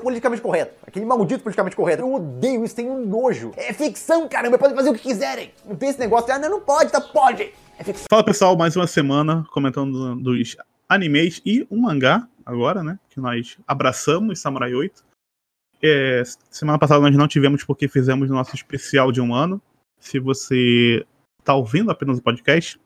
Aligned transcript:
politicamente 0.00 0.42
correto. 0.42 0.74
Aquele 0.86 1.04
maldito 1.04 1.42
politicamente 1.42 1.76
correto. 1.76 2.02
Eu 2.02 2.14
odeio 2.14 2.64
isso, 2.64 2.74
tenho 2.74 2.98
nojo. 3.06 3.52
É 3.56 3.72
ficção, 3.72 4.28
caramba, 4.28 4.58
podem 4.58 4.76
fazer 4.76 4.90
o 4.90 4.94
que 4.94 5.02
quiserem. 5.02 5.52
Não 5.64 5.76
tem 5.76 5.90
esse 5.90 5.98
negócio 5.98 6.32
ah, 6.32 6.38
não, 6.38 6.50
não 6.50 6.60
pode, 6.60 6.90
tá? 6.90 7.00
Pode. 7.00 7.52
É 7.78 7.84
ficção. 7.84 8.06
Fala 8.10 8.24
pessoal, 8.24 8.56
mais 8.56 8.76
uma 8.76 8.86
semana 8.86 9.46
comentando 9.52 10.16
dos 10.16 10.56
animes 10.88 11.40
e 11.44 11.66
um 11.70 11.82
mangá 11.82 12.26
agora, 12.44 12.82
né? 12.82 12.98
Que 13.08 13.20
nós 13.20 13.56
abraçamos, 13.66 14.40
Samurai 14.40 14.74
8. 14.74 15.04
É, 15.82 16.22
semana 16.50 16.78
passada 16.78 17.00
nós 17.00 17.16
não 17.16 17.26
tivemos 17.26 17.64
porque 17.64 17.88
fizemos 17.88 18.28
nosso 18.28 18.54
especial 18.54 19.10
de 19.10 19.20
um 19.20 19.34
ano. 19.34 19.62
Se 19.98 20.18
você 20.18 21.06
tá 21.44 21.54
ouvindo 21.54 21.90
apenas 21.90 22.18
o 22.18 22.22
podcast, 22.22 22.78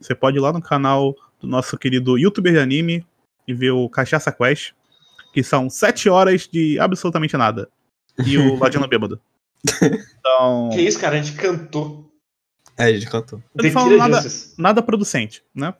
você 0.00 0.14
pode 0.14 0.36
ir 0.36 0.40
lá 0.40 0.52
no 0.52 0.60
canal 0.60 1.14
do 1.40 1.46
nosso 1.46 1.78
querido 1.78 2.18
youtuber 2.18 2.52
de 2.52 2.58
anime 2.58 3.06
e 3.46 3.54
ver 3.54 3.70
o 3.70 3.88
Cachaça 3.88 4.32
Quest, 4.32 4.72
que 5.34 5.42
são 5.42 5.68
sete 5.68 6.08
horas 6.08 6.46
de 6.46 6.78
absolutamente 6.78 7.36
nada. 7.36 7.68
E 8.24 8.38
o 8.38 8.54
Ladino 8.56 8.86
Bêbado. 8.86 9.20
Então. 9.82 10.70
Que 10.72 10.80
isso, 10.80 11.00
cara? 11.00 11.18
A 11.18 11.22
gente 11.22 11.36
cantou. 11.36 12.08
É, 12.78 12.84
a 12.84 12.92
gente 12.92 13.10
cantou. 13.10 13.42
Eu 13.52 13.64
não 13.64 13.70
falo 13.72 13.96
nada, 13.96 14.20
nada 14.56 14.80
producente, 14.80 15.42
né? 15.52 15.74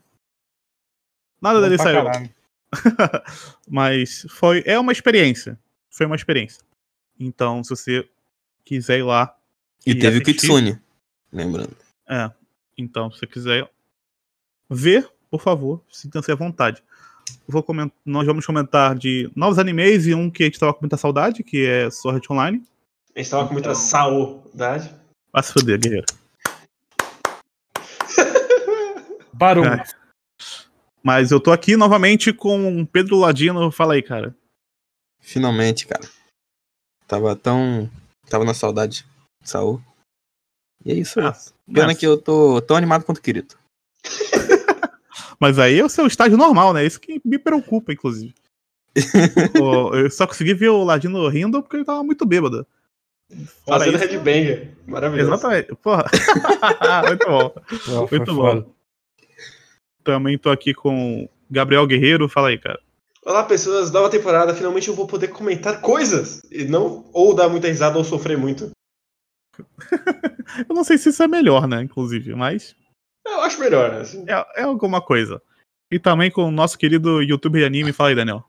Nada 1.40 1.60
dele 1.60 1.78
saiu. 1.78 2.04
Mas 3.70 4.26
foi, 4.28 4.64
é 4.66 4.76
uma 4.76 4.90
experiência. 4.90 5.56
Foi 5.88 6.04
uma 6.06 6.16
experiência. 6.16 6.60
Então, 7.18 7.62
se 7.62 7.70
você 7.70 8.08
quiser 8.64 8.98
ir 8.98 9.04
lá. 9.04 9.36
E, 9.86 9.92
e 9.92 9.94
teve 9.94 10.20
assistir, 10.20 10.22
o 10.22 10.34
Kitsune, 10.34 10.80
lembrando. 11.32 11.76
É. 12.08 12.28
Então, 12.76 13.08
se 13.12 13.20
você 13.20 13.26
quiser 13.28 13.70
ver, 14.68 15.08
por 15.30 15.40
favor, 15.40 15.80
sinta-se 15.92 16.32
à 16.32 16.34
vontade. 16.34 16.82
Vou 17.46 17.62
comentar, 17.62 17.96
nós 18.04 18.26
vamos 18.26 18.46
comentar 18.46 18.94
de 18.96 19.30
novos 19.36 19.58
animes 19.58 20.06
e 20.06 20.14
um 20.14 20.30
que 20.30 20.42
a 20.42 20.46
gente 20.46 20.58
tava 20.58 20.72
com 20.72 20.80
muita 20.80 20.96
saudade, 20.96 21.42
que 21.42 21.66
é 21.66 21.90
Sword 21.90 22.26
Online. 22.30 22.62
A 23.14 23.18
gente 23.20 23.30
tava 23.30 23.46
com 23.46 23.52
muita 23.52 23.74
saudade. 23.74 24.94
Vai 25.32 25.42
se 25.42 25.52
foder, 25.52 25.78
guerreiro. 25.78 26.06
Barulho. 29.32 29.74
É. 29.74 29.84
Mas 31.02 31.30
eu 31.30 31.38
tô 31.38 31.52
aqui 31.52 31.76
novamente 31.76 32.32
com 32.32 32.86
Pedro 32.86 33.18
Ladino. 33.18 33.70
Fala 33.70 33.94
aí, 33.94 34.02
cara. 34.02 34.34
Finalmente, 35.20 35.86
cara. 35.86 36.08
Tava 37.06 37.36
tão. 37.36 37.90
Tava 38.28 38.44
na 38.44 38.54
saudade 38.54 39.04
de 39.42 39.50
Saul. 39.50 39.82
E 40.84 40.92
é 40.92 40.94
isso. 40.94 41.20
Ah, 41.20 41.36
Pena 41.66 41.88
mas... 41.88 41.98
que 41.98 42.06
eu 42.06 42.16
tô 42.16 42.60
tão 42.62 42.76
animado 42.76 43.04
quanto 43.04 43.20
querido. 43.20 43.54
Mas 45.40 45.58
aí 45.58 45.78
é 45.78 45.84
o 45.84 45.88
seu 45.88 46.06
estágio 46.06 46.36
normal, 46.36 46.72
né? 46.72 46.84
Isso 46.84 47.00
que 47.00 47.20
me 47.24 47.38
preocupa, 47.38 47.92
inclusive. 47.92 48.34
eu 49.94 50.10
só 50.10 50.26
consegui 50.26 50.54
ver 50.54 50.68
o 50.68 50.84
Ladino 50.84 51.26
rindo 51.28 51.62
porque 51.62 51.76
ele 51.76 51.84
tava 51.84 52.02
muito 52.04 52.24
bêbado. 52.24 52.66
Fazendo 53.66 53.98
headbanger. 53.98 54.76
Maravilhoso. 54.86 55.30
Exatamente. 55.30 55.74
Porra. 55.76 56.04
muito 57.08 57.26
bom. 57.26 57.54
Não, 57.88 58.08
muito 58.10 58.34
bom. 58.34 58.42
Foda. 58.42 58.66
Também 60.04 60.38
tô 60.38 60.50
aqui 60.50 60.74
com 60.74 61.28
Gabriel 61.50 61.86
Guerreiro. 61.86 62.28
Fala 62.28 62.48
aí, 62.48 62.58
cara. 62.58 62.78
Olá, 63.24 63.42
pessoas. 63.44 63.90
Nova 63.90 64.10
temporada. 64.10 64.54
Finalmente 64.54 64.88
eu 64.88 64.94
vou 64.94 65.06
poder 65.06 65.28
comentar 65.28 65.80
coisas. 65.80 66.42
E 66.50 66.64
não 66.64 67.04
ou 67.12 67.34
dar 67.34 67.48
muita 67.48 67.68
risada 67.68 67.98
ou 67.98 68.04
sofrer 68.04 68.36
muito. 68.36 68.70
eu 70.68 70.74
não 70.74 70.84
sei 70.84 70.98
se 70.98 71.08
isso 71.08 71.22
é 71.22 71.28
melhor, 71.28 71.66
né? 71.66 71.82
Inclusive, 71.82 72.34
mas. 72.34 72.76
Eu 73.26 73.40
acho 73.40 73.60
melhor, 73.60 73.92
né? 73.92 74.00
Assim. 74.00 74.24
É, 74.28 74.60
é 74.60 74.62
alguma 74.64 75.00
coisa. 75.00 75.40
E 75.90 75.98
também 75.98 76.30
com 76.30 76.44
o 76.44 76.50
nosso 76.50 76.78
querido 76.78 77.22
youtuber 77.22 77.60
de 77.60 77.66
anime. 77.66 77.92
Fala 77.92 78.10
aí, 78.10 78.14
Daniel. 78.14 78.44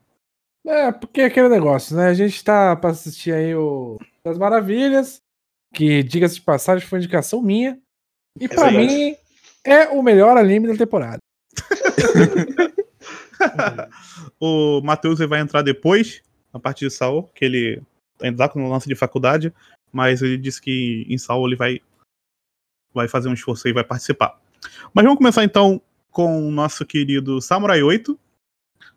É, 0.66 0.90
porque 0.90 1.20
é 1.20 1.26
aquele 1.26 1.48
negócio, 1.48 1.96
né? 1.96 2.08
A 2.08 2.14
gente 2.14 2.42
tá 2.42 2.74
pra 2.74 2.90
assistir 2.90 3.32
aí 3.32 3.54
o 3.54 3.98
Das 4.24 4.36
Maravilhas, 4.36 5.22
que, 5.72 6.02
diga-se 6.02 6.36
de 6.36 6.40
passagem, 6.40 6.86
foi 6.86 6.98
indicação 6.98 7.40
minha. 7.40 7.78
E 8.38 8.48
para 8.48 8.72
mim 8.72 9.14
é 9.64 9.88
o 9.88 10.02
melhor 10.02 10.36
anime 10.36 10.66
da 10.66 10.76
temporada. 10.76 11.18
o 14.40 14.80
Matheus 14.82 15.20
vai 15.20 15.40
entrar 15.40 15.62
depois, 15.62 16.22
a 16.52 16.58
partir 16.58 16.88
de 16.88 16.94
Saul, 16.94 17.30
que 17.34 17.44
ele 17.44 17.82
ainda 18.20 18.48
tá 18.48 18.58
no 18.58 18.68
lance 18.68 18.88
de 18.88 18.94
faculdade, 18.94 19.54
mas 19.92 20.20
ele 20.20 20.36
disse 20.36 20.60
que 20.60 21.06
em 21.08 21.16
Saul 21.16 21.46
ele 21.46 21.56
vai, 21.56 21.80
vai 22.92 23.08
fazer 23.08 23.28
um 23.28 23.34
esforço 23.34 23.68
e 23.68 23.72
vai 23.72 23.84
participar. 23.84 24.38
Mas 24.94 25.04
vamos 25.04 25.18
começar 25.18 25.44
então 25.44 25.80
com 26.10 26.48
o 26.48 26.50
nosso 26.50 26.84
querido 26.86 27.40
Samurai 27.40 27.82
8. 27.82 28.18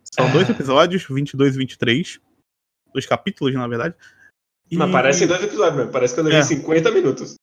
São 0.03 0.31
dois 0.31 0.50
episódios, 0.50 1.06
22 1.09 1.56
e 1.56 1.58
23. 1.58 2.20
Dois 2.94 3.06
capítulos, 3.06 3.53
na 3.53 3.68
verdade. 3.68 3.96
E... 4.72 4.78
Mas 4.78 4.92
parecem 4.92 5.28
dois 5.28 5.44
episódios 5.44 5.75
mesmo. 5.75 5.92
Parece 5.92 6.14
que 6.14 6.19
eu 6.19 6.24
levei 6.24 6.40
é. 6.40 6.44
50 6.44 6.92
minutos. 6.92 7.36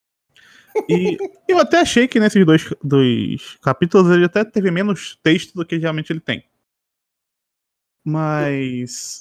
E 0.89 1.17
eu 1.49 1.59
até 1.59 1.81
achei 1.81 2.07
que 2.07 2.21
nesses 2.21 2.45
dois, 2.45 2.69
dois 2.83 3.57
capítulos 3.63 4.11
ele 4.11 4.25
até 4.25 4.45
teve 4.45 4.71
menos 4.71 5.19
texto 5.23 5.55
do 5.55 5.65
que 5.65 5.77
realmente 5.77 6.13
ele 6.13 6.21
tem. 6.21 6.45
Mas. 8.05 9.21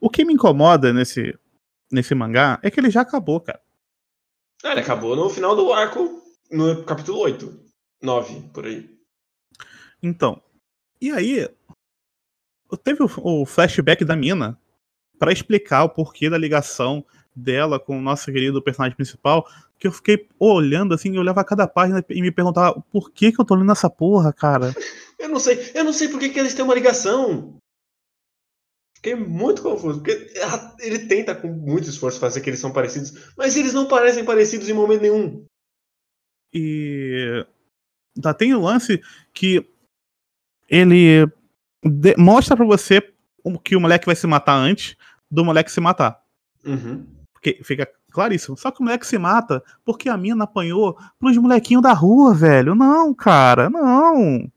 O 0.00 0.10
que 0.10 0.24
me 0.24 0.34
incomoda 0.34 0.92
nesse, 0.92 1.38
nesse 1.90 2.14
mangá 2.14 2.58
é 2.62 2.70
que 2.70 2.78
ele 2.78 2.90
já 2.90 3.00
acabou, 3.00 3.40
cara. 3.40 3.60
Ah, 4.62 4.72
ele 4.72 4.80
acabou 4.80 5.14
no 5.16 5.30
final 5.30 5.54
do 5.54 5.72
arco, 5.72 6.22
no 6.50 6.84
capítulo 6.84 7.18
8. 7.18 7.64
9, 8.02 8.50
por 8.52 8.66
aí. 8.66 8.90
Então. 10.02 10.42
E 11.00 11.10
aí. 11.10 11.48
Teve 12.82 13.02
o, 13.02 13.10
o 13.22 13.46
flashback 13.46 14.04
da 14.04 14.16
mina 14.16 14.58
para 15.18 15.32
explicar 15.32 15.84
o 15.84 15.88
porquê 15.88 16.28
da 16.28 16.36
ligação 16.36 17.04
dela 17.34 17.80
com 17.80 17.98
o 17.98 18.02
nosso 18.02 18.26
querido 18.26 18.62
personagem 18.62 18.96
principal, 18.96 19.46
que 19.78 19.86
eu 19.86 19.92
fiquei 19.92 20.28
olhando 20.38 20.94
assim, 20.94 21.14
eu 21.14 21.20
olhava 21.20 21.44
cada 21.44 21.66
página 21.66 22.04
e 22.08 22.22
me 22.22 22.30
perguntava 22.30 22.80
por 22.92 23.10
que 23.10 23.32
que 23.32 23.40
eu 23.40 23.44
tô 23.44 23.54
lendo 23.54 23.72
essa 23.72 23.90
porra, 23.90 24.32
cara. 24.32 24.74
Eu 25.16 25.28
não 25.28 25.38
sei, 25.38 25.70
eu 25.74 25.84
não 25.84 25.92
sei 25.92 26.08
por 26.08 26.18
que, 26.18 26.28
que 26.28 26.38
eles 26.38 26.52
têm 26.52 26.64
uma 26.64 26.74
ligação. 26.74 27.56
Fiquei 28.96 29.14
muito 29.14 29.62
confuso, 29.62 30.02
porque 30.02 30.32
ele 30.80 31.06
tenta 31.06 31.34
com 31.34 31.48
muito 31.48 31.88
esforço 31.88 32.20
fazer 32.20 32.42
que 32.42 32.50
eles 32.50 32.60
são 32.60 32.72
parecidos, 32.72 33.32
mas 33.34 33.56
eles 33.56 33.72
não 33.72 33.86
parecem 33.86 34.24
parecidos 34.24 34.68
em 34.68 34.74
momento 34.74 35.00
nenhum. 35.00 35.46
E 36.54 37.44
tá, 38.22 38.32
tem 38.32 38.54
o 38.54 38.60
lance 38.60 39.02
que 39.32 39.66
ele 40.68 41.26
mostra 42.16 42.56
para 42.56 42.64
você 42.64 43.02
que 43.62 43.76
o 43.76 43.80
moleque 43.80 44.06
vai 44.06 44.14
se 44.14 44.26
matar 44.26 44.54
antes 44.54 44.96
do 45.30 45.44
moleque 45.44 45.70
se 45.70 45.80
matar. 45.80 46.18
Uhum. 46.64 47.06
Porque 47.32 47.60
fica 47.62 47.88
claríssimo. 48.10 48.56
Só 48.56 48.70
que 48.70 48.80
o 48.80 48.84
moleque 48.84 49.06
se 49.06 49.18
mata 49.18 49.62
porque 49.84 50.08
a 50.08 50.16
mina 50.16 50.44
apanhou 50.44 50.96
pros 51.18 51.36
molequinhos 51.36 51.82
da 51.82 51.92
rua, 51.92 52.32
velho. 52.32 52.74
Não, 52.74 53.12
cara, 53.12 53.68
não. 53.68 54.48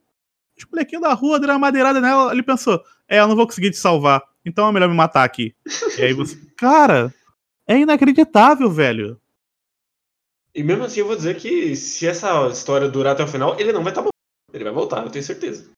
Os 0.57 0.65
molequinhos 0.71 1.01
da 1.01 1.13
rua 1.13 1.39
deram 1.39 1.55
uma 1.55 1.59
madeirada 1.59 1.99
nela. 1.99 2.31
Ele 2.31 2.43
pensou: 2.43 2.81
é, 3.09 3.19
eu 3.19 3.27
não 3.27 3.35
vou 3.35 3.47
conseguir 3.47 3.71
te 3.71 3.77
salvar. 3.77 4.21
Então 4.45 4.67
é 4.67 4.71
melhor 4.71 4.87
me 4.87 4.95
matar 4.95 5.23
aqui. 5.23 5.53
e 5.97 6.03
aí 6.03 6.13
você. 6.13 6.37
Cara, 6.55 7.13
é 7.67 7.77
inacreditável, 7.77 8.69
velho. 8.69 9.19
E 10.57 10.63
mesmo 10.63 10.85
assim 10.85 11.01
eu 11.01 11.05
vou 11.05 11.15
dizer 11.15 11.37
que 11.37 11.75
se 11.75 12.07
essa 12.07 12.47
história 12.47 12.89
durar 12.89 13.13
até 13.13 13.23
o 13.23 13.27
final, 13.27 13.59
ele 13.59 13.71
não 13.71 13.83
vai 13.83 13.91
estar 13.91 14.01
tá 14.01 14.09
Ele 14.51 14.63
vai 14.63 14.73
voltar, 14.73 15.05
eu 15.05 15.11
tenho 15.11 15.23
certeza. 15.23 15.69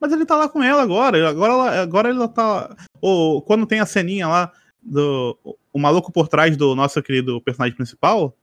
Mas 0.00 0.12
ele 0.12 0.24
tá 0.24 0.36
lá 0.36 0.48
com 0.48 0.62
ela 0.62 0.80
agora. 0.80 1.28
Agora 1.28 1.52
ela, 1.52 1.82
agora 1.82 2.08
ela 2.08 2.28
tá. 2.28 2.76
Ou 3.00 3.42
quando 3.42 3.66
tem 3.66 3.80
a 3.80 3.86
ceninha 3.86 4.28
lá 4.28 4.52
do 4.80 5.36
o 5.72 5.78
maluco 5.80 6.12
por 6.12 6.28
trás 6.28 6.56
do 6.56 6.76
nosso 6.76 7.02
querido 7.02 7.40
personagem 7.40 7.74
principal, 7.74 8.38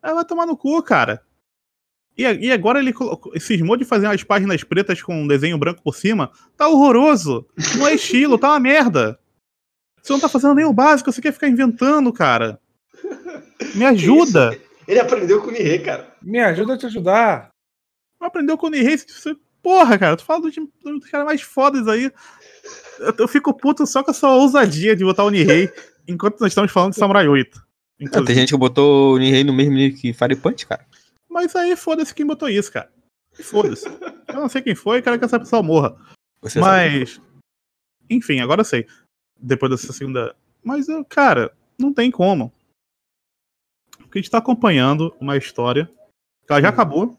ela 0.00 0.14
vai 0.14 0.24
tomar 0.24 0.46
no 0.46 0.56
cu, 0.56 0.80
cara. 0.80 1.20
E, 2.16 2.22
e 2.22 2.52
agora 2.52 2.78
ele 2.78 2.94
cismou 3.40 3.76
de 3.76 3.84
fazer 3.84 4.06
umas 4.06 4.22
páginas 4.22 4.62
pretas 4.62 5.02
com 5.02 5.24
um 5.24 5.26
desenho 5.26 5.58
branco 5.58 5.82
por 5.82 5.96
cima. 5.96 6.30
Tá 6.56 6.68
horroroso. 6.68 7.44
Não 7.76 7.88
é 7.88 7.94
estilo, 7.94 8.38
tá 8.38 8.50
uma 8.50 8.60
merda. 8.60 9.18
Você 10.00 10.12
não 10.12 10.20
tá 10.20 10.28
fazendo 10.28 10.54
nem 10.54 10.64
o 10.64 10.72
básico, 10.72 11.10
você 11.10 11.20
quer 11.20 11.32
ficar 11.32 11.48
inventando, 11.48 12.12
cara. 12.12 12.61
Me 13.74 13.84
ajuda. 13.84 14.58
Ele 14.86 15.00
aprendeu 15.00 15.40
com 15.40 15.48
o 15.48 15.50
Nihei, 15.50 15.78
cara. 15.78 16.14
Me 16.20 16.40
ajuda 16.40 16.74
a 16.74 16.78
te 16.78 16.86
ajudar. 16.86 17.50
Aprendeu 18.20 18.56
com 18.58 18.66
o 18.66 18.70
Nihei. 18.70 18.98
Você... 18.98 19.36
Porra, 19.62 19.98
cara, 19.98 20.16
tu 20.16 20.24
fala 20.24 20.40
dos, 20.40 20.54
dos 20.54 21.10
caras 21.10 21.26
mais 21.26 21.42
fodas 21.42 21.86
aí. 21.86 22.10
Eu, 22.98 23.14
eu, 23.18 23.28
fico 23.28 23.54
puto 23.54 23.86
só 23.86 24.02
com 24.02 24.10
essa 24.10 24.28
ousadia 24.28 24.96
de 24.96 25.04
botar 25.04 25.24
o 25.24 25.30
Nihei 25.30 25.70
enquanto 26.06 26.40
nós 26.40 26.50
estamos 26.50 26.72
falando 26.72 26.92
de 26.92 26.98
Samurai 26.98 27.28
8. 27.28 27.62
Não, 28.00 28.24
tem 28.24 28.34
gente 28.34 28.52
que 28.52 28.58
botou 28.58 29.14
o 29.14 29.18
Nihei 29.18 29.44
no 29.44 29.52
mesmo 29.52 29.74
nível 29.74 29.98
que 29.98 30.12
Fire 30.12 30.34
Punch, 30.34 30.66
cara. 30.66 30.84
Mas 31.30 31.54
aí 31.54 31.76
foda-se 31.76 32.14
quem 32.14 32.26
botou 32.26 32.48
isso, 32.48 32.72
cara. 32.72 32.90
Foda-se. 33.40 33.86
eu 33.86 34.34
não 34.34 34.48
sei 34.48 34.62
quem 34.62 34.74
foi, 34.74 35.00
quero 35.00 35.18
que 35.18 35.24
essa 35.24 35.38
pessoa 35.38 35.62
morra. 35.62 35.96
Você 36.40 36.58
Mas. 36.58 37.14
Sabe. 37.14 37.26
Enfim, 38.10 38.40
agora 38.40 38.60
eu 38.60 38.64
sei. 38.64 38.86
Depois 39.40 39.70
dessa 39.70 39.92
segunda. 39.92 40.34
Mas, 40.62 40.86
cara, 41.08 41.52
não 41.78 41.92
tem 41.92 42.10
como. 42.10 42.52
Porque 44.12 44.18
a 44.18 44.22
gente 44.22 44.30
tá 44.30 44.36
acompanhando 44.36 45.16
uma 45.18 45.38
história 45.38 45.90
que 46.46 46.52
ela 46.52 46.60
já 46.60 46.68
uhum. 46.68 46.74
acabou. 46.74 47.18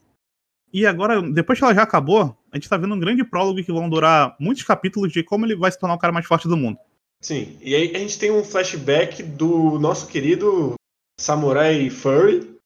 E 0.71 0.85
agora, 0.85 1.23
depois 1.23 1.57
que 1.57 1.65
ela 1.65 1.73
já 1.73 1.81
acabou, 1.81 2.37
a 2.51 2.55
gente 2.55 2.69
tá 2.69 2.77
vendo 2.77 2.93
um 2.93 2.99
grande 2.99 3.23
prólogo 3.23 3.63
que 3.63 3.71
vão 3.71 3.89
durar 3.89 4.35
muitos 4.39 4.63
capítulos 4.63 5.11
de 5.11 5.23
como 5.23 5.43
ele 5.43 5.55
vai 5.55 5.71
se 5.71 5.79
tornar 5.79 5.95
o 5.95 5.97
cara 5.97 6.13
mais 6.13 6.27
forte 6.27 6.47
do 6.47 6.55
mundo. 6.55 6.77
Sim, 7.19 7.57
e 7.63 7.73
aí 7.73 7.95
a 7.95 7.97
gente 7.97 8.19
tem 8.19 8.29
um 8.29 8.43
flashback 8.43 9.23
do 9.23 9.79
nosso 9.79 10.07
querido 10.07 10.75
Samurai 11.19 11.89
Furry 11.89 12.59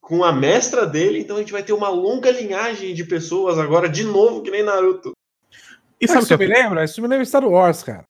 com 0.00 0.22
a 0.22 0.32
mestra 0.32 0.86
dele, 0.86 1.18
então 1.18 1.34
a 1.34 1.40
gente 1.40 1.52
vai 1.52 1.64
ter 1.64 1.72
uma 1.72 1.88
longa 1.88 2.30
linhagem 2.30 2.94
de 2.94 3.02
pessoas 3.02 3.58
agora, 3.58 3.88
de 3.88 4.04
novo, 4.04 4.42
que 4.42 4.52
nem 4.52 4.62
Naruto. 4.62 5.10
E 6.00 6.06
sabe 6.06 6.22
o 6.22 6.28
que 6.28 6.36
me 6.36 6.46
lembra? 6.46 6.84
Isso 6.84 7.02
me 7.02 7.08
lembra 7.08 7.24
Star 7.24 7.44
Wars, 7.44 7.82
cara. 7.82 8.04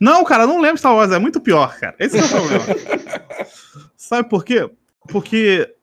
Não, 0.00 0.24
cara, 0.24 0.46
não 0.46 0.62
lembro 0.62 0.78
Star 0.78 0.94
Wars, 0.94 1.12
é 1.12 1.18
muito 1.18 1.42
pior, 1.42 1.78
cara. 1.78 1.94
Esse 1.98 2.18
é 2.18 2.24
o 2.24 2.28
problema. 2.28 2.64
sabe 4.12 4.28
por 4.28 4.44
quê? 4.44 4.70
Porque 5.08 5.74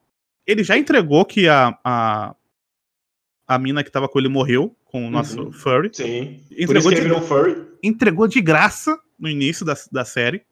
ele 0.45 0.63
já 0.63 0.77
entregou 0.77 1.25
que 1.25 1.47
a, 1.47 1.77
a, 1.83 2.35
a 3.47 3.59
mina 3.59 3.83
que 3.83 3.91
tava 3.91 4.07
com 4.07 4.19
ele 4.19 4.29
morreu, 4.29 4.75
com 4.85 5.07
o 5.07 5.09
nosso 5.09 5.41
uhum. 5.41 5.51
Furry. 5.51 5.89
Sim. 5.93 6.43
Entregou 6.51 6.91
de, 6.91 7.27
furry. 7.27 7.67
entregou 7.81 8.27
de 8.27 8.39
graça 8.39 8.99
no 9.17 9.27
início 9.27 9.65
da, 9.65 9.75
da 9.91 10.05
série. 10.05 10.45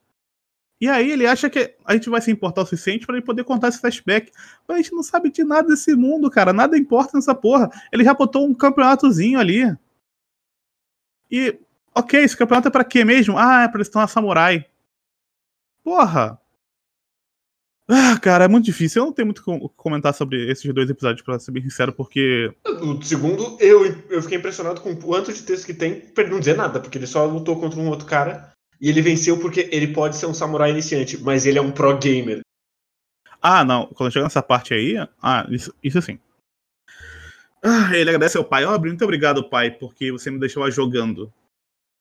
E 0.79 0.87
aí 0.87 1.11
ele 1.11 1.25
acha 1.25 1.49
que 1.49 1.75
a 1.85 1.93
gente 1.93 2.09
vai 2.09 2.21
se 2.21 2.29
importar 2.29 2.61
o 2.61 2.65
suficiente 2.65 3.05
para 3.05 3.15
ele 3.15 3.25
poder 3.25 3.43
contar 3.43 3.69
esse 3.69 3.79
flashback. 3.79 4.31
Mas 4.67 4.77
a 4.77 4.81
gente 4.81 4.93
não 4.93 5.01
sabe 5.01 5.31
de 5.31 5.43
nada 5.43 5.67
desse 5.67 5.95
mundo, 5.95 6.29
cara. 6.29 6.53
Nada 6.53 6.77
importa 6.77 7.17
nessa 7.17 7.33
porra. 7.33 7.69
Ele 7.91 8.03
já 8.03 8.13
botou 8.13 8.47
um 8.47 8.53
campeonatozinho 8.53 9.39
ali. 9.39 9.75
E, 11.31 11.59
ok, 11.95 12.23
esse 12.23 12.37
campeonato 12.37 12.67
é 12.67 12.71
pra 12.71 12.83
quê 12.83 13.03
mesmo? 13.03 13.37
Ah, 13.37 13.63
é 13.63 13.67
pra 13.67 13.77
eles 13.77 13.87
estão 13.87 14.07
samurai. 14.07 14.65
Porra! 15.83 16.39
Ah, 17.89 18.19
cara, 18.19 18.45
é 18.45 18.47
muito 18.47 18.65
difícil. 18.65 19.01
Eu 19.01 19.05
não 19.05 19.13
tenho 19.13 19.27
muito 19.27 19.41
o 19.45 19.69
que 19.69 19.75
comentar 19.77 20.13
sobre 20.13 20.51
esses 20.51 20.73
dois 20.73 20.89
episódios, 20.89 21.21
pra 21.21 21.39
ser 21.39 21.51
bem 21.51 21.63
sincero, 21.63 21.93
porque. 21.93 22.53
O 22.81 23.01
segundo, 23.01 23.57
eu, 23.61 23.85
eu 24.09 24.21
fiquei 24.21 24.37
impressionado 24.37 24.81
com 24.81 24.91
o 24.91 24.97
quanto 24.97 25.31
de 25.31 25.41
texto 25.41 25.65
que 25.65 25.73
tem, 25.73 26.01
pra 26.01 26.27
não 26.27 26.39
dizer 26.39 26.57
nada, 26.57 26.79
porque 26.79 26.97
ele 26.97 27.07
só 27.07 27.25
lutou 27.25 27.59
contra 27.59 27.79
um 27.79 27.87
outro 27.87 28.05
cara 28.05 28.51
e 28.79 28.89
ele 28.89 29.01
venceu 29.01 29.39
porque 29.39 29.69
ele 29.71 29.87
pode 29.87 30.17
ser 30.17 30.25
um 30.25 30.33
samurai 30.33 30.69
iniciante, 30.69 31.17
mas 31.17 31.45
ele 31.45 31.57
é 31.57 31.61
um 31.61 31.71
pro 31.71 31.97
gamer. 31.97 32.41
Ah, 33.41 33.63
não. 33.63 33.87
Quando 33.87 34.11
chega 34.11 34.25
nessa 34.25 34.43
parte 34.43 34.73
aí, 34.73 34.95
ah, 35.21 35.47
isso, 35.49 35.73
isso 35.81 36.01
sim. 36.01 36.19
Ah, 37.63 37.95
ele 37.95 38.09
agradece 38.09 38.37
ao 38.37 38.43
pai. 38.43 38.65
Ó, 38.65 38.75
oh, 38.75 38.79
muito 38.79 39.03
obrigado, 39.03 39.49
pai, 39.49 39.71
porque 39.71 40.11
você 40.11 40.29
me 40.29 40.39
deixou 40.39 40.61
lá 40.61 40.69
jogando. 40.69 41.31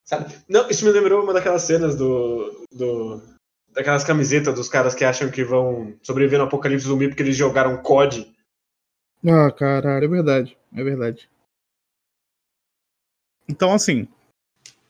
Sabe? 0.04 0.34
Não, 0.48 0.68
isso 0.68 0.84
me 0.84 0.90
lembrou 0.90 1.22
uma 1.22 1.32
daquelas 1.32 1.62
cenas 1.62 1.96
do. 1.96 2.64
do 2.72 3.35
daquelas 3.76 4.05
camisetas 4.05 4.55
dos 4.55 4.70
caras 4.70 4.94
que 4.94 5.05
acham 5.05 5.31
que 5.31 5.44
vão 5.44 5.94
sobreviver 6.02 6.38
no 6.38 6.46
apocalipse 6.46 6.87
zumbi 6.87 7.08
porque 7.08 7.23
eles 7.23 7.37
jogaram 7.37 7.82
COD. 7.82 8.34
Ah, 9.23 9.52
caralho, 9.52 10.06
é 10.06 10.08
verdade. 10.08 10.58
É 10.73 10.82
verdade. 10.82 11.28
Então, 13.46 13.75
assim, 13.75 14.08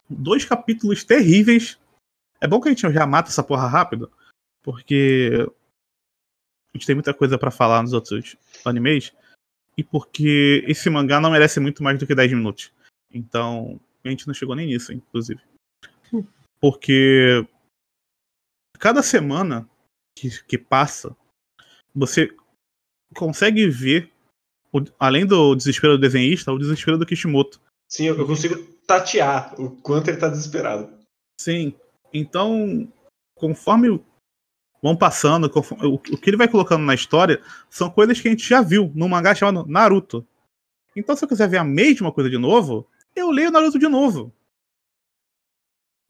dois 0.08 0.44
capítulos 0.44 1.02
terríveis. 1.02 1.78
É 2.40 2.46
bom 2.46 2.60
que 2.60 2.68
a 2.68 2.70
gente 2.70 2.92
já 2.92 3.06
mata 3.06 3.28
essa 3.28 3.42
porra 3.42 3.66
rápido, 3.66 4.10
porque 4.62 5.30
a 6.72 6.78
gente 6.78 6.86
tem 6.86 6.94
muita 6.94 7.12
coisa 7.12 7.36
para 7.36 7.50
falar 7.50 7.82
nos 7.82 7.92
outros 7.92 8.36
animes, 8.64 9.12
e 9.76 9.82
porque 9.82 10.64
esse 10.68 10.88
mangá 10.88 11.20
não 11.20 11.30
merece 11.30 11.58
muito 11.58 11.82
mais 11.82 11.98
do 11.98 12.06
que 12.06 12.14
10 12.14 12.32
minutos. 12.32 12.72
Então, 13.12 13.80
a 14.04 14.08
gente 14.08 14.26
não 14.28 14.34
chegou 14.34 14.54
nem 14.54 14.66
nisso, 14.66 14.92
inclusive. 14.92 15.40
Porque 16.60 17.46
cada 18.78 19.02
semana 19.02 19.68
que, 20.16 20.42
que 20.44 20.58
passa, 20.58 21.16
você 21.94 22.34
consegue 23.14 23.68
ver, 23.68 24.10
além 24.98 25.26
do 25.26 25.54
desespero 25.54 25.94
do 25.94 26.00
desenhista, 26.00 26.52
o 26.52 26.58
desespero 26.58 26.98
do 26.98 27.06
Kishimoto. 27.06 27.60
Sim, 27.88 28.06
eu 28.06 28.26
consigo 28.26 28.56
tatear 28.86 29.54
o 29.60 29.70
quanto 29.70 30.08
ele 30.08 30.18
tá 30.18 30.28
desesperado. 30.28 30.90
Sim. 31.40 31.74
Então, 32.12 32.90
conforme 33.34 34.00
vão 34.82 34.96
passando, 34.96 35.48
conforme, 35.48 35.86
o, 35.86 35.94
o, 35.94 35.98
que 35.98 36.30
ele 36.30 36.36
vai 36.36 36.48
colocando 36.48 36.84
na 36.84 36.94
história 36.94 37.40
são 37.70 37.90
coisas 37.90 38.20
que 38.20 38.28
a 38.28 38.30
gente 38.30 38.48
já 38.48 38.60
viu 38.60 38.90
num 38.94 39.08
mangá 39.08 39.34
chamado 39.34 39.66
Naruto. 39.66 40.26
Então, 40.94 41.14
se 41.14 41.24
eu 41.24 41.28
quiser 41.28 41.48
ver 41.48 41.58
a 41.58 41.64
mesma 41.64 42.10
coisa 42.12 42.30
de 42.30 42.38
novo, 42.38 42.88
eu 43.14 43.30
leio 43.30 43.50
Naruto 43.50 43.78
de 43.78 43.88
novo. 43.88 44.32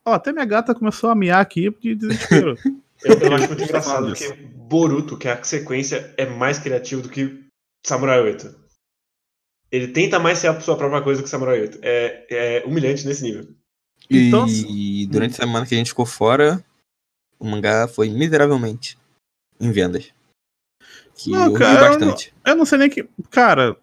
Ó, 0.06 0.12
até 0.12 0.32
minha 0.32 0.44
gata 0.44 0.74
começou 0.74 1.10
a 1.10 1.16
miar 1.16 1.40
aqui 1.40 1.68
de 1.80 1.96
desespero. 1.96 2.56
eu, 3.04 3.18
eu 3.18 3.34
acho 3.34 3.48
muito 3.48 3.62
engraçado 3.64 4.06
porque 4.06 4.32
Boruto, 4.32 5.18
que 5.18 5.26
é 5.26 5.32
a 5.32 5.42
sequência, 5.42 6.14
é 6.16 6.26
mais 6.26 6.58
criativo 6.58 7.02
do 7.02 7.08
que 7.08 7.44
Samurai 7.84 8.20
8. 8.20 8.66
Ele 9.70 9.88
tenta 9.88 10.20
mais 10.20 10.38
ser 10.38 10.48
a 10.48 10.60
sua 10.60 10.76
própria 10.76 11.02
coisa 11.02 11.22
que 11.22 11.28
Samurai 11.28 11.60
8. 11.60 11.80
É, 11.82 12.26
é 12.30 12.64
humilhante 12.64 13.04
nesse 13.04 13.24
nível. 13.24 13.52
E 14.08 14.28
então, 14.28 14.46
durante 15.10 15.32
a 15.32 15.44
semana 15.44 15.66
que 15.66 15.74
a 15.74 15.78
gente 15.78 15.90
ficou 15.90 16.06
fora, 16.06 16.64
o 17.38 17.44
mangá 17.44 17.88
foi 17.88 18.08
miseravelmente 18.08 18.96
em 19.60 19.72
vendas. 19.72 20.12
Que 21.16 21.30
não, 21.30 21.52
cara, 21.52 21.88
bastante. 21.88 22.28
Eu 22.28 22.34
não, 22.44 22.52
eu 22.52 22.56
não, 22.58 22.66
sei 22.66 22.78
nem 22.78 22.90
que. 22.90 23.08
Cara, 23.30 23.76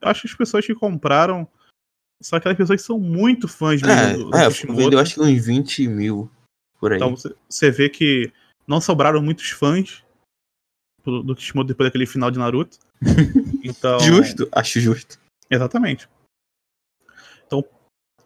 acho 0.00 0.22
que 0.22 0.28
as 0.28 0.34
pessoas 0.34 0.64
que 0.64 0.74
compraram 0.74 1.46
são 2.20 2.36
aquelas 2.36 2.56
pessoas 2.56 2.80
que 2.80 2.86
são 2.86 2.98
muito 2.98 3.46
fãs 3.46 3.82
é, 3.82 4.14
do, 4.14 4.30
do 4.30 4.36
é, 4.36 4.48
vendeu 4.48 4.98
acho 4.98 5.14
que 5.14 5.20
uns 5.20 5.46
20 5.46 5.88
mil 5.88 6.30
por 6.80 6.92
aí. 6.92 6.98
Então 6.98 7.14
você 7.48 7.70
vê 7.70 7.88
que 7.88 8.32
não 8.66 8.80
sobraram 8.80 9.22
muitos 9.22 9.50
fãs 9.50 10.04
do, 11.04 11.22
do 11.22 11.34
Kishimoto 11.34 11.68
depois 11.68 11.88
daquele 11.88 12.06
final 12.06 12.30
de 12.30 12.38
Naruto. 12.38 12.78
Então, 13.64 14.00
justo, 14.00 14.48
acho 14.52 14.80
justo. 14.80 15.18
Exatamente. 15.50 16.08
Então, 17.46 17.62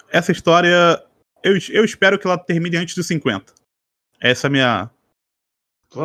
essa 0.09 0.31
história, 0.31 1.03
eu, 1.43 1.55
eu 1.71 1.85
espero 1.85 2.19
que 2.19 2.27
ela 2.27 2.39
termine 2.39 2.77
antes 2.77 2.95
dos 2.95 3.07
50. 3.07 3.53
Essa 4.21 4.47
é 4.47 4.49
a 4.49 4.51
minha. 4.51 4.91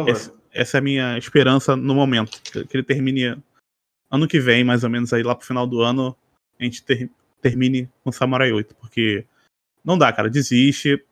Essa, 0.07 0.34
essa, 0.51 0.78
é 0.78 0.80
a 0.80 0.81
minha 0.81 1.18
esperança 1.18 1.75
no 1.75 1.94
momento. 1.94 2.42
Que 2.42 2.78
ele 2.78 2.84
termine 2.84 3.42
ano 4.10 4.28
que 4.28 4.39
vem, 4.39 4.63
mais 4.63 4.84
ou 4.84 4.89
menos, 4.89 5.13
aí 5.13 5.22
lá 5.22 5.36
pro 5.36 5.45
final 5.45 5.68
do 5.68 5.81
ano, 5.81 6.16
a 6.60 6.63
gente 6.63 6.84
ter, 6.84 7.12
termine 7.42 7.89
com 8.04 8.12
Samurai 8.12 8.51
8. 8.51 8.75
Porque 8.75 9.25
não 9.84 9.98
dá, 9.98 10.12
cara. 10.12 10.30
Desiste. 10.30 11.04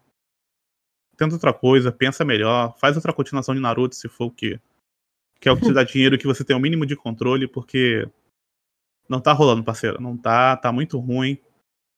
Tenta 1.17 1.35
outra 1.35 1.53
coisa, 1.53 1.91
pensa 1.91 2.25
melhor, 2.25 2.77
faz 2.77 2.97
outra 2.97 3.13
continuação 3.13 3.55
de 3.55 3.61
Naruto 3.61 3.95
se 3.95 4.09
for 4.09 4.25
o 4.25 4.31
que 4.31 4.59
que 5.39 5.47
é 5.47 5.51
o 5.51 5.55
que 5.55 5.65
te 5.65 5.73
dá 5.73 5.83
dinheiro 5.85 6.17
que 6.17 6.27
você 6.27 6.43
tem 6.43 6.55
o 6.55 6.59
mínimo 6.59 6.85
de 6.85 6.95
controle, 6.95 7.47
porque 7.47 8.09
não 9.07 9.21
tá 9.21 9.31
rolando, 9.31 9.63
parceiro. 9.63 10.01
Não 10.01 10.17
tá, 10.17 10.57
tá 10.57 10.71
muito 10.71 10.97
ruim. 10.99 11.37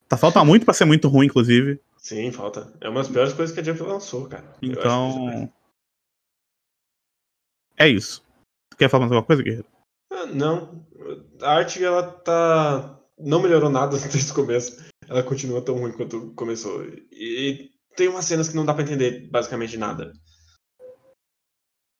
Tá 0.07 0.17
falta 0.17 0.43
muito 0.43 0.65
para 0.65 0.73
ser 0.73 0.85
muito 0.85 1.07
ruim, 1.07 1.27
inclusive. 1.27 1.79
Sim, 1.97 2.31
falta. 2.31 2.73
É 2.79 2.89
uma 2.89 3.01
das 3.01 3.09
piores 3.09 3.33
coisas 3.33 3.53
que 3.53 3.59
a 3.59 3.63
Jump 3.63 3.81
lançou, 3.83 4.27
cara. 4.27 4.53
Então. 4.61 5.51
É 7.75 7.87
isso. 7.87 8.23
Quer 8.77 8.89
falar 8.89 9.01
mais 9.01 9.11
alguma 9.11 9.25
coisa, 9.25 9.43
Guerreiro? 9.43 9.67
Ah, 10.11 10.25
não. 10.25 10.85
A 11.41 11.55
arte, 11.55 11.83
ela 11.83 12.03
tá. 12.03 12.96
Não 13.17 13.41
melhorou 13.41 13.69
nada 13.69 13.97
desde 13.97 14.31
o 14.31 14.35
começo. 14.35 14.85
Ela 15.07 15.23
continua 15.23 15.61
tão 15.61 15.75
ruim 15.75 15.91
quanto 15.91 16.33
começou. 16.33 16.83
E 17.11 17.71
tem 17.95 18.07
umas 18.07 18.25
cenas 18.25 18.49
que 18.49 18.55
não 18.55 18.65
dá 18.65 18.73
para 18.73 18.83
entender 18.83 19.27
basicamente 19.29 19.77
nada. 19.77 20.13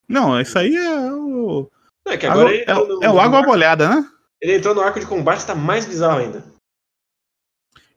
Não, 0.07 0.39
isso 0.39 0.57
aí 0.57 0.75
é 0.75 1.11
o. 1.11 1.69
É 2.07 2.17
que 2.17 2.25
agora 2.25 2.49
água, 2.49 2.61
é, 2.61 2.73
no, 2.73 3.03
é, 3.03 3.09
o 3.09 3.19
água 3.19 3.41
molhada, 3.41 3.89
né? 3.89 4.09
Ele 4.41 4.55
entrou 4.55 4.73
no 4.73 4.81
arco 4.81 4.99
de 4.99 5.05
combate, 5.05 5.45
tá 5.45 5.55
mais 5.55 5.85
bizarro 5.85 6.19
ainda. 6.19 6.45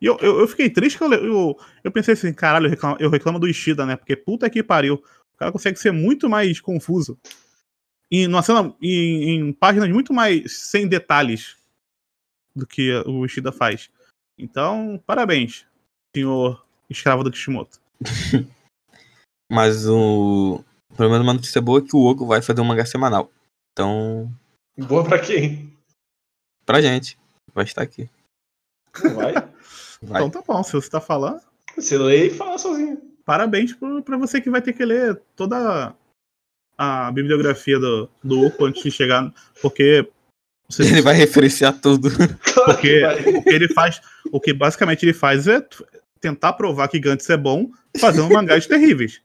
E 0.00 0.07
eu, 0.07 0.17
eu, 0.21 0.41
eu, 0.41 0.49
fiquei 0.49 0.71
triste 0.71 0.97
que 0.97 1.05
eu, 1.05 1.12
eu, 1.12 1.57
eu 1.85 1.93
pensei 1.93 2.15
assim, 2.15 2.33
caralho, 2.33 2.67
eu 2.67 2.71
reclamo, 2.71 2.97
eu 2.99 3.11
reclamo 3.11 3.39
do 3.39 3.47
Ishida, 3.47 3.85
né? 3.85 3.97
Porque 3.97 4.17
puta 4.17 4.49
que 4.49 4.62
pariu. 4.62 4.95
O 5.35 5.37
cara 5.37 5.53
consegue 5.53 5.79
ser 5.79 5.93
muito 5.93 6.29
mais 6.29 6.61
confuso. 6.61 7.19
E 8.11 8.27
numa 8.27 8.43
cena, 8.43 8.75
em, 8.83 9.31
em 9.31 9.53
páginas 9.53 9.89
muito 9.91 10.12
mais 10.12 10.69
sem 10.69 10.89
detalhes 10.89 11.60
do 12.61 12.67
que 12.67 12.93
o 13.07 13.26
Ishida 13.26 13.50
faz. 13.50 13.90
Então, 14.38 15.02
parabéns, 15.05 15.67
senhor 16.14 16.64
escravo 16.88 17.25
do 17.25 17.31
Kishimoto. 17.31 17.81
Mas 19.50 19.88
o, 19.88 20.64
pelo 20.97 21.11
menos 21.11 21.26
uma 21.26 21.35
notícia 21.35 21.61
boa 21.61 21.81
é 21.81 21.83
que 21.83 21.97
o 21.97 22.05
Ogo 22.05 22.26
vai 22.26 22.40
fazer 22.40 22.61
um 22.61 22.64
mangá 22.64 22.85
semanal. 22.85 23.31
Então. 23.73 24.33
Boa 24.79 25.05
pra 25.05 25.19
quem? 25.19 25.76
Pra 26.64 26.81
gente. 26.81 27.19
Vai 27.52 27.64
estar 27.64 27.83
aqui. 27.83 28.09
vai? 29.14 29.35
vai? 30.02 30.23
Então 30.23 30.31
tá 30.31 30.43
bom, 30.47 30.62
se 30.62 30.73
você 30.73 30.88
tá 30.88 31.00
falando. 31.00 31.40
Você 31.76 31.99
lê 31.99 32.26
e 32.26 32.31
fala 32.31 32.59
sozinho. 32.59 33.00
Parabéns 33.25 33.75
pra 34.05 34.17
você 34.17 34.40
que 34.40 34.50
vai 34.50 34.62
ter 34.62 34.73
que 34.73 34.85
ler 34.85 35.21
toda 35.37 35.95
a 36.76 37.12
bibliografia 37.12 37.79
do, 37.79 38.09
do 38.23 38.47
Oco 38.47 38.64
antes 38.64 38.83
de 38.83 38.90
chegar. 38.90 39.33
Porque. 39.61 40.09
Você... 40.71 40.85
Ele 40.85 41.03
vai 41.03 41.15
referenciar 41.15 41.73
tudo. 41.73 42.09
Porque 42.65 43.03
o 43.37 43.43
que 43.43 43.49
ele 43.50 43.69
faz. 43.69 44.00
O 44.31 44.41
que 44.41 44.53
basicamente 44.53 45.05
ele 45.05 45.12
faz 45.12 45.49
é 45.49 45.67
tentar 46.21 46.53
provar 46.53 46.89
que 46.89 47.00
Gantz 47.00 47.29
é 47.29 47.37
bom 47.37 47.71
fazendo 47.99 48.33
mangás 48.33 48.67
terríveis. 48.67 49.21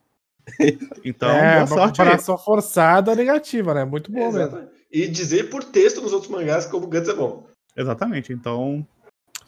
Então, 1.04 1.28
é, 1.28 1.56
boa 1.66 1.68
sorte. 1.68 1.98
Comparação 1.98 2.38
forçada 2.38 3.16
negativa, 3.16 3.74
né? 3.74 3.84
Muito 3.84 4.12
bom 4.12 4.32
mesmo. 4.32 4.70
E 4.92 5.08
dizer 5.08 5.50
por 5.50 5.64
texto 5.64 6.02
nos 6.02 6.14
outros 6.14 6.32
mangás 6.32 6.68
como 6.68 6.86
o 6.86 6.88
Gantz 6.88 7.10
é 7.10 7.16
bom. 7.16 7.48
Exatamente, 7.76 8.32
então. 8.32 8.88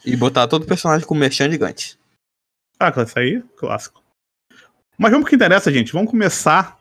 E 0.04 0.16
botar 0.16 0.48
todo 0.48 0.66
personagem 0.66 1.06
com 1.06 1.14
merchan 1.14 1.48
de 1.48 1.56
Gantz. 1.56 1.96
Ah, 2.80 2.92
isso 2.96 3.16
aí, 3.16 3.40
clássico. 3.56 4.02
Mas 4.98 5.12
vamos 5.12 5.24
pro 5.24 5.30
que 5.30 5.36
interessa, 5.36 5.72
gente. 5.72 5.92
Vamos 5.92 6.10
começar 6.10 6.76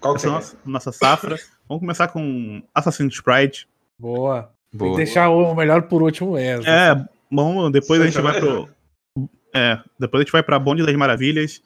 Qual 0.00 0.14
que 0.14 0.18
essa 0.18 0.28
você 0.28 0.34
nossa, 0.34 0.58
nossa 0.64 0.92
safra. 0.92 1.36
vamos 1.68 1.80
começar 1.80 2.08
com 2.08 2.60
Assassin's 2.74 3.20
Creed. 3.20 3.62
Boa. 3.96 4.52
Tem 4.70 4.78
Boa. 4.78 4.90
que 4.92 4.96
deixar 4.98 5.28
o 5.30 5.54
melhor 5.54 5.82
por 5.88 6.02
último 6.02 6.32
mesmo. 6.34 6.68
É, 6.68 6.94
bom, 7.30 7.70
depois 7.70 8.00
a 8.00 8.04
gente 8.04 8.14
Você 8.14 8.22
vai 8.22 8.40
também? 8.40 8.68
pro. 9.14 9.28
É, 9.54 9.82
depois 9.98 10.20
a 10.20 10.24
gente 10.24 10.32
vai 10.32 10.42
pra 10.42 10.58
Bonde 10.58 10.84
das 10.86 10.94
Maravilhas 10.94 11.60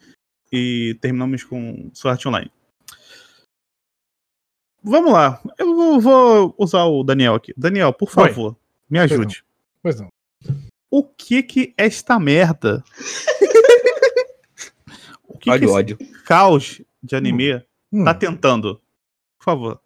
e 0.50 0.96
terminamos 1.00 1.44
com 1.44 1.90
Sword 1.92 2.26
Online. 2.28 2.50
Vamos 4.82 5.12
lá, 5.12 5.40
eu 5.58 6.00
vou, 6.00 6.54
usar 6.58 6.84
o 6.84 7.02
Daniel 7.02 7.34
aqui. 7.34 7.52
Daniel, 7.56 7.92
por 7.92 8.08
Oi. 8.08 8.28
favor, 8.28 8.56
me 8.88 8.98
ajude. 8.98 9.44
Pois 9.82 9.98
não. 10.00 10.08
O 10.90 11.02
que 11.02 11.42
que 11.42 11.74
esta 11.76 12.18
merda? 12.20 12.84
o 15.26 15.38
que, 15.38 15.44
que 15.44 15.50
Ódio, 15.50 15.66
esse 15.68 15.74
ódio. 15.74 15.98
caos 16.24 16.80
de 17.02 17.16
anime 17.16 17.62
Hum. 17.92 18.04
tá 18.04 18.14
tentando? 18.14 18.80
Por 19.38 19.44
favor. 19.44 19.80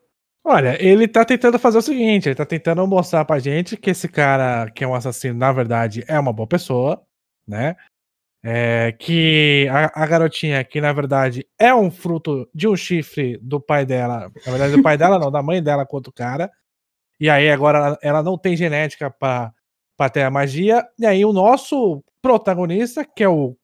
Olha, 0.51 0.83
ele 0.83 1.07
tá 1.07 1.27
tentando 1.27 1.59
fazer 1.59 1.77
o 1.77 1.83
seguinte: 1.83 2.27
ele 2.29 2.35
tá 2.35 2.47
tentando 2.47 2.87
mostrar 2.87 3.23
pra 3.27 3.39
gente 3.39 3.77
que 3.77 3.91
esse 3.91 4.09
cara 4.09 4.71
que 4.71 4.83
é 4.83 4.89
um 4.89 4.95
assassino, 4.95 5.39
na 5.39 5.53
verdade, 5.53 6.03
é 6.09 6.19
uma 6.19 6.33
boa 6.33 6.47
pessoa, 6.47 7.03
né? 7.47 7.77
É, 8.43 8.93
que 8.93 9.69
a, 9.71 10.05
a 10.05 10.07
garotinha, 10.07 10.65
que 10.65 10.81
na 10.81 10.93
verdade 10.93 11.47
é 11.59 11.75
um 11.75 11.91
fruto 11.91 12.49
de 12.55 12.67
um 12.67 12.75
chifre 12.77 13.37
do 13.43 13.61
pai 13.61 13.85
dela, 13.85 14.31
na 14.47 14.53
verdade, 14.53 14.77
do 14.77 14.83
pai 14.83 14.97
dela 14.97 15.19
não, 15.19 15.31
da 15.31 15.43
mãe 15.43 15.63
dela 15.63 15.85
com 15.85 15.97
outro 15.97 16.13
cara. 16.13 16.51
E 17.21 17.29
aí 17.29 17.51
agora 17.51 17.79
ela, 17.79 17.99
ela 18.01 18.23
não 18.23 18.39
tem 18.39 18.57
genética 18.57 19.11
pra, 19.11 19.53
pra 19.99 20.09
ter 20.09 20.23
a 20.23 20.31
magia. 20.31 20.87
E 20.99 21.05
aí 21.05 21.25
o 21.27 21.33
nosso 21.33 22.03
protagonista, 22.23 23.05
que 23.05 23.23
é 23.23 23.29
o 23.29 23.55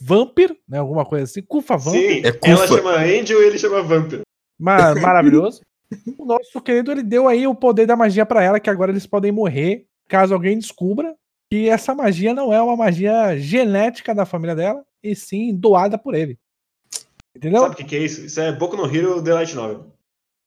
Vampir, 0.00 0.56
né? 0.68 0.78
Alguma 0.78 1.04
coisa 1.04 1.24
assim, 1.24 1.42
Kufa 1.42 1.76
Vampir. 1.76 2.00
Sim, 2.00 2.26
É 2.26 2.50
ela 2.50 2.62
Kufa. 2.66 2.76
chama 2.76 2.96
Angel 2.96 3.40
e 3.40 3.46
ele 3.46 3.58
chama 3.58 3.82
Vampiro. 3.82 4.22
Ma- 4.58 4.94
maravilhoso. 4.96 5.60
O 6.18 6.24
nosso 6.24 6.60
querido 6.60 6.92
ele 6.92 7.02
deu 7.02 7.28
aí 7.28 7.46
o 7.46 7.54
poder 7.54 7.86
da 7.86 7.96
magia 7.96 8.26
pra 8.26 8.42
ela, 8.42 8.60
que 8.60 8.70
agora 8.70 8.90
eles 8.90 9.06
podem 9.06 9.32
morrer 9.32 9.86
caso 10.08 10.34
alguém 10.34 10.58
descubra 10.58 11.14
que 11.50 11.68
essa 11.68 11.94
magia 11.94 12.34
não 12.34 12.52
é 12.52 12.60
uma 12.60 12.76
magia 12.76 13.38
genética 13.38 14.14
da 14.14 14.26
família 14.26 14.54
dela, 14.54 14.84
e 15.02 15.14
sim 15.14 15.54
doada 15.54 15.98
por 15.98 16.14
ele. 16.14 16.38
Entendeu? 17.36 17.62
Sabe 17.62 17.74
o 17.74 17.76
que, 17.76 17.84
que 17.84 17.96
é 17.96 17.98
isso? 18.00 18.24
Isso 18.24 18.40
é 18.40 18.52
Boku 18.52 18.76
no 18.76 18.84
Hero 18.84 19.22
The 19.22 19.34
Light 19.34 19.54
Novel. 19.54 19.92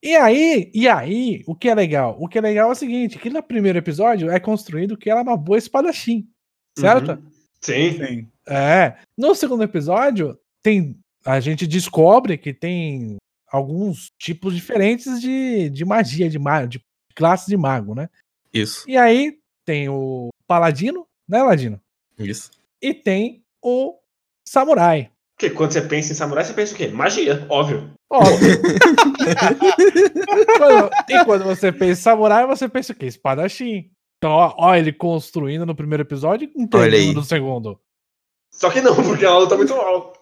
E 0.04 0.16
aí, 0.16 0.72
e 0.74 0.88
aí, 0.88 1.44
o 1.48 1.56
que 1.56 1.68
é 1.68 1.74
legal? 1.74 2.16
O 2.20 2.28
que 2.28 2.38
é 2.38 2.42
legal 2.42 2.70
é 2.70 2.72
o 2.72 2.76
seguinte, 2.76 3.18
que 3.18 3.30
no 3.30 3.42
primeiro 3.42 3.78
episódio 3.78 4.30
é 4.30 4.40
construído 4.40 4.98
que 4.98 5.10
ela 5.10 5.22
é 5.22 5.24
uma 5.24 5.38
boa 5.38 5.58
espadachim, 5.58 6.28
certo? 6.78 7.14
Uhum. 7.14 7.32
Sim. 7.60 7.92
Sim. 7.98 8.28
É. 8.48 8.96
No 9.18 9.34
segundo 9.34 9.64
episódio, 9.64 10.38
tem. 10.62 10.96
A 11.26 11.40
gente 11.40 11.66
descobre 11.66 12.38
que 12.38 12.54
tem 12.54 13.18
alguns 13.52 14.12
tipos 14.20 14.54
diferentes 14.56 15.20
de, 15.22 15.70
de 15.70 15.86
magia, 15.86 16.30
de, 16.30 16.40
ma 16.40 16.66
de 16.66 16.80
classe 17.16 17.48
de 17.48 17.58
mago, 17.58 17.94
né? 17.96 18.10
Isso, 18.54 18.90
E 18.90 18.96
aí 18.98 19.38
tem 19.66 19.90
o 19.90 20.30
Paladino, 20.48 21.06
né, 21.28 21.42
Ladino? 21.44 21.80
isso. 22.18 22.50
E 22.82 22.94
tem 22.94 23.44
o 23.62 23.98
Samurai. 24.48 25.12
Porque 25.38 25.54
quando 25.54 25.74
você 25.74 25.82
pensa 25.82 26.14
em 26.14 26.16
samurai, 26.16 26.46
você 26.46 26.54
pensa 26.54 26.74
o 26.74 26.78
quê? 26.78 26.88
Magia, 26.88 27.46
óbvio. 27.50 27.92
Óbvio. 28.10 28.56
Quando- 30.58 30.90
e 31.10 31.26
quando 31.26 31.44
você 31.44 31.72
pensa 31.72 32.00
em 32.00 32.04
Samurai, 32.04 32.46
você 32.48 32.70
pensa 32.70 32.94
o 32.94 32.96
quê? 32.96 33.06
Espadachim. 33.08 33.90
Então, 34.18 34.32
ó, 34.32 34.54
ó 34.58 34.76
ele 34.76 34.94
construindo 34.94 35.66
no 35.66 35.76
primeiro 35.76 36.04
episódio 36.04 36.50
e 36.56 36.62
entendendo 36.62 37.16
no 37.16 37.24
segundo. 37.24 37.80
Só 38.52 38.70
que 38.70 38.82
não, 38.82 38.96
porque 38.96 39.26
ela 39.26 39.40
luta 39.40 39.58
muito 39.58 39.76
mal. 39.76 40.14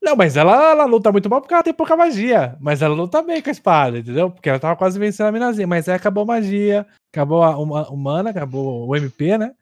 Não, 0.00 0.14
mas 0.16 0.36
ela, 0.36 0.70
ela 0.70 0.84
luta 0.84 1.10
muito 1.10 1.28
mal 1.28 1.40
porque 1.40 1.52
ela 1.54 1.62
tem 1.62 1.74
pouca 1.74 1.96
magia. 1.96 2.56
Mas 2.60 2.82
ela 2.82 2.94
luta 2.94 3.20
bem 3.22 3.42
com 3.42 3.48
a 3.50 3.52
espada, 3.52 3.98
entendeu? 3.98 4.30
Porque 4.30 4.48
ela 4.48 4.58
tava 4.60 4.76
quase 4.76 4.98
vencendo 4.98 5.26
a 5.26 5.32
minazinha. 5.32 5.66
Mas 5.66 5.88
aí 5.88 5.94
acabou 5.96 6.22
a 6.22 6.26
magia, 6.26 6.86
acabou 7.12 7.42
a 7.42 7.56
huma- 7.58 7.88
humana, 7.90 8.30
acabou 8.30 8.86
o 8.86 8.96
MP, 8.96 9.36
né? 9.36 9.54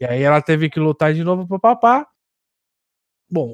E 0.00 0.06
aí 0.06 0.22
ela 0.22 0.40
teve 0.42 0.70
que 0.70 0.80
lutar 0.80 1.12
de 1.14 1.24
novo 1.24 1.46
pro 1.46 1.60
papá. 1.60 2.08
Bom, 3.30 3.52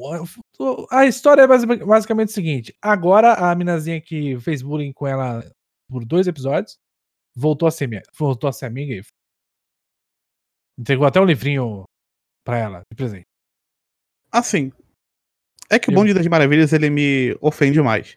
a- 0.90 1.06
história 1.06 1.42
é 1.42 1.46
basi- 1.46 1.66
basicamente 1.66 2.28
o 2.28 2.32
seguinte: 2.32 2.74
agora 2.80 3.34
a 3.34 3.54
minazinha 3.54 4.00
que 4.00 4.38
fez 4.40 4.62
bullying 4.62 4.92
com 4.92 5.06
ela 5.06 5.42
por 5.88 6.04
dois 6.04 6.26
episódios 6.28 6.78
voltou 7.36 7.66
a 7.66 7.70
ser, 7.72 7.88
minha, 7.88 8.02
voltou 8.16 8.48
a 8.48 8.52
ser 8.52 8.66
amiga 8.66 8.94
e 8.94 9.02
entregou 10.78 11.06
até 11.06 11.20
um 11.20 11.24
livrinho 11.24 11.84
pra 12.44 12.58
ela 12.58 12.82
de 12.90 12.96
presente. 12.96 13.26
Assim, 14.30 14.72
é 15.70 15.78
que 15.78 15.90
o 15.90 15.94
Bonde 15.94 16.14
das 16.14 16.26
Maravilhas 16.26 16.72
ele 16.72 16.90
me 16.90 17.36
ofende 17.40 17.80
mais. 17.80 18.16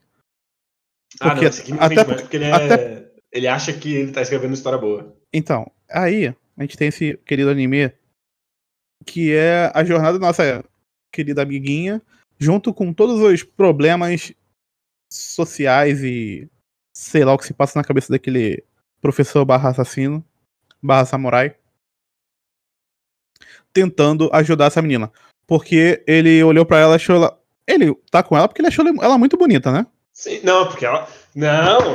Ah, 1.19 1.29
Porque 1.29 1.41
não, 1.41 1.49
esse 1.49 1.61
aqui 1.61 1.73
me 1.73 1.79
até 1.79 1.85
ofende 1.85 2.03
por- 2.05 2.07
mais, 2.09 2.21
porque 2.21 2.35
ele, 2.37 2.45
é... 2.45 2.51
até- 2.53 3.11
ele 3.31 3.47
acha 3.47 3.73
que 3.77 3.93
ele 3.93 4.11
tá 4.11 4.21
escrevendo 4.21 4.53
história 4.53 4.77
boa. 4.77 5.15
Então, 5.33 5.71
aí 5.89 6.27
a 6.57 6.61
gente 6.61 6.77
tem 6.77 6.87
esse 6.89 7.17
querido 7.25 7.49
anime 7.49 7.91
que 9.05 9.33
é 9.33 9.71
a 9.73 9.83
jornada 9.85 10.19
da 10.19 10.27
nossa 10.27 10.65
querida 11.13 11.41
amiguinha, 11.43 12.01
junto 12.37 12.73
com 12.73 12.93
todos 12.93 13.21
os 13.21 13.43
problemas 13.43 14.33
sociais 15.11 16.03
e 16.03 16.49
sei 16.95 17.23
lá 17.23 17.33
o 17.33 17.37
que 17.37 17.45
se 17.45 17.53
passa 17.53 17.79
na 17.79 17.85
cabeça 17.85 18.11
daquele 18.11 18.63
professor 18.99 19.45
barra 19.45 19.69
assassino, 19.69 20.25
barra 20.81 21.05
samurai, 21.05 21.55
tentando 23.71 24.29
ajudar 24.33 24.65
essa 24.65 24.81
menina. 24.81 25.11
Porque 25.47 26.03
ele 26.05 26.43
olhou 26.43 26.65
pra 26.65 26.79
ela 26.79 26.93
e 26.93 26.95
achou 26.97 27.15
ela. 27.15 27.41
Ele 27.65 27.95
tá 28.11 28.21
com 28.21 28.37
ela 28.37 28.47
porque 28.47 28.61
ele 28.61 28.67
achou 28.67 28.85
ela 28.87 29.17
muito 29.17 29.37
bonita, 29.37 29.71
né? 29.71 29.85
Sim, 30.13 30.41
não, 30.43 30.67
porque 30.67 30.85
ela. 30.85 31.07
Não! 31.35 31.93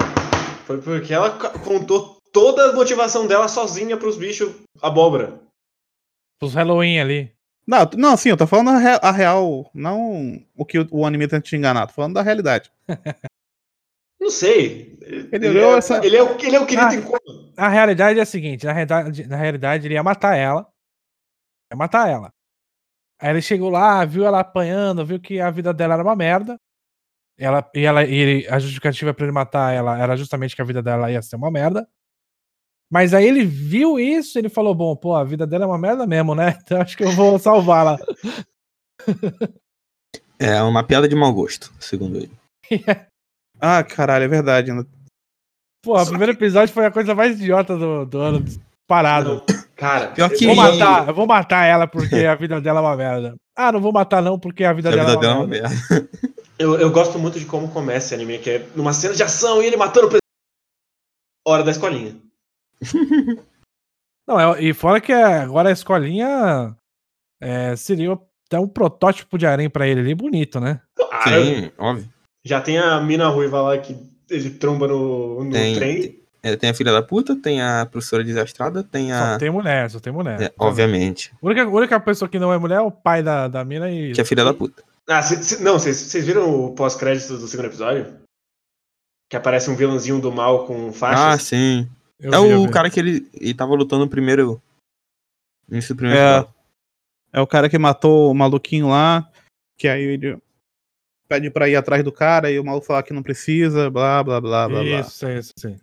Foi 0.64 0.80
porque 0.80 1.12
ela 1.12 1.30
contou 1.30 2.16
toda 2.32 2.71
a 2.71 2.73
motivação 2.73 3.26
dela 3.26 3.49
sozinha 3.49 3.97
pros 3.97 4.16
bichos 4.16 4.54
abóbora. 4.80 5.40
Os 6.42 6.54
Halloween 6.54 6.99
ali. 7.00 7.32
Não, 7.66 7.88
não, 7.97 8.16
sim, 8.16 8.30
eu 8.30 8.37
tô 8.37 8.47
falando 8.47 8.71
a, 8.71 8.78
rea- 8.78 9.00
a 9.02 9.12
real, 9.12 9.71
não 9.73 10.42
o 10.56 10.64
que 10.64 10.78
o, 10.80 10.88
o 10.90 11.06
anime 11.06 11.28
tenta 11.28 11.42
te 11.47 11.54
enganar, 11.56 11.87
tô 11.87 11.92
falando 11.92 12.14
da 12.14 12.23
realidade. 12.23 12.71
Não 14.21 14.30
sei. 14.30 14.97
Ele, 15.02 15.28
Ele 15.32 15.47
ele 15.47 15.49
olhou 15.49 15.75
é, 15.75 15.78
essa- 15.78 16.04
ele, 16.06 16.16
é, 16.16 16.23
o, 16.23 16.37
ele 16.40 16.54
é 16.54 16.61
o 16.61 16.66
querido 16.66 16.87
Ah. 16.88 16.94
em 16.94 17.02
coma. 17.02 17.18
A 17.56 17.68
realidade 17.68 18.21
é 18.21 18.23
a 18.23 18.26
seguinte, 18.26 18.64
na 18.64 18.73
realidade, 18.73 19.26
na 19.26 19.37
realidade 19.37 19.87
ele 19.88 19.94
ia 19.94 20.02
matar 20.02 20.37
ela. 20.37 20.68
Ia 21.73 21.76
matar 21.76 22.09
ela. 22.09 22.32
Aí 23.23 23.31
ele 23.31 23.41
chegou 23.41 23.71
lá, 23.71 24.05
viu 24.05 24.25
ela 24.25 24.41
apanhando, 24.41 25.07
viu 25.07 25.21
que 25.21 25.38
a 25.41 25.49
vida 25.49 25.73
dela 25.73 25.95
era 25.95 26.02
uma 26.02 26.17
merda. 26.17 26.57
Ela, 27.38 27.71
e 27.75 27.81
ela, 27.85 28.05
e 28.05 28.12
ele- 28.14 28.49
a 28.49 28.59
justificativa 28.59 29.14
pra 29.14 29.25
ele 29.25 29.33
matar 29.33 29.73
ela 29.73 29.97
era 29.97 30.17
justamente 30.17 30.57
que 30.57 30.61
a 30.61 30.64
vida 30.64 30.83
dela 30.83 31.11
ia 31.11 31.23
ser 31.23 31.37
uma 31.37 31.50
merda. 31.50 31.88
Mas 32.91 33.14
aí 33.14 33.25
ele 33.26 33.45
viu 33.45 33.99
isso, 33.99 34.38
ele 34.38 34.49
falou: 34.49 34.75
Bom, 34.75 34.95
pô, 34.97 35.14
a 35.14 35.25
vida 35.25 35.47
dela 35.47 35.64
é 35.64 35.67
uma 35.67 35.79
merda 35.79 36.05
mesmo, 36.07 36.35
né? 36.35 36.59
Então 36.62 36.81
acho 36.81 36.97
que 36.97 37.05
eu 37.05 37.12
vou 37.12 37.38
salvá-la. 37.38 37.97
É 40.38 40.61
uma 40.62 40.83
piada 40.85 41.09
de 41.09 41.14
mau 41.14 41.33
gosto, 41.33 41.73
segundo 41.81 42.17
ele. 42.19 42.33
Ah, 43.64 43.85
caralho, 43.85 44.25
é 44.25 44.29
verdade. 44.29 44.73
né? 44.73 44.83
Pô, 45.85 45.97
o 45.97 46.05
primeiro 46.07 46.33
episódio 46.33 46.75
foi 46.75 46.85
a 46.85 46.91
coisa 46.91 47.14
mais 47.14 47.38
idiota 47.38 47.76
do, 47.79 48.05
do 48.05 48.19
ano, 48.19 48.45
parado. 48.88 49.45
Cara, 49.83 50.07
Pior 50.12 50.31
que- 50.31 50.47
Vou 50.47 50.55
eu- 50.55 50.62
matar, 50.62 51.09
eu 51.09 51.15
vou 51.15 51.27
matar 51.27 51.65
ela 51.67 51.89
porque 51.89 52.15
a 52.25 52.37
vida 52.37 52.61
dela 52.61 52.79
é 52.79 52.83
uma 52.83 52.97
merda. 52.97 53.35
Ah, 53.57 53.73
não 53.73 53.81
vou 53.81 53.93
matar 53.93 54.23
não 54.23 54.39
porque 54.39 54.62
a 54.62 54.73
vida 54.73 54.91
A 54.91 54.93
dela 54.93 55.11
vida 55.11 55.19
é 55.19 55.21
dela 55.21 55.33
é 55.33 55.37
uma 55.37 55.45
uma 55.45 55.49
merda. 55.49 55.69
merda. 55.91 56.09
Eu, 56.57 56.79
eu 56.79 56.89
gosto 56.93 57.19
muito 57.19 57.41
de 57.41 57.47
como 57.47 57.69
começa 57.69 58.07
esse 58.07 58.15
anime, 58.15 58.39
que 58.39 58.49
é 58.49 58.67
numa 58.77 58.93
cena 58.93 59.12
de 59.12 59.25
ação 59.25 59.61
e 59.61 59.67
ele 59.67 59.77
matando 59.77 60.07
o 60.07 60.11
presidente. 60.11 60.23
Hora 61.45 61.65
da 61.65 61.73
escolinha. 61.73 62.17
Não, 64.29 64.39
é- 64.55 64.62
e 64.62 64.73
fora 64.73 65.01
que 65.01 65.12
é- 65.12 65.39
agora 65.41 65.69
a 65.69 65.73
escolinha 65.73 66.77
é, 67.43 67.75
seria 67.75 68.12
até 68.47 68.61
um 68.61 68.69
protótipo 68.69 69.37
de 69.37 69.47
harém 69.47 69.69
pra 69.69 69.89
ele 69.89 70.01
ali, 70.01 70.15
bonito, 70.15 70.61
né? 70.61 70.81
Claro. 70.95 71.45
Sim, 71.45 71.73
óbvio. 71.77 72.09
Já 72.45 72.61
tem 72.61 72.79
a 72.79 73.01
mina 73.01 73.27
ruiva 73.29 73.61
lá 73.61 73.79
que 73.79 73.97
ele 74.31 74.51
tromba 74.51 74.87
no, 74.87 75.43
no 75.45 75.51
Tem, 75.51 75.75
trem. 75.75 76.22
É, 76.43 76.57
tem 76.57 76.71
a 76.71 76.75
filha 76.75 76.91
da 76.93 77.03
puta, 77.03 77.37
tem 77.41 77.63
a 77.63 77.87
professora 77.87 78.25
desastrada, 78.25 78.83
tem 78.83 79.13
a. 79.13 79.35
Só 79.35 79.39
tem 79.39 79.51
mulher, 79.51 79.91
só 79.91 80.01
tem 80.01 80.13
mulher. 80.13 80.41
É, 80.43 80.53
obviamente. 80.59 81.33
A 81.41 81.47
única, 81.47 81.63
a 81.63 81.69
única 81.69 82.01
pessoa 82.01 82.29
que 82.29 82.39
não 82.39 82.53
é 82.53 82.59
mulher 82.59 82.79
é 82.79 82.81
o 82.81 82.91
pai 82.91 83.23
da, 83.23 83.47
da 83.47 83.65
mina 83.65 83.91
e. 83.91 84.13
Que 84.13 84.21
é 84.21 84.25
filha 84.25 84.45
da 84.45 84.53
puta. 84.53 84.83
Ah, 85.09 85.23
cê- 85.23 85.41
cê- 85.43 85.63
não, 85.63 85.79
vocês 85.79 86.25
viram 86.27 86.65
o 86.67 86.75
pós-crédito 86.75 87.39
do 87.39 87.47
segundo 87.47 87.67
episódio? 87.67 88.19
Que 89.31 89.37
aparece 89.37 89.71
um 89.71 89.77
vilãozinho 89.77 90.21
do 90.21 90.33
mal 90.33 90.67
com 90.67 90.89
Ah, 90.89 90.93
faixas. 90.93 91.43
sim. 91.45 91.89
Eu 92.21 92.33
é 92.33 92.49
vi, 92.49 92.55
o 92.55 92.67
vi. 92.67 92.73
cara 92.73 92.91
que 92.91 93.01
ele, 93.01 93.29
ele 93.35 93.55
tava 93.55 93.75
lutando 93.75 94.05
no 94.05 94.11
primeiro. 94.11 94.61
No 95.69 95.75
início 95.75 95.95
do 95.95 95.99
primeiro 95.99 96.21
É. 96.21 96.31
episódio. 96.39 96.55
É 97.33 97.41
o 97.41 97.47
cara 97.47 97.69
que 97.69 97.79
matou 97.79 98.31
o 98.31 98.35
maluquinho 98.35 98.89
lá, 98.89 99.27
que 99.79 99.89
aí 99.89 100.03
ele 100.03 100.39
pede 101.29 101.51
pra 101.51 101.69
ir 101.69 101.77
atrás 101.77 102.05
do 102.05 102.13
cara 102.13 102.51
e 102.51 102.59
o 102.59 102.65
maluco 102.65 102.85
fala 102.87 103.03
que 103.03 103.13
não 103.15 103.23
precisa, 103.23 103.89
blá, 103.91 104.23
blá, 104.23 104.41
blá, 104.41 104.69
blá, 104.69 104.83
blá. 104.83 105.01
Isso, 105.01 105.27
isso, 105.31 105.53
sim. 105.57 105.79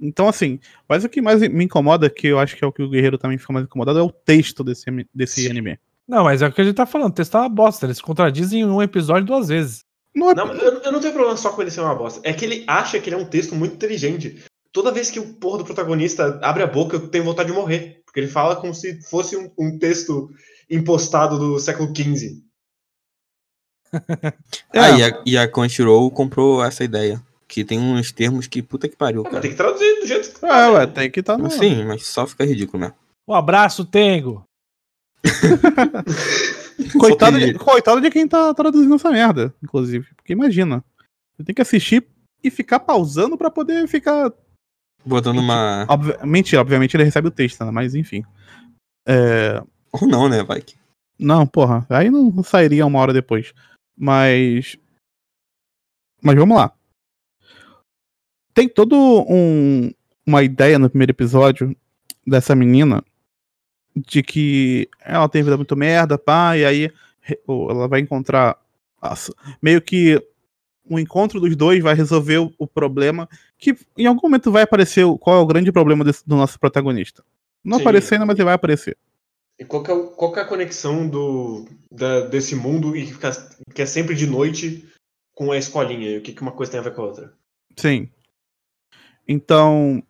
Então, 0.00 0.28
assim, 0.28 0.58
mas 0.88 1.04
o 1.04 1.08
que 1.08 1.20
mais 1.20 1.40
me 1.40 1.64
incomoda, 1.64 2.08
que 2.08 2.26
eu 2.26 2.38
acho 2.38 2.56
que 2.56 2.64
é 2.64 2.66
o 2.66 2.72
que 2.72 2.82
o 2.82 2.88
Guerreiro 2.88 3.18
também 3.18 3.36
fica 3.36 3.52
mais 3.52 3.66
incomodado, 3.66 3.98
é 3.98 4.02
o 4.02 4.10
texto 4.10 4.64
desse, 4.64 4.84
desse 5.14 5.42
Sim. 5.42 5.50
anime. 5.50 5.78
Não, 6.08 6.24
mas 6.24 6.42
é 6.42 6.48
o 6.48 6.52
que 6.52 6.60
a 6.60 6.64
gente 6.64 6.74
tá 6.74 6.86
falando, 6.86 7.14
testar 7.14 7.38
é 7.38 7.42
uma 7.42 7.48
bosta. 7.48 7.86
Eles 7.86 7.98
se 7.98 8.02
contradizem 8.02 8.62
em 8.62 8.66
um 8.66 8.82
episódio 8.82 9.26
duas 9.26 9.48
vezes. 9.48 9.84
Não, 10.14 10.32
não 10.32 10.52
eu, 10.54 10.80
eu, 10.82 10.92
não 10.92 11.00
tenho 11.00 11.12
problema 11.12 11.36
só 11.36 11.50
com 11.50 11.62
ele 11.62 11.70
ser 11.70 11.82
uma 11.82 11.94
bosta. 11.94 12.20
É 12.24 12.32
que 12.32 12.44
ele 12.44 12.64
acha 12.66 12.98
que 12.98 13.08
ele 13.08 13.14
é 13.14 13.18
um 13.18 13.24
texto 13.24 13.54
muito 13.54 13.74
inteligente. 13.74 14.42
Toda 14.72 14.90
vez 14.90 15.10
que 15.10 15.20
o 15.20 15.34
porra 15.34 15.58
do 15.58 15.64
protagonista 15.64 16.40
abre 16.42 16.62
a 16.62 16.66
boca, 16.66 16.96
eu 16.96 17.08
tenho 17.08 17.24
vontade 17.24 17.50
de 17.50 17.54
morrer. 17.54 18.02
Porque 18.04 18.18
ele 18.18 18.26
fala 18.26 18.56
como 18.56 18.74
se 18.74 19.00
fosse 19.02 19.36
um, 19.36 19.50
um 19.56 19.78
texto 19.78 20.30
impostado 20.68 21.38
do 21.38 21.60
século 21.60 21.94
XV. 21.94 22.42
é. 24.74 24.78
Ah, 24.78 24.90
e 24.90 25.04
a, 25.04 25.22
e 25.26 25.38
a 25.38 25.48
Crunchyroll 25.48 26.10
comprou 26.10 26.64
essa 26.64 26.82
ideia. 26.82 27.22
Que 27.50 27.64
tem 27.64 27.80
uns 27.80 28.12
termos 28.12 28.46
que 28.46 28.62
puta 28.62 28.88
que 28.88 28.96
pariu, 28.96 29.24
cara. 29.24 29.40
Tem 29.40 29.50
que 29.50 29.56
traduzir 29.56 30.00
do 30.00 30.06
jeito 30.06 30.32
que 30.32 30.40
tá. 30.40 30.56
É, 30.56 30.70
ué, 30.70 30.86
tem 30.86 31.10
que 31.10 31.18
estar 31.18 31.36
tá 31.36 31.42
no... 31.42 31.50
Sim, 31.50 31.84
mas 31.84 32.06
só 32.06 32.24
fica 32.24 32.44
ridículo 32.44 32.78
mesmo. 32.80 32.94
Um 33.26 33.34
abraço, 33.34 33.84
Tengo. 33.84 34.44
coitado, 36.96 37.40
de, 37.40 37.54
coitado 37.54 38.00
de 38.00 38.08
quem 38.08 38.28
tá 38.28 38.54
traduzindo 38.54 38.94
essa 38.94 39.10
merda, 39.10 39.52
inclusive. 39.60 40.06
Porque 40.14 40.32
imagina. 40.32 40.84
Você 41.36 41.42
tem 41.42 41.52
que 41.52 41.60
assistir 41.60 42.06
e 42.40 42.52
ficar 42.52 42.78
pausando 42.78 43.36
para 43.36 43.50
poder 43.50 43.88
ficar. 43.88 44.32
Botando 45.04 45.38
uma. 45.38 45.86
Obvi... 45.88 46.14
Mentira, 46.24 46.62
obviamente 46.62 46.96
ele 46.96 47.02
recebe 47.04 47.26
o 47.26 47.32
texto, 47.32 47.64
né? 47.64 47.72
mas 47.72 47.96
enfim. 47.96 48.24
É... 49.08 49.60
Ou 49.90 50.06
não, 50.06 50.28
né, 50.28 50.44
vai? 50.44 50.62
Não, 51.18 51.44
porra. 51.48 51.84
Aí 51.90 52.10
não 52.10 52.44
sairia 52.44 52.86
uma 52.86 53.00
hora 53.00 53.12
depois. 53.12 53.52
Mas. 53.98 54.76
Mas 56.22 56.36
vamos 56.36 56.56
lá. 56.56 56.72
Tem 58.60 58.68
todo 58.68 58.94
um, 59.26 59.90
uma 60.26 60.42
ideia 60.42 60.78
no 60.78 60.90
primeiro 60.90 61.12
episódio 61.12 61.74
dessa 62.26 62.54
menina 62.54 63.02
de 63.96 64.22
que 64.22 64.86
ela 65.00 65.30
tem 65.30 65.42
vida 65.42 65.56
muito 65.56 65.74
merda, 65.74 66.18
pá, 66.18 66.58
e 66.58 66.66
aí 66.66 66.92
ela 67.48 67.88
vai 67.88 68.00
encontrar 68.00 68.58
meio 69.62 69.80
que 69.80 70.22
o 70.84 70.98
encontro 70.98 71.40
dos 71.40 71.56
dois 71.56 71.82
vai 71.82 71.94
resolver 71.94 72.36
o, 72.36 72.52
o, 72.58 72.66
problema 72.66 73.26
que 73.56 73.74
em 73.96 74.04
algum 74.04 74.28
momento 74.28 74.52
vai 74.52 74.64
aparecer 74.64 75.06
qual 75.20 75.38
é 75.38 75.42
o 75.42 75.46
grande 75.46 75.72
problema 75.72 76.04
desse, 76.04 76.28
do 76.28 76.36
nosso 76.36 76.60
protagonista. 76.60 77.24
Não 77.64 77.78
Sim. 77.78 77.84
aparecendo, 77.84 78.26
mas 78.26 78.36
ele 78.36 78.44
vai 78.44 78.52
aparecer. 78.52 78.94
E 79.58 79.64
qual 79.64 79.82
é, 79.84 80.16
qual 80.16 80.36
é 80.36 80.40
a 80.40 80.44
conexão 80.44 81.08
do, 81.08 81.64
da, 81.90 82.26
desse 82.26 82.54
mundo 82.54 82.94
e 82.94 83.06
que, 83.06 83.14
fica, 83.14 83.30
que 83.74 83.80
é 83.80 83.86
sempre 83.86 84.14
de 84.14 84.26
noite 84.26 84.86
com 85.32 85.50
a 85.50 85.56
escolinha? 85.56 86.10
E 86.10 86.18
o 86.18 86.20
que, 86.20 86.34
que 86.34 86.42
uma 86.42 86.52
coisa 86.52 86.72
tem 86.72 86.80
a 86.80 86.84
ver 86.84 86.94
com 86.94 87.00
a 87.00 87.06
outra? 87.06 87.32
Sim. 87.74 88.10
Então, 89.32 90.02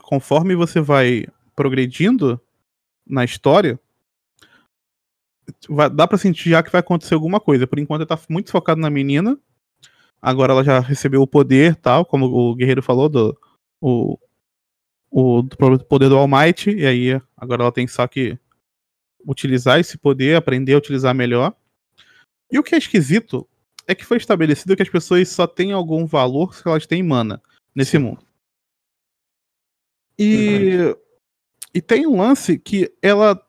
conforme 0.00 0.56
você 0.56 0.80
vai 0.80 1.28
progredindo, 1.54 2.40
na 3.06 3.24
história, 3.24 3.78
vai, 5.68 5.88
dá 5.88 6.08
para 6.08 6.18
sentir 6.18 6.50
já 6.50 6.60
que 6.60 6.72
vai 6.72 6.80
acontecer 6.80 7.14
alguma 7.14 7.38
coisa. 7.38 7.68
Por 7.68 7.78
enquanto 7.78 8.04
tá 8.04 8.18
muito 8.28 8.50
focado 8.50 8.80
na 8.80 8.90
menina. 8.90 9.38
Agora 10.20 10.52
ela 10.52 10.64
já 10.64 10.80
recebeu 10.80 11.22
o 11.22 11.26
poder, 11.26 11.76
tal, 11.76 12.04
como 12.04 12.26
o 12.26 12.56
guerreiro 12.56 12.82
falou, 12.82 13.08
do 13.08 13.38
o, 13.80 14.18
o 15.08 15.42
do 15.42 15.84
poder 15.84 16.08
do 16.08 16.18
All 16.18 16.26
Might, 16.26 16.68
e 16.68 16.84
aí 16.84 17.22
agora 17.36 17.62
ela 17.62 17.72
tem 17.72 17.86
só 17.86 18.08
que 18.08 18.36
utilizar 19.24 19.78
esse 19.78 19.96
poder, 19.96 20.34
aprender 20.34 20.74
a 20.74 20.78
utilizar 20.78 21.14
melhor. 21.14 21.54
E 22.50 22.58
o 22.58 22.62
que 22.64 22.74
é 22.74 22.78
esquisito 22.78 23.48
é 23.86 23.94
que 23.94 24.04
foi 24.04 24.16
estabelecido 24.16 24.74
que 24.74 24.82
as 24.82 24.88
pessoas 24.88 25.28
só 25.28 25.46
têm 25.46 25.70
algum 25.70 26.06
valor 26.06 26.56
se 26.56 26.66
elas 26.66 26.88
têm 26.88 27.04
mana 27.04 27.40
nesse 27.74 27.98
mundo. 27.98 28.22
E 30.18 30.76
uhum. 30.76 30.94
E 31.74 31.80
tem 31.80 32.06
um 32.06 32.20
lance 32.20 32.58
que 32.58 32.92
ela. 33.00 33.40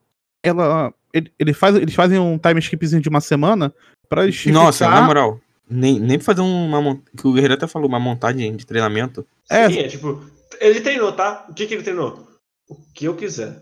ela 0.42 0.94
ele, 1.12 1.32
ele 1.38 1.52
faz, 1.52 1.76
eles 1.76 1.94
fazem 1.94 2.18
um 2.18 2.38
time 2.38 2.60
skipzinho 2.60 3.02
de 3.02 3.08
uma 3.08 3.20
semana 3.20 3.74
pra 4.08 4.26
justificar... 4.26 4.64
Nossa, 4.64 4.88
na 4.88 5.02
moral. 5.02 5.40
Nem, 5.68 5.98
nem 5.98 6.18
fazer 6.18 6.40
uma. 6.40 6.96
Que 7.16 7.26
o 7.26 7.32
Guerreiro 7.32 7.54
até 7.54 7.66
falou, 7.66 7.88
uma 7.88 8.00
montagem 8.00 8.54
de 8.56 8.66
treinamento. 8.66 9.26
É, 9.50 9.68
Sim, 9.68 9.78
é 9.80 9.88
tipo. 9.88 10.24
Ele 10.60 10.80
treinou, 10.80 11.12
tá? 11.12 11.46
O 11.48 11.54
que, 11.54 11.66
que 11.66 11.74
ele 11.74 11.82
treinou? 11.82 12.28
O 12.68 12.76
que 12.94 13.06
eu 13.06 13.16
quiser. 13.16 13.60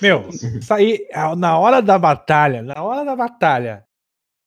Meu, 0.00 0.30
sair 0.62 1.06
na 1.36 1.58
hora 1.58 1.82
da 1.82 1.98
batalha, 1.98 2.62
na 2.62 2.82
hora 2.82 3.04
da 3.04 3.14
batalha, 3.14 3.84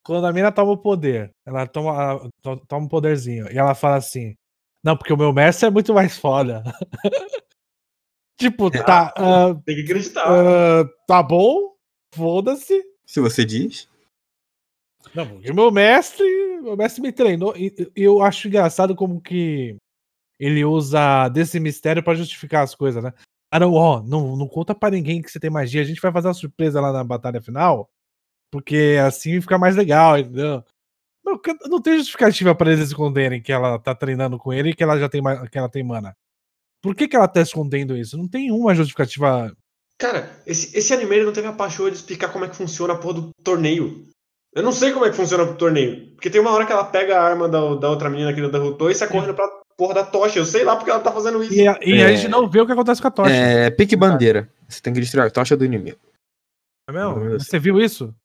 quando 0.04 0.26
a 0.26 0.34
mina 0.34 0.52
toma 0.52 0.72
o 0.72 0.78
poder, 0.78 1.30
ela 1.46 1.68
toma, 1.68 2.28
toma 2.42 2.86
um 2.86 2.88
poderzinho, 2.88 3.52
e 3.52 3.58
ela 3.58 3.76
fala 3.76 3.98
assim: 3.98 4.34
Não, 4.84 4.96
porque 4.96 5.14
o 5.14 5.18
meu 5.18 5.34
mestre 5.34 5.68
é 5.68 5.72
muito 5.72 5.94
mais 5.94 6.18
foda. 6.18 6.64
Tipo, 8.40 8.70
tá. 8.70 9.14
Uh, 9.18 9.60
Tem 9.64 9.76
que 9.76 9.82
acreditar. 9.82 10.30
Uh, 10.30 10.88
tá 11.08 11.24
bom, 11.24 11.76
foda-se. 12.14 12.84
Se 13.04 13.20
você 13.20 13.44
diz. 13.44 13.90
Não, 15.16 15.28
porque 15.28 15.52
meu 15.52 15.72
mestre. 15.72 16.24
Meu 16.62 16.78
mestre 16.78 17.02
me 17.02 17.12
treinou. 17.12 17.56
E 17.58 17.74
eu 17.96 18.22
acho 18.22 18.48
engraçado 18.48 18.96
como 18.96 19.20
que 19.20 19.76
ele 20.40 20.64
usa 20.64 21.30
desse 21.30 21.60
mistério 21.60 22.04
para 22.04 22.16
justificar 22.16 22.64
as 22.64 22.76
coisas, 22.76 23.04
né? 23.04 23.12
Ah, 23.52 23.60
não, 23.60 23.74
ó, 23.74 24.04
não, 24.04 24.36
não 24.36 24.48
conta 24.48 24.76
para 24.76 24.92
ninguém 24.92 25.22
que 25.22 25.32
você 25.32 25.40
tem 25.40 25.50
magia. 25.50 25.82
A 25.82 25.86
gente 25.86 26.02
vai 26.02 26.12
fazer 26.12 26.28
uma 26.28 26.34
surpresa 26.34 26.80
lá 26.80 26.92
na 26.92 27.04
batalha 27.04 27.42
final. 27.42 27.90
Porque 28.52 28.98
assim 29.06 29.42
fica 29.42 29.58
mais 29.58 29.76
legal, 29.76 30.18
entendeu? 30.18 30.64
Não, 31.28 31.38
não 31.70 31.82
tem 31.82 31.98
justificativa 31.98 32.56
para 32.56 32.72
eles 32.72 32.88
esconderem 32.88 33.42
que 33.42 33.52
ela 33.52 33.78
tá 33.78 33.94
treinando 33.94 34.38
com 34.38 34.54
ele 34.54 34.70
e 34.70 34.74
que 34.74 34.82
ela 34.82 34.98
já 34.98 35.10
tem, 35.10 35.22
que 35.52 35.58
ela 35.58 35.68
tem 35.68 35.84
mana. 35.84 36.16
Por 36.82 36.96
que, 36.96 37.06
que 37.06 37.18
ela 37.18 37.28
tá 37.28 37.42
escondendo 37.42 37.98
isso? 37.98 38.18
Não 38.18 38.30
tem 38.30 38.50
uma 38.50 38.74
justificativa. 38.74 39.54
Cara, 39.98 40.32
esse, 40.46 40.78
esse 40.78 40.94
anime 40.94 41.24
não 41.24 41.34
teve 41.34 41.48
a 41.48 41.52
paixão 41.52 41.90
de 41.90 41.98
explicar 41.98 42.32
como 42.32 42.46
é 42.46 42.48
que 42.48 42.56
funciona 42.56 42.94
a 42.94 42.98
porra 42.98 43.16
do 43.16 43.30
torneio. 43.44 44.08
Eu 44.56 44.64
não 44.64 44.72
sei 44.72 44.94
como 44.94 45.06
é 45.06 45.10
que 45.10 45.18
funciona 45.18 45.44
o 45.44 45.58
torneio. 45.58 46.12
Porque 46.12 46.30
tem 46.30 46.40
uma 46.40 46.52
hora 46.52 46.66
que 46.66 46.72
ela 46.72 46.86
pega 46.86 47.20
a 47.20 47.24
arma 47.24 47.50
da, 47.50 47.76
da 47.76 47.90
outra 47.90 48.10
menina 48.10 48.34
que 48.34 48.40
não 48.40 48.50
derrotou 48.50 48.90
e 48.90 48.96
sai 48.96 49.10
correndo 49.10 49.34
pra 49.34 49.50
porra 49.76 49.96
da 49.96 50.06
tocha. 50.06 50.40
Eu 50.40 50.46
sei 50.46 50.64
lá 50.64 50.78
porque 50.78 50.92
ela 50.92 51.02
tá 51.02 51.12
fazendo 51.12 51.44
isso. 51.44 51.54
E, 51.54 51.68
a, 51.68 51.78
e 51.82 52.00
é... 52.00 52.06
a 52.06 52.16
gente 52.16 52.30
não 52.30 52.50
vê 52.50 52.62
o 52.62 52.66
que 52.66 52.72
acontece 52.72 53.02
com 53.02 53.08
a 53.10 53.12
tocha. 53.12 53.34
É, 53.34 53.70
pique 53.70 53.98
bandeira. 53.98 54.50
Você 54.70 54.82
tem 54.82 54.94
que 54.94 55.02
destruir 55.02 55.26
a 55.26 55.30
tocha 55.30 55.58
do 55.58 55.66
inimigo. 55.66 56.00
É 56.90 56.94
mesmo? 56.94 57.32
Você 57.32 57.60
viu 57.60 57.82
isso? 57.82 58.16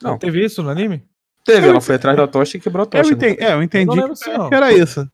Não. 0.00 0.16
Teve 0.16 0.44
isso 0.44 0.62
no 0.62 0.70
anime? 0.70 1.09
Teve, 1.44 1.68
ela 1.68 1.80
foi 1.80 1.94
atrás 1.94 2.16
da 2.16 2.26
tocha 2.26 2.56
e 2.56 2.60
quebrou 2.60 2.84
a 2.84 2.86
tocha. 2.86 3.10
Eu 3.10 3.16
entendi, 3.16 3.42
é, 3.42 3.52
eu 3.54 3.62
entendi 3.62 3.98
eu 3.98 4.14
que, 4.14 4.48
que 4.48 4.54
era 4.54 4.72
isso. 4.72 5.10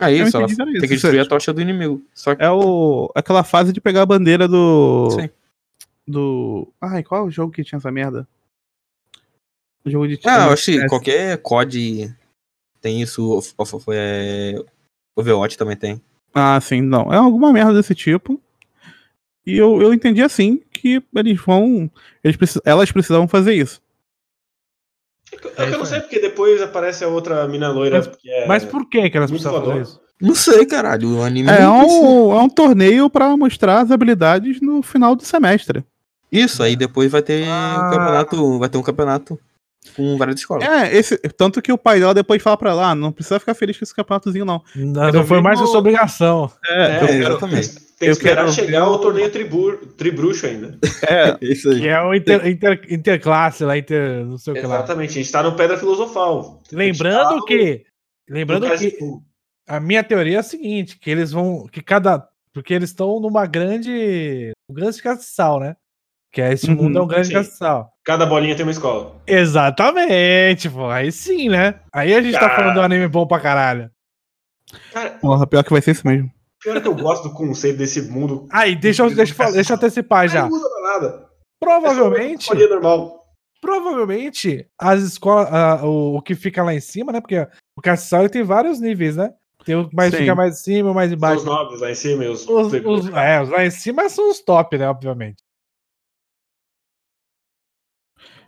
É 0.00 0.12
isso, 0.12 0.36
ela 0.36 0.46
tem 0.46 0.56
isso, 0.68 0.80
que 0.80 0.86
destruir 0.86 1.20
a 1.20 1.26
tocha 1.26 1.52
do 1.52 1.60
inimigo. 1.60 2.00
Só 2.14 2.34
que... 2.34 2.42
É 2.42 2.50
o, 2.50 3.10
aquela 3.14 3.42
fase 3.42 3.72
de 3.72 3.80
pegar 3.80 4.02
a 4.02 4.06
bandeira 4.06 4.46
do. 4.46 5.10
Sim. 5.10 5.28
Do. 6.06 6.68
Ai, 6.80 7.02
qual 7.02 7.22
é 7.22 7.24
o 7.26 7.30
jogo 7.30 7.52
que 7.52 7.64
tinha 7.64 7.78
essa 7.78 7.90
merda? 7.90 8.26
O 9.84 9.90
jogo 9.90 10.06
de. 10.06 10.18
Ah, 10.24 10.46
eu 10.46 10.52
acho 10.52 10.66
que 10.66 10.86
qualquer 10.86 11.38
COD 11.38 12.14
tem 12.80 13.02
isso. 13.02 13.40
É... 13.92 14.54
Overwatch 15.16 15.58
também 15.58 15.76
tem. 15.76 16.00
Ah, 16.32 16.60
sim, 16.60 16.80
não. 16.80 17.12
É 17.12 17.16
alguma 17.16 17.52
merda 17.52 17.74
desse 17.74 17.94
tipo. 17.94 18.40
E 19.44 19.56
eu, 19.56 19.82
eu 19.82 19.92
entendi 19.92 20.22
assim 20.22 20.62
que 20.72 21.02
eles 21.14 21.40
vão. 21.40 21.90
Eles 22.22 22.36
precis, 22.36 22.60
elas 22.64 22.92
precisavam 22.92 23.26
fazer 23.26 23.54
isso. 23.54 23.82
É, 25.56 25.64
é 25.64 25.74
eu 25.74 25.78
não 25.78 25.84
sei 25.84 26.00
porque 26.00 26.20
depois 26.20 26.60
aparece 26.60 27.04
a 27.04 27.08
outra 27.08 27.46
mina 27.48 27.68
loira. 27.70 27.98
Mas, 27.98 28.18
é 28.26 28.46
mas 28.46 28.64
por 28.64 28.88
que, 28.88 29.08
que 29.08 29.16
elas 29.16 29.30
precisam 29.30 29.60
fazer 29.60 29.82
isso? 29.82 30.00
Não 30.20 30.34
sei, 30.34 30.66
caralho. 30.66 31.18
O 31.18 31.22
anime 31.22 31.48
é, 31.48 31.68
um, 31.68 32.32
é 32.32 32.42
um 32.42 32.48
torneio 32.48 33.08
para 33.08 33.36
mostrar 33.36 33.80
as 33.80 33.90
habilidades 33.90 34.60
no 34.60 34.82
final 34.82 35.14
do 35.14 35.24
semestre. 35.24 35.84
Isso, 36.30 36.62
aí 36.62 36.76
depois 36.76 37.10
vai 37.10 37.22
ter 37.22 37.46
ah. 37.48 37.76
um 37.76 37.90
campeonato. 37.90 38.58
Vai 38.58 38.68
ter 38.68 38.78
um 38.78 38.82
campeonato 38.82 39.38
com 39.96 40.16
várias 40.18 40.40
escolas. 40.40 40.68
É, 40.68 40.94
esse, 40.94 41.16
tanto 41.36 41.62
que 41.62 41.72
o 41.72 41.78
pai 41.78 42.00
dela 42.00 42.12
depois 42.12 42.42
fala 42.42 42.56
pra 42.56 42.70
ela, 42.70 42.90
ah, 42.90 42.94
não 42.94 43.12
precisa 43.12 43.38
ficar 43.38 43.54
feliz 43.54 43.78
com 43.78 43.84
esse 43.84 43.94
campeonatozinho, 43.94 44.44
não. 44.44 44.62
Não, 44.74 45.12
não 45.12 45.26
foi 45.26 45.40
mais 45.40 45.60
a 45.60 45.66
sua 45.66 45.78
obrigação. 45.78 46.50
É, 46.66 47.04
é 47.04 47.14
exatamente. 47.14 47.87
Tem 47.98 48.08
que 48.08 48.12
esperar 48.12 48.44
quero... 48.44 48.52
chegar 48.52 48.88
o 48.88 48.98
torneio 48.98 49.30
tribu... 49.30 49.76
Tribruxo 49.96 50.46
ainda. 50.46 50.78
É, 51.08 51.36
isso 51.40 51.70
aí. 51.70 51.80
Que 51.80 51.88
é 51.88 52.00
o 52.02 52.14
inter, 52.14 52.46
inter, 52.46 52.80
interclasse 52.90 53.64
lá, 53.64 53.78
inter, 53.78 54.24
não 54.26 54.36
sei 54.36 54.52
o 54.52 54.56
que 54.56 54.66
lá. 54.66 54.76
Exatamente, 54.76 55.10
a 55.10 55.22
gente 55.22 55.32
tá 55.32 55.42
no 55.42 55.56
Pedra 55.56 55.78
Filosofal. 55.78 56.60
Lembrando 56.70 57.40
tá 57.40 57.46
que. 57.46 57.84
Lembrando 58.28 58.68
que. 58.76 58.98
A 59.66 59.80
minha 59.80 60.04
teoria 60.04 60.36
é 60.36 60.40
a 60.40 60.42
seguinte: 60.42 60.98
que 60.98 61.10
eles 61.10 61.32
vão. 61.32 61.66
Que 61.66 61.82
cada. 61.82 62.26
Porque 62.52 62.74
eles 62.74 62.90
estão 62.90 63.20
numa 63.20 63.46
grande. 63.46 64.52
Um 64.68 64.74
grande 64.74 65.00
castiçal, 65.00 65.60
né? 65.60 65.76
Que 66.30 66.42
é 66.42 66.52
esse 66.52 66.68
uhum, 66.68 66.76
mundo 66.76 66.98
é 66.98 67.02
um 67.02 67.06
grande 67.06 67.32
castiçal. 67.32 67.90
Cada 68.04 68.26
bolinha 68.26 68.54
tem 68.54 68.64
uma 68.64 68.72
escola. 68.72 69.16
Exatamente, 69.26 70.68
pô. 70.68 70.90
Aí 70.90 71.10
sim, 71.10 71.48
né? 71.48 71.80
Aí 71.92 72.14
a 72.14 72.20
gente 72.20 72.38
tá 72.38 72.50
falando 72.50 72.74
de 72.74 72.80
um 72.80 72.82
anime 72.82 73.08
bom 73.08 73.26
pra 73.26 73.40
caralho. 73.40 73.90
Cara, 74.92 75.10
Porra, 75.12 75.46
pior 75.46 75.64
que 75.64 75.72
vai 75.72 75.80
ser 75.80 75.92
isso 75.92 76.06
mesmo. 76.06 76.30
Pior 76.62 76.80
que 76.80 76.88
eu 76.88 76.94
gosto 76.94 77.28
do 77.28 77.34
conceito 77.34 77.78
desse 77.78 78.02
mundo. 78.02 78.46
Aí, 78.50 78.74
deixa 78.74 79.02
eu, 79.02 79.14
deixa, 79.14 79.42
eu, 79.42 79.52
deixa 79.52 79.72
eu 79.72 79.76
antecipar 79.76 80.28
já. 80.28 80.42
Não 80.42 80.50
muda 80.50 80.68
nada. 80.82 81.28
Provavelmente. 81.60 82.50
É 82.52 82.68
normal. 82.68 83.18
Provavelmente 83.60 84.68
as 84.78 85.02
escolas, 85.02 85.48
uh, 85.50 85.86
o, 85.86 86.16
o, 86.16 86.22
que 86.22 86.34
fica 86.34 86.62
lá 86.62 86.72
em 86.74 86.80
cima, 86.80 87.10
né? 87.12 87.20
Porque 87.20 87.46
o 87.76 87.82
Castiçal 87.82 88.28
tem 88.28 88.42
vários 88.42 88.80
níveis, 88.80 89.16
né? 89.16 89.32
Tem 89.64 89.74
o 89.74 89.88
que 89.88 89.96
mais 89.96 90.14
fica 90.14 90.34
mais 90.34 90.60
em 90.60 90.62
cima, 90.62 90.94
mais 90.94 91.12
embaixo. 91.12 91.42
São 91.42 91.52
os 91.52 91.58
nobres 91.58 91.80
lá 91.80 91.90
em 91.90 91.94
cima 91.94 92.24
e 92.24 92.28
os. 92.28 92.48
os, 92.48 92.72
os 92.72 93.08
é, 93.08 93.42
os 93.42 93.48
lá 93.48 93.66
em 93.66 93.70
cima 93.70 94.08
são 94.08 94.30
os 94.30 94.40
top, 94.40 94.78
né? 94.78 94.88
Obviamente. 94.88 95.42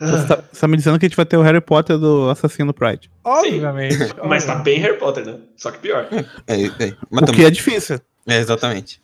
Você 0.00 0.26
tá, 0.26 0.36
você 0.50 0.60
tá 0.60 0.68
me 0.68 0.76
dizendo 0.78 0.98
que 0.98 1.04
a 1.04 1.08
gente 1.08 1.16
vai 1.16 1.26
ter 1.26 1.36
o 1.36 1.42
Harry 1.42 1.60
Potter 1.60 1.98
do 1.98 2.30
Assassino 2.30 2.72
Pride. 2.72 3.10
Obviamente. 3.22 3.96
Mas 4.26 4.46
tá 4.46 4.54
bem 4.56 4.78
Harry 4.78 4.98
Potter, 4.98 5.26
né? 5.26 5.40
Só 5.56 5.70
que 5.70 5.78
pior. 5.78 6.08
É, 6.46 6.54
é. 6.54 6.96
Mas 7.10 7.22
O 7.22 7.26
que 7.26 7.32
também, 7.32 7.44
é 7.44 7.50
difícil. 7.50 8.00
é, 8.26 8.38
exatamente. 8.38 9.00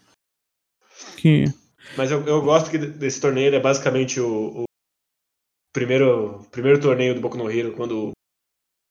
Que... 1.18 1.44
Mas 1.96 2.10
eu, 2.10 2.24
eu 2.26 2.40
gosto 2.42 2.70
que 2.70 2.78
desse 2.78 3.20
torneio 3.20 3.48
ele 3.48 3.56
é 3.56 3.60
basicamente 3.60 4.18
o, 4.20 4.62
o 4.62 4.64
primeiro, 5.72 6.46
primeiro 6.50 6.80
torneio 6.80 7.14
do 7.14 7.20
Boku 7.20 7.36
no 7.36 7.50
Hero, 7.50 7.72
quando 7.74 8.12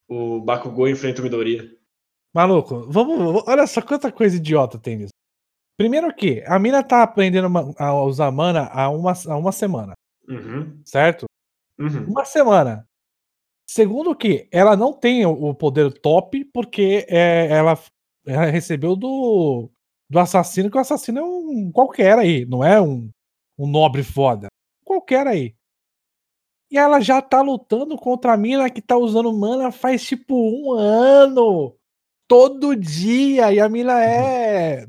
o, 0.07 0.37
o 0.37 0.41
Bakugou 0.41 0.87
enfrenta 0.87 1.21
o 1.21 1.23
Midoriya. 1.23 1.69
Maluco, 2.33 2.85
vamos. 2.89 3.43
Olha 3.47 3.65
só 3.65 3.81
quanta 3.81 4.11
coisa 4.11 4.35
idiota 4.37 4.77
tem 4.77 4.97
nisso. 4.97 5.13
Primeiro 5.77 6.13
que 6.15 6.43
a 6.45 6.57
mina 6.59 6.83
tá 6.83 7.01
aprendendo 7.03 7.47
a 7.77 8.03
usar 8.03 8.31
mana 8.31 8.67
há 8.71 8.89
uma, 8.89 9.13
há 9.27 9.35
uma 9.37 9.51
semana, 9.51 9.93
Uhum, 10.27 10.79
certo? 10.85 11.25
Uhum. 11.79 12.05
Uma 12.05 12.25
semana. 12.25 12.87
Segundo 13.67 14.15
que 14.15 14.47
ela 14.51 14.75
não 14.75 14.93
tem 14.93 15.25
o 15.25 15.53
poder 15.53 15.91
top 15.99 16.45
porque 16.53 17.05
é, 17.09 17.47
ela, 17.47 17.77
ela 18.25 18.45
recebeu 18.45 18.95
do, 18.95 19.71
do 20.09 20.19
assassino, 20.19 20.69
que 20.69 20.77
o 20.77 20.81
assassino 20.81 21.19
é 21.19 21.23
um 21.23 21.71
qualquer 21.71 22.17
aí, 22.19 22.45
não 22.45 22.63
é 22.63 22.79
um, 22.79 23.09
um 23.57 23.67
nobre 23.67 24.03
foda. 24.03 24.47
Qualquer 24.83 25.25
aí. 25.25 25.55
E 26.71 26.77
ela 26.77 26.99
já 26.99 27.21
tá 27.21 27.41
lutando 27.41 27.95
contra 27.97 28.33
a 28.33 28.37
mina 28.37 28.69
que 28.69 28.81
tá 28.81 28.97
usando 28.97 29.31
mana 29.31 29.71
faz 29.71 30.03
tipo 30.03 30.35
um 30.35 30.73
ano. 30.73 31.75
Todo 32.27 32.75
dia. 32.75 33.53
E 33.53 33.59
a 33.59 33.69
mina 33.69 34.03
é 34.03 34.87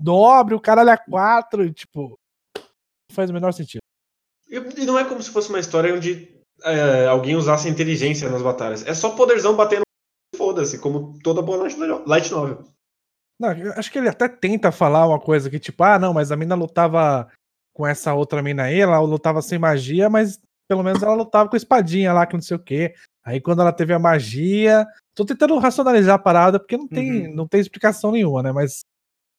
nobre, 0.00 0.54
o 0.54 0.60
caralho 0.60 0.90
é 0.90 0.96
quatro. 0.96 1.72
Tipo, 1.72 2.18
não 2.56 3.14
faz 3.14 3.30
o 3.30 3.32
menor 3.32 3.52
sentido. 3.52 3.80
E, 4.54 4.82
e 4.82 4.86
não 4.86 4.98
é 4.98 5.04
como 5.04 5.22
se 5.22 5.30
fosse 5.30 5.48
uma 5.48 5.58
história 5.58 5.94
onde 5.94 6.28
é, 6.62 7.06
alguém 7.06 7.36
usasse 7.36 7.68
inteligência 7.68 8.30
nas 8.30 8.42
batalhas. 8.42 8.86
É 8.86 8.94
só 8.94 9.10
poderzão 9.10 9.56
batendo. 9.56 9.82
Foda-se, 10.36 10.78
como 10.78 11.18
toda 11.22 11.42
boa 11.42 11.58
light 11.58 11.76
no- 11.76 12.04
light 12.06 12.30
novel. 12.30 12.64
Não, 13.40 13.52
eu 13.52 13.72
acho 13.72 13.90
que 13.90 13.98
ele 13.98 14.08
até 14.08 14.28
tenta 14.28 14.70
falar 14.70 15.06
uma 15.06 15.20
coisa 15.20 15.50
que, 15.50 15.58
tipo, 15.58 15.82
ah, 15.82 15.98
não, 15.98 16.14
mas 16.14 16.30
a 16.30 16.36
mina 16.36 16.54
lutava 16.54 17.28
com 17.74 17.86
essa 17.86 18.14
outra 18.14 18.42
mina 18.42 18.64
aí, 18.64 18.80
ela 18.80 19.00
lutava 19.00 19.42
sem 19.42 19.58
magia, 19.58 20.08
mas 20.08 20.38
pelo 20.68 20.84
menos 20.84 21.02
ela 21.02 21.14
lutava 21.14 21.48
com 21.48 21.56
espadinha 21.56 22.12
lá, 22.12 22.26
que 22.26 22.34
não 22.34 22.42
sei 22.42 22.56
o 22.56 22.62
quê. 22.62 22.94
Aí 23.24 23.40
quando 23.40 23.60
ela 23.60 23.72
teve 23.72 23.92
a 23.92 23.98
magia. 23.98 24.86
Tô 25.16 25.24
tentando 25.24 25.56
racionalizar 25.58 26.16
a 26.16 26.18
parada, 26.18 26.58
porque 26.58 26.76
não 26.76 26.88
tem, 26.88 27.32
não 27.34 27.46
tem 27.46 27.60
explicação 27.60 28.10
nenhuma, 28.12 28.42
né? 28.42 28.52
Mas. 28.52 28.80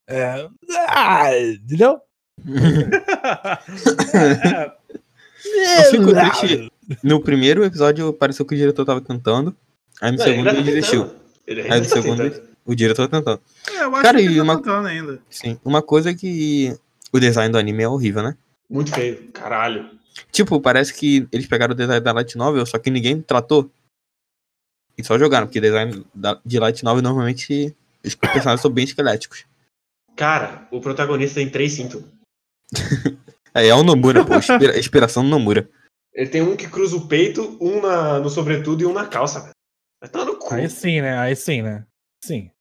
É. 0.10 0.47
Ah, 0.88 1.38
entendeu? 1.38 1.99
Eu 5.53 5.91
fico 5.91 6.13
triste. 6.13 6.71
No 7.03 7.19
primeiro 7.21 7.63
episódio 7.63 8.12
pareceu 8.13 8.45
que 8.45 8.53
o 8.53 8.58
diretor 8.58 8.86
tava 8.86 9.01
tentando. 9.01 9.55
Aí 10.01 10.12
no 10.12 10.17
Não, 10.17 10.25
segundo 10.25 10.47
ele 10.49 10.58
tá 10.58 10.62
desistiu. 10.63 11.03
tentando. 11.05 11.21
Ele 11.47 11.62
Aí 11.62 11.79
no 11.81 11.86
tá 11.88 11.91
segundo 12.01 12.23
tentando. 12.23 12.49
o 12.65 12.75
diretor 12.75 13.08
tá 13.08 13.17
tentando. 13.17 13.41
É, 13.69 13.84
eu 13.84 13.93
acho 13.95 14.01
Cara, 14.03 14.17
que 14.17 14.23
e 14.23 14.27
ele 14.27 14.36
tá 14.38 14.43
uma- 14.43 14.55
tentando 14.58 14.88
ainda. 14.88 15.19
Sim. 15.29 15.60
Uma 15.63 15.81
coisa 15.81 16.10
é 16.12 16.13
que 16.13 16.75
o 17.13 17.19
design 17.19 17.51
do 17.51 17.58
anime 17.58 17.84
é 17.84 17.88
horrível, 17.88 18.23
né? 18.23 18.36
Muito 18.69 18.91
feio, 18.93 19.29
caralho. 19.31 19.89
Tipo, 20.31 20.60
parece 20.62 20.93
que 20.93 21.27
eles 21.31 21.45
pegaram 21.47 21.73
o 21.73 21.75
design 21.77 21.99
da 22.03 22.12
Light 22.12 22.36
Novel, 22.38 22.65
só 22.65 22.77
que 22.79 22.89
ninguém 22.89 23.21
tratou. 23.21 23.69
E 24.97 25.03
só 25.03 25.17
jogaram, 25.19 25.45
porque 25.47 25.60
design 25.62 26.05
da- 26.13 26.39
de 26.45 26.58
Light 26.60 26.84
Novel 26.84 27.03
normalmente 27.03 27.75
os 28.03 28.15
personagens 28.15 28.62
são 28.62 28.71
bem 28.71 28.86
esqueléticos. 28.86 29.45
Cara, 30.15 30.67
o 30.71 30.79
protagonista 30.79 31.36
tem 31.36 31.49
três 31.49 31.73
cintos. 31.73 32.01
É, 33.55 33.67
é 33.67 33.73
o 33.75 33.83
Nomura, 33.83 34.25
pô. 34.25 34.35
inspira- 34.35 34.77
inspiração 34.79 35.23
do 35.23 35.29
Nomura. 35.29 35.69
Ele 36.13 36.29
tem 36.29 36.41
um 36.41 36.55
que 36.55 36.69
cruza 36.69 36.95
o 36.95 37.07
peito, 37.07 37.57
um 37.61 37.81
na, 37.81 38.19
no 38.19 38.29
sobretudo 38.29 38.81
e 38.81 38.85
um 38.85 38.93
na 38.93 39.05
calça, 39.07 39.39
velho. 39.41 39.51
Vai 40.01 40.09
tomar 40.09 40.25
no 40.25 40.37
cu. 40.37 40.53
Aí 40.53 40.69
sim, 40.69 41.01
né? 41.01 41.17
Aí 41.17 41.35
sim, 41.35 41.61
né? 41.61 41.85
Sim. 42.23 42.51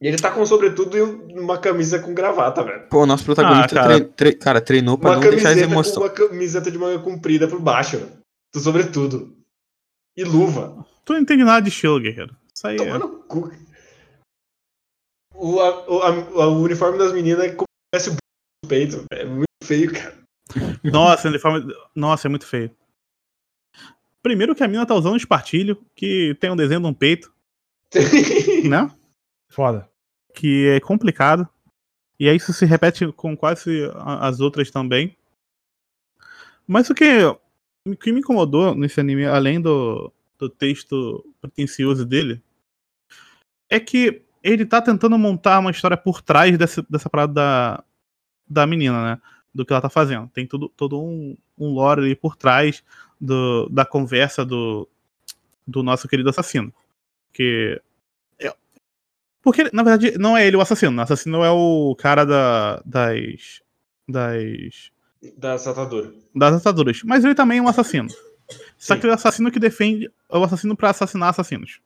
E 0.00 0.08
ele 0.08 0.16
tá 0.18 0.30
com 0.32 0.44
sobretudo 0.44 0.96
e 0.96 1.02
um- 1.02 1.40
uma 1.42 1.58
camisa 1.58 1.98
com 2.00 2.12
gravata, 2.14 2.62
velho. 2.64 2.88
Pô, 2.88 3.02
o 3.02 3.06
nosso 3.06 3.24
protagonista, 3.24 3.78
Ah, 3.78 3.82
cara. 3.82 4.00
tre- 4.00 4.08
tre- 4.14 4.34
cara, 4.34 4.60
treinou 4.60 4.98
pra 4.98 5.10
Uma 5.10 5.20
não 5.20 5.30
deixar 5.30 5.50
as 5.50 5.58
emoções. 5.58 5.96
uma 5.96 6.10
camiseta 6.10 6.70
de 6.70 6.78
manga 6.78 7.02
comprida 7.02 7.46
por 7.46 7.60
baixo, 7.60 7.98
velho. 7.98 8.12
Do 8.54 8.60
sobretudo. 8.60 9.36
E 10.16 10.24
luva. 10.24 10.84
Tu 11.04 11.12
não 11.12 11.20
entende 11.20 11.44
nada 11.44 11.62
de 11.62 11.68
estilo, 11.70 12.00
guerreiro. 12.00 12.34
Isso 12.54 12.66
aí 12.66 12.76
Toma 12.76 12.96
é. 12.96 12.98
no 12.98 13.08
cu. 13.24 13.50
O, 15.34 15.60
a- 15.60 15.88
o, 15.90 16.02
a- 16.40 16.48
o 16.48 16.62
uniforme 16.62 16.98
das 16.98 17.12
meninas 17.12 17.44
é 17.44 17.50
como 17.52 17.66
se 17.66 18.00
tivesse 18.00 18.08
o 18.10 18.12
b- 18.12 18.18
no 18.64 18.68
peito. 18.68 19.04
É 19.12 19.24
muito 19.24 19.46
feio, 19.64 19.92
cara. 19.92 20.21
Nossa, 20.84 21.28
ele 21.28 21.38
fala- 21.38 21.64
Nossa, 21.94 22.28
é 22.28 22.30
muito 22.30 22.46
feio. 22.46 22.70
Primeiro 24.22 24.54
que 24.54 24.62
a 24.62 24.68
mina 24.68 24.86
tá 24.86 24.94
usando 24.94 25.14
um 25.14 25.16
espartilho, 25.16 25.84
que 25.94 26.36
tem 26.40 26.50
um 26.50 26.56
desenho 26.56 26.80
de 26.80 26.86
um 26.86 26.94
peito, 26.94 27.32
né? 28.68 28.90
Foda. 29.48 29.88
Que 30.34 30.68
é 30.68 30.80
complicado. 30.80 31.48
E 32.18 32.28
aí 32.28 32.36
isso 32.36 32.52
se 32.52 32.64
repete 32.64 33.10
com 33.12 33.36
quase 33.36 33.90
as 33.96 34.38
outras 34.40 34.70
também. 34.70 35.16
Mas 36.66 36.88
o 36.88 36.94
que, 36.94 37.04
o 37.86 37.96
que 37.96 38.12
me 38.12 38.20
incomodou 38.20 38.74
nesse 38.76 39.00
anime, 39.00 39.26
além 39.26 39.60
do, 39.60 40.12
do 40.38 40.48
texto 40.48 41.24
pretencioso 41.40 42.06
dele, 42.06 42.40
é 43.68 43.80
que 43.80 44.22
ele 44.42 44.64
tá 44.64 44.80
tentando 44.80 45.18
montar 45.18 45.58
uma 45.58 45.70
história 45.72 45.96
por 45.96 46.22
trás 46.22 46.56
dessa, 46.56 46.86
dessa 46.88 47.10
parada 47.10 47.32
da, 47.32 47.84
da 48.48 48.66
menina, 48.66 49.02
né? 49.16 49.22
Do 49.54 49.66
que 49.66 49.72
ela 49.72 49.82
tá 49.82 49.90
fazendo. 49.90 50.28
Tem 50.28 50.46
tudo, 50.46 50.68
todo 50.68 51.00
um, 51.00 51.36
um 51.58 51.68
lore 51.72 52.00
ali 52.00 52.16
por 52.16 52.36
trás 52.36 52.82
do, 53.20 53.68
da 53.68 53.84
conversa 53.84 54.44
do, 54.44 54.88
do 55.66 55.82
nosso 55.82 56.08
querido 56.08 56.30
assassino. 56.30 56.72
Que. 57.32 57.80
é- 58.38 58.54
porque, 59.42 59.70
na 59.72 59.82
verdade, 59.82 60.16
não 60.18 60.36
é 60.36 60.46
ele 60.46 60.56
o 60.56 60.60
assassino. 60.60 60.96
O 60.96 61.00
assassino 61.00 61.44
é 61.44 61.50
o 61.50 61.94
cara 61.98 62.24
da, 62.24 62.82
das. 62.84 63.62
Das. 64.08 64.90
da 65.36 65.58
satadura. 65.58 66.12
Das 66.34 66.54
ataduras. 66.54 67.02
Mas 67.04 67.24
ele 67.24 67.34
também 67.34 67.58
é 67.58 67.62
um 67.62 67.68
assassino. 67.68 68.08
Só 68.76 68.96
que 68.96 69.02
ele 69.02 69.10
é 69.10 69.12
o 69.12 69.14
assassino 69.14 69.50
que 69.50 69.60
defende. 69.60 70.10
É 70.30 70.36
o 70.38 70.44
assassino 70.44 70.76
pra 70.76 70.90
assassinar 70.90 71.28
assassinos. 71.30 71.80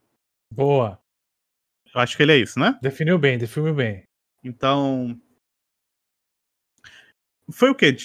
Boa. 0.50 0.98
Eu 1.94 2.00
acho 2.00 2.16
que 2.16 2.22
ele 2.22 2.32
é 2.32 2.36
isso, 2.36 2.58
né? 2.58 2.78
Definiu 2.80 3.18
bem, 3.18 3.38
definiu 3.38 3.74
bem. 3.74 4.04
Então. 4.42 5.18
Foi 7.50 7.70
o 7.70 7.74
quê? 7.74 7.96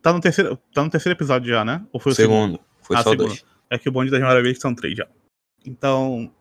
Tá 0.00 0.12
no 0.12 0.20
terceiro, 0.20 0.56
tá 0.72 0.82
no 0.84 0.90
terceiro 0.90 1.16
episódio 1.16 1.48
já, 1.48 1.64
né? 1.64 1.84
Ou 1.92 1.98
foi 2.00 2.12
o 2.12 2.14
segundo? 2.14 2.52
Segundo. 2.52 2.60
Foi 2.82 2.96
Ah, 2.96 3.02
só 3.02 3.10
segundo. 3.10 3.28
dois. 3.28 3.44
É 3.68 3.78
que 3.78 3.88
o 3.88 3.92
bonde 3.92 4.10
das 4.10 4.20
maravilhas 4.20 4.58
são 4.58 4.74
três 4.74 4.96
já. 4.96 5.06
Então. 5.64 6.32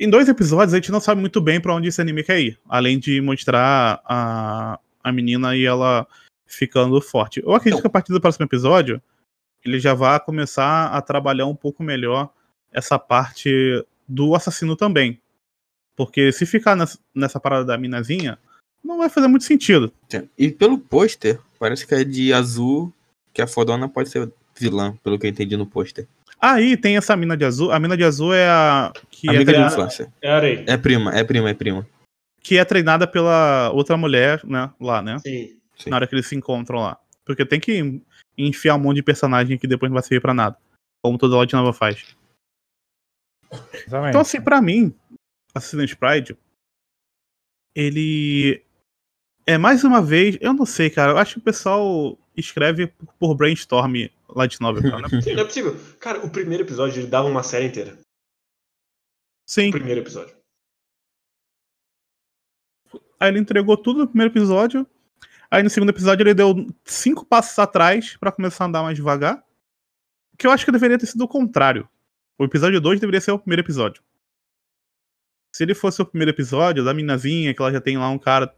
Em 0.00 0.08
dois 0.08 0.28
episódios 0.28 0.72
a 0.74 0.76
gente 0.76 0.92
não 0.92 1.00
sabe 1.00 1.20
muito 1.20 1.40
bem 1.40 1.60
pra 1.60 1.74
onde 1.74 1.88
esse 1.88 2.00
anime 2.00 2.22
quer 2.22 2.40
ir. 2.40 2.58
Além 2.68 2.98
de 2.98 3.20
mostrar 3.20 4.00
a, 4.04 4.78
a 5.02 5.12
menina 5.12 5.56
e 5.56 5.64
ela 5.64 6.06
ficando 6.46 7.00
forte. 7.00 7.40
Eu 7.44 7.52
acredito 7.54 7.80
que 7.80 7.86
a 7.86 7.90
partir 7.90 8.12
do 8.12 8.20
próximo 8.20 8.44
episódio 8.44 9.02
ele 9.64 9.78
já 9.80 9.94
vai 9.94 10.18
começar 10.20 10.86
a 10.86 11.02
trabalhar 11.02 11.46
um 11.46 11.54
pouco 11.54 11.82
melhor 11.82 12.32
essa 12.72 12.98
parte 12.98 13.84
do 14.08 14.34
assassino 14.34 14.76
também. 14.76 15.20
Porque 15.96 16.30
se 16.32 16.46
ficar 16.46 16.76
nessa, 16.76 16.98
nessa 17.12 17.40
parada 17.40 17.64
da 17.64 17.76
minazinha, 17.76 18.38
não 18.82 18.98
vai 18.98 19.08
fazer 19.08 19.28
muito 19.28 19.44
sentido. 19.44 19.92
E 20.36 20.50
pelo 20.50 20.78
pôster, 20.78 21.40
parece 21.58 21.86
que 21.86 21.94
é 21.94 22.04
de 22.04 22.32
azul, 22.32 22.92
que 23.32 23.42
a 23.42 23.46
fodona 23.46 23.88
pode 23.88 24.08
ser 24.08 24.30
vilã, 24.58 24.96
pelo 25.02 25.18
que 25.18 25.26
eu 25.26 25.30
entendi 25.30 25.56
no 25.56 25.66
pôster. 25.66 26.06
Aí 26.40 26.76
tem 26.76 26.96
essa 26.96 27.16
mina 27.16 27.36
de 27.36 27.44
azul. 27.44 27.72
A 27.72 27.80
mina 27.80 27.96
de 27.96 28.04
azul 28.04 28.32
é 28.32 28.48
a 28.48 28.92
que, 29.10 29.26
é, 29.26 29.30
Amiga 29.30 29.44
de 29.44 29.50
treinada, 29.50 29.74
infância. 29.74 30.12
É 30.22 30.30
areia. 30.30 30.64
É 30.66 30.76
prima, 30.76 31.12
é 31.12 31.24
prima, 31.24 31.50
é 31.50 31.54
prima. 31.54 31.86
que 32.40 32.56
é 32.56 32.64
treinada 32.64 33.06
pela 33.06 33.70
outra 33.70 33.96
mulher, 33.96 34.40
né? 34.44 34.72
Lá, 34.80 35.02
né? 35.02 35.18
Sim. 35.18 35.58
Sim. 35.76 35.90
Na 35.90 35.96
hora 35.96 36.06
que 36.06 36.14
eles 36.14 36.26
se 36.26 36.36
encontram 36.36 36.78
lá. 36.80 36.98
Porque 37.24 37.44
tem 37.44 37.60
que 37.60 38.00
enfiar 38.36 38.76
um 38.76 38.78
monte 38.78 38.96
de 38.96 39.02
personagem 39.02 39.58
que 39.58 39.66
depois 39.66 39.90
não 39.90 39.94
vai 39.94 40.02
servir 40.02 40.20
pra 40.20 40.32
nada. 40.32 40.56
Como 41.02 41.18
toda 41.18 41.36
Light 41.36 41.52
Nova 41.52 41.72
faz. 41.72 42.16
Exatamente. 43.72 44.10
Então, 44.10 44.20
assim, 44.20 44.40
pra 44.40 44.62
mim, 44.62 44.94
Assassin's 45.54 45.94
Pride, 45.94 46.36
ele 47.74 48.62
é 49.48 49.56
mais 49.56 49.82
uma 49.82 50.02
vez, 50.02 50.36
eu 50.42 50.52
não 50.52 50.66
sei, 50.66 50.90
cara, 50.90 51.12
eu 51.12 51.18
acho 51.18 51.34
que 51.34 51.38
o 51.40 51.42
pessoal 51.44 52.18
escreve 52.36 52.88
por 53.18 53.34
brainstorm 53.34 53.94
Light 54.28 54.60
Novel, 54.60 54.82
cara. 54.82 55.08
né? 55.08 55.20
Sim, 55.22 55.32
não 55.34 55.42
é 55.42 55.44
possível. 55.46 55.74
Cara, 55.98 56.24
o 56.24 56.30
primeiro 56.30 56.64
episódio 56.64 57.00
ele 57.00 57.06
dava 57.08 57.26
uma 57.26 57.42
série 57.42 57.66
inteira. 57.66 57.98
Sim, 59.46 59.70
O 59.70 59.72
primeiro 59.72 60.00
episódio. 60.02 60.36
aí 63.18 63.28
ele 63.30 63.38
entregou 63.38 63.76
tudo 63.76 64.00
no 64.00 64.06
primeiro 64.06 64.30
episódio, 64.30 64.86
aí 65.50 65.62
no 65.62 65.70
segundo 65.70 65.88
episódio 65.88 66.22
ele 66.24 66.34
deu 66.34 66.66
cinco 66.84 67.24
passos 67.24 67.58
atrás 67.58 68.18
pra 68.18 68.30
começar 68.30 68.64
a 68.64 68.66
andar 68.68 68.82
mais 68.82 68.96
devagar, 68.96 69.42
que 70.36 70.46
eu 70.46 70.50
acho 70.50 70.66
que 70.66 70.70
deveria 70.72 70.98
ter 70.98 71.06
sido 71.06 71.24
o 71.24 71.28
contrário. 71.28 71.88
O 72.38 72.44
episódio 72.44 72.80
2 72.80 73.00
deveria 73.00 73.20
ser 73.20 73.32
o 73.32 73.38
primeiro 73.38 73.62
episódio. 73.62 74.00
Se 75.52 75.64
ele 75.64 75.74
fosse 75.74 76.00
o 76.00 76.06
primeiro 76.06 76.30
episódio, 76.30 76.84
da 76.84 76.94
minazinha, 76.94 77.52
que 77.52 77.60
ela 77.60 77.72
já 77.72 77.80
tem 77.80 77.98
lá 77.98 78.08
um 78.10 78.18
cara 78.18 78.54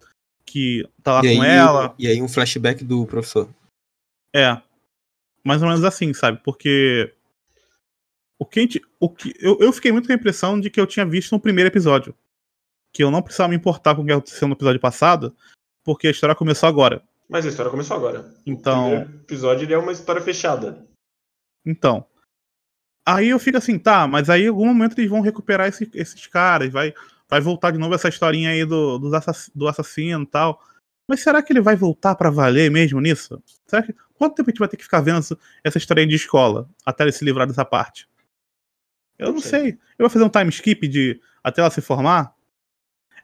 que 0.50 0.88
tá 1.02 1.14
lá 1.14 1.20
E 1.24 1.36
com 1.36 1.42
aí, 1.42 1.48
ela. 1.48 1.94
e 1.98 2.06
aí 2.08 2.20
um 2.20 2.28
flashback 2.28 2.84
do 2.84 3.06
professor. 3.06 3.48
É. 4.34 4.60
Mais 5.44 5.62
ou 5.62 5.68
menos 5.68 5.84
assim, 5.84 6.12
sabe? 6.12 6.40
Porque 6.44 7.14
O 8.38 8.44
que, 8.44 8.58
a 8.60 8.62
gente, 8.62 8.80
o 8.98 9.08
que 9.08 9.34
eu, 9.38 9.58
eu 9.60 9.72
fiquei 9.72 9.92
muito 9.92 10.06
com 10.06 10.12
a 10.12 10.16
impressão 10.16 10.58
de 10.60 10.70
que 10.70 10.80
eu 10.80 10.86
tinha 10.86 11.06
visto 11.06 11.32
no 11.32 11.40
primeiro 11.40 11.68
episódio. 11.68 12.14
Que 12.92 13.02
eu 13.04 13.10
não 13.10 13.22
precisava 13.22 13.48
me 13.50 13.56
importar 13.56 13.94
com 13.94 14.02
o 14.02 14.04
que 14.06 14.12
aconteceu 14.12 14.48
no 14.48 14.54
episódio 14.54 14.80
passado, 14.80 15.34
porque 15.84 16.08
a 16.08 16.10
história 16.10 16.34
começou 16.34 16.68
agora. 16.68 17.02
Mas 17.28 17.46
a 17.46 17.48
história 17.48 17.70
começou 17.70 17.96
agora. 17.96 18.34
Então. 18.44 18.90
O 18.92 19.02
episódio 19.02 19.64
ele 19.64 19.74
é 19.74 19.78
uma 19.78 19.92
história 19.92 20.20
fechada. 20.20 20.84
Então. 21.64 22.04
Aí 23.06 23.28
eu 23.28 23.38
fico 23.38 23.56
assim, 23.58 23.78
tá, 23.78 24.06
mas 24.06 24.28
aí 24.28 24.42
em 24.44 24.48
algum 24.48 24.66
momento 24.66 24.98
eles 24.98 25.10
vão 25.10 25.20
recuperar 25.20 25.68
esse, 25.68 25.90
esses 25.94 26.26
caras, 26.26 26.70
vai, 26.70 26.92
vai 27.31 27.40
voltar 27.40 27.71
de 27.71 27.79
novo 27.79 27.95
essa 27.95 28.09
historinha 28.09 28.51
aí 28.51 28.64
do, 28.64 28.99
do, 28.99 29.14
assass, 29.14 29.51
do 29.55 29.69
assassino 29.69 30.25
e 30.25 30.27
tal. 30.27 30.61
Mas 31.09 31.21
será 31.21 31.43
que 31.43 31.53
ele 31.53 31.61
vai 31.61 31.77
voltar 31.77 32.14
para 32.14 32.31
valer 32.31 32.71
mesmo 32.71 33.01
nisso? 33.01 33.43
Será 33.66 33.83
que, 33.83 33.95
quanto 34.14 34.35
tempo 34.35 34.51
a 34.51 34.53
gente 34.53 34.59
vai 34.59 34.69
ter 34.69 34.77
que 34.77 34.85
ficar 34.85 35.01
vendo 35.01 35.19
essa, 35.64 35.79
historinha 35.79 36.07
de 36.07 36.16
escola 36.16 36.69
até 36.85 37.05
ele 37.05 37.12
se 37.12 37.25
livrar 37.25 37.47
dessa 37.47 37.64
parte? 37.64 38.09
Eu 39.19 39.29
não, 39.29 39.35
não 39.35 39.40
sei. 39.40 39.51
sei. 39.51 39.69
Ele 39.71 39.79
vai 39.99 40.11
fazer 40.11 40.25
um 40.25 40.29
time 40.29 40.51
skip 40.51 40.88
de 40.88 41.21
até 41.43 41.61
ela 41.61 41.71
se 41.71 41.81
formar? 41.81 42.35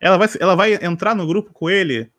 Ela 0.01 0.17
vai, 0.17 0.29
ela 0.41 0.55
vai 0.55 0.75
entrar 0.75 1.15
no 1.15 1.27
grupo 1.27 1.53
com 1.53 1.71
ele 1.71 2.11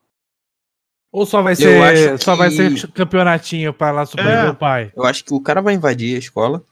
ou 1.11 1.25
só 1.25 1.41
vai 1.41 1.55
ser, 1.55 2.21
só 2.21 2.35
vai 2.35 2.51
ser 2.51 2.91
campeonatinho 2.91 3.73
para 3.73 3.91
lá 3.91 4.05
superar 4.05 4.47
é. 4.47 4.49
o 4.49 4.55
pai? 4.55 4.91
Eu 4.95 5.03
acho 5.03 5.23
que 5.23 5.33
o 5.33 5.41
cara 5.41 5.61
vai 5.61 5.73
invadir 5.73 6.15
a 6.15 6.19
escola 6.19 6.63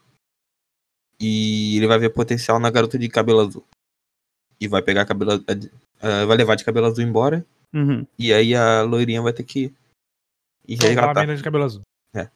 e 1.18 1.76
ele 1.76 1.86
vai 1.86 1.98
ver 1.98 2.10
potencial 2.10 2.58
na 2.58 2.70
garota 2.70 2.98
de 2.98 3.08
cabelo 3.08 3.40
azul. 3.40 3.66
E 4.60 4.68
vai 4.68 4.82
pegar 4.82 5.04
cabelo 5.04 5.36
uh, 5.36 6.26
vai 6.26 6.36
levar 6.36 6.54
de 6.54 6.64
cabelo 6.64 6.86
azul 6.86 7.04
embora. 7.04 7.44
Uhum. 7.74 8.06
E 8.18 8.32
aí 8.32 8.54
a 8.54 8.82
loirinha 8.82 9.20
vai 9.20 9.32
ter 9.32 9.42
que 9.42 9.74
ir 10.66 10.76
resgatar. 10.76 11.10
a 11.10 11.14
menina 11.20 11.36
de 11.36 11.42
cabelo 11.42 11.64
azul. 11.64 11.82
É. 12.14 12.28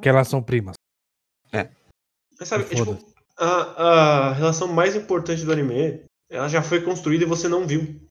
Que 0.00 0.08
elas 0.08 0.28
são 0.28 0.42
primas. 0.42 0.74
É. 1.52 1.68
Mas 2.38 2.48
sabe, 2.48 2.64
é, 2.64 2.74
tipo, 2.74 2.98
a, 3.36 3.46
a 3.46 4.32
relação 4.32 4.68
mais 4.68 4.96
importante 4.96 5.44
do 5.44 5.52
anime, 5.52 6.02
ela 6.28 6.48
já 6.48 6.62
foi 6.62 6.82
construída 6.82 7.24
e 7.24 7.28
você 7.28 7.48
não 7.48 7.66
viu 7.66 8.06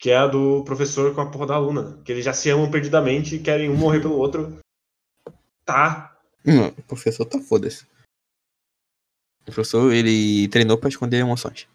que 0.00 0.10
é 0.10 0.16
a 0.16 0.26
do 0.26 0.64
professor 0.64 1.14
com 1.14 1.20
a 1.20 1.30
porra 1.30 1.46
da 1.46 1.54
aluna. 1.54 2.00
Que 2.02 2.10
eles 2.10 2.24
já 2.24 2.32
se 2.32 2.48
amam 2.48 2.70
perdidamente 2.70 3.36
e 3.36 3.38
querem 3.38 3.68
um 3.68 3.76
morrer 3.76 4.00
pelo 4.00 4.16
outro. 4.16 4.58
Tá. 5.64 6.18
Não, 6.42 6.68
o 6.68 6.82
professor 6.82 7.26
tá 7.26 7.38
foda-se. 7.38 7.84
O 9.42 9.44
professor, 9.44 9.92
ele 9.92 10.48
treinou 10.48 10.78
pra 10.78 10.88
esconder 10.88 11.18
emoções. 11.18 11.68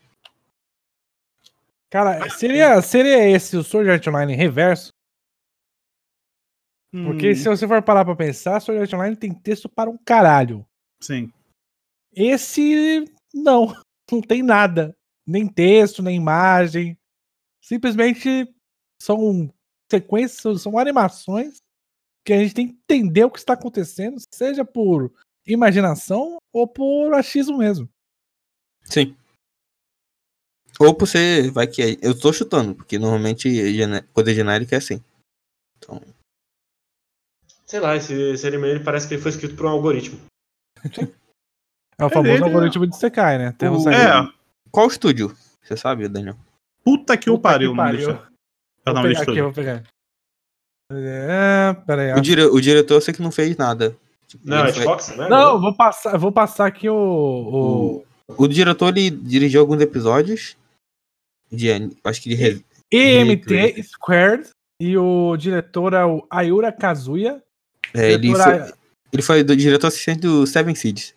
Cara, 1.90 2.30
seria, 2.30 2.82
seria 2.82 3.30
esse 3.30 3.56
o 3.56 3.64
Sword 3.64 3.90
Art 3.90 4.08
Online 4.08 4.36
reverso? 4.36 4.90
Porque 6.92 7.32
hum. 7.32 7.36
se 7.36 7.48
você 7.48 7.68
for 7.68 7.82
parar 7.82 8.06
pra 8.06 8.16
pensar, 8.16 8.60
Sword 8.60 8.82
Art 8.82 8.94
Online 8.94 9.16
tem 9.16 9.34
texto 9.34 9.68
para 9.68 9.90
um 9.90 9.98
caralho. 9.98 10.66
Sim. 11.02 11.32
Esse, 12.14 13.06
não. 13.34 13.74
Não 14.12 14.22
tem 14.22 14.44
nada. 14.44 14.96
Nem 15.26 15.48
texto, 15.48 16.04
nem 16.04 16.16
imagem 16.16 16.96
simplesmente 17.66 18.48
são 19.02 19.52
sequências, 19.92 20.62
são 20.62 20.78
animações 20.78 21.58
que 22.24 22.32
a 22.34 22.38
gente 22.38 22.54
tem 22.54 22.68
que 22.68 22.74
entender 22.74 23.24
o 23.24 23.32
que 23.32 23.40
está 23.40 23.54
acontecendo, 23.54 24.18
seja 24.34 24.64
por 24.64 25.12
imaginação 25.46 26.38
ou 26.54 26.68
por 26.68 27.14
achismo 27.14 27.58
mesmo. 27.58 27.90
Sim. 28.84 29.16
Ou 30.80 30.94
por 30.94 31.08
ser. 31.08 31.52
Vai 31.52 31.68
que 31.68 31.82
é. 31.82 31.98
Eu 32.02 32.18
tô 32.18 32.32
chutando, 32.34 32.76
porque 32.76 33.00
normalmente 33.00 33.50
coisa 34.14 34.34
genérica 34.34 34.76
é 34.76 34.78
assim. 34.78 35.02
Então. 35.78 36.02
Sei 37.66 37.80
lá, 37.80 37.96
esse, 37.96 38.14
esse 38.14 38.48
anime 38.48 38.68
ele 38.68 38.80
parece 38.82 39.08
que 39.08 39.16
ele 39.16 39.22
foi 39.22 39.32
escrito 39.32 39.56
por 39.56 39.66
um 39.66 39.70
algoritmo. 39.70 40.20
É 41.98 42.06
o 42.06 42.10
famoso 42.10 42.44
é 42.44 42.46
algoritmo 42.46 42.86
de 42.86 42.98
Sekai, 42.98 43.38
né? 43.38 43.56
Temos 43.58 43.86
o... 43.86 43.90
É. 43.90 44.30
Qual 44.70 44.88
estúdio? 44.88 45.36
Você 45.64 45.78
sabe, 45.78 46.08
Daniel? 46.08 46.36
Puta 46.84 47.18
que 47.18 47.30
o 47.30 47.40
pariu, 47.40 47.72
que 47.72 47.78
pariu. 47.78 48.20
Vou 48.86 49.02
pegar 49.02 49.22
aqui, 49.22 49.42
vou 49.42 49.54
pegar. 49.54 49.84
É, 50.92 51.74
peraí, 51.88 52.14
o, 52.14 52.22
dire, 52.22 52.44
o 52.44 52.62
diretor 52.62 52.96
eu 52.96 53.02
sei 53.02 53.14
que 53.14 53.22
não 53.22 53.32
fez 53.32 53.58
nada. 53.58 53.98
Tipo, 54.28 54.48
não, 54.48 54.66
é 54.66 54.72
Xbox, 54.72 55.16
né? 55.16 55.28
Não, 55.28 55.60
vou 55.60 55.74
passar, 55.74 56.18
vou 56.18 56.32
passar 56.32 56.68
aqui 56.68 56.88
o, 56.88 56.96
o. 56.96 58.06
O, 58.38 58.48
diretor 58.48 58.96
ele 58.96 59.10
dirigiu 59.10 59.62
alguns 59.62 59.82
episódios. 59.82 60.56
De, 61.56 61.72
acho 62.04 62.22
que 62.22 62.36
de. 62.36 62.64
EMT 62.92 63.84
Squared. 63.84 64.50
E 64.80 64.98
o 64.98 65.38
diretor 65.38 65.94
é 65.94 66.04
o 66.04 66.26
Ayura 66.30 66.72
Kazuya. 66.72 67.42
É, 67.94 68.12
ele, 68.12 68.36
foi, 68.36 68.74
ele 69.14 69.22
foi 69.22 69.44
do 69.44 69.56
diretor 69.56 69.88
assistente 69.88 70.22
do 70.22 70.46
Seven 70.46 70.76
Seeds. 70.76 71.16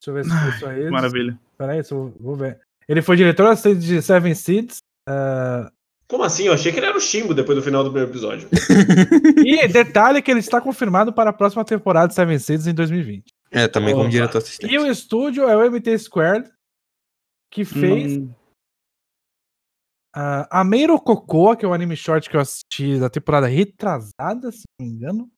Deixa 0.00 0.08
eu 0.08 0.14
ver 0.14 0.24
se 0.24 0.30
foi 0.30 0.52
só 0.58 0.72
ele. 0.72 0.90
Maravilha. 0.90 1.38
Peraí, 1.56 1.82
eu 1.88 2.12
vou 2.18 2.34
ver. 2.34 2.58
Ele 2.88 3.02
foi 3.02 3.16
diretor 3.16 3.46
assistente 3.46 3.80
de 3.80 4.02
Seven 4.02 4.34
Seeds. 4.34 4.78
Uh... 5.08 5.70
Como 6.08 6.24
assim? 6.24 6.44
Eu 6.44 6.54
achei 6.54 6.72
que 6.72 6.80
ele 6.80 6.86
era 6.86 6.96
o 6.96 7.00
Shimbo 7.00 7.32
depois 7.32 7.56
do 7.56 7.62
final 7.62 7.84
do 7.84 7.90
primeiro 7.90 8.10
episódio. 8.10 8.48
e 9.46 9.68
detalhe 9.68 10.20
que 10.20 10.30
ele 10.30 10.40
está 10.40 10.60
confirmado 10.60 11.12
para 11.12 11.30
a 11.30 11.32
próxima 11.32 11.64
temporada 11.64 12.08
de 12.08 12.14
Seven 12.14 12.38
Seeds 12.38 12.66
em 12.66 12.74
2020. 12.74 13.26
É, 13.52 13.68
também 13.68 13.90
Opa. 13.90 13.98
como 13.98 14.10
diretor 14.10 14.38
assistente. 14.38 14.72
E 14.72 14.78
o 14.78 14.86
estúdio 14.86 15.48
é 15.48 15.56
o 15.56 15.70
MT 15.70 15.98
Squared, 15.98 16.50
que 17.48 17.64
fez 17.64 18.16
hum. 18.16 18.30
Uh, 20.16 20.46
a 20.50 20.64
Meiro 20.64 21.00
Cocoa, 21.00 21.56
que 21.56 21.64
é 21.64 21.68
o 21.68 21.72
anime 21.72 21.96
short 21.96 22.28
que 22.28 22.36
eu 22.36 22.40
assisti 22.40 22.98
da 22.98 23.10
temporada 23.10 23.46
retrasada, 23.46 24.50
se 24.52 24.64
não 24.78 24.86
me 24.86 24.92
engano. 24.92 25.30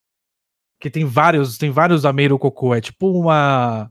Que 0.81 0.91
tem 0.91 1.05
vários, 1.05 1.59
tem 1.59 1.71
vários 1.71 2.05
Ameiro 2.05 2.39
Cocoa. 2.39 2.77
É 2.77 2.81
tipo 2.81 3.09
uma 3.09 3.91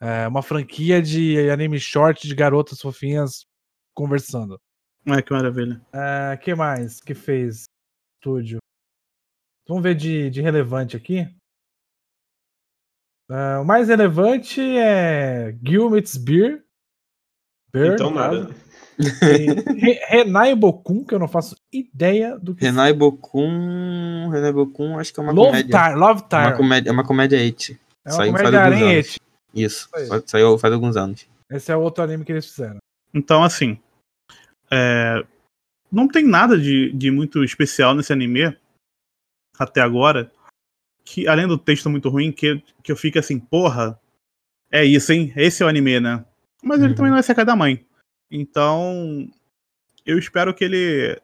é, 0.00 0.26
uma 0.28 0.42
franquia 0.42 1.00
de 1.00 1.50
anime 1.50 1.78
short 1.78 2.26
de 2.26 2.34
garotas 2.34 2.80
fofinhas 2.80 3.46
conversando. 3.94 4.60
É, 5.06 5.22
que 5.22 5.32
maravilha. 5.32 5.80
É, 5.92 6.36
que 6.36 6.54
mais 6.54 7.00
que 7.00 7.14
fez 7.14 7.64
estúdio? 8.16 8.58
Vamos 9.68 9.82
ver 9.82 9.94
de, 9.94 10.30
de 10.30 10.40
relevante 10.40 10.96
aqui. 10.96 11.22
Uh, 13.28 13.60
o 13.62 13.64
mais 13.64 13.88
relevante 13.88 14.60
é 14.60 15.52
Gilmit's 15.64 16.16
Beer. 16.16 16.64
Beer 17.72 17.94
então 17.94 18.10
nada. 18.10 18.54
Renai 20.08 20.54
Bokun, 20.54 21.04
que 21.04 21.14
eu 21.14 21.18
não 21.18 21.28
faço 21.28 21.56
ideia 21.72 22.38
do 22.38 22.54
que. 22.54 22.64
Renai 22.64 22.92
Bokun. 22.92 24.28
Renai 24.30 24.52
Bokun, 24.52 24.98
acho 24.98 25.12
que 25.12 25.20
é 25.20 25.22
uma 25.22 25.32
Love 25.32 25.50
comédia. 25.50 25.70
Tar, 25.70 25.96
Love 25.96 26.22
Tar. 26.28 26.44
É 26.44 26.48
uma 26.48 26.56
comédia, 26.56 26.88
é 26.88 26.92
uma 26.92 27.04
comédia 27.04 27.38
it. 27.38 27.80
É 28.04 28.08
uma 28.10 28.16
Saiu 28.16 28.32
comédia 28.32 28.60
arém 28.60 29.04
Isso, 29.54 29.88
saiu 30.26 30.58
faz 30.58 30.72
alguns 30.72 30.96
anos. 30.96 31.28
Esse 31.50 31.70
é 31.70 31.76
outro 31.76 32.02
anime 32.02 32.24
que 32.24 32.32
eles 32.32 32.46
fizeram. 32.46 32.78
Então, 33.12 33.44
assim, 33.44 33.78
é, 34.70 35.24
não 35.90 36.08
tem 36.08 36.26
nada 36.26 36.58
de, 36.58 36.92
de 36.92 37.10
muito 37.10 37.44
especial 37.44 37.94
nesse 37.94 38.12
anime 38.12 38.56
até 39.58 39.80
agora. 39.80 40.30
Que 41.04 41.28
além 41.28 41.46
do 41.46 41.56
texto 41.56 41.88
muito 41.88 42.08
ruim, 42.08 42.32
que, 42.32 42.60
que 42.82 42.90
eu 42.90 42.96
fico 42.96 43.18
assim, 43.18 43.38
porra, 43.38 43.98
é 44.72 44.84
isso, 44.84 45.12
hein? 45.12 45.32
Esse 45.36 45.62
é 45.62 45.66
o 45.66 45.68
anime, 45.68 46.00
né? 46.00 46.24
Mas 46.62 46.80
ele 46.80 46.88
uhum. 46.88 46.94
também 46.94 47.10
não 47.10 47.16
vai 47.16 47.22
ser 47.22 47.44
da 47.44 47.54
mãe. 47.54 47.85
Então, 48.30 49.28
eu 50.04 50.18
espero 50.18 50.54
que 50.54 50.64
ele 50.64 51.20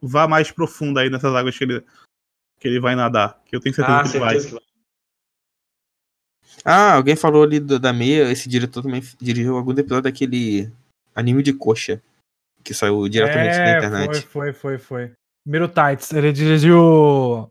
vá 0.00 0.26
mais 0.26 0.50
profundo 0.50 0.98
aí 0.98 1.10
nessas 1.10 1.34
águas 1.34 1.56
que 1.56 1.64
ele, 1.64 1.84
que 2.58 2.68
ele 2.68 2.80
vai 2.80 2.94
nadar. 2.94 3.40
Que 3.44 3.56
eu 3.56 3.60
tenho 3.60 3.74
certeza 3.74 3.98
ah, 3.98 4.02
que 4.02 4.08
ele 4.10 4.18
vai. 4.18 4.40
Que 4.40 4.46
vai. 4.48 4.62
Ah, 6.64 6.94
alguém 6.94 7.16
falou 7.16 7.42
ali 7.42 7.60
do, 7.60 7.78
da 7.78 7.92
meia, 7.92 8.30
esse 8.30 8.48
diretor 8.48 8.82
também 8.82 9.02
dirigiu 9.20 9.56
algum 9.56 9.72
episódio 9.72 10.02
daquele 10.02 10.72
anime 11.14 11.42
de 11.42 11.52
coxa 11.52 12.02
que 12.64 12.74
saiu 12.74 13.08
diretamente 13.08 13.56
é, 13.56 13.76
internet. 13.76 14.26
Foi, 14.26 14.52
foi, 14.52 14.52
foi, 14.52 14.78
foi. 14.78 15.12
Primeiro 15.44 15.68
Tights, 15.68 16.12
ele 16.12 16.32
dirigiu. 16.32 17.48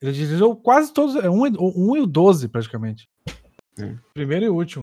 Ele 0.00 0.12
dirigiu 0.12 0.56
quase 0.56 0.92
todos. 0.92 1.16
É 1.16 1.28
um, 1.28 1.42
um 1.44 1.96
e 1.96 2.00
o 2.00 2.06
12, 2.06 2.48
praticamente. 2.48 3.06
Hum. 3.78 3.98
Primeiro 4.14 4.46
e 4.46 4.48
último. 4.48 4.82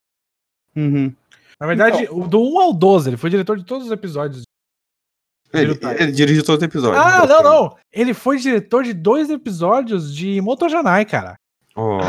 Uhum. 0.76 1.16
Na 1.60 1.68
verdade, 1.68 2.04
então, 2.04 2.28
do 2.28 2.42
1 2.42 2.60
ao 2.60 2.74
12, 2.74 3.10
ele 3.10 3.18
foi 3.18 3.30
diretor 3.30 3.58
de 3.58 3.66
todos 3.66 3.88
os 3.88 3.92
episódios. 3.92 4.44
Ele, 5.54 5.78
ele 6.00 6.12
dirigiu 6.12 6.44
todos 6.44 6.62
os 6.62 6.68
episódios. 6.68 7.00
Ah, 7.00 7.28
não, 7.28 7.44
não. 7.44 7.78
Ele 7.92 8.14
foi 8.14 8.38
diretor 8.38 8.84
de 8.84 8.92
dois 8.94 9.30
episódios 9.30 10.14
de 10.14 10.42
Motojanai, 10.42 11.06
cara. 11.06 11.36
Oh, 11.76 12.00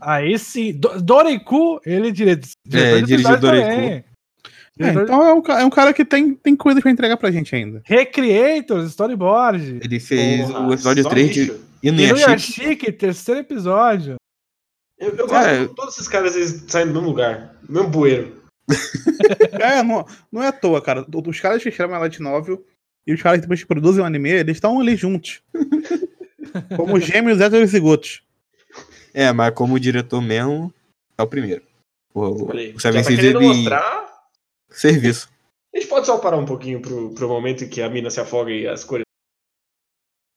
aí. 0.00 0.38
sim. 0.38 0.78
Doreiku, 1.02 1.80
ele 1.84 2.12
dire... 2.12 2.40
é, 2.72 3.00
dirigiu 3.00 3.38
Doreiku. 3.38 4.04
É, 4.78 4.88
então 4.88 5.22
é 5.22 5.32
um, 5.32 5.42
é 5.60 5.64
um, 5.64 5.70
cara 5.70 5.92
que 5.92 6.04
tem, 6.04 6.34
tem 6.34 6.56
coisa 6.56 6.80
pra 6.80 6.90
entregar 6.90 7.16
pra 7.16 7.30
gente 7.30 7.54
ainda. 7.54 7.80
Recreators, 7.84 8.90
storyboard. 8.90 9.78
Ele 9.82 10.00
fez 10.00 10.46
Porra, 10.46 10.66
o 10.66 10.72
episódio 10.72 11.08
3 11.08 11.32
de 11.32 11.52
Inuyashiki, 11.82 12.90
terceiro 12.90 13.40
episódio. 13.40 14.16
Eu, 15.04 15.16
eu 15.16 15.26
gosto 15.26 15.48
é. 15.48 15.66
de 15.66 15.74
todos 15.74 15.94
esses 15.94 16.08
caras 16.08 16.34
eles 16.34 16.64
saem 16.68 16.86
do 16.86 16.94
mesmo 16.94 17.08
lugar, 17.08 17.56
do 17.62 17.72
mesmo 17.72 17.88
bueiro. 17.88 18.42
é, 19.60 19.82
não, 19.82 20.06
não 20.32 20.42
é 20.42 20.48
à 20.48 20.52
toa, 20.52 20.80
cara. 20.80 21.06
Os 21.26 21.40
caras 21.40 21.62
que 21.62 21.68
escrevem 21.68 21.94
a 21.94 21.98
Light 21.98 22.20
Novel 22.20 22.64
e 23.06 23.12
os 23.12 23.22
caras 23.22 23.38
que 23.38 23.42
depois 23.42 23.64
produzem 23.64 24.02
o 24.02 24.06
anime, 24.06 24.30
eles 24.30 24.56
estão 24.56 24.80
ali 24.80 24.96
juntos. 24.96 25.42
Como 26.76 26.98
gêmeos 27.00 27.40
héterozigotos. 27.40 28.22
É, 29.12 29.32
mas 29.32 29.54
como 29.54 29.78
diretor 29.78 30.20
mesmo, 30.20 30.72
é 31.16 31.22
o 31.22 31.26
primeiro. 31.26 31.62
O, 32.12 32.50
Seven 32.80 33.02
tá 33.02 33.08
querendo 33.08 33.42
ele- 33.42 33.48
mostrar. 33.48 34.04
Serviço. 34.70 35.28
A 35.72 35.78
gente 35.78 35.88
pode 35.88 36.06
só 36.06 36.18
parar 36.18 36.36
um 36.36 36.44
pouquinho 36.44 36.80
pro, 36.80 37.12
pro 37.14 37.28
momento 37.28 37.64
em 37.64 37.68
que 37.68 37.82
a 37.82 37.88
mina 37.88 38.10
se 38.10 38.20
afoga 38.20 38.50
e 38.50 38.66
as 38.66 38.84
cores. 38.84 39.04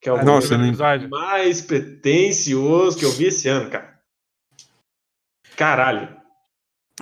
Que 0.01 0.09
é 0.09 0.13
o 0.13 0.23
Nossa, 0.23 0.57
mais 1.09 1.61
pretencioso 1.61 2.97
que 2.97 3.05
eu 3.05 3.11
vi 3.11 3.25
esse 3.25 3.47
ano, 3.47 3.69
cara. 3.69 3.96
Caralho. 5.57 6.15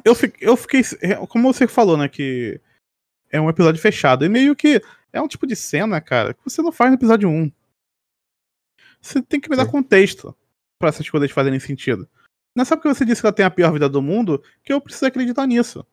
Eu 0.04 0.16
fiquei, 0.16 0.48
eu 0.48 0.58
fiquei. 0.58 0.82
Como 1.30 1.54
você 1.54 1.68
falou, 1.68 1.96
né? 1.98 2.08
Que 2.10 2.60
é 3.32 3.40
um 3.40 3.50
episódio 3.50 3.80
fechado. 3.82 4.26
E 4.26 4.30
meio 4.30 4.56
que 4.56 4.82
é 5.14 5.22
um 5.22 5.28
tipo 5.28 5.46
de 5.46 5.56
cena, 5.56 6.02
cara, 6.02 6.34
que 6.34 6.42
você 6.44 6.62
não 6.62 6.72
faz 6.72 6.90
no 6.90 6.98
episódio 6.98 7.30
1. 7.30 7.52
Você 9.02 9.22
tem 9.22 9.40
que 9.40 9.50
me 9.50 9.56
dar 9.56 9.66
Sim. 9.66 9.72
contexto 9.72 10.36
pra 10.80 10.90
essas 10.90 11.08
coisas 11.10 11.30
fazerem 11.32 11.60
sentido. 11.60 12.08
Não 12.56 12.62
é 12.64 12.66
só 12.66 12.76
porque 12.76 12.88
você 12.90 13.06
disse 13.06 13.22
que 13.22 13.28
ela 13.28 13.36
tem 13.36 13.46
a 13.46 13.52
pior 13.52 13.72
vida 13.72 13.88
do 13.88 14.02
mundo 14.02 14.42
que 14.64 14.74
eu 14.74 14.82
preciso 14.82 15.06
acreditar 15.06 15.46
nisso. 15.46 15.86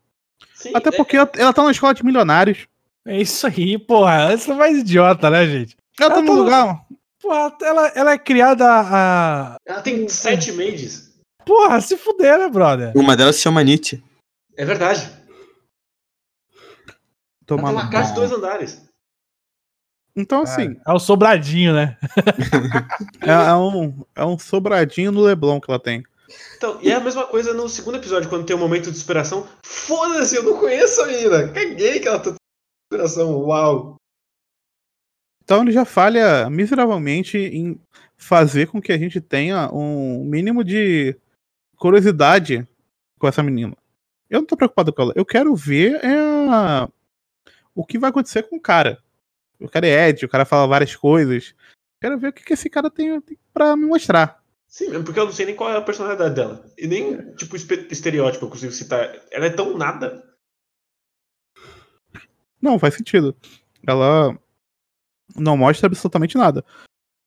Sim, 0.55 0.73
Até 0.75 0.89
é- 0.89 0.93
porque 0.97 1.17
ela, 1.17 1.31
ela 1.37 1.53
tá 1.53 1.63
na 1.63 1.71
escola 1.73 1.93
de 1.95 2.05
milionários. 2.05 2.67
É 3.05 3.21
isso 3.21 3.47
aí, 3.47 3.77
porra. 3.79 4.33
Essa 4.33 4.53
é 4.53 4.57
mais 4.57 4.79
idiota, 4.79 5.29
né, 5.29 5.45
gente? 5.47 5.77
Ela 5.99 6.11
tá 6.11 6.17
Ela 6.17 6.25
num 6.25 6.35
tá- 6.35 6.41
lugar. 6.41 6.87
Porra, 7.21 7.57
ela, 7.63 7.89
ela 7.89 8.13
é 8.13 8.19
criada 8.19 8.65
a. 8.69 9.57
ela 9.67 9.81
tem 9.83 10.09
sete 10.09 10.51
mages. 10.53 11.12
Porra, 11.45 11.81
se 11.81 11.97
fuder, 11.97 12.39
né, 12.39 12.49
brother? 12.49 12.93
Uma 12.97 13.17
delas 13.17 13.37
se 13.37 13.43
chama 13.43 13.63
Nietzsche. 13.63 14.03
É 14.57 14.65
verdade. 14.65 15.11
Tomar 17.47 17.71
uma 17.71 17.91
casa 17.91 18.11
de 18.11 18.15
dois 18.15 18.33
andares. 18.33 18.83
Então, 20.15 20.43
assim, 20.43 20.77
É 20.87 20.93
o 20.93 20.99
sobradinho, 20.99 21.73
né? 21.73 21.97
é, 23.23 23.31
é 23.31 23.55
um, 23.55 24.05
é 24.15 24.25
um 24.25 24.39
sobradinho 24.39 25.11
no 25.11 25.23
Leblon 25.23 25.61
que 25.61 25.71
ela 25.71 25.81
tem. 25.81 26.05
Então, 26.57 26.79
e 26.83 26.91
é 26.91 26.95
a 26.95 27.01
mesma 27.01 27.27
coisa 27.27 27.53
no 27.53 27.69
segundo 27.69 27.97
episódio, 27.97 28.29
quando 28.29 28.47
tem 28.47 28.55
um 28.55 28.59
momento 28.59 28.91
de 28.91 28.97
inspiração. 28.97 29.47
Foda-se, 29.65 30.37
eu 30.37 30.43
não 30.43 30.59
conheço 30.59 31.03
a 31.03 31.07
mina. 31.07 31.49
Caguei 31.49 31.99
que 31.99 32.09
ela 32.09 32.21
tá 32.21 32.35
inspiração. 32.93 33.41
Uau. 33.41 33.97
Então 35.43 35.63
ele 35.63 35.73
já 35.73 35.85
falha 35.85 36.49
miseravelmente 36.49 37.37
em 37.37 37.81
fazer 38.17 38.69
com 38.69 38.81
que 38.81 38.93
a 38.93 38.99
gente 38.99 39.21
tenha 39.21 39.69
um 39.73 40.25
mínimo 40.25 40.63
de 40.63 41.17
curiosidade 41.83 42.67
com 43.19 43.27
essa 43.27 43.43
menina. 43.43 43.77
Eu 44.31 44.39
não 44.41 44.47
tô 44.47 44.57
preocupado 44.57 44.93
com 44.93 45.03
ela. 45.03 45.13
Eu 45.17 45.27
quero 45.27 45.55
ver 45.57 46.01
é, 46.05 46.89
o 47.75 47.85
que 47.85 47.99
vai 47.99 48.11
acontecer 48.11 48.45
com 48.45 48.57
o 48.57 48.61
cara. 48.61 49.03
O 49.59 49.69
cara 49.69 49.87
é 49.87 50.09
Ed, 50.09 50.25
o 50.25 50.29
cara 50.29 50.45
fala 50.45 50.67
várias 50.69 50.95
coisas. 50.95 51.55
Quero 52.01 52.19
ver 52.19 52.29
o 52.29 52.33
que, 52.33 52.45
que 52.45 52.53
esse 52.53 52.71
cara 52.71 52.89
tem, 52.89 53.21
tem 53.21 53.37
pra 53.53 53.77
me 53.77 53.85
mostrar. 53.85 54.43
Sim, 54.69 54.89
mesmo 54.91 55.05
porque 55.05 55.21
eu 55.21 55.27
não 55.27 55.33
sei 55.33 55.45
nem 55.47 55.57
qual 55.57 55.71
é 55.71 55.77
a 55.77 55.83
personalidade 55.83 56.35
dela. 56.35 56.65
E 56.79 56.87
nem, 56.87 57.35
tipo, 57.35 57.57
espe- 57.57 57.89
estereótipo 57.91 58.47
eu 58.47 58.51
consigo 58.51 58.73
citar. 58.73 59.15
Ela 59.31 59.47
é 59.47 59.51
tão 59.51 59.77
nada. 59.77 60.25
Não, 62.61 62.79
faz 62.79 62.95
sentido. 62.95 63.37
Ela 63.87 64.39
não 65.37 65.57
mostra 65.57 65.87
absolutamente 65.89 66.39
nada. 66.39 66.65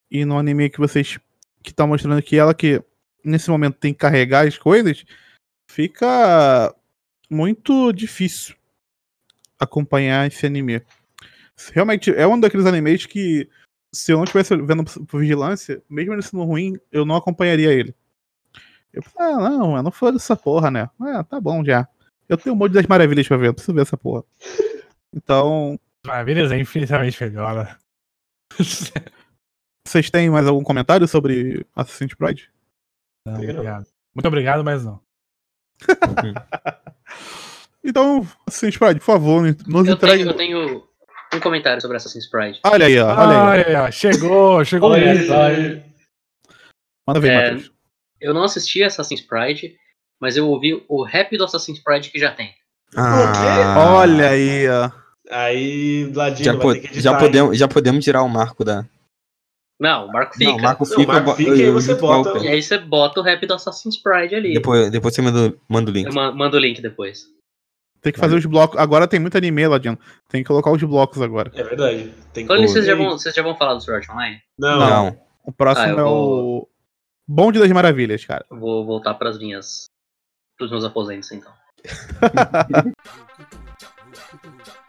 E 0.10 0.26
no 0.26 0.38
anime 0.40 0.70
que 0.70 0.80
vocês 0.80 1.20
que 1.62 1.74
tá 1.74 1.86
mostrando 1.86 2.18
aqui, 2.18 2.38
ela 2.38 2.54
que 2.54 2.82
nesse 3.26 3.50
momento 3.50 3.78
tem 3.78 3.94
que 3.94 4.00
carregar 4.00 4.48
as 4.48 4.58
coisas, 4.58 5.04
fica 5.70 6.74
muito 7.30 7.92
difícil 7.92 8.56
acompanhar 9.60 10.28
esse 10.28 10.46
anime. 10.46 10.82
Realmente 11.74 12.12
é 12.12 12.28
um 12.28 12.40
daqueles 12.40 12.66
animes 12.66 13.06
que 13.06 13.50
se 13.94 14.12
eu 14.12 14.18
não 14.18 14.26
estivesse 14.26 14.56
vendo 14.58 14.84
por 15.06 15.22
vigilância, 15.22 15.82
mesmo 15.90 16.14
ele 16.14 16.22
sendo 16.22 16.44
ruim, 16.44 16.78
eu 16.92 17.06
não 17.06 17.16
acompanharia 17.16 17.72
ele. 17.72 17.96
Eu, 18.94 19.04
ah, 19.18 19.50
não, 19.50 19.78
eu 19.78 19.84
não 19.84 19.92
foi 19.92 20.12
dessa 20.12 20.36
porra, 20.36 20.70
né? 20.70 20.90
Ah, 21.02 21.24
tá 21.24 21.40
bom 21.40 21.64
já. 21.64 21.88
Eu 22.28 22.38
tenho 22.38 22.56
um 22.56 22.58
monte 22.58 22.74
das 22.74 22.86
maravilhas 22.86 23.28
pra 23.28 23.38
ver, 23.38 23.48
eu 23.48 23.54
preciso 23.54 23.74
ver 23.74 23.82
essa 23.82 23.98
porra. 23.98 24.24
Então, 25.14 25.80
Maravilhas 26.06 26.52
é 26.52 26.60
infinitamente 26.60 27.22
melhor, 27.24 27.56
né? 27.66 27.76
vocês 29.86 30.10
têm 30.10 30.30
mais 30.30 30.48
algum 30.48 30.64
comentário 30.64 31.08
sobre 31.08 31.66
Assassin's 31.76 32.14
Creed? 32.14 32.44
Não, 33.26 33.34
obrigado. 33.36 33.86
Muito 34.14 34.28
obrigado, 34.28 34.64
mas 34.64 34.84
não. 34.86 35.00
Então, 37.88 38.28
Assassin's 38.48 38.78
Creed, 38.78 38.98
por 38.98 39.04
favor, 39.06 39.42
nos 39.68 39.88
Eu 39.88 39.94
entregue. 39.94 40.24
tenho, 40.24 40.30
eu 40.32 40.34
tenho 40.34 40.84
um 41.36 41.40
comentário 41.40 41.80
sobre 41.80 41.98
Assassin's 41.98 42.28
Creed. 42.28 42.58
Olha 42.66 42.88
aí, 42.88 43.00
ó, 43.00 43.06
olha 43.16 43.30
aí. 43.30 43.38
Olha 43.64 43.68
aí, 43.68 43.76
ó, 43.76 43.92
chegou, 43.92 44.66
chegou 44.66 44.90
Olha 44.92 45.12
aí. 45.12 45.84
Manda 47.08 47.20
ver, 47.20 47.32
É, 47.32 47.52
Matheus. 47.52 47.72
Eu 48.20 48.34
não 48.34 48.44
assisti 48.44 48.84
Assassin's 48.84 49.22
Creed, 49.22 49.74
mas 50.20 50.36
eu 50.36 50.48
ouvi 50.48 50.84
o 50.90 51.04
rap 51.04 51.38
do 51.38 51.44
Assassin's 51.44 51.80
Creed 51.84 52.10
que 52.10 52.18
já 52.18 52.32
tem. 52.32 52.56
Ah, 52.96 53.76
Olha 54.00 54.30
aí, 54.30 54.68
ó. 54.68 54.90
Aí, 55.30 56.12
Ladino 56.16 56.44
Já, 56.44 56.60
po- 56.60 56.74
já, 56.92 57.18
podemos, 57.20 57.58
já 57.58 57.68
podemos 57.68 58.04
tirar 58.04 58.24
o 58.24 58.30
marco 58.30 58.64
da. 58.66 58.84
Não, 59.80 60.06
o 60.08 60.12
Marco 60.12 60.34
fica. 60.38 60.52
Não, 60.52 60.58
o 60.58 60.62
marco 60.62 60.84
Não, 60.86 60.90
fica. 60.96 61.02
o 61.02 61.08
marco 61.08 61.30
eu 61.30 61.34
bo- 61.34 61.38
fica 61.38 61.52
e 61.56 61.70
você 61.72 61.96
bota-. 61.96 62.38
E 62.40 62.48
aí 62.48 62.62
você 62.64 62.78
bota 62.78 63.20
o 63.20 63.24
rap 63.24 63.46
do 63.46 63.54
Assassin's 63.54 63.98
Creed 64.02 64.34
ali. 64.34 64.54
Depois, 64.54 64.90
depois 64.90 65.14
você 65.14 65.22
manda, 65.22 65.54
manda 65.68 65.92
o 65.92 65.94
link. 65.94 66.06
Eu 66.08 66.14
ma- 66.14 66.32
mando 66.32 66.56
o 66.56 66.60
link 66.60 66.82
depois. 66.82 67.26
Tem 68.02 68.14
que 68.14 68.20
fazer 68.20 68.36
os 68.36 68.46
blocos. 68.46 68.80
Agora 68.80 69.08
tem 69.08 69.20
muito 69.20 69.36
anime, 69.38 69.68
Ladino. 69.68 69.98
Tem 70.30 70.44
que 70.44 70.48
colocar 70.48 70.72
os 70.72 70.82
blocos 70.84 71.22
agora. 71.22 71.52
É 71.56 71.64
verdade. 71.64 72.14
Tem 72.32 72.46
Quando 72.46 72.62
que- 72.62 72.68
vocês 72.70 72.86
já, 72.86 72.96
vão, 72.96 73.10
vocês 73.18 73.34
já 73.36 73.42
vão 73.42 73.56
falar 73.58 73.74
do 73.74 73.82
Sword 73.82 74.10
Online? 74.12 74.40
Não, 74.58 74.80
Não. 74.80 75.20
O 75.44 75.52
próximo 75.52 75.88
Ah, 75.88 75.90
é 76.02 76.04
vou- 76.04 76.62
o 76.62 76.70
Bonde 77.28 77.60
das 77.60 77.72
Maravilhas, 77.72 78.24
cara. 78.24 78.46
Eu 78.50 78.58
vou 78.60 78.86
voltar 78.86 79.14
pras 79.16 79.38
minhas. 79.40 79.88
pros 80.58 80.72
meus 80.72 80.86
aposentos, 80.86 81.30
então. 81.34 81.52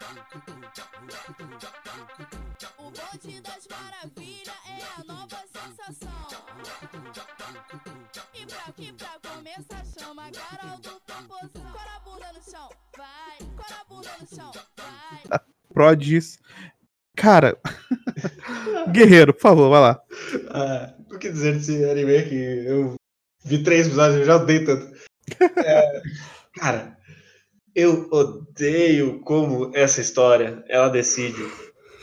começar, 9.56 9.84
chama 9.98 10.26
a 10.26 10.30
Carol 10.30 10.78
do 10.80 10.90
Popozão. 11.06 11.72
Cora 11.72 11.96
a 11.96 12.00
bunda 12.00 12.26
no 12.34 12.50
chão, 12.50 12.68
vai. 12.94 13.48
Cora 13.56 13.80
a 13.80 13.84
bunda 13.88 14.10
no 14.20 14.36
chão, 14.36 14.52
vai. 14.76 15.40
Prodis. 15.72 16.38
Cara. 17.16 17.58
Guerreiro, 18.92 19.32
por 19.32 19.40
favor, 19.40 19.70
vai 19.70 19.80
lá. 19.80 20.02
Ah, 20.50 20.94
o 21.10 21.18
que 21.18 21.30
dizer 21.30 21.54
desse 21.54 21.84
anime 21.88 22.22
que 22.24 22.34
eu 22.34 22.94
vi 23.44 23.62
três 23.62 23.86
episódios 23.86 24.18
e 24.18 24.20
eu 24.20 24.26
já 24.26 24.36
odeio 24.36 24.66
tanto. 24.66 24.94
É, 25.64 26.02
cara, 26.56 26.98
eu 27.74 28.08
odeio 28.10 29.20
como 29.20 29.70
essa 29.74 30.02
história 30.02 30.62
ela 30.68 30.88
decide 30.88 31.42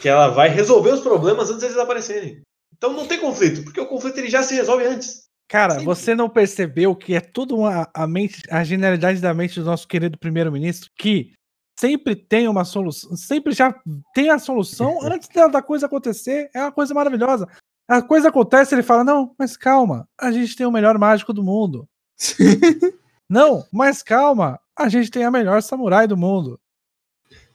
que 0.02 0.10
ela 0.10 0.30
vai 0.30 0.50
resolver 0.50 0.92
os 0.92 1.02
problemas 1.02 1.50
antes 1.50 1.62
deles 1.62 1.78
aparecerem. 1.78 2.42
Então 2.76 2.94
não 2.94 3.08
tem 3.08 3.20
conflito, 3.20 3.64
porque 3.64 3.80
o 3.80 3.86
conflito 3.86 4.18
ele 4.18 4.30
já 4.30 4.42
se 4.42 4.56
resolve 4.56 4.86
antes. 4.86 5.23
Cara, 5.48 5.80
Sim. 5.80 5.86
você 5.86 6.16
não 6.16 6.30
percebeu 6.30 6.96
que 6.96 7.14
é 7.14 7.22
tudo 7.22 7.58
uma, 7.58 7.90
a, 7.94 8.08
mente, 8.08 8.42
a 8.50 8.64
genialidade 8.64 9.20
da 9.20 9.34
mente 9.34 9.60
do 9.60 9.66
nosso 9.66 9.88
querido 9.88 10.18
primeiro-ministro 10.18 10.90
que 10.98 11.34
sempre 11.80 12.16
tem 12.16 12.48
uma 12.48 12.66
solução, 12.66 13.16
sempre 13.16 13.54
já 13.54 13.76
tem 14.14 14.30
a 14.30 14.40
solução 14.40 15.00
antes 15.04 15.30
da, 15.30 15.62
coisa 15.62 15.86
acontecer. 15.86 16.50
É 16.54 16.62
uma 16.62 16.72
coisa 16.72 16.94
maravilhosa. 16.94 17.48
A 17.88 18.02
coisa 18.02 18.30
acontece, 18.30 18.74
ele 18.74 18.84
fala: 18.84 19.04
Não, 19.04 19.36
mas 19.38 19.58
calma, 19.58 20.08
a 20.20 20.32
gente 20.32 20.56
tem 20.56 20.66
o 20.66 20.72
melhor 20.72 20.98
mágico 20.98 21.34
do 21.34 21.44
mundo. 21.44 21.88
Não, 23.30 23.66
mas 23.72 24.04
calma, 24.04 24.60
a 24.78 24.88
gente 24.88 25.10
tem 25.10 25.24
a 25.24 25.32
melhor 25.32 25.62
samurai 25.62 26.08
do 26.08 26.16
mundo. 26.16 26.60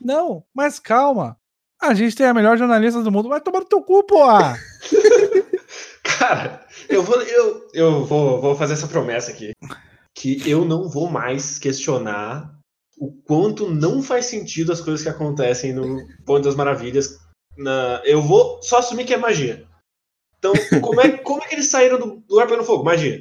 Não, 0.01 0.45
mas 0.53 0.79
calma, 0.79 1.37
a 1.81 1.95
gente 1.95 2.17
tem 2.17 2.27
a 2.27 2.35
melhor 2.35 2.59
jornalista 2.59 3.03
do 3.03 3.13
mundo. 3.13 3.29
Vai 3.29 3.41
tomar 3.41 3.61
no 3.61 3.67
teu 3.67 3.83
cu, 3.83 4.03
porra! 4.05 4.57
Cara, 6.19 6.67
eu 6.89 7.03
vou, 7.03 7.21
eu, 7.21 7.69
eu 7.75 8.05
vou, 8.05 8.41
vou 8.41 8.57
fazer 8.57 8.75
essa 8.75 8.89
promessa 8.89 9.31
aqui. 9.31 9.53
Que 10.15 10.49
eu 10.49 10.65
não 10.65 10.89
vou 10.89 11.09
mais 11.09 11.59
questionar 11.59 12.59
o 12.99 13.13
quanto 13.13 13.71
não 13.71 14.03
faz 14.03 14.27
sentido 14.27 14.73
as 14.73 14.81
coisas 14.81 15.03
que 15.03 15.09
acontecem 15.09 15.73
no 15.73 16.05
Ponte 16.25 16.45
das 16.45 16.57
Maravilhas. 16.57 17.19
Na, 17.57 18.01
eu 18.05 18.23
vou 18.23 18.61
só 18.63 18.79
assumir 18.79 19.05
que 19.05 19.15
é 19.15 19.17
magia. 19.17 19.67
Então, 20.39 20.53
como 20.81 21.01
é, 21.01 21.17
como 21.19 21.43
é 21.43 21.47
que 21.47 21.55
eles 21.55 21.71
saíram 21.71 21.99
do, 21.99 22.17
do 22.27 22.41
ar 22.41 22.47
pelo 22.47 22.65
fogo? 22.65 22.85
Magia. 22.85 23.21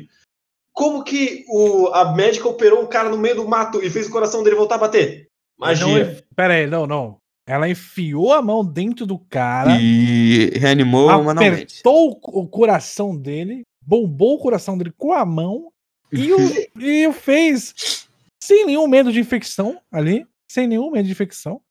Como 0.72 1.04
que 1.04 1.44
o, 1.50 1.88
a 1.88 2.14
médica 2.14 2.48
operou 2.48 2.84
o 2.84 2.88
cara 2.88 3.10
no 3.10 3.18
meio 3.18 3.36
do 3.36 3.48
mato 3.48 3.84
e 3.84 3.90
fez 3.90 4.08
o 4.08 4.12
coração 4.12 4.44
dele 4.44 4.56
voltar 4.56 4.76
a 4.76 4.80
bater? 4.80 5.28
Magia. 5.58 6.06
Não, 6.06 6.22
pera 6.36 6.54
aí, 6.54 6.68
não, 6.68 6.86
não. 6.86 7.20
Ela 7.48 7.70
enfiou 7.70 8.34
a 8.34 8.41
mão 8.41 8.64
dentro 8.64 9.06
do 9.06 9.18
cara, 9.18 9.78
E 9.80 10.50
reanimou 10.56 11.08
manualmente. 11.08 11.80
apertou 11.80 12.20
o, 12.22 12.41
o 12.41 12.48
coração 12.48 13.16
dele, 13.18 13.62
bombou 13.82 14.36
o 14.36 14.39
coração 14.39 14.78
dele 14.78 14.91
com 14.98 15.14
a 15.14 15.26
mão 15.26 15.72
e 16.12 16.34
o, 16.34 16.38
e 16.78 17.08
o 17.08 17.14
fez 17.14 18.06
sem 18.43 18.66
nenhum 18.66 18.86
medo 18.88 19.14
de 19.14 19.20
infecção 19.22 19.80
ali, 19.89 20.26
sem 20.45 20.68
nenhum 20.68 20.91
medo 20.91 21.06
de 21.06 21.12
infecção. 21.12 21.62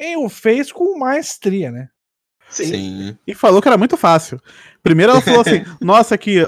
E 0.00 0.16
o 0.16 0.28
fez 0.28 0.72
com 0.72 0.98
maestria, 0.98 1.70
né? 1.70 1.88
Sim. 2.50 2.64
Sim. 2.66 3.18
e 3.26 3.34
falou 3.34 3.62
que 3.62 3.68
era 3.68 3.78
muito 3.78 3.96
fácil. 3.96 4.38
Primeiro 4.82 5.12
ela 5.12 5.20
falou 5.20 5.40
assim: 5.40 5.64
Nossa, 5.80 6.14
aqui 6.14 6.38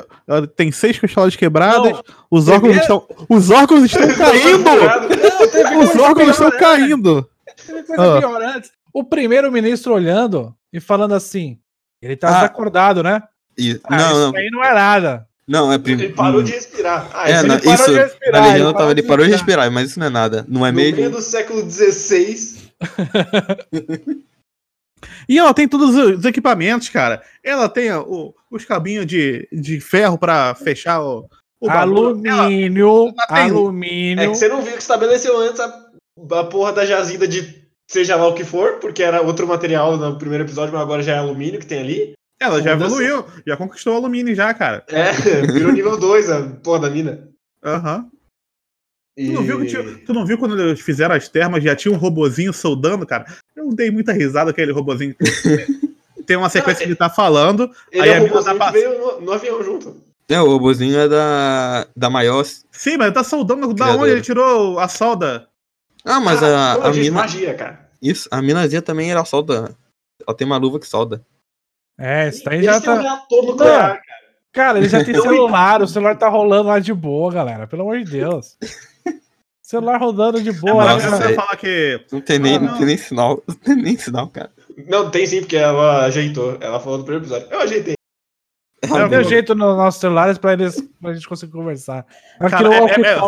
tem 0.56 0.70
seis 0.70 0.98
costeladas 0.98 1.36
quebradas, 1.36 1.92
Não, 1.92 2.02
os 2.30 2.48
órgãos 2.48 2.76
primeiro- 2.76 2.82
estão. 2.82 3.26
Os 3.28 3.50
órgãos 3.50 3.84
estão 3.84 4.14
caindo! 4.14 4.70
Os 5.80 5.96
órgãos 6.00 6.28
estão 6.30 6.50
caindo! 6.50 7.28
Teve 7.64 7.82
coisa 7.84 8.16
Ah. 8.16 8.20
pior 8.20 8.42
antes. 8.42 8.70
O 8.92 9.04
primeiro-ministro 9.04 9.94
olhando 9.94 10.54
e 10.72 10.80
falando 10.80 11.14
assim. 11.14 11.58
Ele 12.02 12.16
tá 12.16 12.28
Ah. 12.28 12.32
desacordado, 12.40 13.02
né? 13.02 13.22
E- 13.58 13.80
Ah, 13.84 13.96
não, 13.96 14.06
isso 14.10 14.32
não. 14.32 14.36
aí 14.36 14.50
não 14.50 14.64
é 14.64 14.74
nada. 14.74 15.26
Não, 15.48 15.70
é 15.70 15.74
Ele 15.76 15.82
primeiro. 15.82 16.14
parou 16.14 16.42
de 16.42 16.52
respirar. 16.52 17.08
Ah, 17.14 17.30
É, 17.30 17.34
isso 17.36 17.46
não, 17.46 17.54
ele 17.54 17.62
parou 17.64 17.74
isso. 17.84 17.92
de 17.92 17.98
respirar, 17.98 18.32
na 18.32 18.46
legenda 18.48 18.56
ele 18.56 18.64
tava, 18.64 18.74
parou 18.74 18.90
ele 18.90 19.02
de 19.02 19.08
parou 19.08 19.24
de 19.26 19.30
respirar. 19.32 19.58
respirar, 19.64 19.72
mas 19.72 19.90
isso 19.90 20.00
não 20.00 20.06
é 20.06 20.10
nada. 20.10 20.44
Não 20.48 20.66
é 20.66 20.70
no 20.72 20.76
meio 20.76 20.96
mesmo? 20.96 21.16
do 21.16 21.22
século 21.22 21.62
XVI. 21.70 22.56
E 25.28 25.38
ela 25.38 25.52
tem 25.52 25.68
todos 25.68 25.94
os 25.94 26.24
equipamentos, 26.24 26.88
cara. 26.88 27.22
Ela 27.42 27.68
tem 27.68 27.92
o- 27.92 28.34
os 28.50 28.64
cabinhos 28.64 29.06
de, 29.06 29.46
de 29.52 29.80
ferro 29.80 30.16
pra 30.18 30.54
fechar 30.54 31.00
o. 31.02 31.28
o. 31.60 31.68
Ela- 31.70 31.80
Alumínio, 31.82 33.08
ela 33.08 33.26
tem- 33.28 33.50
alumínio. 33.50 34.22
É 34.24 34.28
que 34.28 34.34
você 34.36 34.48
não 34.48 34.62
viu 34.62 34.72
que 34.74 34.80
estabeleceu 34.82 35.36
antes 35.38 35.60
a, 35.60 35.85
a 36.32 36.44
porra 36.44 36.72
da 36.72 36.84
jazida 36.86 37.26
de 37.28 37.64
seja 37.88 38.16
lá 38.16 38.26
o 38.26 38.34
que 38.34 38.44
for, 38.44 38.74
porque 38.80 39.02
era 39.02 39.20
outro 39.22 39.46
material 39.46 39.96
no 39.96 40.18
primeiro 40.18 40.44
episódio, 40.44 40.72
mas 40.72 40.82
agora 40.82 41.02
já 41.02 41.14
é 41.14 41.18
alumínio 41.18 41.60
que 41.60 41.66
tem 41.66 41.80
ali. 41.80 42.12
Ela 42.40 42.60
já 42.62 42.74
Mudança. 42.74 42.94
evoluiu, 43.02 43.24
já 43.46 43.56
conquistou 43.56 43.94
o 43.94 43.96
alumínio 43.96 44.34
já, 44.34 44.52
cara. 44.52 44.84
É, 44.88 45.12
virou 45.52 45.72
nível 45.72 45.96
2 45.98 46.30
a 46.30 46.42
porra 46.62 46.80
da 46.80 46.90
mina. 46.90 47.28
Aham. 47.64 48.08
E... 49.16 49.28
Tu, 49.28 49.32
não 49.32 49.42
viu 49.42 49.60
que 49.60 49.66
tinha- 49.66 49.98
tu 50.04 50.12
não 50.12 50.26
viu 50.26 50.36
quando 50.36 50.60
eles 50.60 50.80
fizeram 50.80 51.14
as 51.14 51.28
termas, 51.28 51.64
já 51.64 51.74
tinha 51.74 51.94
um 51.94 51.96
robozinho 51.96 52.52
soldando, 52.52 53.06
cara? 53.06 53.24
Eu 53.54 53.70
dei 53.70 53.90
muita 53.90 54.12
risada 54.12 54.52
com 54.52 54.60
aquele 54.60 54.72
robozinho. 54.72 55.14
Tem 56.26 56.36
uma 56.36 56.50
sequência 56.50 56.82
que 56.84 56.88
ele 56.90 56.96
tá 56.96 57.08
falando. 57.08 57.70
Ele 57.90 58.02
Aí 58.02 58.08
é 58.10 58.16
a 58.18 58.20
o 58.20 58.24
mina 58.24 58.42
tá 58.42 58.52
robôzinho 58.52 58.52
que 58.54 58.58
passando. 58.58 58.72
veio 58.74 58.98
no, 58.98 59.20
no 59.22 59.32
avião 59.32 59.62
junto. 59.64 59.96
É, 60.28 60.40
o 60.40 60.46
robozinho 60.48 60.98
é 60.98 61.08
da, 61.08 61.86
da 61.96 62.10
maior. 62.10 62.44
Sim, 62.44 62.96
mas 62.98 63.06
ele 63.06 63.14
tá 63.14 63.22
soldando 63.24 63.72
da 63.72 63.94
onde 63.96 64.10
ele 64.10 64.20
tirou 64.20 64.78
a 64.78 64.88
solda. 64.88 65.48
Ah, 66.06 66.20
mas 66.20 66.42
Ah, 66.42 66.74
a, 66.74 66.88
a 66.88 66.92
mina. 66.92 67.10
magia, 67.16 67.54
cara. 67.54 67.88
Isso, 68.00 68.28
a 68.30 68.40
minazinha 68.40 68.80
também 68.80 69.10
ela 69.10 69.24
solda. 69.24 69.76
Ela 70.26 70.36
tem 70.36 70.46
uma 70.46 70.56
luva 70.56 70.78
que 70.78 70.86
solda. 70.86 71.24
É, 71.98 72.28
isso 72.28 72.44
daí 72.44 72.62
já 72.62 72.76
um 72.76 72.80
tá. 72.80 73.00
reator 73.00 73.46
nuclear, 73.46 73.88
cara. 73.88 74.02
Cara, 74.52 74.78
ele 74.78 74.88
já 74.88 75.04
tem 75.04 75.12
Não, 75.16 75.22
celular, 75.22 75.82
o 75.82 75.88
celular 75.88 76.16
tá 76.16 76.28
rolando 76.28 76.68
lá 76.68 76.78
de 76.78 76.92
boa, 76.94 77.32
galera. 77.32 77.66
Pelo 77.66 77.82
amor 77.82 77.98
de 77.98 78.10
Deus. 78.10 78.56
celular 79.62 79.98
rodando 79.98 80.40
de 80.42 80.52
boa. 80.52 80.84
Mas 80.84 81.04
né, 81.04 81.10
nossa, 81.10 81.22
você 81.28 81.34
cara? 81.34 81.56
que. 81.56 82.06
Não 82.12 82.20
tem 82.20 82.38
nem, 82.38 82.56
Ah, 82.56 82.60
não 82.60 82.68
não. 82.68 82.76
tem 82.78 82.86
nem 82.86 82.96
sinal. 82.96 83.42
Não 83.48 83.54
tem 83.56 83.76
nem 83.76 83.98
sinal, 83.98 84.28
cara. 84.28 84.50
Não, 84.88 85.10
tem 85.10 85.26
sim, 85.26 85.40
porque 85.40 85.56
ela 85.56 86.04
ajeitou. 86.04 86.56
Ela 86.60 86.78
falou 86.78 86.98
no 86.98 87.04
primeiro 87.04 87.24
episódio. 87.24 87.48
Eu 87.50 87.60
ajeitei. 87.60 87.94
Não 88.88 89.08
deu 89.08 89.24
jeito 89.24 89.54
nos 89.54 89.76
nossos 89.76 90.00
celulares 90.00 90.38
pra, 90.38 90.52
eles, 90.52 90.80
pra 91.00 91.12
gente 91.14 91.26
conseguir 91.28 91.52
conversar. 91.52 92.06
Ela 92.38 92.50
Cara, 92.50 92.68
criou 92.68 92.74
é- 92.74 92.82
o 92.82 93.04
é- 93.04 93.14
é-. 93.14 93.18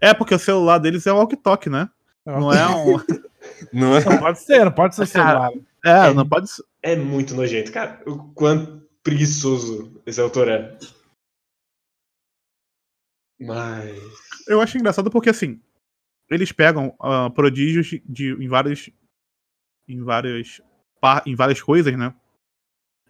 É, 0.00 0.12
porque 0.14 0.34
o 0.34 0.38
celular 0.38 0.78
deles 0.78 1.06
é 1.06 1.12
o 1.12 1.16
walkie-talkie, 1.16 1.70
né? 1.70 1.88
Não 2.24 2.52
é 2.52 2.66
um. 2.68 2.96
Não 3.72 3.96
é? 3.96 4.04
Não 4.04 4.18
pode 4.18 4.40
ser, 4.40 4.64
não 4.64 4.72
pode 4.72 4.96
ser 4.96 5.06
celular. 5.06 5.52
É, 5.84 6.12
não 6.12 6.28
pode 6.28 6.50
ser. 6.50 6.64
É 6.82 6.96
muito 6.96 7.32
nojento, 7.34 7.70
cara. 7.72 8.02
O 8.04 8.32
quanto 8.32 8.82
preguiçoso 9.04 10.02
esse 10.04 10.20
autor 10.20 10.48
é. 10.48 10.76
Mas. 13.40 13.96
Eu 14.48 14.60
acho 14.60 14.76
engraçado 14.76 15.10
porque 15.10 15.30
assim, 15.30 15.60
eles 16.30 16.50
pegam 16.52 16.94
ah, 17.00 17.30
prodígios 17.30 17.86
de, 17.86 18.02
de- 18.06 18.32
em 18.44 18.48
vários 18.48 18.90
em 19.88 20.02
várias 20.02 20.60
em 21.24 21.34
várias 21.36 21.62
coisas, 21.62 21.96
né? 21.96 22.12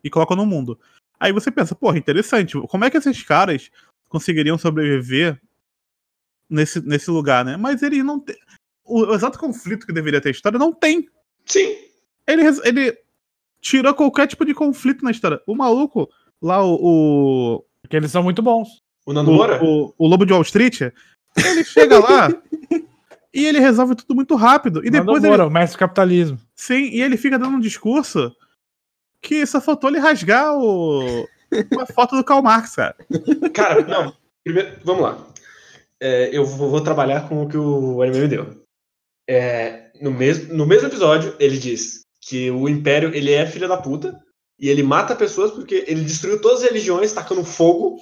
E 0.04 0.10
colocam 0.10 0.36
no 0.36 0.44
mundo. 0.44 0.78
Aí 1.18 1.32
você 1.32 1.50
pensa, 1.50 1.74
porra, 1.74 1.96
interessante. 1.96 2.60
Como 2.68 2.84
é 2.84 2.90
que 2.90 2.98
esses 2.98 3.22
caras 3.22 3.70
conseguiriam 4.08 4.58
sobreviver 4.58 5.40
nesse, 6.49 6.80
nesse 6.80 7.11
lugar, 7.11 7.44
né? 7.44 7.57
Mas 7.57 7.82
eles 7.82 8.05
não 8.05 8.20
têm 8.20 8.36
o, 8.86 9.05
o 9.05 9.14
exato 9.14 9.38
conflito 9.38 9.86
que 9.86 9.92
deveria 9.92 10.20
ter 10.20 10.28
a 10.28 10.32
história 10.32 10.59
não 10.59 10.72
tem. 10.72 11.09
Sim. 11.44 11.76
Ele 12.26 12.42
ele 12.64 12.99
tirou 13.61 13.92
qualquer 13.94 14.26
tipo 14.26 14.44
de 14.44 14.55
conflito 14.55 15.05
na 15.05 15.11
história. 15.11 15.40
O 15.47 15.55
maluco 15.55 16.09
lá 16.40 16.64
o, 16.64 16.78
o 16.80 17.64
Porque 17.82 17.97
eles 17.97 18.11
são 18.11 18.22
muito 18.22 18.42
bons. 18.42 18.82
O 19.05 19.12
Nando 19.12 19.32
o, 19.32 19.64
o, 19.64 19.94
o 19.99 20.07
Lobo 20.07 20.24
de 20.24 20.32
Wall 20.32 20.42
Street, 20.42 20.80
ele 20.80 21.64
chega 21.64 21.99
lá 21.99 22.28
e 23.32 23.44
ele 23.44 23.61
resolve 23.61 23.94
tudo 23.94 24.14
muito 24.14 24.34
rápido. 24.34 24.84
E 24.84 24.90
depois 24.90 25.22
Nando 25.22 25.34
ele, 25.34 25.42
o 25.42 25.51
mestre 25.51 25.76
do 25.76 25.80
capitalismo. 25.80 26.38
sim, 26.55 26.90
e 26.90 27.03
ele 27.03 27.16
fica 27.16 27.38
dando 27.38 27.57
um 27.57 27.61
discurso 27.61 28.32
que 29.20 29.44
só 29.47 29.61
faltou 29.61 29.90
ele 29.90 29.99
rasgar 29.99 30.55
o, 30.57 31.26
uma 31.72 31.86
foto 31.86 32.16
do 32.16 32.24
Karl 32.24 32.42
Marx, 32.42 32.76
cara. 32.76 32.97
Cara, 33.53 33.82
não. 33.82 34.14
Primeiro, 34.44 34.76
vamos 34.84 35.03
lá. 35.03 35.26
É, 36.01 36.28
eu 36.36 36.44
vou, 36.44 36.70
vou 36.70 36.80
trabalhar 36.80 37.28
com 37.28 37.42
o 37.42 37.49
que 37.49 37.57
o 37.57 38.03
anime 38.03 38.20
me 38.20 38.28
deu. 38.28 38.62
É, 39.28 39.90
no, 40.01 40.11
mesmo, 40.11 40.55
no 40.55 40.66
mesmo 40.66 40.88
episódio, 40.88 41.34
ele 41.40 41.59
diz 41.59 42.01
que 42.20 42.51
o 42.51 42.68
Império 42.68 43.14
ele 43.14 43.32
é 43.32 43.47
filho 43.47 43.68
da 43.68 43.76
puta 43.76 44.18
e 44.59 44.68
ele 44.68 44.82
mata 44.82 45.16
pessoas 45.16 45.51
porque 45.53 45.84
ele 45.86 46.03
destruiu 46.05 46.40
todas 46.40 46.62
as 46.62 46.68
religiões, 46.68 47.12
tacando 47.12 47.44
fogo. 47.44 48.01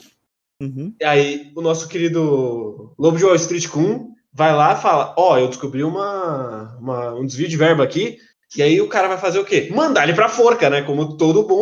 Uhum. 0.61 0.95
E 1.01 1.05
aí 1.05 1.53
o 1.57 1.61
nosso 1.61 1.89
querido 1.89 2.95
Lobo 2.99 3.17
de 3.17 3.25
Wall 3.25 3.35
Street 3.37 3.69
Kun 3.69 4.13
vai 4.33 4.55
lá 4.55 4.75
e 4.75 4.81
fala: 4.83 5.15
Ó, 5.17 5.39
eu 5.39 5.49
descobri 5.49 5.83
uma, 5.83 6.77
uma- 6.79 7.15
um 7.15 7.27
desvio 7.27 7.49
de 7.49 7.57
verba 7.57 7.83
aqui. 7.85 8.19
E 8.57 8.63
aí 8.63 8.81
o 8.81 8.89
cara 8.89 9.09
vai 9.09 9.19
fazer 9.19 9.39
o 9.41 9.45
quê? 9.45 9.69
Mandar 9.75 10.05
ele 10.05 10.15
pra 10.15 10.29
forca, 10.29 10.71
né? 10.71 10.83
Como 10.83 11.17
todo 11.17 11.43
bom 11.47 11.61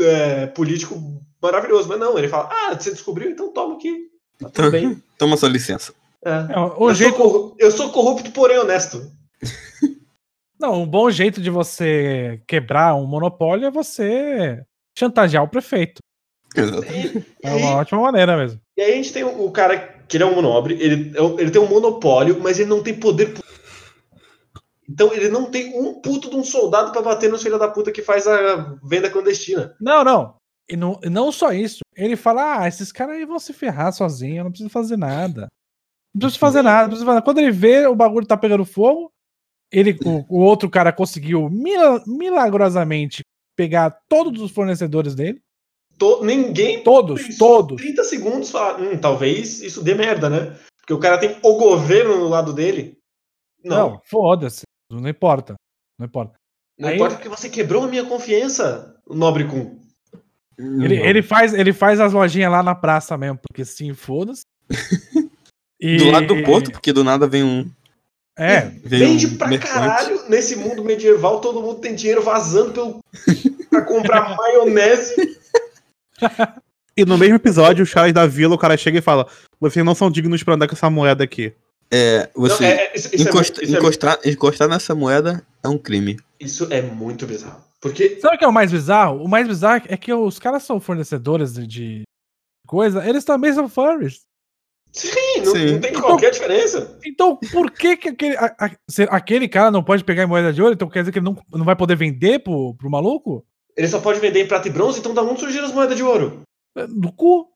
é, 0.00 0.46
político 0.48 0.96
maravilhoso. 1.42 1.88
Mas 1.88 1.98
não, 1.98 2.18
ele 2.18 2.28
fala: 2.28 2.48
Ah, 2.50 2.74
você 2.78 2.90
descobriu? 2.90 3.30
Então 3.30 3.52
toma 3.52 3.76
aqui. 3.76 4.09
Tá 4.40 4.48
tudo 4.50 4.68
Então, 4.68 4.70
bem. 4.70 5.02
toma 5.18 5.36
sua 5.36 5.48
licença. 5.48 5.92
É. 6.24 6.30
É, 6.30 6.58
o 6.58 6.90
Eu, 6.90 6.94
jeito, 6.94 7.16
sou 7.16 7.30
corru- 7.30 7.56
eu 7.58 7.70
sou 7.70 7.90
corrupto, 7.90 8.30
porém 8.32 8.58
honesto. 8.58 9.10
não, 10.58 10.82
um 10.82 10.86
bom 10.86 11.10
jeito 11.10 11.40
de 11.40 11.50
você 11.50 12.42
quebrar 12.46 12.94
um 12.94 13.06
monopólio 13.06 13.66
é 13.66 13.70
você 13.70 14.62
chantagear 14.98 15.42
o 15.44 15.48
prefeito. 15.48 16.00
E, 16.56 17.24
É 17.46 17.52
uma 17.54 17.76
ótima 17.76 18.00
maneira 18.02 18.36
mesmo. 18.36 18.60
e 18.76 18.82
aí 18.82 18.92
a 18.92 18.96
gente 18.96 19.12
tem 19.12 19.22
o, 19.22 19.50
cara 19.52 19.78
que 20.08 20.16
ele 20.16 20.24
é 20.24 20.26
um 20.26 20.42
nobre, 20.42 20.74
ele, 20.80 21.16
é 21.16 21.22
ele 21.40 21.50
tem 21.50 21.62
um 21.62 21.68
monopólio, 21.68 22.40
mas 22.42 22.58
ele 22.58 22.68
não 22.68 22.82
tem 22.82 22.98
poder. 22.98 23.34
Então 24.88 25.14
ele 25.14 25.28
não 25.28 25.48
tem 25.48 25.72
um 25.80 26.00
puto 26.00 26.28
de 26.28 26.34
um 26.36 26.42
soldado 26.42 26.90
pra 26.90 27.00
bater 27.00 27.30
nos 27.30 27.40
filhos 27.42 27.60
da 27.60 27.68
puta 27.68 27.92
que 27.92 28.02
faz 28.02 28.26
a 28.26 28.76
venda 28.82 29.08
clandestina. 29.08 29.76
Não, 29.80 30.02
não. 30.02 30.34
E 30.70 30.76
não, 30.76 31.00
não 31.10 31.32
só 31.32 31.52
isso. 31.52 31.80
Ele 31.96 32.16
fala: 32.16 32.60
ah, 32.60 32.68
esses 32.68 32.92
caras 32.92 33.16
aí 33.16 33.24
vão 33.24 33.38
se 33.38 33.52
ferrar 33.52 33.92
sozinhos, 33.92 34.38
eu 34.38 34.44
não 34.44 34.50
preciso 34.50 34.70
fazer 34.70 34.96
nada. 34.96 35.48
Não 36.14 36.20
preciso 36.20 36.38
fazer 36.38 36.62
nada, 36.62 36.82
não 36.82 36.88
preciso 36.88 37.04
fazer 37.06 37.14
nada. 37.16 37.24
Quando 37.24 37.38
ele 37.38 37.50
vê 37.50 37.86
o 37.86 37.94
bagulho 37.94 38.26
tá 38.26 38.36
pegando 38.36 38.64
fogo, 38.64 39.10
ele, 39.72 39.96
o, 40.04 40.38
o 40.38 40.40
outro 40.40 40.68
cara 40.70 40.92
conseguiu 40.92 41.48
mila- 41.50 42.02
milagrosamente 42.06 43.22
pegar 43.56 43.90
todos 44.08 44.40
os 44.40 44.50
fornecedores 44.50 45.14
dele. 45.14 45.40
To- 45.98 46.24
ninguém 46.24 46.82
Todos, 46.82 47.22
pensou 47.22 47.58
todos. 47.58 47.82
30 47.82 48.04
segundos 48.04 48.50
falar, 48.50 48.80
hum, 48.80 48.98
talvez 48.98 49.60
isso 49.60 49.84
dê 49.84 49.94
merda, 49.94 50.30
né? 50.30 50.58
Porque 50.78 50.94
o 50.94 50.98
cara 50.98 51.18
tem 51.18 51.36
o 51.42 51.56
governo 51.58 52.16
no 52.16 52.28
lado 52.28 52.52
dele. 52.54 52.96
Não, 53.62 53.76
Não, 53.76 53.90
não, 53.90 54.00
foda-se. 54.06 54.62
Não 54.90 55.08
importa. 55.08 55.54
Não 55.98 56.06
importa. 56.06 56.34
aí- 56.82 56.94
importa 56.94 57.16
porque 57.16 57.28
você 57.28 57.48
quebrou 57.50 57.84
a 57.84 57.88
minha 57.88 58.04
confiança, 58.06 58.96
nobre 59.06 59.46
Kun. 59.46 59.78
Ele, 60.84 60.96
ele, 60.96 61.22
faz, 61.22 61.54
ele 61.54 61.72
faz 61.72 62.00
as 62.00 62.12
lojinhas 62.12 62.50
lá 62.52 62.62
na 62.62 62.74
praça 62.74 63.16
mesmo, 63.16 63.38
porque 63.48 63.64
sim, 63.64 63.94
foda-se. 63.94 64.42
E- 65.82 65.96
Do 65.96 66.10
lado 66.10 66.26
do 66.26 66.42
porto, 66.42 66.70
porque 66.70 66.92
do 66.92 67.02
nada 67.02 67.26
vem 67.26 67.42
um. 67.42 67.66
É, 68.38 68.60
Vem 68.84 69.00
Vende 69.00 69.26
um 69.28 69.36
pra 69.38 69.48
mercante. 69.48 69.72
caralho. 69.72 70.28
Nesse 70.28 70.54
mundo 70.56 70.84
medieval, 70.84 71.40
todo 71.40 71.62
mundo 71.62 71.80
tem 71.80 71.94
dinheiro 71.94 72.22
vazando 72.22 72.72
pelo... 72.72 73.00
pra 73.70 73.80
comprar 73.82 74.36
maionese. 74.36 75.14
E 76.96 77.04
no 77.04 77.16
mesmo 77.16 77.36
episódio, 77.36 77.82
os 77.82 77.92
caras 77.92 78.12
da 78.12 78.26
vila, 78.26 78.54
o 78.54 78.58
cara 78.58 78.76
chega 78.76 78.98
e 78.98 79.02
fala: 79.02 79.26
Vocês 79.58 79.84
não 79.84 79.94
são 79.94 80.10
dignos 80.10 80.42
pra 80.42 80.54
andar 80.54 80.68
com 80.68 80.74
essa 80.74 80.90
moeda 80.90 81.24
aqui. 81.24 81.52
É, 81.90 82.28
você 82.36 82.62
Não, 82.62 82.68
é- 82.70 82.72
é- 82.74 82.92
isso, 82.94 83.08
isso 83.14 83.26
é 83.26 83.30
encosta- 83.30 83.54
muito- 83.54 83.64
isso 83.64 83.74
é 83.74 83.78
encostar, 83.78 84.18
encostar 84.24 84.68
nessa 84.68 84.94
moeda 84.94 85.42
é 85.64 85.68
um 85.68 85.78
crime. 85.78 86.18
Isso 86.38 86.66
é 86.70 86.82
muito 86.82 87.26
bizarro. 87.26 87.64
Porque. 87.80 88.20
Sabe 88.20 88.36
o 88.36 88.38
que 88.38 88.44
é 88.44 88.48
o 88.48 88.52
mais 88.52 88.70
bizarro? 88.70 89.22
O 89.24 89.28
mais 89.28 89.46
bizarro 89.48 89.82
é 89.88 89.96
que 89.96 90.12
os 90.12 90.38
caras 90.38 90.62
são 90.62 90.80
fornecedores 90.80 91.54
de- 91.54 92.02
coisa, 92.66 93.06
eles 93.08 93.24
também 93.24 93.52
são 93.52 93.68
furries. 93.68 94.20
Sim, 94.92 95.42
não, 95.44 95.52
Sim. 95.52 95.72
não 95.72 95.80
tem 95.80 95.92
qualquer 95.92 96.30
diferença. 96.30 96.98
Então, 97.04 97.36
por 97.52 97.70
que, 97.70 97.96
que 97.96 98.08
aquele, 98.10 98.36
a- 98.36 98.54
a- 98.58 98.70
se 98.88 99.02
aquele 99.10 99.48
cara 99.48 99.70
não 99.70 99.82
pode 99.84 100.04
pegar 100.04 100.24
em 100.24 100.26
moeda 100.26 100.52
de 100.52 100.60
ouro? 100.60 100.74
Então 100.74 100.88
quer 100.88 101.00
dizer 101.00 101.12
que 101.12 101.18
ele 101.18 101.24
não, 101.26 101.36
não 101.52 101.64
vai 101.64 101.76
poder 101.76 101.96
vender 101.96 102.40
pro, 102.40 102.74
pro 102.74 102.90
maluco? 102.90 103.44
Ele 103.76 103.88
só 103.88 104.00
pode 104.00 104.20
vender 104.20 104.42
em 104.42 104.48
prata 104.48 104.68
e 104.68 104.72
bronze, 104.72 104.98
então 104.98 105.14
da 105.14 105.22
onde 105.22 105.40
surgiram 105.40 105.66
as 105.66 105.72
moedas 105.72 105.96
de 105.96 106.02
ouro? 106.02 106.42
É, 106.76 106.86
Do 106.86 107.12
cu? 107.12 107.48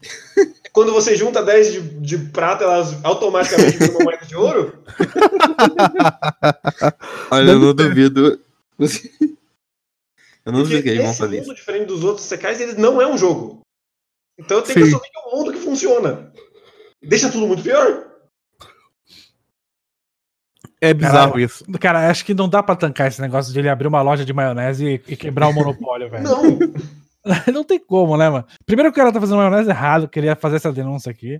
Quando 0.72 0.92
você 0.92 1.14
junta 1.16 1.42
10 1.42 1.72
de, 1.72 1.80
de 2.00 2.18
prata, 2.30 2.64
elas 2.64 3.02
automaticamente 3.04 3.78
viram 3.78 3.94
uma 3.94 4.04
moeda 4.04 4.26
de 4.26 4.36
ouro? 4.36 4.82
Olha, 7.30 7.50
eu 7.52 7.58
não 7.60 7.74
duvido. 7.74 8.40
Eu 10.44 10.52
não 10.52 10.64
sei 10.66 10.80
o 10.80 10.82
que 10.82 10.88
eles 10.88 11.02
vão 11.02 11.10
esse 11.10 11.20
fazer 11.20 11.36
mundo, 11.36 11.44
isso. 11.46 11.54
diferente 11.54 11.86
dos 11.86 12.04
outros 12.04 12.26
secais, 12.26 12.60
ele 12.60 12.74
não 12.74 13.00
é 13.00 13.06
um 13.06 13.16
jogo. 13.16 13.60
Então 14.38 14.58
eu 14.58 14.62
tenho 14.62 14.78
que 14.78 14.84
Sim. 14.86 14.96
assumir 14.96 15.10
que 15.10 15.18
é 15.18 15.28
um 15.28 15.38
mundo 15.38 15.52
que 15.52 15.58
funciona. 15.58 16.32
Deixa 17.02 17.30
tudo 17.30 17.46
muito 17.46 17.62
pior. 17.62 18.10
É 20.80 20.92
bizarro 20.92 21.38
isso. 21.38 21.64
Cara, 21.80 22.10
acho 22.10 22.24
que 22.24 22.34
não 22.34 22.48
dá 22.48 22.60
pra 22.60 22.74
tancar 22.74 23.06
esse 23.06 23.20
negócio 23.20 23.52
de 23.52 23.58
ele 23.58 23.68
abrir 23.68 23.86
uma 23.86 24.02
loja 24.02 24.24
de 24.24 24.32
maionese 24.32 24.84
e, 24.84 25.12
e 25.12 25.16
quebrar 25.16 25.48
o 25.48 25.52
monopólio, 25.52 26.10
velho. 26.10 26.24
Não. 26.24 26.58
Não 27.54 27.62
tem 27.62 27.78
como, 27.78 28.16
né, 28.16 28.28
mano? 28.28 28.44
Primeiro 28.66 28.90
que 28.90 28.98
o 28.98 29.00
cara 29.00 29.12
tá 29.12 29.20
fazendo 29.20 29.36
maionese 29.36 29.70
errado, 29.70 30.08
queria 30.08 30.34
fazer 30.34 30.56
essa 30.56 30.72
denúncia 30.72 31.08
aqui. 31.08 31.38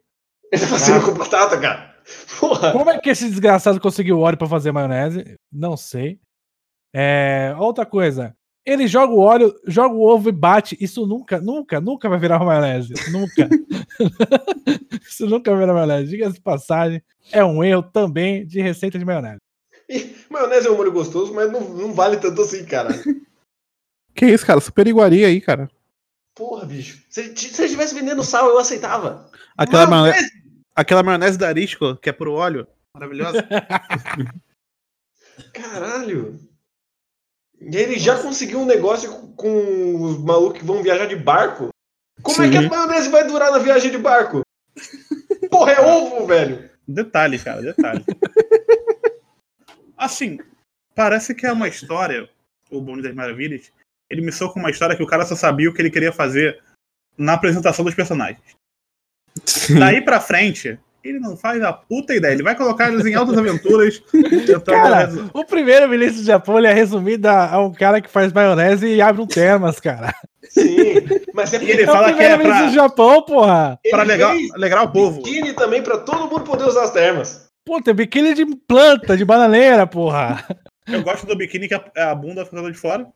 Ele 0.52 0.62
tá 0.62 0.68
fazendo 0.68 1.04
com 1.04 1.12
batata, 1.12 1.58
cara. 1.58 1.96
Porra. 2.38 2.70
Como 2.70 2.88
é 2.88 3.00
que 3.00 3.10
esse 3.10 3.28
desgraçado 3.28 3.80
conseguiu 3.80 4.20
óleo 4.20 4.38
pra 4.38 4.46
fazer 4.46 4.70
maionese? 4.70 5.36
Não 5.50 5.76
sei. 5.76 6.20
É, 6.94 7.52
outra 7.58 7.84
coisa. 7.84 8.32
Ele 8.64 8.86
joga 8.86 9.12
o 9.12 9.18
óleo, 9.18 9.54
joga 9.66 9.94
o 9.94 10.02
ovo 10.02 10.28
e 10.28 10.32
bate. 10.32 10.76
Isso 10.80 11.06
nunca, 11.06 11.40
nunca, 11.40 11.80
nunca 11.80 12.08
vai 12.08 12.18
virar 12.18 12.36
uma 12.36 12.46
maionese. 12.46 12.94
Nunca. 13.10 13.48
Isso 15.02 15.26
nunca 15.26 15.50
vai 15.50 15.60
virar 15.60 15.74
maionese. 15.74 16.10
Diga-se 16.10 16.34
de 16.34 16.40
passagem, 16.40 17.02
é 17.32 17.44
um 17.44 17.64
erro 17.64 17.82
também 17.82 18.46
de 18.46 18.60
receita 18.60 18.98
de 18.98 19.04
maionese. 19.04 19.40
E 19.88 20.14
maionese 20.30 20.68
é 20.68 20.70
um 20.70 20.76
molho 20.76 20.92
gostoso, 20.92 21.34
mas 21.34 21.50
não, 21.50 21.60
não 21.60 21.92
vale 21.92 22.18
tanto 22.18 22.40
assim, 22.40 22.64
cara. 22.64 22.90
Que 24.14 24.26
isso, 24.26 24.46
cara? 24.46 24.60
Super 24.60 24.86
iguaria 24.86 25.26
aí, 25.26 25.40
cara. 25.40 25.68
Porra, 26.34 26.64
bicho. 26.64 27.04
Se, 27.10 27.36
se 27.36 27.46
ele 27.46 27.66
estivesse 27.66 27.94
vendendo 27.94 28.22
sal, 28.22 28.48
eu 28.48 28.58
aceitava. 28.58 29.30
Aquela 29.56 29.86
Maionese, 29.86 30.16
maionese, 30.16 30.42
aquela 30.74 31.02
maionese 31.02 31.38
da 31.38 31.48
Arisco, 31.48 31.96
que 31.96 32.08
é 32.08 32.12
por 32.12 32.28
óleo. 32.28 32.66
Maravilhosa. 32.94 33.46
Caralho. 35.52 36.38
E 37.64 37.76
ele 37.76 37.98
já 37.98 38.20
conseguiu 38.20 38.60
um 38.60 38.66
negócio 38.66 39.28
com- 39.36 40.02
os 40.02 40.18
malucos 40.18 40.58
que 40.58 40.64
vão 40.64 40.82
viajar 40.82 41.06
de 41.06 41.16
barco. 41.16 41.68
Como 42.22 42.42
é 42.42 42.50
que 42.50 42.56
a 42.56 42.62
Sim. 42.62 42.68
maionese 42.68 43.08
vai 43.08 43.26
durar 43.26 43.50
na 43.52 43.58
viagem 43.58 43.90
de 43.90 43.98
barco? 43.98 44.42
Porra, 45.50 45.72
é 45.72 45.80
ovo, 45.80 46.26
velho. 46.26 46.70
Detalhe, 46.86 47.38
cara, 47.38 47.62
detalhe. 47.62 48.04
Assim, 49.96 50.38
parece 50.94 51.34
que 51.34 51.46
é 51.46 51.52
uma 51.52 51.68
história, 51.68 52.28
o 52.70 52.80
Bonde 52.80 53.02
das 53.02 53.14
Maravilhas. 53.14 53.70
Ele 54.10 54.20
me 54.20 54.32
com 54.52 54.58
uma 54.60 54.70
história 54.70 54.96
que 54.96 55.02
o 55.02 55.06
cara 55.06 55.24
só 55.24 55.36
sabia 55.36 55.70
o 55.70 55.74
que 55.74 55.80
ele 55.80 55.90
queria 55.90 56.12
fazer 56.12 56.60
na 57.16 57.34
apresentação 57.34 57.84
dos 57.84 57.94
personagens. 57.94 58.56
Daí 59.78 60.00
pra 60.02 60.20
frente, 60.20 60.78
ele 61.04 61.18
não 61.18 61.36
faz 61.36 61.62
a 61.62 61.72
puta 61.72 62.14
ideia. 62.14 62.32
Ele 62.32 62.42
vai 62.42 62.54
colocar 62.56 62.92
eles 62.92 63.04
em 63.06 63.14
altas 63.14 63.36
aventuras. 63.36 64.02
tentando 64.10 64.64
Cara, 64.64 65.10
o 65.32 65.44
primeiro 65.44 65.88
ministro 65.88 66.20
do 66.22 66.26
Japão 66.26 66.58
ele 66.58 66.66
é 66.68 66.72
resumido 66.72 67.28
a, 67.28 67.58
um 67.58 67.72
cara 67.72 68.00
que 68.00 68.08
faz 68.10 68.32
maionese 68.32 68.86
e 68.86 69.00
abre 69.00 69.22
um 69.22 69.26
termas, 69.26 69.80
cara. 69.80 70.14
Sim. 70.48 70.94
Mas 71.34 71.52
é 71.54 71.62
E 71.62 71.70
ele 71.70 71.82
É 71.82 71.86
fala 71.86 72.12
o 72.12 72.16
que 72.16 72.22
é 72.22 72.36
ministro 72.36 72.66
do 72.66 72.72
pra, 72.72 72.82
Japão, 72.82 73.22
porra. 73.22 73.78
pra 73.90 74.02
alegrar 74.02 74.84
o 74.84 74.92
povo. 74.92 75.22
biquíni 75.22 75.52
também 75.54 75.82
pra 75.82 75.98
todo 75.98 76.28
mundo 76.28 76.44
poder 76.44 76.64
usar 76.64 76.84
as 76.84 76.90
termas. 76.90 77.50
Pô, 77.64 77.80
tem 77.80 77.94
biquíni 77.94 78.34
de 78.34 78.44
planta, 78.66 79.16
de 79.16 79.24
bananeira, 79.24 79.86
porra. 79.86 80.44
Eu 80.86 81.02
gosto 81.02 81.26
do 81.26 81.36
biquíni 81.36 81.68
que 81.68 81.74
a, 81.74 82.10
a 82.10 82.14
bunda 82.14 82.44
fica 82.44 82.60
de 82.70 82.76
fora. 82.76 83.06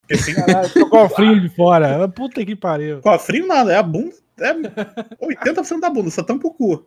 Porque 0.00 0.14
assim, 0.14 0.34
Caralho, 0.34 0.68
ficou 0.68 0.90
com 0.90 1.04
o 1.04 1.08
frio 1.08 1.40
de 1.40 1.48
fora. 1.48 2.08
Puta 2.08 2.44
que 2.44 2.54
pariu. 2.56 3.00
Com 3.00 3.10
a 3.10 3.18
frio 3.18 3.46
nada, 3.46 3.72
é 3.72 3.76
a 3.76 3.82
bunda. 3.82 4.12
É 4.38 4.52
80% 4.52 5.80
da 5.80 5.88
bunda, 5.88 6.10
só 6.10 6.22
tampa 6.22 6.48
o 6.48 6.52
cu. 6.52 6.84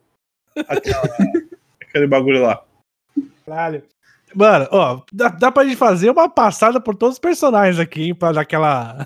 Aquela- 0.68 1.04
aquele 1.82 2.08
bagulho 2.08 2.42
lá. 2.42 2.64
Caralho. 3.46 3.84
Mano, 4.36 4.68
ó, 4.72 5.02
dá, 5.12 5.30
dá 5.30 5.52
pra 5.52 5.64
gente 5.64 5.78
fazer 5.78 6.10
uma 6.12 6.30
passada 6.30 6.80
por 6.82 6.96
todos 6.96 7.16
os 7.16 7.20
personagens 7.20 7.80
aqui, 7.80 8.04
hein, 8.04 8.16
pra 8.16 8.32
dar 8.34 8.42
aquela. 8.42 9.06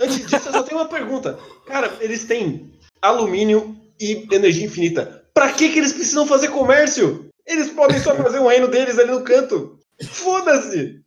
Antes 0.00 0.26
disso, 0.26 0.48
eu 0.48 0.52
só 0.52 0.62
tenho 0.62 0.80
uma 0.80 0.88
pergunta. 0.88 1.38
Cara, 1.66 1.96
eles 2.00 2.24
têm 2.24 2.70
alumínio 3.00 3.76
e 4.00 4.26
energia 4.32 4.66
infinita. 4.66 5.24
Pra 5.32 5.52
que, 5.52 5.68
que 5.70 5.78
eles 5.78 5.92
precisam 5.92 6.26
fazer 6.26 6.48
comércio? 6.48 7.28
Eles 7.46 7.70
podem 7.70 7.98
só 8.00 8.14
fazer 8.16 8.40
um 8.40 8.48
reino 8.48 8.68
deles 8.68 8.98
ali 8.98 9.10
no 9.12 9.22
canto. 9.22 9.78
Foda-se! 10.04 11.00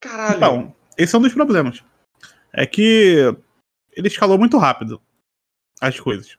Caralho. 0.00 0.36
Então, 0.36 0.74
esse 0.96 1.14
é 1.14 1.18
um 1.18 1.22
dos 1.22 1.32
problemas. 1.32 1.82
É 2.52 2.66
que 2.66 3.34
ele 3.92 4.08
escalou 4.08 4.36
muito 4.38 4.58
rápido 4.58 5.00
as 5.80 5.98
coisas. 5.98 6.36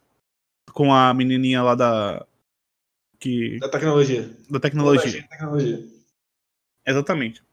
Com 0.73 0.93
a 0.93 1.13
menininha 1.13 1.61
lá 1.63 1.75
da. 1.75 2.25
Que, 3.19 3.57
Da 3.59 3.67
tecnologia. 3.69 4.29
da 4.49 4.59
tecnologia. 4.59 5.23
Tecnologia. 5.27 5.83
Exatamente. 6.85 7.43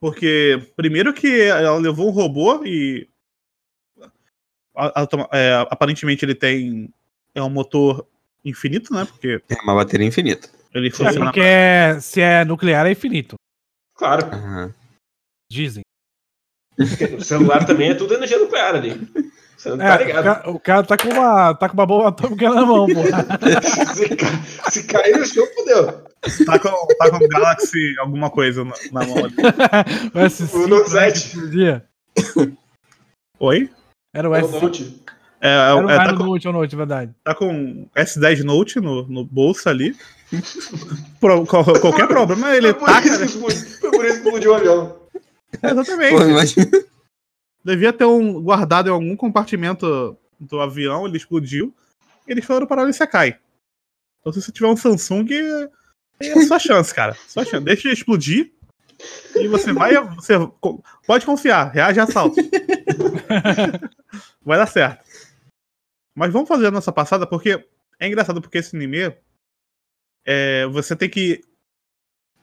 Porque, 0.00 0.72
primeiro 0.76 1.12
que 1.12 1.42
ela 1.42 1.76
levou 1.76 2.08
um 2.08 2.12
robô 2.12 2.64
e. 2.64 3.06
a- 4.74 5.06
é, 5.32 5.54
aparentemente 5.70 6.24
ele 6.24 6.34
tem. 6.34 6.92
É 7.34 7.42
um 7.42 7.50
motor 7.50 8.06
infinito, 8.44 8.92
né? 8.94 9.04
Porque 9.04 9.42
É 9.48 9.54
uma 9.62 9.74
bateria 9.74 10.06
infinita. 10.06 10.48
ele 10.74 10.88
É 10.88 10.90
funciona. 10.90 11.26
porque 11.26 11.40
é- 11.40 12.00
se 12.00 12.20
é 12.20 12.44
nuclear 12.44 12.86
é 12.86 12.92
infinito. 12.92 13.34
Claro. 13.94 14.26
Aham. 14.26 14.74
Dizem. 15.50 15.82
O 17.18 17.20
celular 17.22 17.66
também 17.66 17.90
é 17.90 17.94
tudo 17.94 18.14
energia 18.14 18.38
nuclear 18.38 18.74
ali. 18.76 18.92
Você 19.60 19.68
não 19.76 19.84
É, 19.84 19.88
tá 19.88 20.02
o, 20.02 20.06
ligado. 20.06 20.24
cara, 20.24 20.50
o 20.50 20.58
cara 20.60 20.82
tá 20.84 20.96
com 20.96 21.08
uma, 21.10 21.54
tá 21.54 21.68
com 21.68 21.74
uma 21.74 21.84
bomba 21.86 22.08
atômica 22.08 22.48
na 22.48 22.64
mão, 22.64 22.86
porra. 22.86 23.26
se, 23.94 24.08
ca- 24.16 24.70
se 24.70 24.84
cair 24.84 25.18
no 25.18 25.26
chão, 25.26 25.46
fodeu. 25.54 25.86
Tá 26.46 26.58
com, 26.58 26.86
tá 26.96 27.10
com 27.10 27.28
Galaxy 27.28 27.94
alguma 27.98 28.30
coisa 28.30 28.64
na, 28.64 28.72
na 28.92 29.06
mão 29.06 29.18
ali. 29.18 29.34
O 30.14 30.18
S5 30.18 30.54
O 30.54 30.66
Note 30.66 30.94
né, 30.94 31.10
7. 31.10 31.20
que 31.20 31.26
explodia. 31.36 31.84
Oi? 33.38 33.70
Era 34.14 34.28
o 34.28 34.32
O 34.32 34.34
S5. 34.34 34.62
Note. 34.62 35.02
É, 35.42 35.48
é, 35.48 35.52
Era 35.52 35.76
o, 35.76 35.90
é, 35.90 35.96
tá, 35.96 36.12
o 36.14 36.16
com, 36.16 36.24
Note, 36.24 36.48
o 36.48 36.52
Note, 36.52 36.76
verdade. 36.76 37.12
tá 37.24 37.34
com 37.34 37.86
S10 37.94 38.42
Note 38.42 38.80
no, 38.80 39.06
no 39.08 39.24
bolso 39.24 39.68
ali. 39.68 39.94
Pro- 41.20 41.44
qual- 41.46 41.64
qualquer 41.80 42.06
problema 42.08 42.54
ele 42.56 42.68
Foi 42.72 42.74
por, 42.80 42.86
taca. 42.86 43.06
isso 43.08 43.18
que 43.18 43.24
explodiu, 43.26 43.66
foi 43.80 43.90
por 43.90 44.04
isso 44.06 44.14
que 44.20 44.24
explodiu 44.26 44.50
o 44.52 44.54
avião. 44.54 44.96
Exatamente. 45.62 46.16
Pô, 46.16 46.22
imagina. 46.24 46.70
Devia 47.64 47.92
ter 47.92 48.04
um 48.04 48.42
guardado 48.42 48.88
em 48.88 48.92
algum 48.92 49.16
compartimento 49.16 50.16
do 50.38 50.60
avião, 50.60 51.06
ele 51.06 51.16
explodiu. 51.16 51.74
E 52.26 52.32
eles 52.32 52.44
foram 52.44 52.66
para 52.66 52.84
você 52.84 53.06
cai. 53.06 53.38
Então, 54.20 54.32
se 54.32 54.40
você 54.40 54.52
tiver 54.52 54.68
um 54.68 54.76
Samsung, 54.76 55.28
é 56.20 56.44
sua 56.46 56.58
chance, 56.58 56.94
cara. 56.94 57.14
Sua 57.26 57.44
chance. 57.44 57.64
Deixa 57.64 57.88
ele 57.88 57.94
explodir. 57.94 58.52
E 59.34 59.48
você 59.48 59.72
vai. 59.72 59.94
Você 60.14 60.34
pode 61.06 61.24
confiar, 61.24 61.70
reage 61.72 62.00
a 62.00 62.04
assalto. 62.04 62.36
vai 64.44 64.58
dar 64.58 64.66
certo. 64.66 65.04
Mas 66.14 66.32
vamos 66.32 66.48
fazer 66.48 66.66
a 66.66 66.70
nossa 66.70 66.92
passada, 66.92 67.26
porque 67.26 67.64
é 67.98 68.06
engraçado, 68.06 68.40
porque 68.40 68.58
esse 68.58 68.76
anime. 68.76 69.14
É, 70.24 70.66
você 70.66 70.94
tem 70.94 71.08
que. 71.08 71.42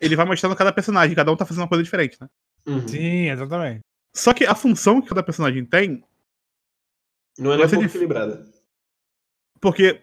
Ele 0.01 0.15
vai 0.15 0.25
mostrando 0.25 0.55
cada 0.55 0.73
personagem, 0.73 1.15
cada 1.15 1.31
um 1.31 1.35
tá 1.35 1.45
fazendo 1.45 1.61
uma 1.61 1.69
coisa 1.69 1.83
diferente, 1.83 2.17
né? 2.19 2.27
Uhum. 2.65 2.87
Sim, 2.87 3.29
exatamente. 3.29 3.81
Só 4.17 4.33
que 4.33 4.45
a 4.45 4.55
função 4.55 5.01
que 5.01 5.09
cada 5.09 5.21
personagem 5.23 5.63
tem 5.65 6.03
Não 7.37 7.53
é 7.53 7.57
nem 7.57 7.65
um 7.65 7.69
pouco 7.69 7.83
dif- 7.83 7.91
equilibrada. 7.95 8.45
Porque 9.61 10.01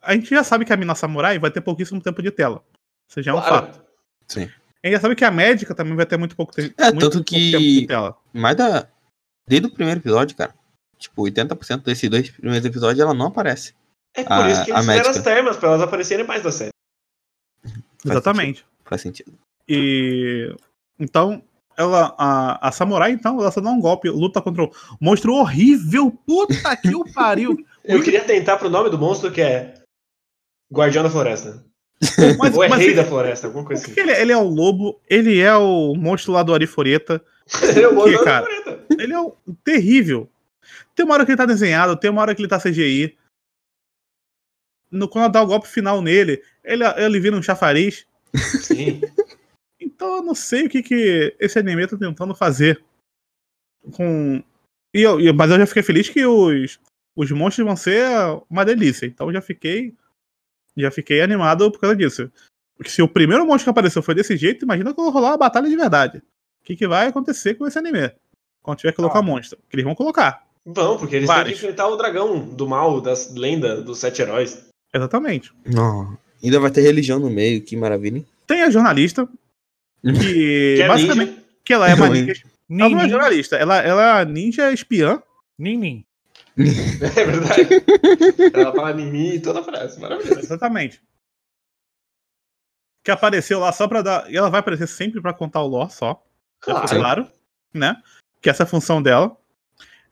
a 0.00 0.14
gente 0.14 0.30
já 0.30 0.42
sabe 0.42 0.64
que 0.64 0.72
a 0.72 0.76
Mina 0.76 0.94
Samurai 0.94 1.38
vai 1.38 1.50
ter 1.50 1.60
pouquíssimo 1.60 2.00
tempo 2.02 2.22
de 2.22 2.30
tela. 2.30 2.64
Isso 3.08 3.22
já 3.22 3.32
é 3.32 3.34
um 3.34 3.40
Claro. 3.40 3.66
fato. 3.66 3.84
Sim. 4.26 4.50
A 4.82 4.86
gente 4.86 4.94
já 4.96 5.00
sabe 5.00 5.14
que 5.14 5.24
a 5.24 5.30
médica 5.30 5.74
também 5.74 5.94
vai 5.94 6.06
ter 6.06 6.16
muito 6.16 6.34
pouco, 6.36 6.52
te 6.54 6.72
É, 6.78 6.84
muito 6.90 7.00
tanto 7.00 7.12
pouco 7.18 7.24
que- 7.24 7.50
tempo 7.52 7.62
de 7.64 7.86
tela. 7.86 8.16
Mas 8.32 8.56
da. 8.56 8.88
Desde 9.46 9.66
o 9.66 9.70
primeiro 9.74 10.00
episódio, 10.00 10.36
cara. 10.36 10.54
Tipo, 10.96 11.22
80% 11.22 11.82
desses 11.84 12.08
dois 12.08 12.30
primeiros 12.30 12.64
episódios 12.64 13.00
ela 13.00 13.12
não 13.14 13.26
aparece. 13.26 13.74
É 14.14 14.22
por 14.22 14.32
A- 14.32 14.50
isso 14.50 14.64
que 14.64 14.70
eles 14.70 14.80
fizeram 14.86 15.10
as 15.10 15.22
termas, 15.22 15.56
pra 15.56 15.68
elas 15.70 15.82
aparecerem 15.82 16.26
mais 16.26 16.42
da 16.42 16.52
série. 16.52 16.70
Faz 17.62 17.76
Exatamente. 18.06 18.64
Faz 18.84 19.00
sentido. 19.02 19.32
E 19.68 20.54
então 20.98 21.42
ela 21.80 22.14
a, 22.18 22.68
a 22.68 22.72
samurai 22.72 23.12
então 23.12 23.40
ela 23.40 23.50
só 23.50 23.60
dá 23.60 23.70
um 23.70 23.80
golpe, 23.80 24.08
luta 24.08 24.40
contra 24.40 24.64
o 24.64 24.70
monstro 25.00 25.34
horrível. 25.34 26.10
Puta 26.26 26.76
que 26.76 26.94
o 26.94 27.04
pariu. 27.12 27.56
Eu 27.84 28.02
queria 28.02 28.22
tentar 28.22 28.58
pro 28.58 28.68
nome 28.68 28.90
do 28.90 28.98
monstro 28.98 29.32
que 29.32 29.40
é 29.40 29.74
Guardião 30.72 31.02
da 31.02 31.10
Floresta. 31.10 31.64
Mas, 32.38 32.56
Ou 32.56 32.64
é 32.64 32.68
mas 32.68 32.78
Rei 32.78 32.88
ele, 32.88 32.96
da 32.96 33.04
Floresta, 33.04 33.46
alguma 33.46 33.64
coisa 33.64 33.82
assim. 33.82 33.98
ele, 33.98 34.12
ele 34.12 34.32
é 34.32 34.36
o 34.36 34.48
lobo, 34.48 35.00
ele 35.08 35.38
é 35.38 35.54
o 35.54 35.94
monstro 35.94 36.32
lá 36.32 36.42
do 36.42 36.54
Arifureta. 36.54 37.22
Ele 37.62 37.82
é 37.82 37.88
o 37.88 38.04
da 38.04 38.24
cara? 38.24 38.46
Ele 38.96 39.12
é 39.12 39.18
o 39.18 39.34
terrível. 39.64 40.30
Tem 40.94 41.04
uma 41.04 41.14
hora 41.14 41.24
que 41.24 41.32
ele 41.32 41.36
tá 41.36 41.46
desenhado, 41.46 41.96
tem 41.96 42.08
uma 42.08 42.22
hora 42.22 42.32
que 42.32 42.40
ele 42.40 42.48
tá 42.48 42.60
CGI. 42.60 43.18
No, 44.88 45.08
quando 45.08 45.24
ela 45.24 45.32
dá 45.32 45.42
o 45.42 45.46
golpe 45.46 45.66
final 45.66 46.00
nele, 46.00 46.40
ele, 46.62 46.84
ele 46.96 47.18
vira 47.18 47.36
um 47.36 47.42
chafariz. 47.42 48.06
Sim. 48.62 49.00
Então 50.00 50.16
eu 50.16 50.22
não 50.22 50.34
sei 50.34 50.64
o 50.64 50.68
que, 50.70 50.82
que 50.82 51.36
esse 51.38 51.58
anime 51.58 51.86
tá 51.86 51.94
tentando 51.94 52.34
fazer. 52.34 52.82
Com. 53.92 54.42
E 54.94 55.02
eu, 55.02 55.34
mas 55.34 55.50
eu 55.50 55.58
já 55.58 55.66
fiquei 55.66 55.82
feliz 55.82 56.08
que 56.08 56.24
os, 56.24 56.80
os 57.14 57.30
monstros 57.30 57.66
vão 57.66 57.76
ser 57.76 58.02
uma 58.48 58.64
delícia. 58.64 59.04
Então 59.04 59.26
eu 59.28 59.34
já 59.34 59.42
fiquei. 59.42 59.94
Já 60.74 60.90
fiquei 60.90 61.20
animado 61.20 61.70
por 61.70 61.80
causa 61.80 61.94
disso. 61.94 62.30
Porque 62.76 62.90
se 62.90 63.02
o 63.02 63.08
primeiro 63.08 63.44
monstro 63.46 63.64
que 63.64 63.70
apareceu 63.70 64.02
foi 64.02 64.14
desse 64.14 64.36
jeito, 64.38 64.64
imagina 64.64 64.94
quando 64.94 65.10
rolar 65.10 65.32
uma 65.32 65.36
batalha 65.36 65.68
de 65.68 65.76
verdade. 65.76 66.22
que, 66.64 66.74
que 66.76 66.88
vai 66.88 67.08
acontecer 67.08 67.54
com 67.54 67.66
esse 67.66 67.78
anime. 67.78 68.10
Quando 68.62 68.78
tiver 68.78 68.92
que 68.92 68.96
colocar 68.96 69.18
Ah. 69.18 69.22
monstro. 69.22 69.58
Que 69.68 69.76
eles 69.76 69.84
vão 69.84 69.94
colocar. 69.94 70.46
Vão, 70.64 70.96
porque 70.98 71.16
eles 71.16 71.28
têm 71.28 71.36
Vários. 71.36 71.58
que 71.58 71.64
enfrentar 71.66 71.88
o 71.88 71.96
dragão 71.96 72.38
do 72.54 72.66
mal, 72.68 73.00
das 73.02 73.34
lendas 73.34 73.84
dos 73.84 73.98
sete 73.98 74.22
heróis. 74.22 74.66
Exatamente. 74.94 75.52
Não. 75.66 76.16
Ainda 76.42 76.58
vai 76.60 76.70
ter 76.70 76.80
religião 76.82 77.18
no 77.18 77.28
meio, 77.30 77.60
que 77.62 77.76
maravilha. 77.76 78.18
hein? 78.18 78.26
Tem 78.46 78.62
a 78.62 78.70
jornalista, 78.70 79.28
que, 80.02 80.12
Que 80.76 80.82
é 80.82 80.88
basicamente, 80.88 81.30
ninja. 81.30 81.44
que 81.64 81.72
ela 81.72 81.88
é 81.90 81.94
uma 81.94 82.08
ninja. 82.08 82.42
Ela 82.70 82.88
não 82.88 83.00
é 83.00 83.08
jornalista, 83.08 83.56
ela, 83.56 83.78
ela 83.78 84.20
é 84.20 84.24
ninja 84.24 84.70
espiã. 84.72 85.22
nin, 85.58 85.76
nin. 85.76 86.04
É 87.16 87.24
verdade. 87.24 87.68
Ela 88.52 88.72
fala 88.74 89.00
em 89.00 89.10
mim 89.10 89.28
e 89.34 89.40
toda 89.40 89.60
a 89.60 89.64
frase. 89.64 89.98
Maravilhoso. 90.00 90.40
Exatamente. 90.40 91.00
Que 93.02 93.10
apareceu 93.10 93.58
lá 93.60 93.72
só 93.72 93.88
pra 93.88 94.02
dar. 94.02 94.30
E 94.30 94.36
ela 94.36 94.50
vai 94.50 94.60
aparecer 94.60 94.86
sempre 94.86 95.20
pra 95.22 95.32
contar 95.32 95.62
o 95.62 95.66
lore 95.66 95.90
só. 95.90 96.22
Claro. 96.60 96.88
claro, 96.88 97.26
né? 97.72 97.96
Que 98.42 98.50
essa 98.50 98.62
é 98.62 98.64
a 98.64 98.68
função 98.68 99.00
dela. 99.02 99.34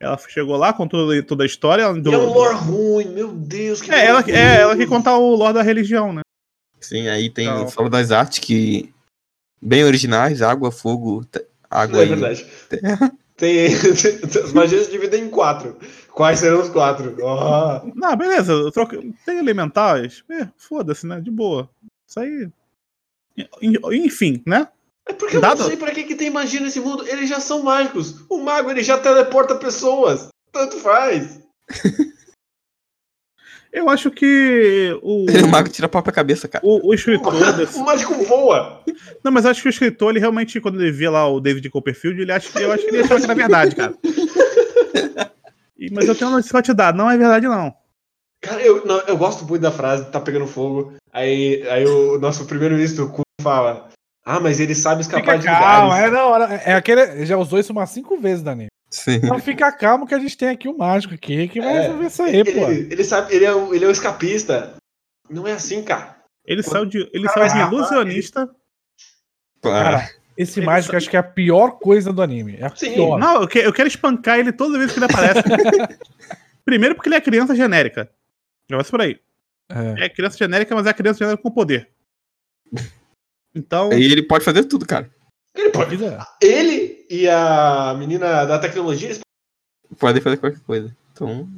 Ela 0.01 0.17
chegou 0.29 0.57
lá, 0.57 0.73
contou 0.73 1.23
toda 1.25 1.43
a 1.43 1.47
história. 1.47 1.83
ela- 1.83 1.99
E 1.99 2.15
é 2.15 2.17
um 2.19 2.33
lore 2.33 2.55
ruim, 2.57 3.09
meu 3.09 3.33
Deus. 3.33 3.83
Que 3.83 3.91
É, 3.93 4.07
ela, 4.07 4.25
é 4.27 4.61
ela 4.63 4.77
que 4.77 4.87
conta 4.87 5.13
o 5.15 5.35
lore 5.35 5.53
da 5.55 5.63
religião, 5.63 6.13
né? 6.13 6.23
Sim, 6.81 7.09
aí 7.09 7.29
tem 7.29 7.47
Então- 7.47 7.69
fala 7.69 7.91
das 7.91 8.11
artes 8.11 8.39
que. 8.39 8.93
Bem 9.61 9.85
originais, 9.85 10.41
água, 10.43 10.71
fogo, 10.71 11.25
água 11.71 12.01
é 12.01 12.05
e 12.05 12.09
verdade. 12.09 12.47
Tem, 13.37 13.67
as 14.45 14.53
magias 14.53 14.87
se 14.87 14.91
dividem 14.91 15.25
em 15.25 15.31
quatro. 15.31 15.77
Quais 16.13 16.41
serão 16.41 16.61
os 16.61 16.69
quatro? 16.69 17.17
Oh. 17.23 17.93
Não, 17.95 18.17
beleza. 18.17 18.53
eu 18.53 18.73
troco- 18.73 18.97
Tem 19.25 19.39
elementais. 19.39 20.25
É, 20.31 20.49
foda-se, 20.57 21.07
né? 21.07 21.21
De 21.21 21.31
boa. 21.31 21.71
Isso 22.09 22.19
aí. 22.21 22.49
En- 23.63 23.77
Enfim, 24.05 24.43
né? 24.45 24.69
É 25.09 25.13
porque 25.13 25.37
eu 25.37 25.41
Dado- 25.41 25.61
não 25.61 25.67
sei 25.69 25.77
pra 25.77 25.93
que, 25.93 26.03
que 26.05 26.17
tem 26.17 26.31
magia 26.31 26.61
nesse 26.61 26.81
mundo. 26.81 27.07
Eles 27.07 27.29
já 27.29 27.39
são 27.39 27.63
mágicos. 27.63 28.17
O 28.29 28.39
mago 28.39 28.71
ele 28.71 28.83
já 28.83 28.99
teleporta 28.99 29.55
pessoas. 29.55 30.29
Tanto 30.53 30.77
faz. 30.79 31.41
Eu 33.79 33.89
acho 33.89 34.11
que 34.11 34.99
o, 35.03 35.25
O 35.45 35.49
mago 35.49 35.69
tira 35.69 35.87
a 35.87 35.89
própria 35.89 36.13
cabeça, 36.13 36.49
cara. 36.49 36.65
o, 36.67 36.89
o 36.89 36.95
escritor 36.95 37.33
desse. 37.57 37.79
O 37.79 37.85
mágico 37.85 38.15
voa. 38.25 38.83
Não, 39.23 39.31
mas 39.31 39.47
acho 39.47 39.63
que 39.63 39.69
o 39.69 39.71
escritor, 39.71 40.11
ele 40.11 40.19
realmente, 40.21 40.61
quando 40.61 40.81
ele 40.81 40.91
via 40.91 41.11
lá 41.11 41.29
o 41.29 41.41
David 41.41 41.69
Copperfield, 41.71 42.21
ele 42.21 42.33
acha, 42.33 42.59
eu 42.59 42.73
acho 42.73 42.85
que 42.85 42.91
ele 42.91 43.03
achava 43.03 43.19
que 43.21 43.25
era 43.25 43.35
verdade, 43.35 43.77
cara. 43.77 43.95
E- 45.79 45.91
mas 45.93 46.09
eu 46.09 46.15
tenho 46.15 46.29
uma 46.31 46.37
notícia 46.39 46.53
pra 46.53 46.63
te 46.63 46.75
dar, 46.75 46.93
não 46.93 47.11
é 47.11 47.17
verdade, 47.17 47.47
não. 47.47 47.73
Cara, 48.41 48.61
eu, 48.63 48.85
não, 48.85 48.99
eu 49.01 49.17
gosto 49.17 49.45
muito 49.45 49.63
da 49.63 49.71
frase, 49.71 50.11
tá 50.11 50.21
pegando 50.21 50.47
fogo. 50.47 50.95
Aí, 51.13 51.67
aí 51.69 51.85
o 51.87 52.19
nosso 52.19 52.45
primeiro-ministro 52.47 53.13
fala: 53.41 53.89
Ah, 54.25 54.39
mas 54.41 54.61
ele 54.61 54.75
sabe 54.75 55.01
escapar 55.03 55.23
Fica 55.23 55.39
de 55.39 55.47
calma, 55.47 55.85
lugares. 55.85 56.07
é 56.07 56.11
da 56.11 56.27
hora. 56.27 56.45
É 56.65 56.75
aquele. 56.75 57.27
Já 57.27 57.37
usou 57.37 57.59
isso 57.59 57.73
umas 57.73 57.91
cinco 57.91 58.19
vezes, 58.21 58.43
Dani. 58.43 58.67
Sim. 58.91 59.17
Então 59.17 59.39
fica 59.39 59.71
calmo 59.73 60.07
que 60.07 60.15
a 60.15 60.19
gente 60.19 60.37
tem 60.37 60.49
aqui 60.49 60.67
o 60.69 60.77
mágico 60.77 61.15
aqui 61.15 61.47
que 61.49 61.61
vai 61.61 61.77
É, 61.77 61.81
resolver 61.83 62.07
isso 62.07 62.23
aí, 62.23 62.45
pô. 62.45 62.71
Ele, 62.71 62.93
ele 62.93 63.05
sabe, 63.05 63.35
ele 63.35 63.45
é, 63.45 63.55
um, 63.55 63.75
ele 63.75 63.85
é 63.85 63.89
um 63.89 63.91
escapista. 63.91 64.75
Não 65.29 65.47
é 65.47 65.53
assim, 65.53 65.83
cara. 65.83 66.17
Ele 66.47 66.63
saiu 66.63 66.87
de, 66.87 66.99
ele 67.13 67.27
cara 67.29 67.49
saiu 67.51 67.69
de 67.69 67.75
ilusionista. 67.75 68.49
Cara, 69.63 70.09
esse 70.37 70.61
mágico 70.63 70.97
acho 70.97 71.11
que 71.11 71.17
é 71.17 71.21
a 71.21 71.23
pior 71.23 71.73
coisa 71.73 72.13
do 72.13 72.23
anime. 72.23 72.57
É 72.59 72.65
a 72.67 72.75
Sim. 72.75 72.95
pior. 72.95 73.19
Não, 73.19 73.43
eu, 73.43 73.49
que- 73.49 73.59
eu 73.59 73.73
quero 73.73 73.89
espancar 73.89 74.39
ele 74.39 74.53
toda 74.53 74.79
vez 74.79 74.91
que 74.93 74.99
ele 74.99 75.07
aparece. 75.07 75.43
Primeiro 76.65 76.95
porque 76.95 77.09
ele 77.11 77.17
é 77.17 77.21
criança 77.21 77.55
genérica. 77.55 78.11
Já 78.71 78.77
vai 78.77 78.85
por 78.87 79.01
aí. 79.03 79.21
É. 79.71 80.05
É 80.07 80.09
criança 80.09 80.39
genérica, 80.39 80.75
mas 80.75 80.87
é 80.87 80.93
criança 80.95 81.19
genérica 81.19 81.43
com 81.43 81.51
poder. 81.51 81.91
Então, 83.55 83.91
Aí 83.91 84.03
ele 84.05 84.23
pode 84.23 84.45
fazer 84.45 84.65
tudo, 84.65 84.87
cara. 84.87 85.11
Ele, 85.59 85.71
pode, 85.71 85.99
ele 86.41 87.07
e 87.11 87.29
a 87.29 87.93
menina 87.99 88.45
da 88.45 88.59
tecnologia, 88.59 89.09
eles 89.09 89.21
Pode 89.99 90.21
fazer 90.21 90.37
qualquer 90.37 90.61
coisa. 90.61 90.97
Então. 91.13 91.49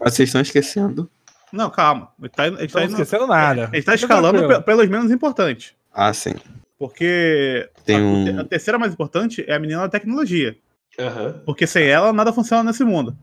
Mas 0.00 0.14
vocês 0.14 0.28
estão 0.28 0.40
esquecendo. 0.40 1.10
não, 1.52 1.68
calma. 1.70 2.10
Ele 2.18 2.28
tá, 2.30 2.46
ele 2.46 2.68
tá, 2.68 2.78
Não 2.80 2.86
indo- 2.86 2.92
esquecendo 2.94 3.26
nada. 3.26 3.64
ele 3.72 3.82
tá 3.82 3.92
Fica 3.92 3.94
escalando 4.06 4.48
pe- 4.48 4.62
pelos 4.62 4.88
menos 4.88 5.10
importantes. 5.10 5.74
Ah, 5.92 6.12
sim. 6.14 6.34
Porque 6.78 7.68
Tem 7.84 7.96
a, 7.96 8.00
um- 8.00 8.40
a 8.40 8.44
terceira 8.44 8.78
mais 8.78 8.92
importante 8.92 9.44
é 9.46 9.54
a 9.54 9.58
menina 9.58 9.80
da 9.82 9.88
tecnologia. 9.88 10.56
Aham. 10.98 11.42
Porque 11.44 11.66
sem 11.66 11.86
ela, 11.86 12.12
nada 12.12 12.32
funciona 12.32 12.62
nesse 12.64 12.82
mundo. 12.84 13.16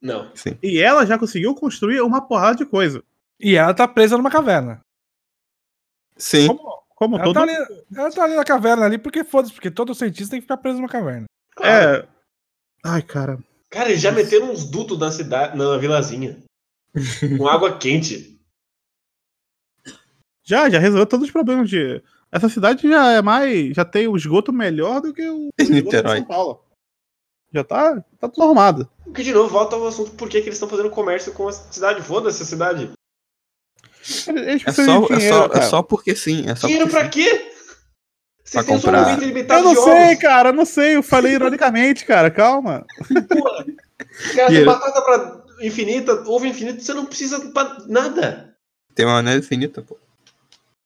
Não. 0.00 0.30
E 0.62 0.78
ela 0.80 1.04
já 1.04 1.18
conseguiu 1.18 1.54
construir 1.54 2.00
uma 2.00 2.26
porrada 2.26 2.56
de 2.56 2.64
coisa. 2.64 3.02
E 3.38 3.56
ela 3.56 3.74
tá 3.74 3.86
presa 3.86 4.16
numa 4.16 4.30
caverna. 4.30 4.80
Sim. 6.16 6.46
Como, 6.46 6.83
como 6.94 7.16
Ela 7.16 7.24
todo. 7.24 7.34
tá, 7.34 7.42
ali, 7.42 7.52
ela 7.96 8.10
tá 8.10 8.24
ali 8.24 8.36
na 8.36 8.44
caverna 8.44 8.84
ali 8.86 8.98
porque 8.98 9.24
foda-se, 9.24 9.52
porque 9.52 9.70
todo 9.70 9.94
cientista 9.94 10.30
tem 10.32 10.40
que 10.40 10.44
ficar 10.44 10.56
preso 10.56 10.78
numa 10.78 10.88
caverna. 10.88 11.26
Claro. 11.56 11.96
É. 11.96 12.08
Ai, 12.84 13.02
cara. 13.02 13.38
Cara, 13.70 13.88
eles 13.90 14.00
já 14.00 14.12
meteram 14.12 14.52
uns 14.52 14.64
dutos 14.70 14.98
na 14.98 15.10
cidade, 15.10 15.56
na 15.56 15.76
vilazinha. 15.76 16.42
com 17.38 17.48
água 17.48 17.76
quente. 17.76 18.38
Já, 20.44 20.68
já 20.68 20.78
resolveu 20.78 21.06
todos 21.06 21.26
os 21.26 21.32
problemas 21.32 21.68
de. 21.68 22.02
Essa 22.30 22.48
cidade 22.48 22.88
já 22.88 23.12
é 23.12 23.22
mais. 23.22 23.74
Já 23.74 23.84
tem 23.84 24.06
o 24.06 24.16
esgoto 24.16 24.52
melhor 24.52 25.00
do 25.00 25.12
que 25.12 25.22
o 25.28 25.48
esgoto 25.58 25.72
de 25.72 25.82
Niterói. 25.82 26.18
São 26.18 26.26
Paulo. 26.26 26.64
Já 27.52 27.64
tá, 27.64 28.00
tá 28.18 28.28
tudo 28.28 28.44
arrumado. 28.44 28.88
Que 29.14 29.22
de 29.22 29.32
novo 29.32 29.48
volta 29.48 29.76
ao 29.76 29.86
assunto 29.86 30.10
por 30.12 30.28
que, 30.28 30.40
que 30.40 30.48
eles 30.48 30.56
estão 30.56 30.68
fazendo 30.68 30.90
comércio 30.90 31.32
com 31.32 31.48
a 31.48 31.52
cidade. 31.52 32.02
Foda-se 32.02 32.42
a 32.42 32.46
cidade. 32.46 32.92
Eles 34.28 34.62
É 34.62 34.64
precisam 34.64 35.00
só, 35.02 35.06
de 35.08 35.12
é, 35.12 35.16
dinheiro, 35.16 35.36
só, 35.36 35.46
é 35.58 35.62
só 35.62 35.82
porque 35.82 36.14
sim. 36.16 36.44
É 36.48 36.54
só 36.54 36.66
Dinheiro 36.66 36.88
porque 36.88 37.00
pra 37.00 37.08
quê? 37.08 37.50
Vocês 38.44 38.64
Pra 38.64 38.74
um 38.74 38.76
comprar. 38.80 39.18
limitado 39.18 39.60
Eu 39.68 39.74
não 39.74 39.82
sei, 39.84 40.16
cara, 40.16 40.48
eu 40.50 40.52
não 40.52 40.64
sei. 40.66 40.96
Eu 40.96 41.02
falei 41.02 41.32
ironicamente, 41.32 42.04
cara. 42.04 42.30
Calma. 42.30 42.84
Cara, 43.08 43.64
tem 44.34 44.46
Dinheiro. 44.46 44.66
batata 44.66 45.02
pra 45.02 45.42
infinita, 45.60 46.12
ovo 46.26 46.46
infinito, 46.46 46.82
você 46.82 46.92
não 46.92 47.06
precisa 47.06 47.40
pra 47.52 47.78
nada. 47.86 48.54
sim. 48.88 48.94
Tem 48.94 49.06
uma 49.06 49.18
anel 49.18 49.38
infinita, 49.38 49.82
pô. 49.82 49.96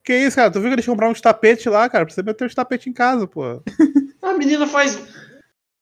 Que 0.04 0.14
isso, 0.16 0.36
cara? 0.36 0.50
Tu 0.50 0.60
viu 0.60 0.70
que 0.70 0.74
eles 0.76 0.86
compraram 0.86 1.12
uns 1.12 1.20
tapetes 1.20 1.66
lá, 1.66 1.88
cara? 1.90 2.06
Pra 2.06 2.14
você 2.14 2.22
meter 2.22 2.46
os 2.46 2.54
tapetes 2.54 2.86
em 2.86 2.92
casa, 2.92 3.26
pô. 3.26 3.60
A 4.22 4.32
menina 4.34 4.66
faz. 4.66 4.98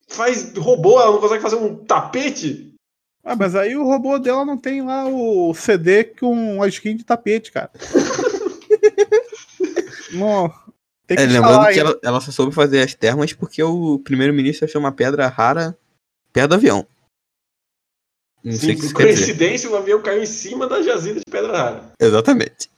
faz 0.09 0.53
robô, 0.57 1.01
ela 1.01 1.12
não 1.12 1.20
consegue 1.20 1.43
fazer 1.43 1.57
um 1.57 1.76
tapete. 1.84 2.74
Ah, 3.29 3.35
mas 3.35 3.57
aí 3.57 3.77
o 3.77 3.83
robô 3.83 4.20
dela 4.20 4.45
não 4.45 4.57
tem 4.57 4.83
lá 4.83 5.05
o 5.09 5.53
CD 5.53 6.05
com 6.05 6.62
a 6.62 6.68
skin 6.68 6.95
de 6.97 7.03
tapete, 7.05 7.51
cara. 7.51 7.70
não. 10.14 10.49
Tem 11.09 11.16
que 11.16 11.22
É, 11.24 11.27
lembrando 11.27 11.62
que 11.62 11.68
ainda. 11.70 11.81
ela, 11.81 11.99
ela 12.05 12.20
só 12.20 12.31
soube 12.31 12.55
fazer 12.55 12.81
as 12.83 12.95
termas 12.95 13.33
porque 13.33 13.61
o 13.62 13.99
primeiro-ministro 13.99 14.64
achou 14.64 14.81
uma 14.81 14.93
pedra 14.93 15.27
rara 15.27 15.77
perto 16.33 16.51
do 16.51 16.55
avião. 16.55 16.87
Não 18.45 18.53
sei 18.53 18.77
Sim, 18.77 18.81
que 18.81 18.87
por 18.93 19.03
coincidência, 19.03 19.68
o 19.70 19.77
avião 19.77 20.01
caiu 20.01 20.22
em 20.22 20.27
cima 20.27 20.68
da 20.68 20.81
jazida 20.81 21.18
de 21.18 21.24
pedra 21.29 21.57
rara. 21.57 21.93
Exatamente. 22.01 22.70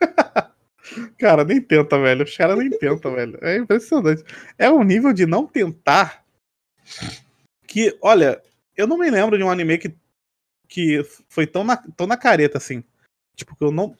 Cara, 1.18 1.44
nem 1.44 1.60
tenta, 1.60 1.98
velho. 2.00 2.24
Os 2.24 2.34
caras 2.34 2.56
nem 2.56 2.70
tentam, 2.70 3.14
velho. 3.14 3.38
É 3.42 3.58
impressionante. 3.58 4.24
É 4.56 4.70
um 4.70 4.82
nível 4.82 5.12
de 5.12 5.26
não 5.26 5.46
tentar 5.46 6.24
que, 7.66 7.94
olha, 8.00 8.40
eu 8.76 8.86
não 8.86 8.98
me 8.98 9.10
lembro 9.10 9.36
de 9.38 9.44
um 9.44 9.50
anime 9.50 9.78
que, 9.78 9.94
que 10.68 11.02
foi 11.28 11.46
tão 11.46 11.64
na, 11.64 11.76
tão 11.76 12.06
na 12.06 12.16
careta 12.16 12.58
assim. 12.58 12.82
Tipo, 13.34 13.56
que 13.56 13.64
eu 13.64 13.70
não. 13.70 13.94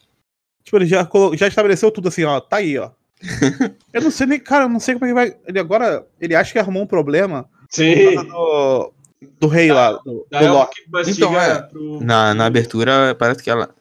Tipo, 0.65 0.79
ele 0.79 0.87
já, 0.87 1.09
já 1.35 1.47
estabeleceu 1.47 1.91
tudo 1.91 2.09
assim, 2.09 2.25
ó. 2.25 2.41
Tá 2.41 2.57
aí, 2.57 2.77
ó. 2.79 2.91
Eu 3.95 4.03
não 4.03 4.11
sei 4.11 4.27
nem, 4.27 4.39
cara, 4.39 4.65
eu 4.65 4.69
não 4.69 4.79
sei 4.79 4.95
como 4.95 5.07
é 5.07 5.09
que 5.09 5.15
vai. 5.15 5.41
Ele 5.47 5.59
agora, 5.59 6.07
ele 6.21 6.35
acha 6.35 6.53
que 6.53 6.59
arrumou 6.59 6.83
um 6.83 6.87
problema 6.87 7.49
Sim. 7.71 8.15
do, 8.29 8.93
do 9.41 9.47
rei 9.47 9.73
lá, 9.73 9.93
do, 9.93 10.27
Da 10.31 10.41
do 10.41 10.45
Elfa 10.45 10.59
Loki. 10.59 10.83
Então, 11.11 11.41
é. 11.41 11.63
pro- 11.63 12.01
Na, 12.03 12.35
na 12.35 12.45
abertura, 12.45 13.15
parece 13.15 13.43
que 13.43 13.49
ela 13.49 13.75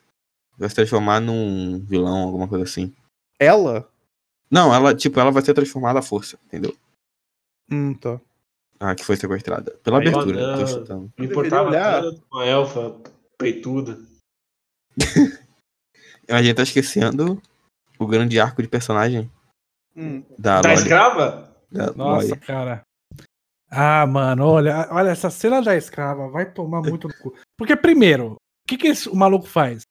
vai 0.57 0.69
se 0.69 0.75
transformar 0.75 1.19
num 1.19 1.79
vilão, 1.85 2.19
alguma 2.21 2.47
coisa 2.47 2.63
assim. 2.63 2.95
Ela? 3.37 3.89
Não, 4.49 4.73
ela, 4.73 4.95
tipo, 4.95 5.19
ela 5.19 5.31
vai 5.31 5.43
ser 5.43 5.53
transformada 5.53 5.99
à 5.99 6.01
força, 6.01 6.39
entendeu? 6.45 6.73
Hum, 7.69 7.93
tá. 7.95 8.21
Ah, 8.79 8.93
que 8.95 9.05
foi 9.05 9.15
sequestrada. 9.15 9.71
Pela 9.83 9.99
Aí, 9.99 10.07
abertura, 10.07 10.57
tô 10.57 10.67
chutando. 10.67 11.11
Não 11.17 11.25
importava 11.25 11.69
olhar. 11.69 12.01
tanto 12.01 12.21
com 12.29 12.37
a 12.37 12.45
elfa 12.45 12.95
peituda. 13.37 13.97
A 16.29 16.41
gente 16.41 16.55
tá 16.55 16.63
esquecendo 16.63 17.41
o 17.99 18.07
grande 18.07 18.39
arco 18.39 18.61
de 18.61 18.67
personagem 18.67 19.29
Hum. 19.95 20.23
da 20.37 20.61
Da 20.61 20.69
Loli. 20.69 20.81
escrava? 20.81 21.55
Da 21.71 21.93
Nossa, 21.93 22.27
Loli. 22.27 22.39
cara. 22.41 22.81
Ah, 23.69 24.05
mano, 24.05 24.45
olha, 24.45 24.87
olha, 24.91 25.09
essa 25.09 25.29
cena 25.29 25.61
da 25.61 25.75
escrava 25.75 26.27
vai 26.29 26.51
tomar 26.51 26.81
muito 26.81 27.07
no 27.07 27.13
cu. 27.17 27.33
Porque, 27.57 27.75
primeiro, 27.75 28.33
o 28.33 28.37
que, 28.67 28.77
que 28.77 28.87
esse, 28.87 29.07
o 29.09 29.15
maluco 29.15 29.47
faz? 29.47 29.83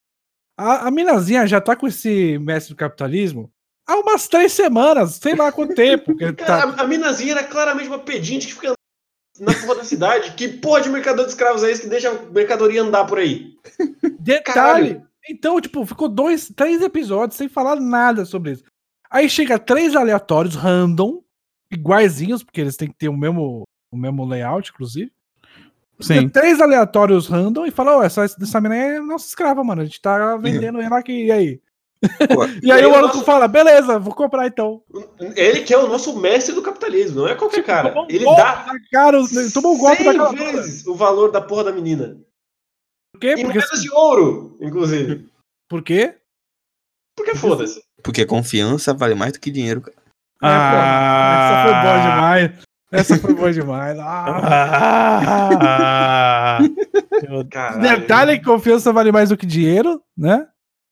A, 0.59 0.87
a 0.89 0.91
minazinha 0.91 1.47
já 1.47 1.61
tá 1.61 1.74
com 1.74 1.87
esse 1.87 2.39
mestre 2.39 2.74
do 2.74 2.78
capitalismo 2.78 3.51
há 3.87 3.97
umas 3.97 4.28
três 4.28 4.53
semanas, 4.53 5.16
sei 5.22 5.35
lá 5.35 5.53
quanto 5.53 5.74
tempo. 5.74 6.16
Cara, 6.16 6.32
tá... 6.32 6.64
a, 6.80 6.82
a 6.82 6.87
minazinha 6.87 7.32
era 7.32 7.45
claramente 7.45 7.89
uma 7.89 7.99
pedinte 7.99 8.47
que 8.47 8.55
fica 8.55 8.74
na 9.41 9.53
porra 9.55 9.76
da 9.76 9.85
cidade. 9.85 10.32
Que 10.32 10.49
porra 10.49 10.80
de 10.80 10.91
mercador 10.91 11.24
de 11.24 11.32
escravos 11.32 11.62
é 11.62 11.70
esse 11.70 11.82
que 11.82 11.89
deixa 11.89 12.11
a 12.11 12.22
mercadoria 12.30 12.82
andar 12.82 13.05
por 13.05 13.18
aí? 13.18 13.55
Detalhe. 14.18 14.43
Caralho. 14.45 15.09
Então, 15.28 15.61
tipo, 15.61 15.85
ficou 15.87 16.09
dois, 16.09 16.53
três 16.55 16.82
episódios 16.82 17.39
sem 17.39 17.49
falar 17.49 17.76
nada 17.76 18.24
sobre 18.24 18.53
isso. 18.53 18.64
Aí 19.11 19.28
chega 19.28 19.59
três 19.59 19.97
aleatórios, 19.97 20.55
random, 20.55 21.22
iguaizinhos, 21.70 22.43
porque 22.43 22.61
eles 22.61 22.76
têm 22.76 22.89
que 22.89 22.97
ter 22.97 23.09
o 23.09 23.16
mesmo, 23.16 23.62
o 23.91 23.97
mesmo 23.97 24.24
layout, 24.26 24.70
inclusive. 24.70 25.11
Sim. 26.01 26.14
Tem 26.14 26.28
três 26.28 26.61
aleatórios 26.61 27.26
random 27.26 27.64
e 27.64 27.70
fala, 27.70 27.99
ó, 27.99 28.03
essa, 28.03 28.24
essa 28.24 28.61
mina 28.61 28.76
é 28.76 29.01
nossa 29.01 29.26
escrava, 29.26 29.62
mano. 29.64 29.82
A 29.82 29.85
gente 29.85 30.01
tá 30.01 30.37
vendendo 30.37 30.80
ela 30.80 30.99
aqui, 30.99 31.26
e 31.26 31.32
aí? 31.32 31.61
Pô, 32.33 32.45
E 32.63 32.71
aí 32.73 32.85
o 32.87 32.91
maluco 32.91 33.15
nosso- 33.15 33.25
fala, 33.25 33.47
beleza, 33.49 33.99
vou 33.99 34.15
comprar 34.15 34.47
então. 34.47 34.83
Ele 35.37 35.63
que 35.63 35.73
é 35.75 35.79
o 35.79 35.89
nosso 35.89 36.19
mestre 36.19 36.55
do 36.55 36.63
capitalismo, 36.63 37.23
não 37.23 37.29
é 37.29 37.35
qualquer 37.35 37.63
cara. 37.65 37.89
Tomou 37.91 38.05
um 38.05 38.09
Ele 38.11 38.25
dá 38.25 38.65
cara, 38.93 39.19
tomou 39.53 39.75
um 39.75 39.79
golpe 39.79 40.05
daquela 40.05 40.33
vezes 40.33 40.87
o 40.87 40.95
valor 40.95 41.31
da 41.31 41.41
porra 41.41 41.65
da 41.65 41.73
menina. 41.73 42.17
Por 43.13 43.21
quê? 43.21 43.35
E 43.39 43.43
Porque, 43.43 43.59
moedas 43.59 43.83
de 43.83 43.91
ouro, 43.93 44.57
inclusive. 44.61 45.29
por 45.69 45.83
quê? 45.83 46.17
Porque 47.17 47.35
foda-se. 47.37 47.81
Porque 48.03 48.27
confiança 48.27 48.93
vale 48.93 49.15
mais 49.15 49.33
do 49.33 49.41
que 49.41 49.51
dinheiro, 49.51 49.81
cara. 49.81 49.97
Essa 50.43 51.63
foi 51.63 51.73
boa 51.73 51.95
Ah. 51.95 52.11
demais. 52.11 52.51
Essa 52.93 53.17
foi 53.19 53.35
boa 53.35 53.53
demais. 53.53 53.99
Ah. 55.67 56.59
Ah. 57.57 57.79
Detalhe 57.81 58.39
que 58.39 58.45
confiança 58.45 58.93
vale 58.93 59.11
mais 59.13 59.29
do 59.31 59.37
que 59.37 59.47
dinheiro, 59.47 60.01
né? 60.17 60.47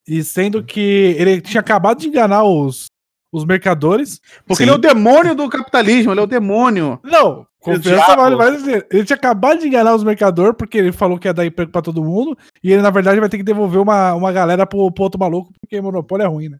E 0.07 0.23
sendo 0.23 0.63
que 0.63 1.15
ele 1.17 1.39
tinha 1.41 1.61
acabado 1.61 1.99
de 1.99 2.07
enganar 2.07 2.43
os, 2.43 2.87
os 3.31 3.45
mercadores. 3.45 4.19
Porque 4.45 4.57
Sim. 4.57 4.63
ele 4.63 4.71
é 4.71 4.75
o 4.75 4.77
demônio 4.77 5.33
do 5.35 5.49
capitalismo, 5.49 6.11
ele 6.11 6.19
é 6.19 6.23
o 6.23 6.27
demônio. 6.27 6.99
Não, 7.03 7.47
confiança 7.59 8.15
vale 8.15 8.35
mais 8.35 8.61
dinheiro. 8.63 8.85
Ele 8.91 9.05
tinha 9.05 9.15
acabado 9.15 9.59
de 9.61 9.67
enganar 9.67 9.95
os 9.95 10.03
mercadores 10.03 10.55
porque 10.57 10.77
ele 10.77 10.91
falou 10.91 11.17
que 11.17 11.27
ia 11.27 11.33
dar 11.33 11.45
emprego 11.45 11.71
pra 11.71 11.81
todo 11.81 12.03
mundo. 12.03 12.37
E 12.63 12.71
ele, 12.71 12.81
na 12.81 12.89
verdade, 12.89 13.19
vai 13.19 13.29
ter 13.29 13.37
que 13.37 13.43
devolver 13.43 13.79
uma, 13.81 14.13
uma 14.13 14.31
galera 14.31 14.65
pro, 14.65 14.91
pro 14.91 15.03
outro 15.05 15.19
maluco 15.19 15.51
porque 15.61 15.79
monopólio 15.79 16.23
é 16.25 16.27
ruim, 16.27 16.49
né? 16.49 16.57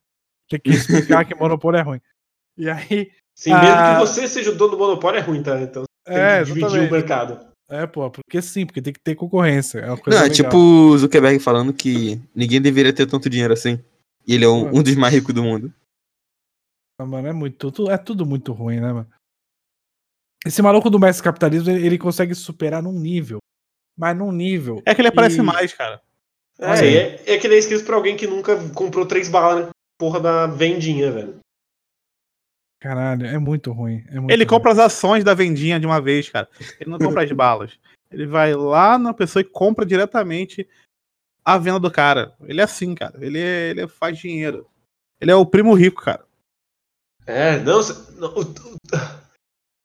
Tem 0.50 0.60
que 0.60 0.70
explicar 0.72 1.26
que 1.26 1.36
monopólio 1.36 1.78
é 1.80 1.82
ruim. 1.82 2.00
E 2.58 2.70
aí. 2.70 3.10
Sim, 3.36 3.52
mesmo 3.54 3.68
Ah. 3.76 3.96
que 3.96 4.00
você 4.08 4.28
seja 4.28 4.52
o 4.52 4.56
dono 4.56 4.72
do 4.72 4.78
monopólio, 4.78 5.18
é 5.18 5.22
ruim, 5.22 5.42
tá? 5.42 5.60
Então 5.60 5.84
tem 6.06 6.16
É, 6.16 6.40
que 6.40 6.46
dividir 6.46 6.64
o 6.64 6.68
exatamente. 6.68 6.92
mercado. 6.92 7.53
É, 7.70 7.88
pô, 7.88 8.10
porque 8.12 8.42
sim, 8.42 8.66
porque 8.66 8.82
tem 8.82 8.94
que 8.94 9.00
ter 9.00 9.16
concorrência. 9.16 9.80
É 9.80 9.88
uma 9.88 9.98
coisa 9.98 10.20
Não, 10.20 10.26
é 10.26 10.30
tipo 10.30 10.56
o 10.58 10.98
Zuckerberg 10.98 11.40
falando 11.40 11.74
que 11.74 12.22
ninguém 12.36 12.62
deveria 12.62 12.94
ter 12.94 13.06
tanto 13.08 13.30
dinheiro 13.30 13.54
assim. 13.54 13.80
E 14.28 14.36
ele 14.36 14.46
é 14.46 14.48
um, 14.50 14.68
um 14.78 14.84
dos 14.84 14.96
mais 14.96 15.14
ricos 15.14 15.34
do 15.34 15.44
mundo. 15.44 15.74
Ah, 17.00 17.06
Mano, 17.06 17.28
é 17.28 17.34
muito. 17.34 17.72
tu- 17.72 17.90
É 17.90 17.98
tudo 17.98 18.26
muito 18.26 18.52
ruim, 18.54 18.80
né, 18.80 18.94
mano? 18.94 19.10
Esse 20.46 20.62
maluco 20.62 20.90
do 20.90 21.00
mestre 21.00 21.24
capitalismo, 21.24 21.72
ele, 21.72 21.86
ele 21.86 21.98
consegue 21.98 22.36
superar 22.36 22.84
num 22.84 22.92
nível. 23.00 23.40
Mas 23.98 24.16
num 24.18 24.32
nível. 24.32 24.82
É 24.86 24.94
que 24.94 25.02
ele 25.02 25.08
aparece 25.08 25.40
E- 25.40 25.42
mais, 25.44 25.74
cara. 25.74 26.02
É, 26.60 26.76
Sim. 26.76 26.86
é, 26.86 27.34
é 27.34 27.38
que 27.38 27.48
ele 27.48 27.56
é 27.56 27.58
escrito 27.60 27.86
pra 27.86 27.96
alguém 27.96 28.16
que 28.16 28.28
nunca 28.28 28.56
comprou 28.72 29.06
três 29.06 29.28
balas 29.30 29.66
na 29.68 29.72
porra 29.98 30.20
da 30.20 30.48
vendinha, 30.48 31.12
velho. 31.12 31.40
Caralho, 32.84 33.26
é 33.26 33.38
muito 33.38 33.72
ruim. 33.72 34.04
é 34.10 34.20
muito 34.20 34.30
Ele 34.32 34.44
ruim. 34.44 34.50
compra 34.50 34.74
as 34.74 34.78
ações 34.78 35.24
da 35.24 35.34
vendinha 35.34 35.80
de 35.80 35.86
uma 35.86 36.02
vez, 36.02 36.30
cara. 36.30 36.50
Ele 36.82 36.90
não 36.90 36.98
compra 37.00 37.24
as 37.24 37.32
balas. 37.32 37.80
Ele 38.12 38.28
vai 38.28 38.54
lá 38.54 38.98
na 39.00 39.14
pessoa 39.14 39.40
e 39.42 39.46
compra 39.46 39.86
diretamente 39.86 40.68
a 41.46 41.58
venda 41.58 41.80
do 41.80 41.90
cara. 41.90 42.36
Ele 42.42 42.60
é 42.60 42.64
assim, 42.66 42.94
cara. 42.94 43.18
Ele, 43.26 43.40
é- 43.40 43.70
ele 43.70 43.88
faz 43.88 44.18
dinheiro. 44.18 44.70
Ele 45.22 45.32
é 45.32 45.36
o 45.36 45.46
primo 45.46 45.74
rico, 45.74 46.02
cara. 46.02 46.26
É, 47.26 47.58
não. 47.60 47.80
não, 48.18 48.34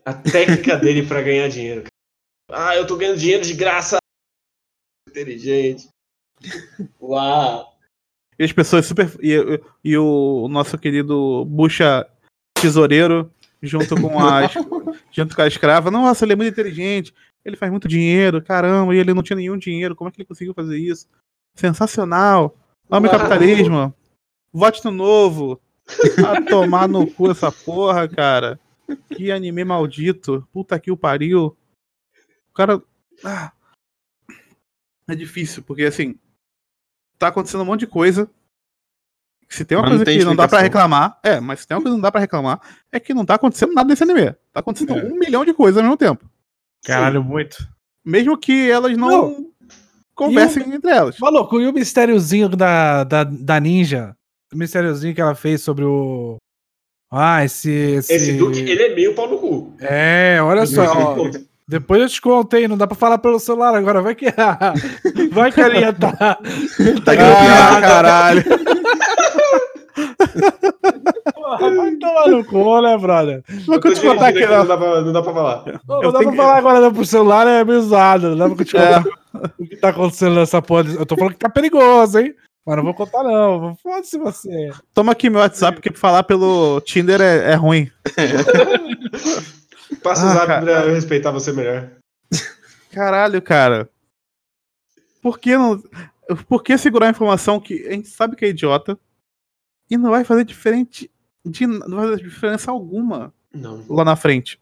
a 0.04 0.12
técnica 0.12 0.74
dele 0.76 1.06
pra 1.06 1.22
ganhar 1.22 1.48
dinheiro. 1.48 1.82
cara. 2.50 2.70
Ah, 2.70 2.76
eu 2.76 2.84
tô 2.84 2.96
ganhando 2.96 3.18
dinheiro 3.20 3.44
de 3.44 3.54
graça. 3.54 3.98
Inteligente. 5.08 5.88
Uau. 7.00 7.78
E 8.38 8.44
as 8.44 8.52
pessoas 8.52 8.86
super. 8.86 9.08
E, 9.22 9.34
e 9.84 9.96
o 9.96 10.48
nosso 10.48 10.76
querido 10.76 11.44
Bucha 11.44 12.08
Tesoureiro, 12.60 13.30
junto 13.62 13.94
com 14.00 14.18
as. 14.18 14.52
junto 15.10 15.34
com 15.34 15.42
a 15.42 15.46
escrava. 15.46 15.90
Nossa, 15.90 16.24
ele 16.24 16.32
é 16.32 16.36
muito 16.36 16.52
inteligente. 16.52 17.14
Ele 17.44 17.56
faz 17.56 17.70
muito 17.70 17.88
dinheiro, 17.88 18.42
caramba, 18.42 18.94
e 18.94 18.98
ele 18.98 19.14
não 19.14 19.22
tinha 19.22 19.36
nenhum 19.36 19.56
dinheiro. 19.56 19.96
Como 19.96 20.08
é 20.08 20.12
que 20.12 20.20
ele 20.20 20.28
conseguiu 20.28 20.52
fazer 20.54 20.78
isso? 20.78 21.06
Sensacional. 21.54 22.56
Ame 22.90 23.08
o 23.08 23.10
Uau. 23.10 23.18
capitalismo. 23.18 23.94
Vote 24.52 24.84
no 24.84 24.90
novo. 24.90 25.60
A 26.26 26.42
tomar 26.42 26.88
no 26.88 27.06
cu 27.06 27.30
essa 27.30 27.50
porra, 27.50 28.08
cara. 28.08 28.60
Que 29.14 29.30
anime 29.30 29.64
maldito. 29.64 30.46
Puta 30.52 30.78
que 30.78 30.90
o 30.90 30.96
pariu. 30.96 31.56
O 32.50 32.54
cara. 32.54 32.82
Ah. 33.24 33.52
É 35.06 35.14
difícil, 35.14 35.62
porque 35.62 35.84
assim. 35.84 36.16
Tá 37.18 37.28
acontecendo 37.28 37.62
um 37.62 37.66
monte 37.66 37.80
de 37.80 37.86
coisa. 37.86 38.30
Se 39.48 39.64
tem 39.64 39.78
uma 39.78 39.82
Mas 39.82 39.90
não 39.92 39.98
coisa 39.98 40.04
tem 40.10 40.18
que 40.18 40.24
não 40.24 40.36
dá 40.36 40.46
pra 40.46 40.60
reclamar. 40.60 41.18
É, 41.22 41.40
mas 41.40 41.60
se 41.60 41.66
tem 41.68 41.74
uma 41.76 41.82
coisa 41.82 41.94
que 41.94 41.98
não 41.98 42.02
dá 42.02 42.12
pra 42.12 42.20
reclamar, 42.20 42.60
é 42.92 43.00
que 43.00 43.14
não 43.14 43.24
tá 43.24 43.34
acontecendo 43.34 43.72
nada 43.72 43.88
nesse 43.88 44.02
anime. 44.02 44.32
Tá 44.52 44.60
acontecendo 44.60 44.98
É. 44.98 45.04
um 45.04 45.18
milhão 45.18 45.44
de 45.44 45.54
coisas 45.54 45.78
ao 45.78 45.82
mesmo 45.84 45.96
tempo. 45.96 46.24
Caralho, 46.84 47.24
muito. 47.24 47.56
Mesmo 48.04 48.36
que 48.36 48.70
elas 48.70 48.96
não, 48.96 49.46
conversem 50.14 50.70
entre 50.74 50.90
elas. 50.90 51.18
Maluco, 51.18 51.60
e 51.60 51.66
o 51.66 51.72
mistériozinho 51.72 52.48
da, 52.50 53.04
da, 53.04 53.24
da 53.24 53.58
ninja? 53.60 54.14
O 54.52 54.56
mistériozinho 54.56 55.14
que 55.14 55.20
ela 55.20 55.34
fez 55.34 55.62
sobre 55.62 55.84
o. 55.84 56.36
Ah, 57.10 57.42
esse. 57.44 57.70
Esse, 57.70 58.12
Esse 58.12 58.32
Duke, 58.36 58.58
ele 58.60 58.82
é 58.82 58.94
meio 58.94 59.14
pau 59.14 59.28
no 59.28 59.38
cu. 59.38 59.74
É, 59.80 60.38
olha 60.42 60.66
só. 60.66 60.84
ó, 60.84 61.30
depois 61.66 62.00
eu 62.00 62.08
te 62.08 62.20
contei, 62.20 62.66
não 62.68 62.78
dá 62.78 62.86
pra 62.86 62.96
falar 62.96 63.18
pelo 63.18 63.38
celular 63.38 63.74
agora. 63.74 64.00
Vai 64.00 64.14
que. 64.14 64.26
vai 65.32 65.52
que 65.52 65.60
a 65.60 65.68
linha 65.68 65.92
tá. 65.92 66.12
tá 66.12 66.38
Ah, 67.18 67.80
caralho. 67.80 68.44
Vai 71.60 71.96
tomar 71.96 72.28
no 72.28 72.44
cu, 72.44 72.80
né, 72.82 72.96
brother? 72.98 73.42
Vou 73.66 73.80
te 73.80 74.00
contar 74.00 74.28
aqui, 74.28 74.40
não. 74.46 74.58
não, 74.58 74.66
dá 74.66 74.76
pra, 74.76 75.00
não 75.02 75.12
dá 75.12 75.22
pra 75.22 75.32
falar. 75.32 75.64
Não, 75.86 75.96
Eu 76.02 76.02
não 76.04 76.12
dá 76.12 76.18
pra 76.20 76.30
que- 76.30 76.36
falar 76.36 76.56
agora 76.58 76.80
não, 76.80 76.92
por 76.92 77.06
celular, 77.06 77.46
é 77.46 77.64
meio 77.64 77.82
zoado. 77.82 78.34
Não 78.36 78.48
dá 78.48 78.54
pra 78.54 78.64
te 78.64 78.76
É. 78.76 79.02
contar 79.02 79.04
o 79.58 79.66
que 79.66 79.76
tá 79.76 79.88
acontecendo 79.90 80.34
nessa 80.34 80.60
porra. 80.62 80.84
Eu 80.90 81.06
tô 81.06 81.16
falando 81.16 81.32
que 81.34 81.38
tá 81.38 81.48
perigoso, 81.48 82.18
hein? 82.18 82.34
Mas 82.66 82.76
não 82.76 82.84
vou 82.84 82.94
contar, 82.94 83.22
não. 83.22 83.74
Foda-se 83.82 84.18
você. 84.18 84.70
Toma 84.92 85.12
aqui 85.12 85.30
meu 85.30 85.40
WhatsApp, 85.40 85.80
porque 85.80 85.96
falar 85.98 86.22
pelo 86.24 86.80
Tinder 86.82 87.20
é, 87.20 87.52
é 87.52 87.54
ruim. 87.54 87.90
Passa 90.02 90.26
o 90.26 90.28
Ah, 90.28 90.34
zap 90.34 90.46
cara. 90.46 90.62
pra 90.62 90.72
eu 90.86 90.94
respeitar 90.94 91.30
você 91.30 91.50
melhor. 91.52 91.88
Caralho, 92.92 93.40
cara. 93.40 93.88
Por 95.22 95.38
que 95.38 95.56
não. 95.56 95.82
Por 96.46 96.62
que 96.62 96.76
segurar 96.76 97.06
a 97.06 97.10
informação 97.10 97.58
que 97.58 97.86
a 97.88 97.92
gente 97.92 98.08
sabe 98.08 98.36
que 98.36 98.44
é 98.44 98.48
idiota 98.48 98.98
e 99.90 99.96
não 99.96 100.10
vai 100.10 100.24
fazer 100.24 100.44
diferente 100.44 101.10
de, 101.44 101.66
não 101.66 101.96
vai 101.96 102.08
fazer 102.10 102.22
diferença 102.22 102.70
alguma 102.70 103.32
Não. 103.52 103.84
lá 103.88 104.04
na 104.04 104.16
frente? 104.16 104.60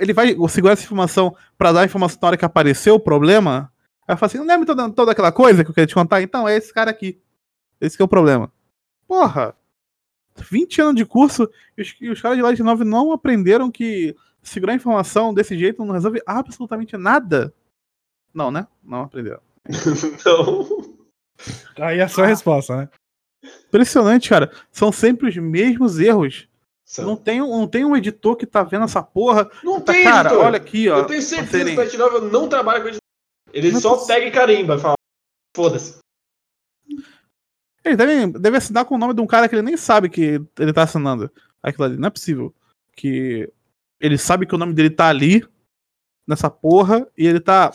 Ele 0.00 0.12
vai 0.12 0.36
segurar 0.48 0.74
essa 0.74 0.84
informação 0.84 1.34
pra 1.56 1.72
dar 1.72 1.80
a 1.82 1.84
informação 1.84 2.18
na 2.20 2.28
hora 2.28 2.36
que 2.36 2.44
apareceu 2.44 2.96
o 2.96 3.00
problema? 3.00 3.72
Aí 4.06 4.16
fala 4.16 4.26
assim: 4.26 4.38
não 4.38 4.46
lembra 4.46 4.66
toda, 4.66 4.90
toda 4.90 5.12
aquela 5.12 5.32
coisa 5.32 5.64
que 5.64 5.70
eu 5.70 5.74
queria 5.74 5.86
te 5.86 5.94
contar? 5.94 6.20
Então, 6.20 6.46
é 6.46 6.56
esse 6.56 6.72
cara 6.72 6.90
aqui. 6.90 7.20
Esse 7.80 7.96
que 7.96 8.02
é 8.02 8.04
o 8.04 8.08
problema. 8.08 8.52
Porra! 9.06 9.54
20 10.36 10.80
anos 10.80 10.94
de 10.96 11.04
curso 11.04 11.48
e 11.76 11.82
os, 11.82 11.96
e 12.00 12.10
os 12.10 12.20
caras 12.20 12.36
de 12.36 12.42
Light 12.42 12.62
9 12.62 12.84
não 12.84 13.12
aprenderam 13.12 13.70
que 13.70 14.14
segurar 14.40 14.72
a 14.72 14.76
informação 14.76 15.34
desse 15.34 15.58
jeito 15.58 15.84
não 15.84 15.92
resolve 15.92 16.22
absolutamente 16.26 16.96
nada. 16.96 17.52
Não, 18.32 18.50
né? 18.50 18.66
Não 18.82 19.02
aprenderam. 19.02 19.40
Não. 20.24 20.98
Aí 21.78 21.98
é 21.98 22.02
a 22.02 22.08
sua 22.08 22.26
resposta, 22.26 22.76
né? 22.76 22.88
Impressionante, 23.68 24.28
cara. 24.28 24.50
São 24.72 24.90
sempre 24.92 25.28
os 25.28 25.36
mesmos 25.36 25.98
erros. 25.98 26.48
Não 26.98 27.04
Não, 27.08 27.16
tem, 27.16 27.42
um- 27.42 27.48
não 27.60 27.68
tem 27.68 27.84
um 27.84 27.94
editor 27.96 28.34
que 28.36 28.46
tá 28.46 28.62
vendo 28.62 28.84
essa 28.84 29.02
porra. 29.02 29.50
não 29.62 29.80
Tá, 29.80 29.92
tem, 29.92 30.04
cara, 30.04 30.28
editor. 30.30 30.46
olha 30.46 30.56
aqui, 30.56 30.88
ó. 30.88 30.98
Eu 30.98 31.06
tenho 31.06 31.20
certeza 31.22 31.64
que 31.66 31.72
o 31.72 31.76
Pet 31.76 31.96
Novel 31.98 32.22
não 32.30 32.48
trabalha 32.48 32.80
com 32.80 32.88
editor. 32.88 33.02
Ele 33.52 33.72
Não 33.72 33.80
só 33.80 33.94
possível. 33.94 34.14
pega 34.16 34.26
e 34.26 34.30
carimba 34.30 34.74
e 34.76 34.78
fala, 34.80 34.94
foda-se. 35.56 35.98
Ele 37.84 37.96
deve, 37.96 38.38
deve 38.38 38.56
assinar 38.56 38.84
com 38.84 38.94
o 38.94 38.98
nome 38.98 39.14
de 39.14 39.20
um 39.20 39.26
cara 39.26 39.48
que 39.48 39.54
ele 39.54 39.62
nem 39.62 39.76
sabe 39.76 40.08
que 40.10 40.40
ele 40.58 40.72
tá 40.72 40.82
assinando. 40.82 41.30
Aquilo 41.62 41.84
ali. 41.84 41.96
Não 41.96 42.08
é 42.08 42.10
possível. 42.10 42.54
Que 42.94 43.50
ele 44.00 44.18
sabe 44.18 44.46
que 44.46 44.54
o 44.54 44.58
nome 44.58 44.72
dele 44.74 44.90
tá 44.90 45.08
ali, 45.08 45.44
nessa 46.26 46.50
porra, 46.50 47.06
e 47.16 47.26
ele 47.26 47.40
tá 47.40 47.72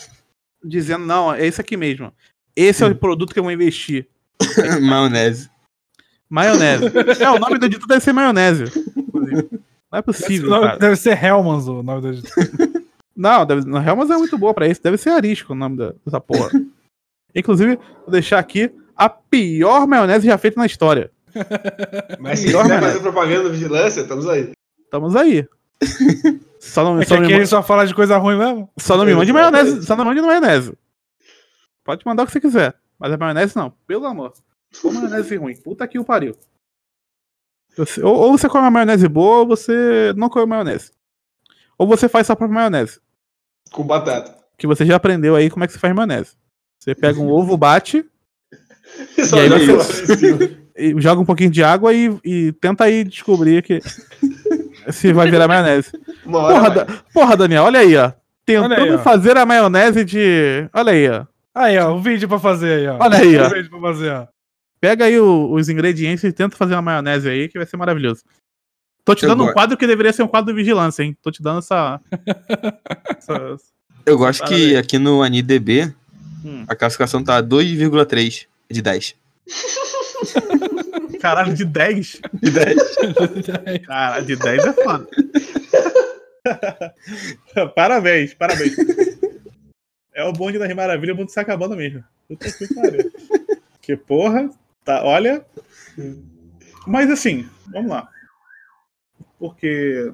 dizendo, 0.64 1.06
não, 1.06 1.34
é 1.34 1.46
esse 1.46 1.60
aqui 1.62 1.76
mesmo. 1.78 2.14
Esse 2.56 2.84
é 2.84 2.88
o 2.88 2.96
produto 2.96 3.34
que 3.34 3.40
eu 3.40 3.44
vou 3.44 3.52
investir. 3.52 4.08
Maionese. 4.82 5.50
Maionese. 6.34 6.86
é, 7.22 7.30
o 7.30 7.38
nome 7.38 7.60
do 7.60 7.66
editor 7.68 7.88
deve 7.88 8.02
ser 8.04 8.12
maionese. 8.12 8.64
Não 9.92 10.00
é 10.00 10.02
possível, 10.02 10.50
Deve, 10.50 10.62
cara. 10.66 10.78
deve 10.80 10.96
ser 10.96 11.24
Helmans 11.24 11.68
o 11.68 11.84
nome 11.84 12.02
do 12.02 12.08
editor. 12.10 12.48
Não, 13.16 13.46
deve, 13.46 13.70
na 13.70 13.80
real, 13.80 13.96
mas 13.96 14.10
é 14.10 14.18
muito 14.18 14.36
boa 14.40 14.52
pra 14.54 14.68
isso. 14.68 14.82
Deve 14.82 14.98
ser 14.98 15.12
Arisco 15.12 15.54
o 15.54 15.56
nome 15.56 15.78
da- 15.78 15.94
dessa 16.04 16.20
porra. 16.20 16.50
Inclusive, 17.36 17.76
vou 18.02 18.10
deixar 18.10 18.40
aqui 18.40 18.72
a 18.98 19.08
pior 19.08 19.86
maionese 19.86 20.26
já 20.26 20.36
feita 20.40 20.60
na 20.60 20.66
história. 20.66 21.12
Mas 22.20 22.40
se 22.40 22.46
quiser 22.48 22.80
fazer 22.80 23.00
propaganda 23.02 23.50
vigilância, 23.50 24.02
estamos 24.02 24.28
aí. 24.28 24.52
Estamos 24.84 25.16
aí. 25.16 25.48
Só 26.60 26.84
não, 26.84 26.98
É 27.00 27.04
que 27.04 27.10
só, 27.10 27.16
não 27.16 27.24
aqui 27.24 27.32
me, 27.34 27.40
ele 27.40 27.46
só 27.46 27.62
fala 27.62 27.86
de 27.86 27.94
coisa 27.94 28.18
ruim 28.18 28.38
mesmo. 28.38 28.68
só 28.80 28.98
não 28.98 29.06
me 29.06 29.14
mande 29.14 29.32
maionese. 29.32 29.84
Só 29.86 29.96
não 29.96 30.06
mande 30.06 30.22
maionese. 30.22 30.74
Pode 31.84 32.04
mandar 32.06 32.24
o 32.24 32.26
que 32.26 32.32
você 32.32 32.42
quiser. 32.42 32.74
Mas 32.98 33.12
a 33.12 33.18
maionese 33.18 33.56
não. 33.56 33.72
Pelo 33.86 34.06
amor. 34.08 34.34
Ou 34.84 34.92
maionese 34.94 35.36
ruim. 35.36 35.56
Puta 35.56 35.88
que 35.88 36.00
o 36.00 36.06
pariu. 36.06 36.36
Você- 37.76 38.04
ou, 38.04 38.16
ou 38.16 38.38
você 38.38 38.48
come 38.48 38.64
uma 38.64 38.72
maionese 38.72 39.08
boa 39.08 39.40
ou 39.40 39.48
você 39.48 40.14
não 40.16 40.30
come 40.30 40.46
maionese. 40.46 40.92
ou 41.78 41.88
você 41.88 42.08
faz 42.08 42.28
sua 42.28 42.36
própria 42.36 42.56
maionese. 42.56 43.00
Com 43.72 43.84
batata. 43.84 44.38
Que 44.58 44.68
você 44.68 44.86
já 44.86 44.96
aprendeu 44.96 45.36
aí 45.36 45.50
como 45.50 45.64
é 45.64 45.68
que 45.68 45.74
se 45.74 45.80
faz 45.80 45.94
maionese. 45.94 46.36
Você 46.80 46.94
pega 46.94 47.20
um 47.20 47.30
ovo, 47.30 47.58
bate, 47.58 48.06
Só 49.26 49.38
E 49.38 49.42
aí 49.42 49.50
joga 49.50 49.84
você- 49.84 50.58
e 50.76 51.02
joga 51.02 51.22
um 51.22 51.26
pouquinho 51.26 51.50
de 51.50 51.64
água 51.64 51.94
e, 51.94 52.16
e 52.24 52.52
tenta 52.54 52.84
aí 52.84 53.04
descobrir 53.04 53.64
que 53.64 53.80
se 54.92 55.14
vai 55.14 55.30
virar 55.32 55.48
maionese. 55.48 55.92
Porra. 56.24 56.70
Da- 56.70 56.86
porra, 57.14 57.38
Daniel, 57.38 57.64
olha 57.64 57.80
aí, 57.80 57.96
ó. 57.98 58.12
Tentando 58.46 58.74
aí, 58.76 58.92
ó. 58.94 59.00
fazer 59.00 59.38
a 59.38 59.46
maionese 59.46 60.04
de. 60.04 60.70
Olha 60.74 60.92
aí, 60.92 61.10
ó. 61.10 61.26
Aí, 61.56 61.78
ó, 61.78 61.94
o 61.96 62.02
vídeo 62.02 62.28
pra 62.28 62.40
fazer 62.40 62.80
aí, 62.80 62.88
ó. 62.88 62.98
Olha 63.00 63.18
aí, 63.20 63.38
ó. 63.38 63.48
O 63.48 63.50
vídeo 63.50 63.70
pra 63.70 63.80
fazer, 63.80 64.12
ó. 64.12 64.28
Pega 64.84 65.06
aí 65.06 65.18
o- 65.18 65.50
os 65.54 65.70
ingredientes 65.70 66.26
e 66.26 66.34
tenta 66.34 66.58
fazer 66.58 66.74
uma 66.74 66.82
maionese 66.82 67.30
aí, 67.30 67.48
que 67.48 67.58
vai 67.58 67.66
ser 67.66 67.78
maravilhoso. 67.78 68.22
Tô 69.06 69.16
te 69.16 69.24
Eu 69.24 69.30
dando 69.30 69.44
um 69.44 69.46
gosto. 69.46 69.54
quadro 69.54 69.78
que 69.78 69.88
deveria 69.88 70.12
ser 70.12 70.24
um 70.24 70.28
quadro 70.28 70.54
de 70.54 70.60
vigilância, 70.60 71.04
hein? 71.04 71.16
Tô 71.22 71.32
te 71.32 71.42
dando 71.42 71.60
essa. 71.60 72.02
essa- 73.18 73.56
Eu 74.06 74.18
gosto 74.18 74.42
que 74.44 74.50
Parabéns. 74.50 74.78
aqui 74.78 75.00
no 75.00 75.24
AniDB 75.24 75.94
Hum. 76.44 76.66
a 76.68 76.76
classificação 76.76 77.24
tá 77.24 77.40
2,3 77.40 78.46
de 78.70 78.82
10. 78.82 79.16
Caralho, 81.22 81.54
de 81.54 81.64
10. 81.64 82.20
De 82.42 82.52
10. 82.52 82.78
Caralho, 83.88 84.26
de 84.26 84.36
10 84.36 84.66
é 84.66 84.74
foda. 84.74 85.08
parabéns, 87.74 88.34
parabéns. 88.34 88.76
É 90.14 90.26
o 90.26 90.34
bonde 90.34 90.60
das 90.60 90.74
maravilhas, 90.76 91.16
o 91.16 91.20
mundo 91.20 91.30
se 91.30 91.40
acabando 91.40 91.78
mesmo. 91.78 92.04
Puta 92.28 92.52
que 92.52 92.74
pariu. 92.74 93.12
Que 93.82 93.96
porra, 93.98 94.50
tá, 94.84 95.04
olha. 95.04 95.46
Mas 96.88 97.10
assim, 97.10 97.48
vamos 97.72 97.90
lá. 97.92 98.08
Porque. 99.40 100.12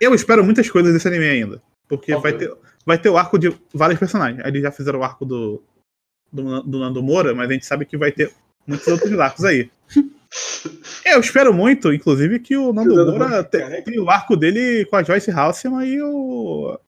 Eu 0.00 0.14
espero 0.14 0.42
muitas 0.44 0.70
coisas 0.70 0.92
desse 0.92 1.06
anime 1.08 1.26
ainda. 1.28 1.62
Porque 1.88 2.12
Qual 2.12 2.22
vai 2.22 2.32
ter, 2.32 2.52
vai 2.86 2.98
ter 2.98 3.08
o 3.10 3.18
arco 3.18 3.38
de 3.38 3.54
vários 3.74 3.98
personagens. 3.98 4.42
Eles 4.46 4.62
já 4.62 4.70
fizeram 4.72 5.00
o 5.00 5.04
arco 5.04 5.24
do, 5.26 5.62
do, 6.32 6.62
do 6.62 6.78
Nando 6.78 7.02
Moura, 7.02 7.34
mas 7.34 7.50
a 7.50 7.52
gente 7.52 7.66
sabe 7.66 7.84
que 7.84 7.96
vai 7.98 8.10
ter 8.12 8.32
muitos 8.66 8.86
outros 8.88 9.18
arcos 9.18 9.44
aí. 9.44 9.70
Eu 11.04 11.18
espero 11.20 11.52
muito, 11.52 11.92
inclusive, 11.92 12.38
que 12.38 12.56
o 12.56 12.72
Nando 12.72 12.94
Moura 12.94 13.42
te- 13.42 13.82
tenha 13.82 14.02
o 14.02 14.08
arco 14.08 14.36
dele 14.36 14.84
com 14.86 14.96
a 14.96 15.02
Joyce 15.02 15.30
Halseman 15.30 15.84
e 15.84 16.00
o. 16.00 16.78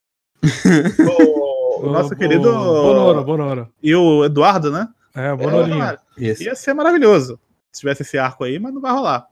o, 0.40 1.80
o 1.86 1.90
nosso 1.92 2.14
O- 2.14 2.16
querido. 2.16 2.48
o 2.48 2.54
Bonoro, 2.82 3.24
Bonoro. 3.24 3.68
E 3.82 3.94
o 3.94 4.24
Eduardo, 4.24 4.70
né? 4.70 4.88
É, 5.14 5.32
o 5.32 5.36
Bonorinho. 5.36 5.82
É, 5.84 5.98
Isso. 6.16 6.42
ia 6.42 6.54
ser 6.54 6.74
maravilhoso 6.74 7.38
se 7.72 7.80
tivesse 7.80 8.02
esse 8.02 8.18
arco 8.18 8.44
aí, 8.44 8.58
mas 8.58 8.72
não 8.72 8.80
vai 8.80 8.92
rolar. 8.92 9.26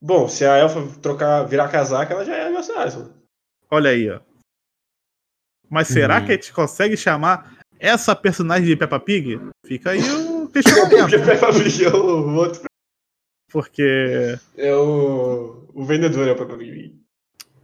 Bom, 0.00 0.28
se 0.28 0.44
a 0.44 0.56
Elfa 0.56 0.86
trocar, 1.00 1.42
virar 1.44 1.68
casaca, 1.68 2.12
ela 2.14 2.24
já 2.24 2.34
é 2.36 2.50
Harrison. 2.50 3.10
Olha 3.70 3.90
aí, 3.90 4.10
ó. 4.10 4.20
Mas 5.68 5.88
será 5.88 6.18
Uhum. 6.20 6.26
que 6.26 6.32
a 6.32 6.34
gente 6.34 6.52
consegue 6.52 6.96
chamar 6.96 7.56
essa 7.78 8.14
personagem 8.14 8.66
de 8.66 8.76
Peppa 8.76 9.00
Pig? 9.00 9.40
Fica 9.64 9.90
aí 9.90 10.00
o 10.00 10.48
Porque 10.48 10.62
questionamento. 10.62 11.24
Peppa 11.26 11.52
Pig 11.52 11.84
é 11.84 11.88
o 11.88 12.34
outro. 12.36 12.62
Porque. 13.50 14.38
É 14.56 14.74
o, 14.74 15.66
o 15.74 15.84
vendedor, 15.84 16.28
é 16.28 16.32
o 16.32 16.36
Peppa 16.36 16.56
Pig. 16.56 16.94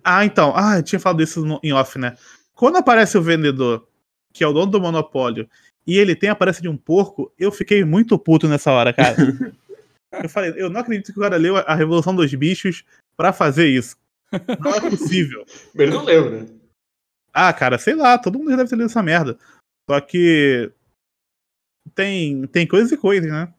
Ah, 0.02 0.24
então. 0.24 0.52
Ah, 0.56 0.78
eu 0.78 0.82
tinha 0.82 0.98
falado 0.98 1.22
isso 1.22 1.44
no- 1.44 1.60
em 1.62 1.72
off, 1.72 1.98
né? 1.98 2.16
Quando 2.54 2.76
aparece 2.78 3.16
o 3.16 3.22
vendedor, 3.22 3.86
que 4.32 4.42
é 4.42 4.46
o 4.46 4.52
dono 4.52 4.70
do 4.72 4.80
monopólio, 4.80 5.48
e 5.86 5.98
ele 5.98 6.14
tem 6.14 6.28
a 6.28 6.32
aparência 6.32 6.62
de 6.62 6.68
um 6.68 6.76
porco, 6.76 7.32
eu 7.38 7.50
fiquei 7.50 7.84
muito 7.84 8.18
puto 8.18 8.48
nessa 8.48 8.70
hora, 8.70 8.92
cara. 8.92 9.16
eu 10.22 10.28
falei, 10.28 10.54
eu 10.56 10.70
não 10.70 10.80
acredito 10.80 11.12
que 11.12 11.18
o 11.18 11.22
cara 11.22 11.36
leu 11.36 11.56
a 11.56 11.74
Revolução 11.74 12.14
dos 12.14 12.32
Bichos 12.34 12.84
pra 13.16 13.32
fazer 13.32 13.68
isso. 13.68 13.96
Não 14.60 14.74
é 14.74 14.80
possível. 14.80 15.44
Ele 15.74 15.90
não 15.90 16.04
leu, 16.04 16.30
né? 16.30 16.46
Ah, 17.32 17.52
cara, 17.52 17.78
sei 17.78 17.94
lá, 17.94 18.18
todo 18.18 18.38
mundo 18.38 18.50
já 18.50 18.56
deve 18.56 18.68
ter 18.68 18.76
lido 18.76 18.86
essa 18.86 19.02
merda. 19.02 19.38
Só 19.88 20.00
que 20.00 20.70
tem, 21.94 22.46
tem 22.46 22.66
coisas 22.66 22.92
e 22.92 22.96
coisas, 22.96 23.30
né? 23.30 23.52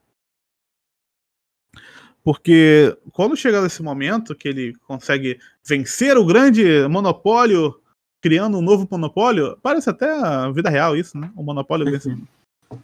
Porque 2.24 2.97
quando 3.11 3.36
chegar 3.36 3.61
nesse 3.61 3.84
momento 3.84 4.36
que 4.36 4.47
ele 4.47 4.74
consegue 4.88 5.39
vencer 5.63 6.17
o 6.17 6.26
grande 6.26 6.88
monopólio, 6.88 7.82
criando 8.24 8.57
um 8.57 8.61
novo 8.61 8.88
monopólio, 8.89 9.57
parece 9.61 9.89
até 9.89 10.09
a 10.09 10.49
vida 10.49 10.69
real 10.69 10.95
isso, 10.95 11.17
né? 11.17 11.30
O 11.36 11.43
monopólio 11.43 11.86
vence 11.86 12.09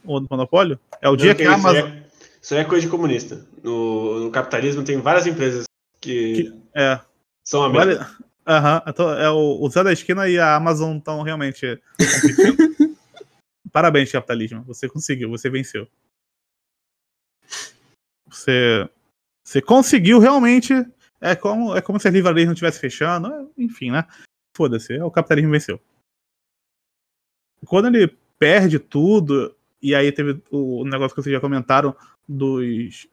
o 0.04 0.20
monopólio. 0.30 0.78
É 1.02 1.08
o 1.08 1.16
dia 1.16 1.34
que 1.34 1.44
a 1.44 1.54
Amazon. 1.54 1.88
é- 1.90 2.04
Isso 2.42 2.54
aí 2.54 2.60
é 2.60 2.66
coisa 2.66 2.86
de 2.86 2.92
comunista. 2.92 3.48
No, 3.64 4.20
no 4.26 4.32
capitalismo 4.32 4.84
tem 4.84 5.00
várias 5.00 5.26
empresas 5.26 5.64
que, 6.02 6.54
É, 6.76 7.00
são 7.48 7.64
a 7.64 7.70
mesma. 7.70 8.14
Aham, 8.46 8.84
então 8.86 9.10
é 9.12 9.30
o, 9.30 9.62
o 9.62 9.70
Zé 9.70 9.82
da 9.82 9.94
Esquina 9.94 10.28
e 10.28 10.38
a 10.38 10.56
Amazon 10.56 10.98
estão 10.98 11.22
realmente. 11.22 11.82
Parabéns, 13.72 14.12
capitalismo. 14.12 14.64
Você 14.64 14.90
conseguiu, 14.90 15.30
você 15.30 15.50
venceu. 15.50 15.88
Você, 18.28 18.90
você 19.44 19.62
conseguiu 19.62 20.20
realmente. 20.20 20.74
É 21.22 21.36
como, 21.36 21.76
é 21.76 21.82
como 21.82 22.00
se 22.00 22.08
as 22.08 22.14
livrarias 22.14 22.46
não 22.48 22.54
estivessem 22.54 22.82
fechando. 22.82 23.28
é, 23.32 23.46
Enfim, 23.58 23.92
né? 23.92 24.06
Foda-se, 24.60 25.00
o 25.00 25.10
capitalismo 25.10 25.54
venceu. 25.54 25.80
Quando 27.66 27.88
ele 27.88 28.10
perde 28.38 28.78
tudo, 28.78 29.56
e 29.82 29.96
aí 29.96 30.12
teve 30.12 30.44
o 30.52 30.84
negócio 30.84 31.16
que 31.16 31.24
vocês 31.24 31.34
já 31.34 31.40
comentaram 31.40 31.96
dos, 32.28 33.08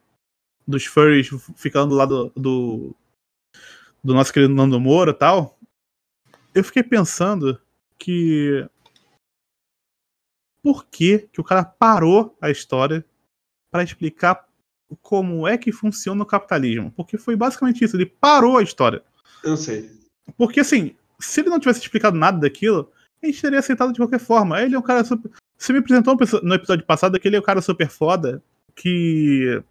dos 0.66 0.84
furries 0.86 1.28
ficando 1.54 1.94
lá 1.94 2.04
do, 2.04 2.30
do, 2.30 2.96
do 4.02 4.12
nosso 4.12 4.32
querido 4.32 4.52
Nando 4.52 4.80
Moura 4.80 5.12
e 5.12 5.14
tal, 5.14 5.56
eu 6.52 6.64
fiquei 6.64 6.82
pensando 6.82 7.62
que. 7.96 8.68
Por 10.60 10.84
que, 10.86 11.28
que 11.32 11.40
o 11.40 11.44
cara 11.44 11.64
parou 11.64 12.36
a 12.40 12.50
história 12.50 13.06
para 13.70 13.84
explicar 13.84 14.48
como 15.00 15.46
é 15.46 15.56
que 15.56 15.70
funciona 15.70 16.24
o 16.24 16.26
capitalismo? 16.26 16.90
Porque 16.90 17.16
foi 17.16 17.36
basicamente 17.36 17.84
isso, 17.84 17.96
ele 17.96 18.06
parou 18.06 18.58
a 18.58 18.64
história. 18.64 19.04
Eu 19.44 19.56
sei. 19.56 19.88
Porque 20.36 20.58
assim, 20.58 20.96
se 21.18 21.40
ele 21.40 21.50
não 21.50 21.58
tivesse 21.60 21.80
explicado 21.80 22.16
nada 22.16 22.38
daquilo, 22.38 22.90
a 23.22 23.26
gente 23.26 23.40
teria 23.40 23.58
aceitado 23.58 23.92
de 23.92 23.98
qualquer 23.98 24.20
forma. 24.20 24.60
Ele 24.62 24.74
é 24.74 24.78
um 24.78 24.82
cara 24.82 25.04
super. 25.04 25.30
Você 25.58 25.72
me 25.72 25.78
apresentou 25.78 26.16
no 26.42 26.54
episódio 26.54 26.84
passado 26.84 27.18
que 27.18 27.26
ele 27.28 27.36
é 27.36 27.40
um 27.40 27.42
cara 27.42 27.60
super 27.62 27.88
foda 27.88 28.42
que 28.74 29.62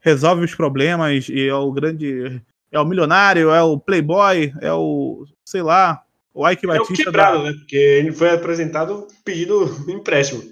resolve 0.00 0.44
os 0.44 0.54
problemas 0.54 1.28
e 1.28 1.48
é 1.48 1.54
o 1.54 1.70
grande. 1.72 2.40
É 2.70 2.78
o 2.78 2.84
milionário, 2.84 3.50
é 3.50 3.62
o 3.62 3.78
playboy, 3.78 4.52
é 4.60 4.72
o. 4.72 5.24
sei 5.44 5.62
lá, 5.62 6.02
o 6.34 6.46
Ike 6.48 6.66
É 6.66 6.68
o 6.68 6.78
Batista. 6.78 7.04
quebrado, 7.04 7.38
da- 7.38 7.44
né? 7.44 7.52
Porque 7.58 7.76
ele 7.76 8.12
foi 8.12 8.30
apresentado 8.30 9.06
pedindo 9.24 9.64
empréstimo. 9.90 10.42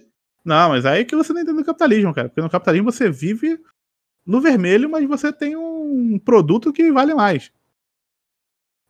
Não, 0.44 0.70
mas 0.70 0.86
aí 0.86 1.00
é 1.00 1.04
que 1.04 1.14
você 1.16 1.32
não 1.32 1.40
entende 1.42 1.60
o 1.60 1.64
capitalismo, 1.64 2.14
cara. 2.14 2.28
Porque 2.28 2.40
no 2.40 2.48
capitalismo 2.48 2.90
você 2.90 3.10
vive 3.10 3.58
no 4.24 4.40
vermelho, 4.40 4.88
mas 4.88 5.06
você 5.06 5.30
tem 5.32 5.56
um 5.56 6.18
produto 6.24 6.72
que 6.72 6.90
vale 6.90 7.14
mais. 7.14 7.50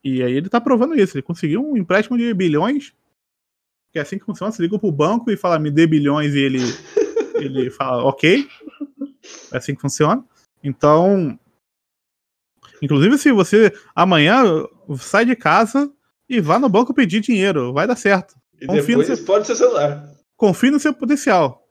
E 0.08 0.22
aí 0.22 0.32
ele 0.34 0.48
tá 0.48 0.60
provando 0.60 0.94
isso. 0.94 1.16
Ele 1.16 1.22
conseguiu 1.22 1.60
um 1.60 1.76
empréstimo 1.76 2.16
de 2.16 2.32
bilhões. 2.32 2.92
Que 3.92 3.98
é 3.98 4.02
assim 4.02 4.18
que 4.18 4.24
funciona. 4.24 4.52
Você 4.52 4.62
liga 4.62 4.78
pro 4.78 4.92
banco 4.92 5.30
e 5.32 5.36
fala, 5.36 5.58
me 5.58 5.70
dê 5.70 5.84
bilhões, 5.86 6.32
e 6.34 6.38
ele, 6.38 6.58
ele 7.34 7.70
fala, 7.70 8.04
ok. 8.04 8.46
É 9.52 9.56
assim 9.56 9.74
que 9.74 9.80
funciona. 9.80 10.24
Então. 10.62 11.36
Inclusive, 12.82 13.18
se 13.18 13.32
você 13.32 13.72
amanhã 13.94 14.42
sai 14.98 15.24
de 15.24 15.34
casa 15.34 15.90
e 16.28 16.40
vá 16.40 16.58
no 16.58 16.68
banco 16.68 16.92
pedir 16.94 17.20
dinheiro, 17.20 17.72
vai 17.72 17.86
dar 17.86 17.96
certo. 17.96 18.34
E 18.60 18.66
Confia 18.66 18.80
no 18.80 18.86
depois 18.86 19.06
seu- 19.06 19.14
explode 19.14 19.46
seu 19.46 19.56
celular. 19.56 20.08
Confie 20.36 20.70
no 20.70 20.78
seu 20.78 20.92
potencial. 20.94 21.66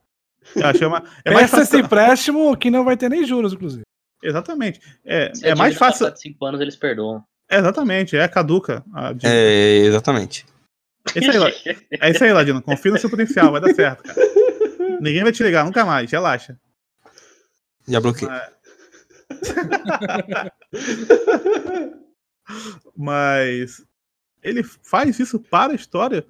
Que 0.53 0.59
é, 0.59 0.87
mais 0.87 1.03
Peça 1.23 1.61
esse 1.61 1.71
fácil. 1.71 1.79
empréstimo 1.79 2.57
que 2.57 2.69
não 2.71 2.83
vai 2.83 2.97
ter 2.97 3.09
nem 3.09 3.23
juros, 3.25 3.53
inclusive. 3.53 3.83
Exatamente. 4.23 4.79
É, 5.05 5.31
é 5.43 5.55
mais 5.55 5.75
fácil. 5.75 6.09
de 6.11 6.19
5 6.19 6.45
anos, 6.45 6.61
eles 6.61 6.75
perdoam. 6.75 7.23
Exatamente, 7.57 8.17
é 8.17 8.27
caduca. 8.27 8.83
a. 8.93 9.13
É, 9.23 9.77
exatamente. 9.79 10.45
É 11.13 11.19
isso 11.19 11.43
aí, 11.43 11.53
é 12.01 12.11
isso 12.11 12.23
aí, 12.23 12.33
Ladino. 12.33 12.61
Confia 12.61 12.91
no 12.91 12.97
seu 12.97 13.09
potencial, 13.09 13.51
vai 13.51 13.61
dar 13.61 13.73
certo, 13.73 14.03
cara. 14.03 14.19
Ninguém 15.01 15.23
vai 15.23 15.31
te 15.31 15.43
ligar, 15.43 15.65
nunca 15.65 15.85
mais, 15.85 16.09
relaxa. 16.11 16.57
Já 17.87 17.99
bloqueei. 17.99 18.29
Mas 22.95 23.83
ele 24.43 24.63
faz 24.63 25.19
isso 25.19 25.39
para 25.39 25.73
a 25.73 25.75
história. 25.75 26.25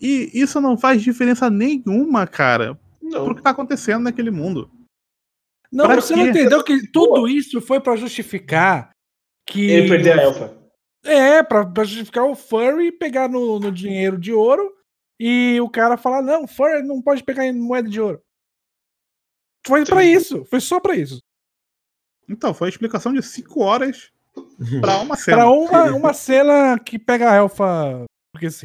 E 0.00 0.30
isso 0.34 0.60
não 0.60 0.76
faz 0.76 1.02
diferença 1.02 1.48
nenhuma, 1.48 2.26
cara, 2.26 2.78
Não. 3.00 3.24
pro 3.24 3.34
que 3.36 3.42
tá 3.42 3.50
acontecendo 3.50 4.02
naquele 4.02 4.30
mundo. 4.30 4.70
Não, 5.70 5.86
Pra 5.86 5.96
você 5.96 6.14
quê? 6.14 6.20
não 6.20 6.28
entendeu 6.28 6.64
que 6.64 6.90
tudo 6.90 7.28
isso 7.28 7.60
foi 7.60 7.80
pra 7.80 7.96
justificar 7.96 8.90
que. 9.46 9.70
Ele 9.70 9.88
perder 9.88 10.18
a 10.18 10.22
elfa. 10.22 10.62
É, 11.04 11.42
pra, 11.42 11.66
pra 11.66 11.84
justificar 11.84 12.24
o 12.24 12.34
Furry 12.36 12.92
pegar 12.92 13.28
no, 13.28 13.58
no 13.58 13.72
dinheiro 13.72 14.16
de 14.18 14.32
ouro 14.32 14.72
e 15.18 15.60
o 15.60 15.68
cara 15.68 15.96
falar: 15.96 16.22
não, 16.22 16.46
Furry 16.46 16.82
não 16.82 17.02
pode 17.02 17.22
pegar 17.24 17.44
em 17.46 17.52
moeda 17.52 17.88
de 17.88 18.00
ouro. 18.00 18.22
Foi 19.66 19.84
pra 19.84 20.04
isso, 20.04 20.44
foi 20.46 20.60
só 20.60 20.80
pra 20.80 20.96
isso. 20.96 21.18
Então, 22.28 22.54
foi 22.54 22.68
a 22.68 22.70
explicação 22.70 23.12
de 23.12 23.22
cinco 23.22 23.60
horas 23.62 24.10
Pra 24.80 24.98
uma 24.98 25.14
cena. 25.18 25.36
Pra 25.38 25.50
uma, 25.50 25.84
uma 25.92 26.14
cena 26.14 26.78
que 26.78 26.98
pega 26.98 27.30
a 27.30 27.34
elfa. 27.34 28.04
Porque 28.32 28.50
sim. 28.50 28.64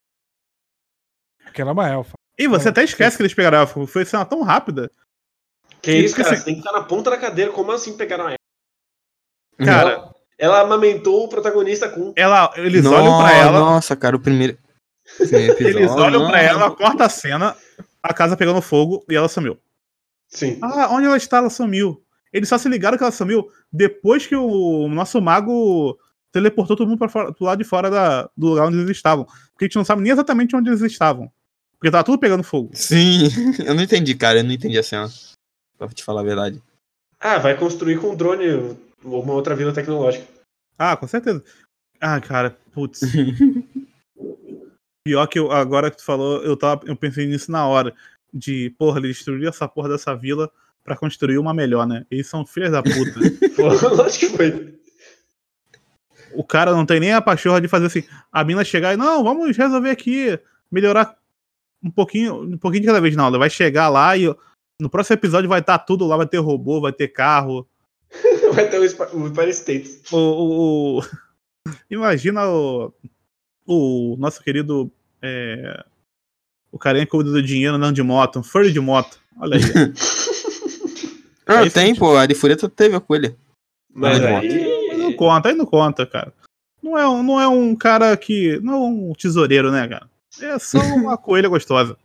Porque 1.44 1.62
ela 1.62 1.72
é 1.72 1.74
uma 1.74 1.90
elfa. 1.90 2.14
E 2.40 2.48
você 2.48 2.70
até 2.70 2.84
esquece 2.84 3.18
que 3.18 3.24
eles 3.24 3.34
pegaram 3.34 3.58
ela. 3.58 3.68
Foi 3.68 4.06
cena 4.06 4.26
tão 4.26 4.42
rápida. 4.44 4.90
Que 5.82 5.92
isso, 5.92 6.16
Porque 6.16 6.24
cara? 6.24 6.36
assim- 6.36 6.44
Você 6.44 6.46
tem 6.46 6.62
que 6.62 6.68
estar 6.68 6.72
na 6.72 6.86
ponta 6.86 7.10
da 7.10 7.18
cadeira. 7.18 7.52
Como 7.52 7.72
assim 7.72 7.98
pegaram 7.98 8.30
ela? 8.30 8.38
Cara, 9.58 10.14
Ela 10.38 10.62
amamentou 10.62 11.24
o 11.26 11.28
protagonista 11.28 11.90
com. 11.90 12.14
ela, 12.16 12.52
eles 12.58 12.84
No- 12.84 12.94
olham 12.94 13.18
pra 13.18 13.34
ela, 13.34 13.60
Nossa, 13.60 13.96
cara, 13.96 14.16
o 14.16 14.20
primeiro. 14.20 14.58
episódio, 15.20 15.68
eles 15.80 15.92
olham 15.92 16.28
pra 16.30 16.38
não. 16.44 16.48
ela, 16.50 16.72
corta 16.72 17.06
a 17.06 17.10
cena, 17.10 17.56
a 18.04 18.14
casa 18.14 18.38
pegando 18.38 18.62
fogo 18.62 19.04
e 19.10 19.16
ela 19.16 19.28
sumiu. 19.30 19.58
Sim. 20.30 20.60
Ah, 20.62 20.90
onde 20.92 21.08
ela 21.08 21.18
está? 21.18 21.38
Ela 21.38 21.50
sumiu. 21.50 22.04
Eles 22.34 22.50
só 22.50 22.58
se 22.58 22.68
ligaram 22.70 22.98
que 22.98 23.04
ela 23.04 23.12
sumiu 23.12 23.50
depois 23.72 24.28
que 24.28 24.36
o 24.36 24.88
nosso 24.90 25.20
mago 25.22 25.98
teleportou 26.32 26.76
todo 26.76 26.88
mundo 26.88 27.00
pra 27.00 27.08
fora, 27.10 27.34
pro 27.34 27.46
lado 27.46 27.58
de 27.58 27.64
fora 27.64 27.90
da- 27.90 28.30
do 28.36 28.48
lugar 28.50 28.68
onde 28.68 28.78
eles 28.78 28.92
estavam. 28.92 29.26
Porque 29.54 29.64
a 29.64 29.68
gente 29.68 29.78
não 29.78 29.86
sabe 29.86 30.02
nem 30.02 30.12
exatamente 30.12 30.56
onde 30.56 30.70
eles 30.70 30.82
estavam. 30.82 31.32
Porque 31.80 31.90
tava 31.90 32.04
tudo 32.04 32.20
pegando 32.20 32.44
fogo. 32.44 32.70
Sim, 32.74 33.30
eu 33.66 33.74
não 33.74 33.82
entendi, 33.84 34.14
cara. 34.14 34.40
Eu 34.40 34.44
não 34.44 34.52
entendi 34.52 34.78
a 34.78 34.84
cena. 34.84 35.10
Pra 35.78 35.88
te 35.88 36.04
falar 36.04 36.22
a 36.22 36.26
verdade. 36.26 36.62
Ah, 37.20 37.38
vai 37.40 37.56
construir 37.58 38.00
com 38.00 38.14
drone 38.16 38.76
uma 39.08 39.34
outra 39.34 39.56
vila 39.56 39.74
tecnológica. 39.74 40.26
Ah, 40.78 40.96
com 40.96 41.08
certeza. 41.08 41.44
Ah, 42.00 42.20
cara, 42.22 42.56
putz. 42.72 43.02
Pior 45.06 45.26
que 45.28 45.40
eu, 45.40 45.52
agora 45.52 45.90
que 45.90 45.98
tu 45.98 46.04
falou, 46.04 46.44
eu, 46.44 46.58
tava, 46.58 46.82
eu 46.86 46.96
pensei 46.96 47.26
nisso 47.26 47.52
na 47.52 47.66
hora. 47.66 47.94
De, 48.34 48.70
porra, 48.78 49.00
eles 49.00 49.16
destruíram 49.16 49.50
essa 49.50 49.68
porra 49.68 49.90
dessa 49.90 50.16
vila 50.16 50.52
pra 50.84 50.98
construir 50.98 51.38
uma 51.38 51.54
melhor, 51.54 51.88
né? 51.88 52.06
Eles 52.12 52.28
são 52.28 52.46
filhos 52.46 52.72
da 52.72 52.84
puta. 52.84 53.20
Pô, 53.56 53.68
lógico 53.96 54.32
que 54.32 54.38
foi. 54.38 54.80
o 56.34 56.44
cara 56.44 56.72
não 56.72 56.86
tem 56.86 57.00
nem 57.00 57.14
a 57.14 57.22
pachorra 57.22 57.62
de 57.62 57.68
fazer 57.68 57.88
assim, 57.88 58.04
a 58.32 58.44
mina 58.44 58.64
chegar 58.64 58.94
e, 58.94 58.98
não, 58.98 59.24
vamos 59.24 59.56
resolver 59.56 59.90
aqui, 59.90 60.40
melhorar 60.70 61.18
um 61.82 61.90
pouquinho, 61.90 62.44
um 62.44 62.58
pouquinho 62.58 62.82
de 62.82 62.88
cada 62.88 63.02
vez, 63.02 63.16
não. 63.16 63.28
Ela 63.28 63.40
vai 63.40 63.50
chegar 63.50 63.90
lá 63.90 64.16
e 64.18 64.34
no 64.80 64.90
próximo 64.90 65.16
episódio 65.16 65.50
vai 65.50 65.62
estar 65.62 65.80
tudo 65.80 66.06
lá, 66.06 66.18
vai 66.18 66.28
ter 66.28 66.38
robô, 66.38 66.82
vai 66.82 66.92
ter 66.92 67.08
carro. 67.08 67.68
Vai 68.54 68.70
ter 68.70 68.80
o, 68.80 69.28
Empire 69.28 69.50
State. 69.52 70.02
O, 70.12 70.18
o- 70.18 71.00
o- 71.00 71.02
Imagina 71.90 72.48
o, 72.48 72.94
o 73.66 74.16
nosso 74.18 74.42
querido. 74.44 74.92
é, 75.22 75.84
O 76.72 76.78
carinha 76.80 77.06
que 77.06 77.12
cuida 77.12 77.32
do 77.32 77.42
dinheiro 77.42 77.76
andando 77.76 77.96
de 77.96 78.04
moto, 78.04 78.40
um 78.40 78.44
furry 78.44 78.72
de 78.72 78.80
moto. 78.80 79.20
Olha 79.40 79.58
aí. 79.58 79.62
Ah, 81.50 81.64
isso 81.64 81.76
tem, 81.76 81.96
pô. 81.96 82.18
A 82.18 82.26
de 82.26 82.36
Fureta 82.36 82.68
teve 82.68 82.94
a 82.98 83.00
coelha. 83.00 83.34
Mas 83.94 84.20
Ah, 84.22 84.40
aí. 84.40 84.98
não 84.98 85.14
conta, 85.14 85.48
aí 85.48 85.56
não 85.56 85.66
conta, 85.66 86.06
cara. 86.06 86.34
Não 86.84 86.98
é, 86.98 87.08
um- 87.08 87.24
não 87.24 87.40
é 87.40 87.48
um 87.48 87.74
cara 87.74 88.18
que. 88.18 88.60
Não 88.62 88.74
é 88.74 88.78
um 88.78 89.14
tesoureiro, 89.14 89.72
né, 89.72 89.88
cara? 89.88 90.10
É 90.42 90.60
só 90.60 90.78
uma 90.80 91.18
coelha 91.18 91.48
gostosa. 91.48 91.96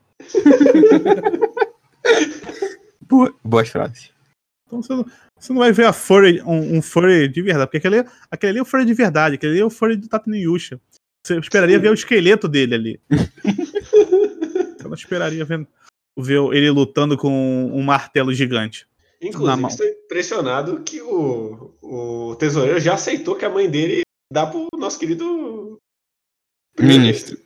Boa- 3.00 3.34
Boas 3.44 3.68
frases. 3.68 4.10
Então 4.72 4.82
você 4.82 4.94
não, 4.94 5.06
você 5.38 5.52
não 5.52 5.60
vai 5.60 5.70
ver 5.70 5.84
a 5.84 5.92
furry, 5.92 6.40
um, 6.42 6.78
um 6.78 6.82
furry 6.82 7.28
de 7.28 7.42
verdade, 7.42 7.66
porque 7.66 7.76
aquele, 7.76 8.08
aquele 8.30 8.50
ali 8.50 8.58
é 8.58 8.62
o 8.62 8.64
furry 8.64 8.86
de 8.86 8.94
verdade, 8.94 9.34
aquele 9.34 9.52
ali 9.52 9.60
é 9.60 9.64
o 9.64 9.70
furry 9.70 9.96
do 9.96 10.08
Tatooine 10.08 10.40
Yusha. 10.44 10.80
Você 11.26 11.38
esperaria 11.38 11.78
ver 11.78 11.90
o 11.90 11.94
esqueleto 11.94 12.48
dele 12.48 12.74
ali. 12.74 13.00
Você 14.78 14.88
não 14.88 14.94
esperaria 14.94 15.44
ver, 15.44 15.66
ver 16.18 16.38
ele 16.52 16.70
lutando 16.70 17.16
com 17.18 17.30
um 17.30 17.82
martelo 17.82 18.32
gigante. 18.32 18.88
Inclusive, 19.20 19.66
estou 19.68 19.86
impressionado 19.86 20.80
que 20.80 21.00
o, 21.00 21.74
o 21.80 22.34
tesoureiro 22.36 22.80
já 22.80 22.94
aceitou 22.94 23.36
que 23.36 23.44
a 23.44 23.50
mãe 23.50 23.70
dele 23.70 24.02
dá 24.32 24.46
pro 24.46 24.66
nosso 24.76 24.98
querido 24.98 25.78
Ministro. 26.80 27.38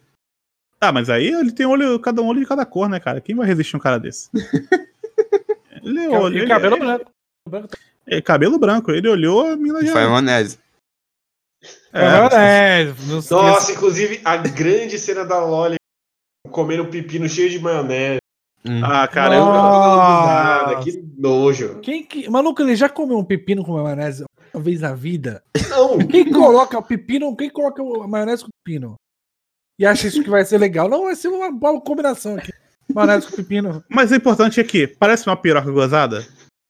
Ah, 0.80 0.92
mas 0.92 1.10
aí 1.10 1.26
ele 1.26 1.52
tem 1.52 1.66
olho, 1.66 1.98
cada 2.00 2.22
um 2.22 2.26
olho 2.26 2.40
de 2.40 2.46
cada 2.46 2.64
cor, 2.64 2.88
né, 2.88 2.98
cara? 3.00 3.20
Quem 3.20 3.34
vai 3.34 3.46
resistir 3.46 3.76
um 3.76 3.80
cara 3.80 3.98
desse? 3.98 4.30
Ele, 5.82 6.00
E 6.00 6.08
olhou, 6.08 6.28
ele, 6.32 6.46
cabelo 6.48 6.74
ele- 6.76 6.84
branco. 6.84 7.10
Branco 7.48 7.68
tá- 7.68 7.78
é, 8.06 8.20
cabelo 8.20 8.58
branco. 8.58 8.90
Ele 8.90 9.08
olhou, 9.08 9.46
a 9.46 9.56
mina 9.56 9.80
E 9.80 9.86
já. 9.86 9.92
foi 9.92 10.06
maionese. 10.06 10.58
É, 11.92 12.84
não 13.08 13.20
se 13.22 13.30
Nossa, 13.32 13.72
inclusive 13.72 14.20
a 14.24 14.36
grande 14.36 14.98
cena 14.98 15.24
da 15.24 15.42
Loli 15.42 15.76
comendo 16.50 16.82
um 16.84 16.90
pepino 16.90 17.28
cheio 17.28 17.48
de 17.50 17.58
maionese. 17.58 18.18
Hum. 18.64 18.80
Ah, 18.84 19.06
cara, 19.08 19.36
Eu 19.36 20.80
que 20.82 21.02
nojo. 21.16 21.80
Quem 21.80 22.04
que. 22.04 22.28
Maluco, 22.28 22.60
ele 22.62 22.76
já 22.76 22.88
comeu 22.88 23.16
um 23.18 23.24
pepino 23.24 23.64
com 23.64 23.80
maionese 23.82 24.24
uma 24.52 24.62
vez 24.62 24.80
na 24.80 24.94
vida? 24.94 25.42
Não, 25.70 25.98
Quem 25.98 26.30
coloca 26.32 26.78
o 26.78 26.82
pepino, 26.82 27.34
quem 27.36 27.48
coloca 27.50 27.82
a 27.82 28.08
maionese 28.08 28.42
com 28.44 28.50
pepino? 28.64 28.94
E 29.78 29.86
acha 29.86 30.06
isso 30.06 30.22
que 30.22 30.30
vai 30.30 30.44
ser 30.44 30.58
legal? 30.58 30.88
Não, 30.88 31.04
vai 31.04 31.14
ser 31.14 31.28
uma 31.28 31.50
boa 31.50 31.80
combinação 31.80 32.36
aqui. 32.36 32.52
Maionese 32.92 33.28
com 33.28 33.36
pepino. 33.36 33.84
Mas 33.88 34.10
o 34.10 34.14
importante 34.14 34.60
é 34.60 34.64
que 34.64 34.86
parece 34.86 35.26
uma 35.26 35.36
piroca 35.36 35.70
gozada. 35.70 36.26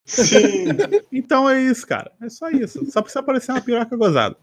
Sim. 0.06 0.66
Então 1.12 1.48
é 1.48 1.60
isso, 1.60 1.86
cara. 1.86 2.12
É 2.20 2.28
só 2.28 2.48
isso. 2.50 2.84
Só 2.90 3.02
precisa 3.02 3.20
aparecer 3.20 3.52
uma 3.52 3.60
piroca 3.60 3.96
gozada. 3.96 4.36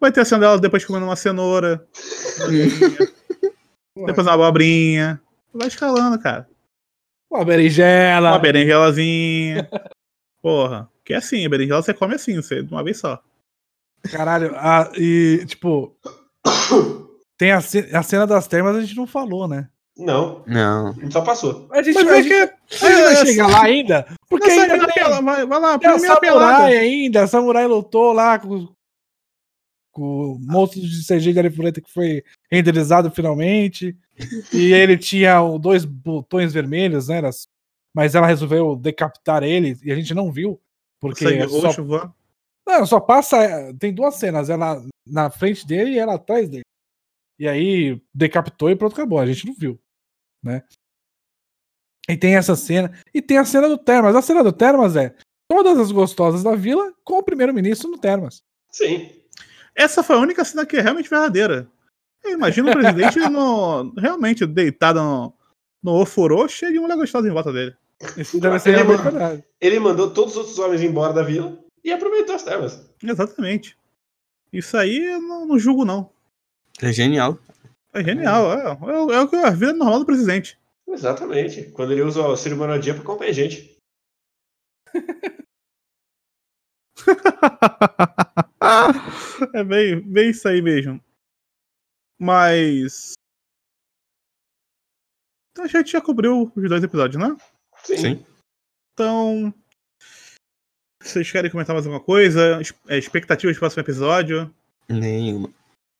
Vai 0.00 0.10
ter 0.12 0.20
a 0.20 0.24
cena 0.24 0.40
dela 0.40 0.58
depois 0.60 0.84
comendo 0.84 1.06
uma 1.06 1.16
cenoura. 1.16 1.86
depois 3.96 4.26
uma 4.26 4.34
abobrinha. 4.34 5.20
Vai 5.52 5.68
escalando, 5.68 6.18
cara. 6.18 6.48
Uma 7.30 7.44
berinjela. 7.44 8.30
Uma 8.30 8.38
berenjelazinha. 8.38 9.68
Porra. 10.42 10.90
Que 11.04 11.14
é 11.14 11.16
assim, 11.16 11.44
a 11.46 11.48
berinjela 11.48 11.82
você 11.82 11.94
come 11.94 12.14
assim, 12.14 12.36
você, 12.36 12.62
de 12.62 12.72
uma 12.72 12.82
vez 12.84 12.98
só. 12.98 13.22
Caralho, 14.10 14.54
a- 14.56 14.90
e 14.96 15.44
tipo. 15.46 15.96
Tem 17.38 17.50
a, 17.52 17.58
a 17.58 18.02
cena 18.02 18.26
das 18.26 18.46
termas, 18.46 18.76
a 18.76 18.80
gente 18.80 18.96
não 18.96 19.06
falou, 19.06 19.48
né? 19.48 19.68
Não, 19.96 20.42
Não. 20.46 20.88
a 20.88 20.92
gente 20.92 21.12
só 21.12 21.20
passou. 21.20 21.68
A 21.70 21.82
gente, 21.82 21.94
Mas 21.94 22.04
vai, 22.06 22.20
é 22.20 22.22
que. 22.22 22.32
a 22.34 22.90
gente 22.90 23.02
vai 23.14 23.26
chegar 23.26 23.46
lá 23.46 23.62
ainda? 23.64 24.06
Porque 24.28 24.50
ainda 24.50 24.78
tem, 24.86 24.94
pela- 24.94 25.20
vai, 25.20 25.46
vai 25.46 25.60
lá, 25.60 25.78
tem 25.78 25.90
a 25.90 25.92
primeira 25.92 26.20
pelada. 26.20 26.52
samurai 26.56 26.76
ainda. 26.78 27.22
A 27.22 27.26
samurai 27.26 27.66
lutou 27.66 28.12
lá 28.12 28.38
com, 28.38 28.68
com 29.92 30.02
o 30.32 30.38
monstro 30.40 30.80
de 30.80 31.06
CG 31.06 31.32
de 31.32 31.38
Arifureta 31.38 31.80
que 31.80 31.92
foi 31.92 32.24
renderizado 32.50 33.10
finalmente. 33.10 33.96
e 34.52 34.72
ele 34.72 34.96
tinha 34.96 35.38
dois 35.58 35.84
botões 35.84 36.52
vermelhos, 36.52 37.08
né? 37.08 37.20
Mas 37.94 38.14
ela 38.14 38.26
resolveu 38.26 38.74
decapitar 38.74 39.42
ele 39.42 39.76
e 39.84 39.92
a 39.92 39.94
gente 39.94 40.14
não 40.14 40.32
viu. 40.32 40.58
Porque 40.98 41.24
Sangue 41.24 41.48
só, 41.48 41.60
roxo 41.60 41.86
não, 42.66 42.86
só 42.86 42.98
passa. 43.00 43.74
Tem 43.78 43.92
duas 43.92 44.14
cenas, 44.14 44.48
ela 44.48 44.82
na 45.06 45.28
frente 45.30 45.66
dele 45.66 45.90
e 45.92 45.98
ela 45.98 46.14
atrás 46.14 46.48
dele. 46.48 46.62
E 47.38 47.48
aí 47.48 48.00
decapitou 48.14 48.70
e 48.70 48.76
pronto, 48.76 48.92
acabou. 48.94 49.18
A 49.18 49.26
gente 49.26 49.44
não 49.46 49.52
viu, 49.54 49.78
né? 50.42 50.62
E 52.08 52.16
tem 52.16 52.36
essa 52.36 52.56
cena. 52.56 52.92
E 53.14 53.22
tem 53.22 53.38
a 53.38 53.44
cena 53.44 53.68
do 53.68 53.78
Termas. 53.78 54.16
A 54.16 54.22
cena 54.22 54.42
do 54.42 54.52
Termas 54.52 54.96
é 54.96 55.14
todas 55.48 55.78
as 55.78 55.92
gostosas 55.92 56.42
da 56.42 56.54
vila 56.54 56.92
com 57.04 57.18
o 57.18 57.22
primeiro-ministro 57.22 57.90
no 57.90 57.98
Termas. 57.98 58.42
Sim. 58.70 59.10
Essa 59.74 60.02
foi 60.02 60.16
a 60.16 60.20
única 60.20 60.44
cena 60.44 60.66
que 60.66 60.76
é 60.76 60.80
realmente 60.80 61.08
verdadeira. 61.08 61.68
Eu 62.24 62.32
imagino 62.32 62.70
o 62.70 62.72
presidente 62.72 63.18
no, 63.28 63.92
realmente 63.94 64.46
deitado 64.46 65.00
no, 65.00 65.34
no 65.82 66.00
ofurô, 66.00 66.48
cheio 66.48 66.72
de 66.72 66.78
mulher 66.78 66.96
gostosa 66.96 67.28
em 67.28 67.32
volta 67.32 67.52
dele. 67.52 67.74
Isso 68.16 68.40
deve 68.40 68.58
ser 68.58 68.78
Ele 68.78 68.96
verdade. 68.96 69.44
Ele 69.60 69.78
mandou 69.78 70.10
todos 70.10 70.32
os 70.32 70.38
outros 70.38 70.58
homens 70.58 70.82
embora 70.82 71.12
da 71.12 71.22
vila 71.22 71.58
e 71.84 71.92
aproveitou 71.92 72.34
as 72.34 72.42
terras. 72.42 72.84
Exatamente. 73.02 73.76
Isso 74.52 74.76
aí 74.76 75.12
eu 75.12 75.20
não, 75.20 75.46
não 75.46 75.58
julgo, 75.58 75.84
não. 75.84 76.10
É 76.80 76.92
genial. 76.92 77.38
É 77.94 78.02
genial. 78.02 78.52
É, 78.52 78.70
é, 78.70 78.74
o- 78.74 79.12
é 79.12 79.20
o 79.20 79.28
que 79.28 79.36
é 79.36 79.46
a 79.46 79.50
vida 79.50 79.72
normal 79.72 80.00
do 80.00 80.06
presidente. 80.06 80.58
Exatamente. 80.88 81.70
Quando 81.72 81.92
ele 81.92 82.02
usa 82.02 82.26
o 82.26 82.36
ser 82.36 82.52
humano 82.52 82.78
dia 82.80 82.94
pra 82.94 83.04
comer 83.04 83.32
gente. 83.32 83.76
é 89.54 89.64
bem, 89.64 90.00
bem 90.00 90.30
isso 90.30 90.48
aí 90.48 90.62
mesmo. 90.62 91.00
Mas. 92.20 93.12
A 95.58 95.66
gente 95.66 95.92
já 95.92 96.00
cobriu 96.00 96.50
os 96.54 96.68
dois 96.68 96.82
episódios, 96.82 97.22
né? 97.22 97.36
Sim. 97.84 97.96
Sim. 97.96 98.26
Então. 98.94 99.54
Vocês 101.02 101.30
querem 101.30 101.50
comentar 101.50 101.74
mais 101.74 101.86
alguma 101.86 102.02
coisa? 102.02 102.60
É, 102.88 102.96
Expectativas 102.96 103.56
do 103.56 103.58
próximo 103.58 103.82
episódio? 103.82 104.54
Nenhuma. 104.88 105.52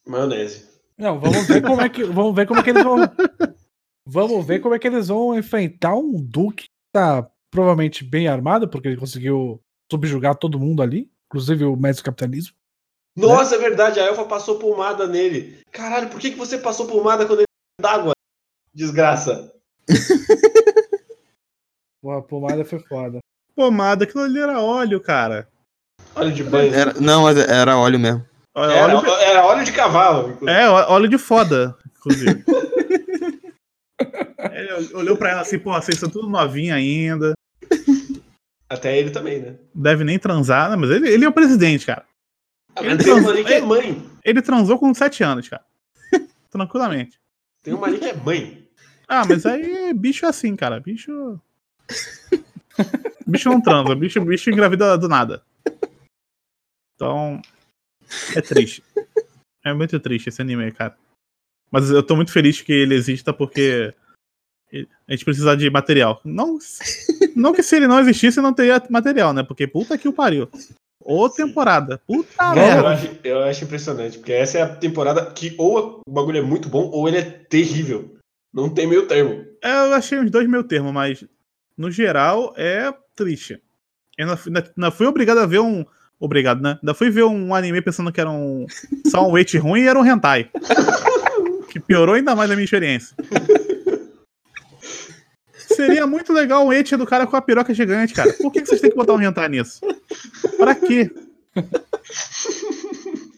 Maionese. 0.06 0.71
Não, 1.02 1.18
vamos 1.18 1.48
ver 1.48 1.60
como 1.60 1.80
é 1.80 1.88
que, 1.88 2.04
vamos 2.04 2.32
ver 2.32 2.46
como 2.46 2.60
é 2.60 2.62
que 2.62 2.70
eles 2.70 2.84
vão. 2.84 2.98
Vamos 4.06 4.46
ver 4.46 4.60
como 4.60 4.76
é 4.76 4.78
que 4.78 4.86
eles 4.86 5.08
vão 5.08 5.36
enfrentar 5.36 5.96
um 5.96 6.12
Duque 6.12 6.64
que 6.64 6.70
tá 6.92 7.28
provavelmente 7.50 8.04
bem 8.04 8.28
armado, 8.28 8.68
porque 8.68 8.86
ele 8.86 8.96
conseguiu 8.96 9.60
subjugar 9.90 10.36
todo 10.36 10.60
mundo 10.60 10.80
ali, 10.80 11.10
inclusive 11.26 11.64
o 11.64 11.74
mestre 11.74 12.04
capitalismo. 12.04 12.54
Nossa, 13.16 13.56
é 13.56 13.58
verdade, 13.58 13.98
a 13.98 14.04
Elfa 14.04 14.24
passou 14.26 14.60
pomada 14.60 15.08
nele. 15.08 15.60
Caralho, 15.72 16.08
por 16.08 16.20
que, 16.20 16.30
que 16.30 16.38
você 16.38 16.56
passou 16.56 16.86
pomada 16.86 17.26
quando 17.26 17.40
ele 17.40 17.48
d'água? 17.80 18.12
Desgraça. 18.72 19.52
Pô, 22.00 22.12
a 22.12 22.22
pomada 22.22 22.64
foi 22.64 22.78
foda. 22.78 23.18
Pomada, 23.56 24.04
aquilo 24.04 24.22
ali 24.22 24.38
era 24.38 24.60
óleo, 24.60 25.00
cara. 25.00 25.48
Óleo 26.14 26.32
de 26.32 26.44
banho. 26.44 26.72
Era, 26.72 26.94
não, 26.94 27.24
mas 27.24 27.36
era 27.36 27.76
óleo 27.76 27.98
mesmo. 27.98 28.31
Olha, 28.54 28.72
Era, 28.72 28.96
óleo, 28.96 29.10
era 29.10 29.44
óleo 29.46 29.64
de 29.64 29.72
cavalo. 29.72 30.30
inclusive. 30.32 30.50
é, 30.60 30.68
óleo 30.68 31.08
de 31.08 31.18
foda, 31.18 31.76
inclusive. 31.96 32.44
Ele 34.52 34.94
olhou 34.94 35.16
pra 35.16 35.30
ela 35.30 35.40
assim, 35.42 35.58
pô, 35.58 35.72
vocês 35.72 35.98
são 35.98 36.10
tudo 36.10 36.28
novinha 36.28 36.74
ainda. 36.74 37.32
Até 38.68 38.98
ele 38.98 39.10
também, 39.10 39.38
né? 39.40 39.54
Deve 39.74 40.02
nem 40.02 40.18
transar, 40.18 40.70
né? 40.70 40.76
mas 40.76 40.90
ele, 40.90 41.08
ele 41.08 41.24
é 41.24 41.28
o 41.28 41.32
presidente, 41.32 41.86
cara. 41.86 42.04
Ah, 42.74 42.82
Ele 42.82 42.96
tem 42.96 43.12
uma 43.12 43.30
ali 43.30 43.44
que 43.44 43.52
é 43.52 43.60
mãe. 43.60 44.02
Ele 44.24 44.42
transou 44.42 44.78
com 44.78 44.92
7 44.92 45.22
anos, 45.22 45.48
cara. 45.48 45.64
Tranquilamente. 46.50 47.20
Tem 47.62 47.72
uma 47.74 47.86
ali 47.86 47.98
que 47.98 48.06
é 48.06 48.14
mãe. 48.14 48.66
Ah, 49.06 49.24
mas 49.26 49.46
aí 49.46 49.92
bicho 49.94 50.24
é 50.26 50.28
assim, 50.30 50.56
cara. 50.56 50.80
Bicho. 50.80 51.38
Bicho 53.26 53.48
não 53.50 53.60
transa, 53.60 53.94
bicho, 53.94 54.20
bicho 54.24 54.50
engravida 54.50 54.96
do 54.98 55.08
nada. 55.08 55.42
Então. 56.94 57.40
É 58.36 58.40
triste. 58.40 58.82
É 59.64 59.72
muito 59.72 59.98
triste 60.00 60.28
esse 60.28 60.42
anime, 60.42 60.72
cara. 60.72 60.96
Mas 61.70 61.90
eu 61.90 62.02
tô 62.02 62.16
muito 62.16 62.32
feliz 62.32 62.60
que 62.60 62.72
ele 62.72 62.94
exista 62.94 63.32
porque 63.32 63.94
a 65.06 65.12
gente 65.12 65.24
precisa 65.24 65.56
de 65.56 65.68
material. 65.70 66.20
Não, 66.24 66.58
não 67.36 67.52
que 67.52 67.62
se 67.62 67.76
ele 67.76 67.86
não 67.86 68.00
existisse, 68.00 68.40
não 68.40 68.52
teria 68.52 68.82
material, 68.90 69.32
né? 69.32 69.42
Porque 69.42 69.66
puta 69.66 69.96
que 69.98 70.08
o 70.08 70.12
pariu. 70.12 70.48
Ô 71.04 71.28
temporada. 71.28 71.98
Puta 72.06 72.44
Eu 72.44 72.54
merda. 72.54 72.88
acho, 72.90 73.18
eu 73.24 73.42
acho 73.42 73.64
impressionante, 73.64 74.18
porque 74.18 74.32
essa 74.32 74.58
é 74.58 74.62
a 74.62 74.76
temporada 74.76 75.26
que 75.32 75.54
ou 75.58 76.00
o 76.06 76.10
bagulho 76.12 76.38
é 76.38 76.42
muito 76.42 76.68
bom 76.68 76.90
ou 76.90 77.08
ele 77.08 77.18
é 77.18 77.22
terrível. 77.22 78.16
Não 78.52 78.68
tem 78.68 78.86
meio 78.86 79.06
termo. 79.06 79.44
É, 79.62 79.72
Eu 79.72 79.94
achei 79.94 80.18
uns 80.18 80.30
dois 80.30 80.48
meio 80.48 80.62
termo, 80.64 80.92
mas 80.92 81.24
no 81.76 81.90
geral 81.90 82.54
é 82.56 82.92
triste. 83.16 83.60
Eu 84.18 84.28
ainda 84.28 84.90
fui 84.90 85.06
obrigado 85.06 85.38
a 85.38 85.46
ver 85.46 85.60
um. 85.60 85.84
Obrigado, 86.22 86.62
né? 86.62 86.78
Ainda 86.80 86.94
fui 86.94 87.10
ver 87.10 87.24
um 87.24 87.52
anime 87.52 87.82
pensando 87.82 88.12
que 88.12 88.20
era 88.20 88.30
um. 88.30 88.64
Só 89.08 89.26
um 89.26 89.32
weight 89.32 89.58
ruim 89.58 89.80
e 89.80 89.88
era 89.88 89.98
um 89.98 90.06
hentai. 90.06 90.48
Que 91.68 91.80
piorou 91.80 92.14
ainda 92.14 92.36
mais 92.36 92.50
a 92.50 92.54
minha 92.54 92.66
experiência. 92.66 93.16
Seria 95.54 96.06
muito 96.06 96.30
legal 96.30 96.66
o 96.66 96.70
eti 96.70 96.94
do 96.98 97.06
cara 97.06 97.26
com 97.26 97.34
a 97.34 97.40
piroca 97.40 97.72
gigante, 97.72 98.12
cara. 98.12 98.30
Por 98.34 98.52
que, 98.52 98.60
que 98.60 98.68
vocês 98.68 98.78
têm 98.78 98.90
que 98.90 98.96
botar 98.96 99.14
um 99.14 99.22
hentai 99.22 99.48
nisso? 99.48 99.80
Pra 100.58 100.74
quê? 100.74 101.10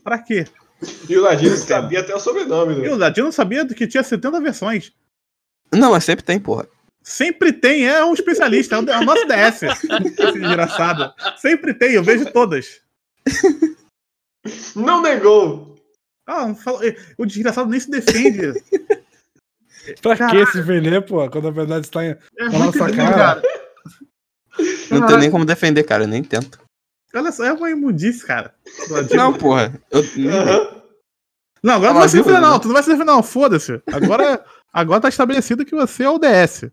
Pra 0.02 0.18
quê? 0.18 0.48
E 1.08 1.16
o 1.16 1.22
Ladino 1.22 1.56
sabia 1.56 2.00
até 2.00 2.12
o 2.12 2.18
sobrenome. 2.18 2.74
Né? 2.74 2.88
Eu, 2.88 2.96
Ladino 2.96 3.30
sabia 3.30 3.64
que 3.68 3.86
tinha 3.86 4.02
70 4.02 4.40
versões. 4.40 4.92
Não, 5.72 5.92
mas 5.92 6.02
sempre 6.02 6.24
tem, 6.24 6.40
porra. 6.40 6.66
Sempre 7.04 7.52
tem, 7.52 7.86
é 7.86 8.02
um 8.02 8.14
especialista, 8.14 8.76
é 8.76 8.78
o, 8.78 9.04
nosso 9.04 9.26
DS, 9.26 9.62
esse 9.62 10.38
desgraçado. 10.40 11.12
Sempre 11.36 11.74
tem, 11.74 11.92
eu 11.92 12.02
vejo 12.02 12.32
todas. 12.32 12.80
Não 14.74 15.02
negou. 15.02 15.76
Ah, 16.26 16.46
o 17.18 17.26
desgraçado 17.26 17.68
nem 17.68 17.78
se 17.78 17.90
defende. 17.90 18.54
Pra 20.00 20.16
Caralho. 20.16 20.46
que 20.46 20.52
se 20.52 20.62
vender, 20.62 21.02
pô? 21.02 21.28
Quando 21.28 21.48
a 21.48 21.50
verdade 21.50 21.84
está 21.84 22.02
em. 22.02 22.16
É 22.38 22.48
muito 22.48 22.78
nossa 22.78 22.90
lindo, 22.90 22.96
cara. 22.96 23.42
Não 24.90 25.06
tem 25.06 25.18
nem 25.18 25.30
como 25.30 25.44
defender, 25.44 25.82
cara. 25.84 26.04
Eu 26.04 26.08
nem 26.08 26.24
tento. 26.24 26.58
Olha 27.14 27.30
só, 27.30 27.44
é 27.44 27.52
uma 27.52 27.70
imundice, 27.70 28.24
cara. 28.24 28.54
Não, 29.14 29.34
porra. 29.34 29.78
Eu, 29.90 30.00
Aham. 30.00 30.82
Não, 31.62 31.74
agora 31.74 31.90
Ah, 31.90 31.92
não 31.94 32.00
vai 32.00 32.08
se 32.08 32.16
defender, 32.16 32.40
não. 32.40 32.58
Tu 32.58 32.66
não 32.68 32.74
vai 32.74 32.82
se 32.82 32.88
defender, 32.88 33.10
não. 33.10 33.22
Foda-se. 33.22 33.82
Agora, 33.92 34.44
agora 34.72 35.00
tá 35.02 35.08
estabelecido 35.10 35.64
que 35.66 35.74
você 35.74 36.04
é 36.04 36.10
o 36.10 36.18
DS. 36.18 36.70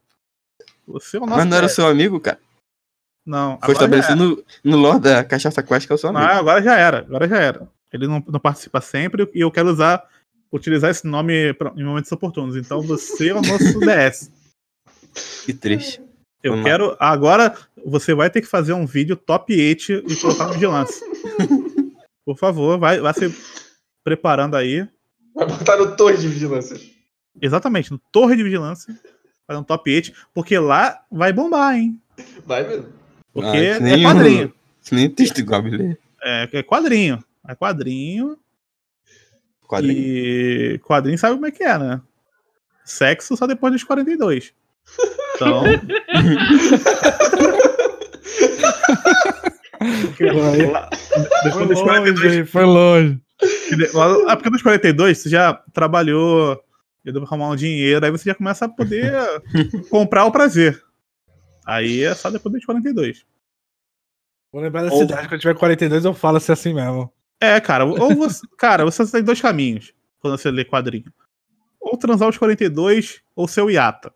Você 0.92 1.18
é 1.18 1.20
o 1.20 1.26
nosso 1.26 1.38
mas 1.38 1.46
não 1.50 1.58
era 1.58 1.68
DS. 1.68 1.76
seu 1.76 1.88
amigo, 1.88 2.20
cara. 2.20 2.40
Não, 3.26 3.60
Foi 3.64 3.74
estabelecido 3.74 4.16
no, 4.16 4.72
no 4.72 4.78
lore 4.78 5.00
da 5.00 5.24
Cachaça 5.24 5.62
Quest 5.62 5.86
que 5.86 5.92
é 5.94 5.96
o 5.96 5.98
seu 5.98 6.10
era. 6.10 6.18
amigo. 6.20 6.34
Não, 6.34 6.40
agora 6.40 6.62
já 6.64 6.76
era. 6.78 6.98
Agora 7.00 7.28
já 7.28 7.38
era. 7.38 7.70
Ele 7.94 8.08
não, 8.08 8.24
não 8.28 8.40
participa 8.40 8.82
sempre 8.82 9.30
e 9.34 9.42
eu 9.42 9.52
quero 9.52 9.70
usar, 9.70 10.04
utilizar 10.52 10.90
esse 10.90 11.06
nome 11.06 11.54
pra- 11.54 11.74
em 11.76 11.84
momentos 11.84 12.12
oportunos. 12.12 12.56
Então 12.56 12.82
você 12.82 13.30
é 13.30 13.34
o 13.34 13.42
nosso 13.42 13.80
DS. 13.80 14.32
Que 15.46 15.54
triste. 15.54 16.02
Eu 16.44 16.54
Vamos 16.54 16.66
lá. 16.66 16.72
quero. 16.72 16.98
Agora 17.00 17.56
você 17.86 18.16
vai 18.16 18.30
ter 18.30 18.42
que 18.42 18.48
fazer 18.48 18.74
um 18.74 18.86
vídeo 18.88 19.16
top 19.16 19.54
8 19.54 19.92
e 20.12 20.16
colocar 20.16 20.48
no 20.48 20.54
vigilância. 20.54 21.06
Por 22.26 22.38
favor, 22.38 22.80
vai, 22.80 23.00
vai 23.00 23.14
se 23.14 23.32
preparando 24.04 24.56
aí. 24.56 24.88
Vai 25.36 25.46
botar 25.48 25.78
no 25.78 25.96
torre 25.96 26.18
de 26.18 26.28
vigilância. 26.28 26.78
Exatamente, 27.42 27.92
no 27.92 27.98
Torre 28.12 28.36
de 28.36 28.44
Vigilância. 28.44 28.94
Fazer 29.52 29.60
um 29.60 29.64
top 29.64 29.94
8, 29.94 30.12
porque 30.34 30.58
lá 30.58 31.02
vai 31.12 31.34
bombar, 31.34 31.76
hein? 31.76 32.00
Vai 32.46 32.66
mesmo. 32.66 32.88
Porque 33.34 33.50
Ah, 33.50 33.56
é 33.58 33.80
nem 33.82 34.04
quadrinho. 34.04 34.54
que 34.88 34.96
Nem 34.96 35.10
texto 35.10 35.44
Goblin. 35.44 35.98
É, 36.24 36.48
é 36.54 36.64
quadrinho. 36.64 37.22
É 37.48 37.54
quadrinho. 37.54 38.38
Quadrinho. 39.68 40.00
E 40.00 40.80
quadrinho 40.80 41.18
sabe 41.18 41.36
como 41.36 41.48
é 41.48 41.52
que 41.52 41.64
é, 41.64 41.78
né? 41.78 42.00
Sexo 42.86 43.36
só 43.36 43.46
depois 43.46 43.74
dos 43.74 43.84
42. 43.84 44.54
Então. 45.36 45.64
Foi, 50.18 50.66
lá- 50.68 50.90
foi 51.52 51.66
longe, 51.66 51.82
42. 51.84 52.34
hein? 52.36 52.46
foi 52.46 52.64
longe. 52.64 53.20
A 54.28 54.34
época 54.34 54.52
dos 54.52 54.62
42, 54.62 55.18
você 55.18 55.30
já 55.30 55.54
trabalhou, 55.74 56.62
deu 57.04 57.14
pra 57.14 57.24
arrumar 57.24 57.50
um 57.50 57.56
dinheiro, 57.56 58.06
aí 58.06 58.12
você 58.12 58.30
já 58.30 58.36
começa 58.36 58.66
a 58.66 58.70
poder 58.70 59.12
comprar 59.90 60.26
o 60.26 60.32
prazer. 60.32 60.82
Aí 61.66 62.04
é 62.04 62.14
só 62.14 62.30
depois 62.30 62.54
dos 62.54 62.66
42. 62.66 63.26
Vou 64.52 64.62
lembrar 64.62 64.84
da 64.84 64.92
Ou- 64.92 65.00
cidade, 65.00 65.28
quando 65.28 65.42
tiver 65.42 65.56
42 65.56 66.06
eu 66.06 66.14
falo 66.14 66.40
se 66.40 66.52
é 66.52 66.54
assim 66.54 66.74
mesmo. 66.74 67.12
É, 67.40 67.60
cara, 67.60 67.86
ou 67.86 68.16
você, 68.16 68.42
cara, 68.58 68.84
você 68.86 69.06
tem 69.10 69.24
dois 69.24 69.42
caminhos 69.42 69.94
quando 70.20 70.38
você 70.38 70.52
lê 70.52 70.64
quadrinho. 70.66 71.12
Ou 71.80 71.98
transar 71.98 72.30
os 72.30 72.38
42, 72.38 73.22
ou 73.36 73.48
ser 73.48 73.62
o 73.62 73.70
Yata. 73.70 74.14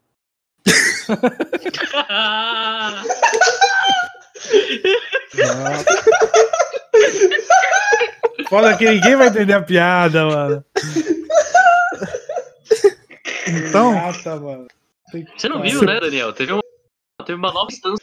Foda 8.50 8.76
que 8.78 8.90
ninguém 8.90 9.16
vai 9.16 9.28
entender 9.28 9.54
a 9.54 9.62
piada, 9.62 10.26
mano. 10.26 10.66
Então, 13.48 13.94
mano. 14.42 14.68
Tem 15.12 15.24
que- 15.26 15.32
Você 15.40 15.48
não 15.50 15.62
viu, 15.62 15.82
né, 15.84 16.00
Daniel? 16.00 16.34
Teve 16.34 16.52
uma, 16.54 16.64
teve 17.26 17.38
uma 17.38 17.52
nova 17.52 17.68
instância 17.72 18.00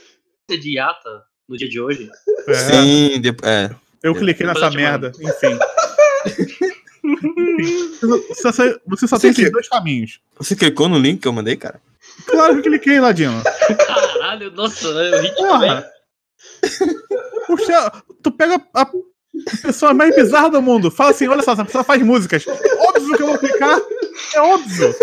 de 0.48 0.76
Yata 0.78 1.22
no 1.48 1.56
dia 1.56 1.68
de 1.68 1.80
hoje. 1.80 2.08
é, 2.48 2.54
Sim, 2.54 3.20
depois. 3.20 3.50
É. 3.50 3.70
eu 4.02 4.14
cliquei 4.14 4.46
nessa 4.46 4.60
Depois 4.70 4.74
merda, 4.76 5.12
enfim. 5.20 5.58
Você 8.28 8.52
só, 8.52 8.62
você 8.86 9.08
só 9.08 9.18
tem 9.18 9.32
Sim, 9.32 9.40
esses 9.40 9.44
que- 9.44 9.50
dois 9.50 9.68
caminhos. 9.68 10.20
Você 10.38 10.54
clicou 10.56 10.88
no 10.88 10.98
link 10.98 11.20
que 11.20 11.28
eu 11.28 11.32
mandei, 11.32 11.56
cara? 11.56 11.80
Claro 12.26 12.56
que 12.56 12.62
cliquei, 12.62 13.00
Ladino. 13.00 13.42
Caralho, 13.86 14.50
nossa, 14.52 14.86
eu 14.88 15.20
ri. 15.22 15.34
Porra! 15.34 15.84
Puxa, 17.46 18.02
tu 18.22 18.30
pega 18.32 18.60
a 18.74 18.86
pessoa 19.62 19.94
mais 19.94 20.14
bizarra 20.14 20.50
do 20.50 20.60
mundo, 20.62 20.90
fala 20.90 21.10
assim: 21.10 21.26
olha 21.28 21.42
só, 21.42 21.52
essa 21.52 21.64
pessoa 21.64 21.84
faz 21.84 22.02
músicas. 22.02 22.44
Óbvio 22.46 23.16
que 23.16 23.22
eu 23.22 23.26
vou 23.26 23.38
clicar. 23.38 23.80
É 24.34 24.40
óbvio. 24.40 24.94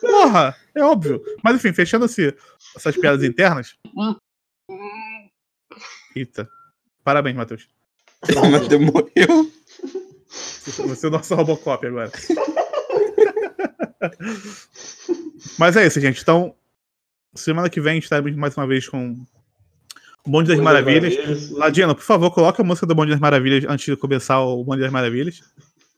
Porra, 0.00 0.56
é 0.74 0.82
óbvio. 0.82 1.22
Mas 1.42 1.56
enfim, 1.56 1.72
fechando 1.72 2.04
essas 2.04 2.96
piadas 2.96 3.22
internas. 3.22 3.76
Eita. 6.14 6.48
Parabéns, 7.04 7.36
Matheus. 7.36 7.68
Mas 8.50 8.68
morreu. 8.80 9.52
Você 10.28 11.06
é 11.06 11.08
o 11.08 11.12
nosso 11.12 11.34
Robocop 11.34 11.86
agora. 11.86 12.10
Mas 15.58 15.76
é 15.76 15.86
isso, 15.86 16.00
gente. 16.00 16.22
Então, 16.22 16.54
semana 17.34 17.68
que 17.68 17.80
vem 17.80 17.98
estaremos 17.98 18.34
mais 18.36 18.56
uma 18.56 18.66
vez 18.66 18.88
com 18.88 19.16
o 20.24 20.30
Bonde 20.30 20.48
das 20.48 20.60
Maravilhas. 20.60 21.50
Ladino, 21.50 21.94
por 21.94 22.04
favor, 22.04 22.30
coloque 22.30 22.60
a 22.60 22.64
música 22.64 22.86
do 22.86 22.94
Bonde 22.94 23.10
das 23.10 23.20
Maravilhas 23.20 23.64
antes 23.68 23.84
de 23.86 23.96
começar 23.96 24.40
o 24.40 24.62
Bonde 24.64 24.82
das 24.82 24.92
Maravilhas. 24.92 25.42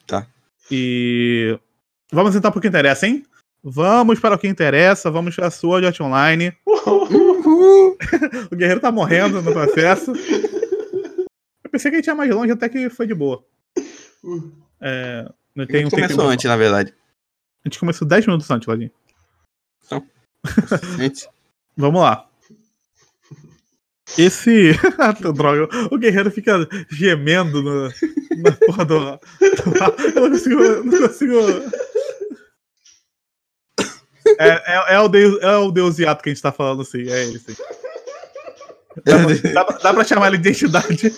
Tá. 0.06 0.26
E 0.70 1.58
vamos 2.14 2.34
então 2.34 2.50
para 2.50 2.58
o 2.58 2.62
que 2.62 2.68
interessa, 2.68 3.06
hein? 3.06 3.24
Vamos 3.62 4.20
para 4.20 4.34
o 4.34 4.38
que 4.38 4.48
interessa, 4.48 5.10
vamos 5.10 5.34
para 5.34 5.48
a 5.48 5.50
sua 5.50 5.84
Art 5.84 6.00
Online. 6.00 6.56
o 6.66 7.96
Guerreiro 8.56 8.80
tá 8.80 8.92
morrendo 8.92 9.42
no 9.42 9.52
processo. 9.52 10.12
Eu 10.12 11.70
pensei 11.70 11.90
que 11.90 11.96
a 11.96 12.00
gente 12.00 12.06
ia 12.06 12.14
mais 12.14 12.30
longe, 12.30 12.52
até 12.52 12.68
que 12.68 12.88
foi 12.90 13.06
de 13.06 13.14
boa. 13.14 13.44
É, 14.80 15.30
não 15.54 15.64
A 15.64 15.66
tem, 15.66 15.82
gente 15.82 15.84
não 15.84 15.90
tem 15.90 16.08
começou 16.08 16.28
antes, 16.28 16.44
na 16.44 16.56
verdade. 16.56 16.94
A 17.64 17.68
gente 17.68 17.78
começou 17.78 18.06
10 18.06 18.26
minutos 18.26 18.50
antes, 18.50 18.68
Ladinho. 18.68 18.90
Gente, 20.98 21.26
Vamos 21.76 22.02
lá. 22.02 22.28
Esse. 24.16 24.72
Droga, 25.34 25.68
o 25.90 25.98
guerreiro 25.98 26.30
fica 26.30 26.68
gemendo 26.88 27.62
no, 27.62 27.88
na 28.36 28.52
porra 28.64 28.84
do. 28.84 28.94
Eu 30.14 30.22
não 30.22 30.30
consigo. 30.30 30.62
eu 30.62 30.84
Não 30.84 30.98
consigo... 30.98 31.34
É, 34.38 34.48
é, 34.48 34.94
é 34.94 35.00
o 35.00 35.08
deus, 35.08 35.42
é 35.42 35.56
o 35.56 35.70
deus 35.70 35.98
Yato 35.98 36.22
que 36.22 36.30
a 36.30 36.32
gente 36.34 36.42
tá 36.42 36.50
falando, 36.52 36.84
sim. 36.84 37.08
É 37.10 37.24
ele, 37.24 37.38
sim. 37.38 37.54
Dá, 39.52 39.64
pra- 39.64 39.78
dá 39.78 39.92
pra 39.94 40.04
chamar 40.04 40.28
ele 40.28 40.38
de 40.38 40.48
identidade. 40.48 41.12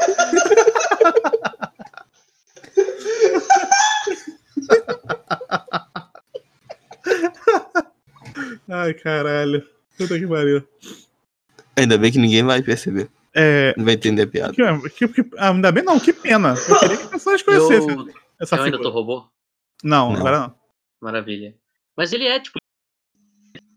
Ai, 8.68 8.94
caralho. 8.94 9.66
Puta 9.96 10.18
que 10.18 10.26
pariu. 10.26 10.66
Ainda 11.76 11.98
bem 11.98 12.12
que 12.12 12.18
ninguém 12.18 12.42
vai 12.42 12.62
perceber. 12.62 13.08
É. 13.34 13.74
Não 13.76 13.84
vai 13.84 13.94
entender 13.94 14.22
a 14.22 14.26
piada. 14.26 14.52
Que, 14.90 15.08
que- 15.08 15.22
que- 15.22 15.36
ainda 15.38 15.70
bem 15.70 15.84
não, 15.84 16.00
que 16.00 16.12
pena. 16.12 16.54
Eu 16.68 16.78
queria 16.80 16.96
que 16.96 17.02
as 17.04 17.10
pessoas 17.10 17.42
conhecessem 17.42 17.90
Eu, 17.90 18.08
essa 18.40 18.56
eu 18.56 18.62
ainda 18.62 18.80
tô 18.80 18.90
robô? 18.90 19.26
Não, 19.84 20.10
Não. 20.12 20.18
agora 20.18 20.38
não. 20.40 20.54
Maravilha. 21.00 21.54
Mas 21.96 22.12
ele 22.12 22.24
é, 22.26 22.40
tipo, 22.40 22.58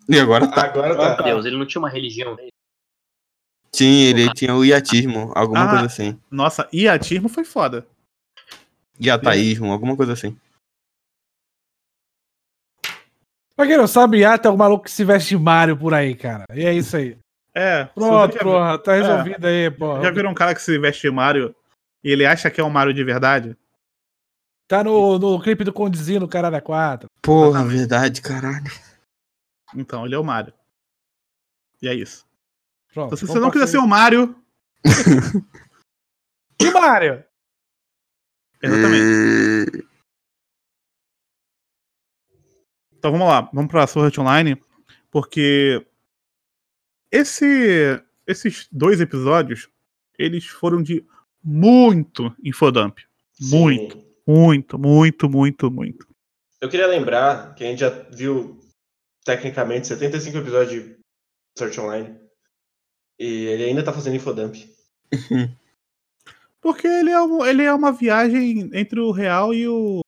E 0.10 0.20
agora 0.20 0.48
tá. 0.48 0.66
Agora 0.66 0.96
tá. 1.16 1.22
Deus, 1.24 1.46
ele 1.46 1.56
não 1.58 1.66
tinha 1.66 1.80
uma 1.82 1.90
religião. 1.90 2.36
Tinha, 3.72 4.10
ele 4.10 4.34
tinha 4.34 4.56
o 4.56 4.66
iatismo, 4.66 5.32
alguma 5.36 5.66
Ah. 5.66 5.70
coisa 5.70 5.86
assim. 5.86 6.20
Nossa, 6.32 6.68
iatismo 6.74 7.30
foi 7.30 7.44
foda. 7.46 7.86
Iataísmo, 9.00 9.72
alguma 9.72 9.96
coisa 9.96 10.14
assim. 10.14 10.36
Pra 13.56 13.68
quem 13.68 13.78
não 13.78 13.88
sabe, 13.88 14.24
ah, 14.26 14.38
tem 14.38 14.52
um 14.52 14.58
maluco 14.58 14.86
que 14.86 14.92
se 14.92 15.04
veste 15.04 15.30
de 15.30 15.38
Mario 15.44 15.78
por 15.78 15.94
aí, 15.94 16.16
cara. 16.16 16.46
E 16.54 16.66
é 16.66 16.74
isso 16.74 16.96
aí. 16.98 17.18
É. 17.54 17.86
Pronto, 17.86 18.34
já, 18.36 18.40
porra, 18.44 18.78
tá 18.80 18.94
resolvido 18.94 19.46
aí, 19.46 19.70
porra. 19.70 20.02
já 20.02 20.12
viram 20.12 20.32
um 20.32 20.36
cara 20.36 20.56
que 20.56 20.62
se 20.62 20.78
veste 20.80 21.02
de 21.02 21.12
Mario 21.14 21.54
e 22.04 22.10
ele 22.12 22.26
acha 22.26 22.50
que 22.50 22.62
é 22.62 22.64
um 22.64 22.70
Mario 22.70 22.94
de 22.94 23.04
verdade? 23.04 23.56
Tá 24.68 24.84
no, 24.84 25.18
no 25.20 25.42
clipe 25.42 25.64
do 25.64 25.74
Condizinho, 25.74 26.22
no 26.22 26.28
Caralho 26.28 26.62
4. 26.62 27.08
Porra, 27.22 27.66
verdade, 27.66 28.22
caralho. 28.22 28.72
Então, 29.76 30.06
ele 30.06 30.16
é 30.16 30.20
o 30.20 30.24
Mario. 30.24 30.54
E 31.82 31.88
é 31.88 31.94
isso. 31.94 32.26
Pronto. 32.94 33.08
Então, 33.08 33.18
se 33.18 33.26
você 33.26 33.40
não 33.40 33.52
quiser 33.52 33.68
ser 33.68 33.78
o 33.78 33.88
Mario, 33.88 34.36
Que 36.58 36.72
Mario? 36.72 37.24
exatamente. 38.62 39.88
Então 42.92 43.12
vamos 43.12 43.28
lá, 43.28 43.50
vamos 43.54 43.72
pra 43.72 43.88
Sword 43.88 44.20
Online, 44.20 44.62
porque 45.10 45.86
esse, 47.10 48.04
esses 48.28 48.68
dois 48.70 49.00
episódios, 49.00 49.70
eles 50.18 50.46
foram 50.48 50.84
de 50.84 51.06
muito 51.42 52.36
infodump. 52.44 53.00
Muito, 53.40 53.98
Sim. 53.98 54.06
muito, 54.28 54.78
muito, 54.78 55.30
muito, 55.30 55.72
muito. 55.72 56.06
Eu 56.60 56.68
queria 56.68 56.88
lembrar 56.88 57.56
que 57.56 57.64
a 57.64 57.68
gente 57.68 57.80
já 57.80 57.90
viu, 58.12 58.60
tecnicamente, 59.30 59.86
75 59.88 60.38
episódios 60.40 60.84
de 60.84 61.00
Search 61.58 61.80
Online. 61.80 62.18
E 63.20 63.46
ele 63.46 63.66
ainda 63.66 63.84
tá 63.84 63.94
fazendo 63.94 64.16
infodump. 64.16 64.56
Porque 66.62 66.88
ele 66.88 67.12
é, 67.12 67.22
um- 67.22 67.46
ele 67.46 67.64
é 67.64 67.74
uma 67.74 67.92
viagem 67.92 68.70
entre 68.74 69.00
o 69.00 69.12
real 69.12 69.54
e 69.54 69.68
o. 69.68 70.02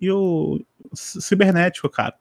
e 0.00 0.10
o 0.10 0.60
cibernético, 0.94 1.88
cara. 1.90 2.14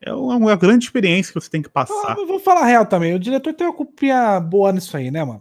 É 0.00 0.12
uma, 0.12 0.56
grande 0.56 0.84
experiência 0.86 1.32
que 1.32 1.40
você 1.40 1.50
tem 1.50 1.60
que 1.60 1.68
Ah, 1.68 1.72
passar. 1.72 2.16
mas 2.16 2.26
vou 2.26 2.38
falar 2.40 2.62
a 2.62 2.66
real 2.66 2.86
também. 2.86 3.14
O 3.14 3.18
diretor 3.20 3.52
tem 3.52 3.66
uma 3.66 3.74
copia 3.76 4.40
boa 4.40 4.72
nisso 4.72 4.96
aí, 4.96 5.10
né, 5.10 5.22
mano? 5.24 5.40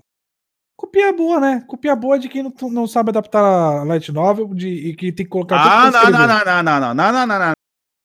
Copia 0.75 1.11
boa, 1.13 1.39
né? 1.39 1.63
Copia 1.67 1.95
boa 1.95 2.19
de 2.19 2.27
quem 2.27 2.43
não, 2.43 2.53
não 2.69 2.87
sabe 2.87 3.09
adaptar 3.09 3.41
a 3.41 3.83
light 3.83 4.11
novel 4.11 4.53
de, 4.53 4.67
e 4.67 4.95
que 4.95 5.11
tem 5.11 5.25
que 5.25 5.29
colocar 5.31 5.55
Ah, 5.57 5.91
não, 5.91 5.99
escrever. 5.99 6.11
não, 6.11 6.27
não, 6.27 6.45
não, 6.45 6.63
não, 6.63 6.93
não, 6.95 7.11
não, 7.13 7.27
não, 7.27 7.39
não. 7.39 7.53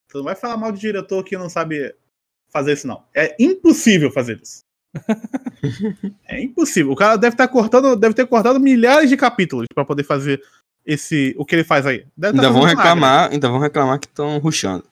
Tu 0.09 0.19
não 0.19 0.25
vai 0.25 0.35
falar 0.35 0.57
mal 0.57 0.73
de 0.73 0.81
diretor 0.81 1.23
que 1.25 1.37
não 1.37 1.49
sabe 1.51 1.95
fazer 2.53 2.75
isso, 2.75 2.87
não. 2.87 3.03
É 3.15 3.35
impossível 3.39 4.11
fazer 4.11 4.41
isso. 4.43 4.63
é 6.29 6.43
impossível. 6.43 6.93
O 6.93 6.97
cara 6.97 7.17
deve 7.17 7.35
estar 7.35 7.49
cortando, 7.49 7.97
deve 7.97 8.15
ter 8.15 8.27
cortado 8.27 8.61
milhares 8.61 9.09
de 9.09 9.17
capítulos 9.17 9.67
pra 9.75 9.85
poder 9.85 10.05
fazer 10.05 10.43
esse 10.85 11.35
o 11.39 11.45
que 11.45 11.55
ele 11.55 11.65
faz 11.65 11.87
aí. 11.87 12.07
Deve 12.17 12.37
tá 12.37 12.43
Ainda 12.43 12.51
vão 12.51 12.63
reclamar, 12.63 13.31
ainda 13.31 13.49
vão 13.49 13.59
reclamar 13.59 13.99
que 13.99 14.07
estão 14.07 14.39
ruxando. 14.39 14.85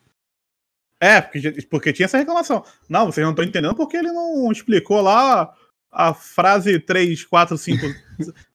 É, 0.99 1.19
porque, 1.21 1.51
porque 1.69 1.93
tinha 1.93 2.05
essa 2.05 2.17
reclamação. 2.17 2.63
Não, 2.89 3.05
vocês 3.05 3.23
não 3.23 3.31
estão 3.31 3.45
entendendo 3.45 3.75
porque 3.75 3.97
ele 3.97 4.11
não 4.11 4.51
explicou 4.51 5.01
lá 5.01 5.53
a 5.91 6.13
frase 6.13 6.79
3, 6.79 7.25
4, 7.25 7.57
5, 7.57 7.85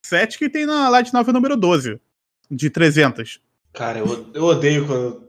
7 0.01 0.39
que 0.39 0.49
tem 0.49 0.65
na 0.65 0.89
Light 0.89 1.13
Novel 1.13 1.35
número 1.35 1.57
12, 1.57 2.01
de 2.51 2.71
300. 2.71 3.41
Cara, 3.73 3.99
eu, 3.99 4.31
eu 4.33 4.45
odeio 4.45 4.87
quando 4.87 5.26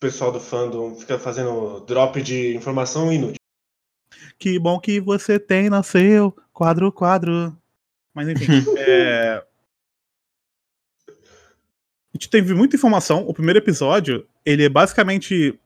pessoal 0.00 0.32
do 0.32 0.40
fandom 0.40 0.94
fica 0.94 1.18
fazendo 1.18 1.80
drop 1.80 2.22
de 2.22 2.54
informação 2.54 3.12
inútil. 3.12 3.36
Que 4.38 4.58
bom 4.58 4.78
que 4.78 5.00
você 5.00 5.38
tem 5.38 5.68
no 5.68 5.82
seu 5.82 6.34
quadro, 6.52 6.92
quadro. 6.92 7.56
Mas 8.14 8.28
enfim, 8.28 8.64
é... 8.78 9.44
A 11.08 12.16
gente 12.16 12.30
teve 12.30 12.54
muita 12.54 12.76
informação. 12.76 13.26
O 13.28 13.34
primeiro 13.34 13.58
episódio, 13.58 14.26
ele 14.44 14.64
é 14.64 14.68
basicamente 14.68 15.58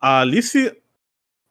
a 0.00 0.20
Alice 0.20 0.76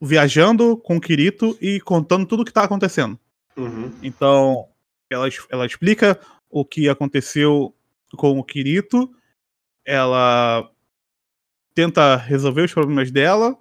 viajando 0.02 0.78
com 0.78 0.98
o 0.98 1.02
Kirito 1.02 1.58
e 1.62 1.80
contando 1.82 2.26
tudo 2.26 2.42
o 2.42 2.46
que 2.46 2.54
tá 2.54 2.64
acontecendo. 2.64 3.20
Uhum. 3.56 3.94
Então, 4.02 4.68
ela, 5.10 5.28
ela 5.50 5.66
explica 5.66 6.20
o 6.50 6.66
que 6.66 6.90
aconteceu 6.90 7.76
com 8.16 8.40
o 8.40 8.44
Kirito, 8.44 9.14
ela 9.86 10.70
tenta 11.80 12.18
resolver 12.18 12.64
os 12.64 12.74
problemas 12.74 13.10
dela. 13.10 13.58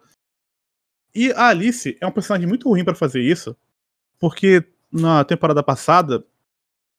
E 1.15 1.31
a 1.33 1.49
Alice 1.49 1.97
é 2.01 2.07
um 2.07 2.11
personagem 2.11 2.49
muito 2.49 2.69
ruim 2.69 2.85
pra 2.85 2.97
fazer 2.97 3.23
isso, 3.23 3.57
porque 4.19 4.65
na 4.91 5.25
temporada 5.25 5.63
passada, 5.63 6.27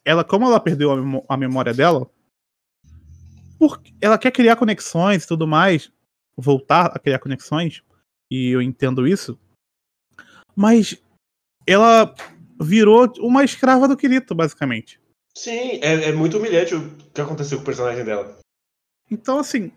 ela, 0.06 0.24
como 0.24 0.46
ela 0.46 0.62
perdeu 0.62 0.92
a, 0.92 0.96
memó- 0.96 1.26
a 1.28 1.36
memória 1.36 1.74
dela, 1.74 2.10
por- 3.58 3.82
ela 4.00 4.18
quer 4.18 4.32
criar 4.32 4.56
conexões 4.56 5.26
e 5.26 5.28
tudo 5.28 5.46
mais, 5.46 5.92
voltar 6.38 6.86
a 6.86 7.00
criar 7.00 7.20
conexões, 7.20 7.84
e 8.32 8.52
eu 8.52 8.62
entendo 8.62 9.06
isso, 9.06 9.38
mas 10.56 10.96
ela 11.68 12.16
virou 12.62 13.12
uma 13.20 13.44
escrava 13.44 13.90
do 13.90 13.98
Kirito, 13.98 14.34
basicamente. 14.34 15.02
Sim, 15.36 15.80
é, 15.82 16.10
é 16.10 16.12
muito 16.14 16.38
humilhante 16.38 16.76
o 16.76 16.96
que 17.14 17.20
aconteceu 17.20 17.58
com 17.58 17.64
o 17.64 17.66
personagem 17.66 18.06
dela. 18.06 18.40
Então, 19.12 19.40
assim, 19.40 19.72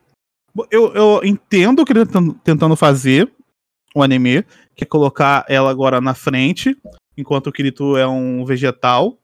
eu, 0.70 0.94
eu 0.94 1.20
entendo 1.24 1.80
o 1.80 1.84
que 1.84 1.92
ele 1.92 2.06
tá 2.06 2.20
tentando 2.44 2.76
fazer, 2.76 3.30
o 3.94 4.02
anime, 4.02 4.42
que 4.74 4.84
é 4.84 4.86
colocar 4.86 5.44
ela 5.48 5.70
agora 5.70 6.00
na 6.00 6.14
frente, 6.14 6.76
enquanto 7.16 7.48
o 7.48 7.52
Kirito 7.52 7.96
é 7.96 8.06
um 8.06 8.44
vegetal. 8.44 9.18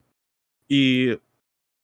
E. 0.68 1.18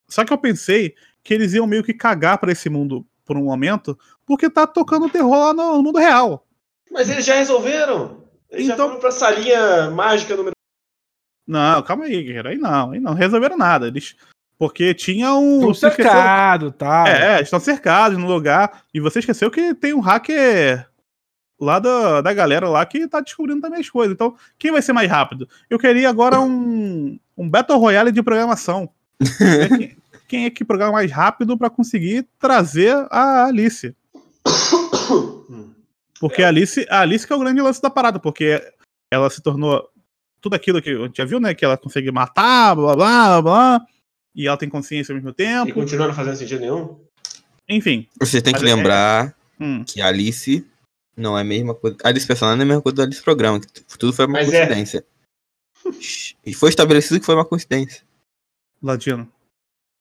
Só 0.09 0.25
que 0.25 0.33
eu 0.33 0.39
pensei 0.39 0.95
que 1.23 1.33
eles 1.33 1.55
iam 1.55 1.67
meio 1.67 1.83
que 1.83 1.95
cagar 1.95 2.39
pra 2.39 2.53
esse 2.53 2.69
mundo 2.69 3.07
por 3.25 3.37
um 3.39 3.45
momento, 3.45 3.99
porque 4.27 4.51
tá 4.51 4.67
tocando 4.67 5.09
terror 5.09 5.37
lá 5.39 5.55
no 5.55 5.83
mundo 5.83 5.99
real. 5.99 6.47
Mas 6.91 7.09
eles 7.09 7.25
já 7.25 7.35
resolveram! 7.37 8.23
Eles 8.51 8.67
já 8.67 8.75
Então- 8.75 8.89
foram 8.89 9.01
pra 9.01 9.11
salinha 9.11 9.91
mágica 9.91 10.37
número. 10.37 10.53
Não, 11.47 11.83
calma 11.83 12.05
aí, 12.05 12.23
guerreiro. 12.23 12.49
Aí 12.51 12.59
não, 12.59 12.93
aí 12.93 13.01
não 13.01 13.15
resolveram 13.15 13.57
nada. 13.57 13.87
Eles. 13.89 14.15
Porque 14.59 14.95
tinha 14.95 15.35
um. 15.35 15.61
Tô 15.61 15.75
você 15.75 15.89
esqueceu- 15.89 16.13
cercado, 16.13 16.71
tá? 16.71 17.05
É, 17.09 17.41
estão 17.43 17.59
cercados 17.59 18.17
no 18.19 18.27
lugar. 18.27 18.83
E 18.93 19.01
você 19.01 19.19
esqueceu 19.19 19.51
que 19.51 19.75
tem 19.75 19.93
um 19.93 20.01
hacker 20.01 20.87
lá 21.61 21.79
da, 21.79 22.21
da 22.21 22.33
galera 22.33 22.69
lá 22.69 22.85
que 22.87 23.07
tá 23.09 23.21
descobrindo 23.21 23.61
também 23.61 23.81
as 23.81 23.91
coisas. 23.91 24.15
Então, 24.15 24.35
quem 24.59 24.71
vai 24.71 24.83
ser 24.83 24.93
mais 24.93 25.11
rápido? 25.11 25.49
Eu 25.69 25.79
queria 25.79 26.09
agora 26.09 26.41
um, 26.41 27.19
um 27.37 27.49
Battle 27.49 27.79
Royale 27.79 28.13
de 28.13 28.23
programação. 28.23 28.89
Quem, 29.79 29.97
quem 30.27 30.45
é 30.47 30.51
que 30.51 30.65
programa 30.65 30.93
mais 30.93 31.11
rápido 31.13 31.57
pra 31.57 31.71
conseguir 31.71 32.27
trazer 32.41 32.95
a 33.11 33.45
Alice? 33.45 33.95
Porque 36.19 36.43
a 36.43 36.49
Alice, 36.49 36.87
a 36.91 37.01
Alice 37.01 37.27
que 37.27 37.33
é 37.33 37.37
o 37.37 37.39
grande 37.39 37.61
lance 37.61 37.81
da 37.81 37.91
parada, 37.91 38.19
porque 38.19 38.61
ela 39.11 39.29
se 39.31 39.43
tornou 39.43 39.89
tudo 40.41 40.55
aquilo 40.55 40.81
que 40.83 40.91
a 40.91 40.99
gente 41.07 41.17
já 41.19 41.25
viu, 41.25 41.39
né? 41.39 41.55
Que 41.55 41.65
ela 41.65 41.77
consegue 41.77 42.11
matar, 42.11 42.75
blá 42.75 42.95
blá 42.97 43.43
blá. 43.43 43.81
E 44.35 44.47
ela 44.47 44.57
tem 44.57 44.69
consciência 44.69 45.13
ao 45.13 45.17
mesmo 45.17 45.31
E 45.31 45.35
tempo. 45.35 45.73
continua 45.75 46.09
não 46.09 46.15
fazendo 46.15 46.37
sentido 46.37 46.61
nenhum? 46.61 47.01
Enfim. 47.69 48.09
Você 48.19 48.43
tem 48.43 48.53
que 48.55 48.61
é- 48.61 48.65
lembrar 48.75 49.35
hum. 49.61 49.85
que 49.85 50.01
Alice 50.01 50.67
não 51.17 51.39
é 51.39 51.43
a 51.43 51.45
mesma 51.45 51.75
coisa. 51.75 51.97
Alice 52.03 52.27
personagem 52.27 52.59
não 52.59 52.63
é 52.63 52.67
a 52.67 52.69
mesma 52.69 52.83
coisa 52.83 52.97
do 52.97 53.03
Alice 53.03 53.23
programa. 53.23 53.61
que 53.61 53.69
tudo 53.99 54.13
foi 54.13 54.27
uma 54.27 54.33
Mas 54.39 54.53
é. 54.53 54.67
coincidência. 54.67 55.07
E 56.45 56.55
foi 56.55 56.71
estabelecido 56.71 57.21
que 57.21 57.27
foi 57.27 57.35
uma 57.35 57.45
coincidência. 57.45 58.03
Ladino. 58.83 59.31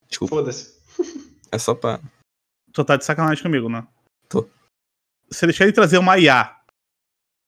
Desculpa, 0.10 0.36
Foda-se. 0.38 0.74
é 1.52 1.58
só 1.58 1.74
pra. 1.76 2.00
Tu 2.72 2.84
tá 2.86 2.96
de 2.98 3.06
sacanagem 3.06 3.44
comigo, 3.44 3.70
né? 3.70 3.86
Tô. 4.30 4.48
Se 5.30 5.46
eles 5.46 5.58
querem 5.58 5.74
trazer 5.74 5.98
uma 5.98 6.18
IA 6.18 6.56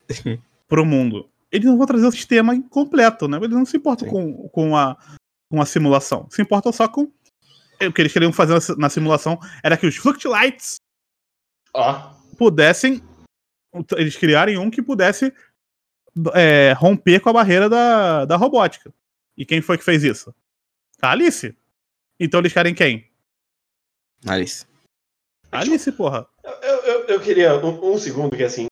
pro 0.68 0.86
mundo, 0.86 1.30
eles 1.52 1.66
não 1.66 1.78
vão 1.78 1.86
trazer 1.88 2.06
o 2.06 2.12
sistema 2.12 2.54
incompleto, 2.56 3.28
né? 3.28 3.38
Eles 3.38 3.50
não 3.52 3.66
se 3.66 3.78
importam 3.78 4.08
Sim. 4.08 4.14
com, 4.14 4.50
com, 4.50 4.78
a, 4.78 4.98
com 5.50 5.62
a 5.62 5.66
simulação. 5.66 6.28
Se 6.30 6.42
importam 6.42 6.72
só 6.72 6.88
com. 6.88 7.12
O 7.82 7.92
que 7.92 8.02
eles 8.02 8.14
queriam 8.14 8.32
fazer 8.32 8.54
na 8.54 8.62
si- 8.62 8.78
na 8.78 8.90
simulação 8.90 9.38
era 9.64 9.76
que 9.78 9.86
os 9.86 9.96
Fluctilights 9.98 10.78
Ó. 11.74 12.14
pudessem. 12.38 13.02
Eles 13.98 14.16
criarem 14.16 14.58
um 14.58 14.72
que 14.72 14.82
pudesse 14.82 15.34
é, 16.34 16.72
romper 16.78 17.20
com 17.20 17.30
a 17.30 17.34
barreira 17.34 17.68
da, 17.70 18.24
da 18.26 18.38
robótica. 18.38 18.94
E 19.38 19.46
quem 19.46 19.62
foi 19.62 19.78
que 19.78 19.84
fez 19.84 20.02
isso? 20.04 20.34
A 21.02 21.12
Alice. 21.12 21.54
Então 22.18 22.40
eles 22.40 22.54
querem 22.54 22.74
quem? 22.74 23.12
Alice. 24.26 24.66
Alice, 25.52 25.92
porra. 25.92 26.26
Eu, 26.44 26.52
eu, 26.84 27.06
eu 27.08 27.22
queria 27.22 27.56
um, 27.58 27.94
um 27.94 27.98
segundo 27.98 28.36
que 28.36 28.44
assim. 28.44 28.68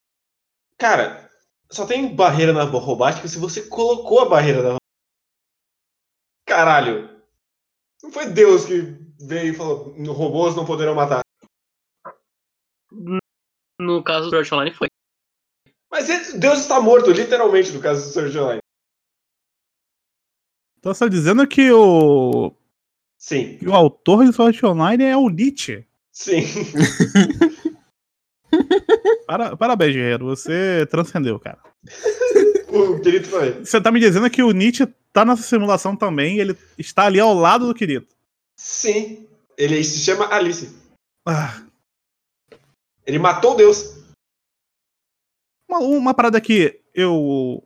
Cara, 0.78 1.30
só 1.70 1.86
tem 1.86 2.16
barreira 2.16 2.54
na 2.54 2.64
robótica 2.64 3.28
se 3.28 3.38
você 3.38 3.64
colocou 3.64 4.22
a 4.22 4.30
barreira 4.30 4.64
na 4.64 4.78
Caralho. 6.54 7.10
Não 8.04 8.12
foi 8.12 8.28
Deus 8.28 8.64
que 8.64 8.96
veio 9.20 9.54
e 9.54 9.56
falou: 9.56 9.96
robôs 10.14 10.56
não 10.56 10.64
poderão 10.64 10.94
matar. 10.94 11.22
No 13.80 14.04
caso 14.04 14.26
do 14.26 14.30
Sword 14.30 14.54
Online 14.54 14.76
foi. 14.76 14.88
Mas 15.90 16.08
Deus 16.40 16.60
está 16.60 16.80
morto, 16.80 17.10
literalmente, 17.10 17.72
no 17.72 17.82
caso 17.82 18.06
do 18.06 18.14
Sword 18.14 18.38
Online. 18.38 18.60
Então 20.78 20.94
você 20.94 21.06
tá 21.06 21.10
dizendo 21.10 21.48
que 21.48 21.72
o, 21.72 22.56
Sim, 23.18 23.58
que 23.58 23.68
o 23.68 23.74
autor 23.74 24.24
de 24.24 24.32
Sword 24.32 24.64
Online 24.64 25.06
é 25.06 25.18
o 25.18 25.30
Nietzsche. 25.30 25.88
sim. 26.12 26.42
Para- 29.26 29.58
parabéns, 29.58 29.96
guerreiro. 29.96 30.28
Você 30.28 30.86
transcendeu, 30.86 31.40
cara. 31.40 31.64
o 32.74 33.00
querido 33.02 33.30
também. 33.30 33.64
Você 33.66 33.80
tá 33.82 33.92
me 33.92 34.00
dizendo 34.00 34.30
que 34.30 34.42
o 34.44 34.52
Nietzsche 34.52 34.86
tá 35.12 35.24
nessa 35.24 35.44
simulação 35.44 35.96
também 35.96 36.40
ele 36.40 36.58
está 36.78 37.06
ali 37.06 37.20
ao 37.20 37.34
lado 37.34 37.68
do 37.68 37.74
querido. 37.74 38.08
Sim. 38.60 39.28
Ele 39.58 39.84
se 39.84 40.00
chama 40.00 40.28
Alice. 40.34 40.76
Ah, 41.28 41.62
Ele 43.06 43.20
matou 43.20 43.56
Deus. 43.56 44.02
uma, 45.70 45.80
uma 45.80 46.14
parada 46.14 46.40
que 46.42 46.80
eu 46.94 47.64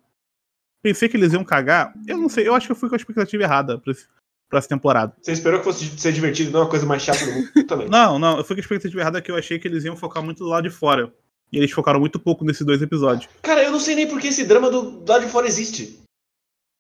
pensei 0.83 1.07
que 1.09 1.17
eles 1.17 1.33
iam 1.33 1.43
cagar. 1.43 1.93
Eu 2.07 2.17
não 2.17 2.29
sei, 2.29 2.47
eu 2.47 2.53
acho 2.53 2.65
que 2.67 2.71
eu 2.71 2.75
fui 2.75 2.89
com 2.89 2.95
a 2.95 2.97
expectativa 2.97 3.43
errada 3.43 3.79
pra, 3.79 3.91
esse- 3.91 4.07
pra 4.49 4.59
essa 4.59 4.67
temporada. 4.69 5.15
Você 5.21 5.31
esperou 5.31 5.59
que 5.59 5.65
fosse 5.65 5.85
ser 5.97 6.11
divertido, 6.13 6.51
não 6.51 6.59
é 6.61 6.63
uma 6.63 6.69
coisa 6.69 6.85
mais 6.85 7.01
chata 7.01 7.25
do 7.25 7.31
mundo 7.31 7.63
também. 7.67 7.89
Não, 7.89 8.17
não, 8.19 8.37
eu 8.37 8.43
fui 8.43 8.55
com 8.55 8.59
a 8.59 8.63
expectativa 8.63 9.01
errada 9.01 9.21
que 9.21 9.31
eu 9.31 9.35
achei 9.37 9.57
que 9.59 9.67
eles 9.67 9.83
iam 9.85 9.95
focar 9.97 10.23
muito 10.23 10.39
do 10.39 10.49
lado 10.49 10.67
de 10.69 10.73
fora. 10.75 11.13
E 11.51 11.57
eles 11.57 11.71
focaram 11.71 11.99
muito 11.99 12.19
pouco 12.19 12.43
nesses 12.43 12.65
dois 12.65 12.81
episódios. 12.81 13.29
Cara, 13.41 13.63
eu 13.63 13.71
não 13.71 13.79
sei 13.79 13.95
nem 13.95 14.07
por 14.07 14.19
que 14.19 14.27
esse 14.27 14.43
drama 14.43 14.69
do 14.69 14.91
do 15.01 15.11
lado 15.11 15.25
de 15.25 15.31
fora 15.31 15.47
existe. 15.47 15.99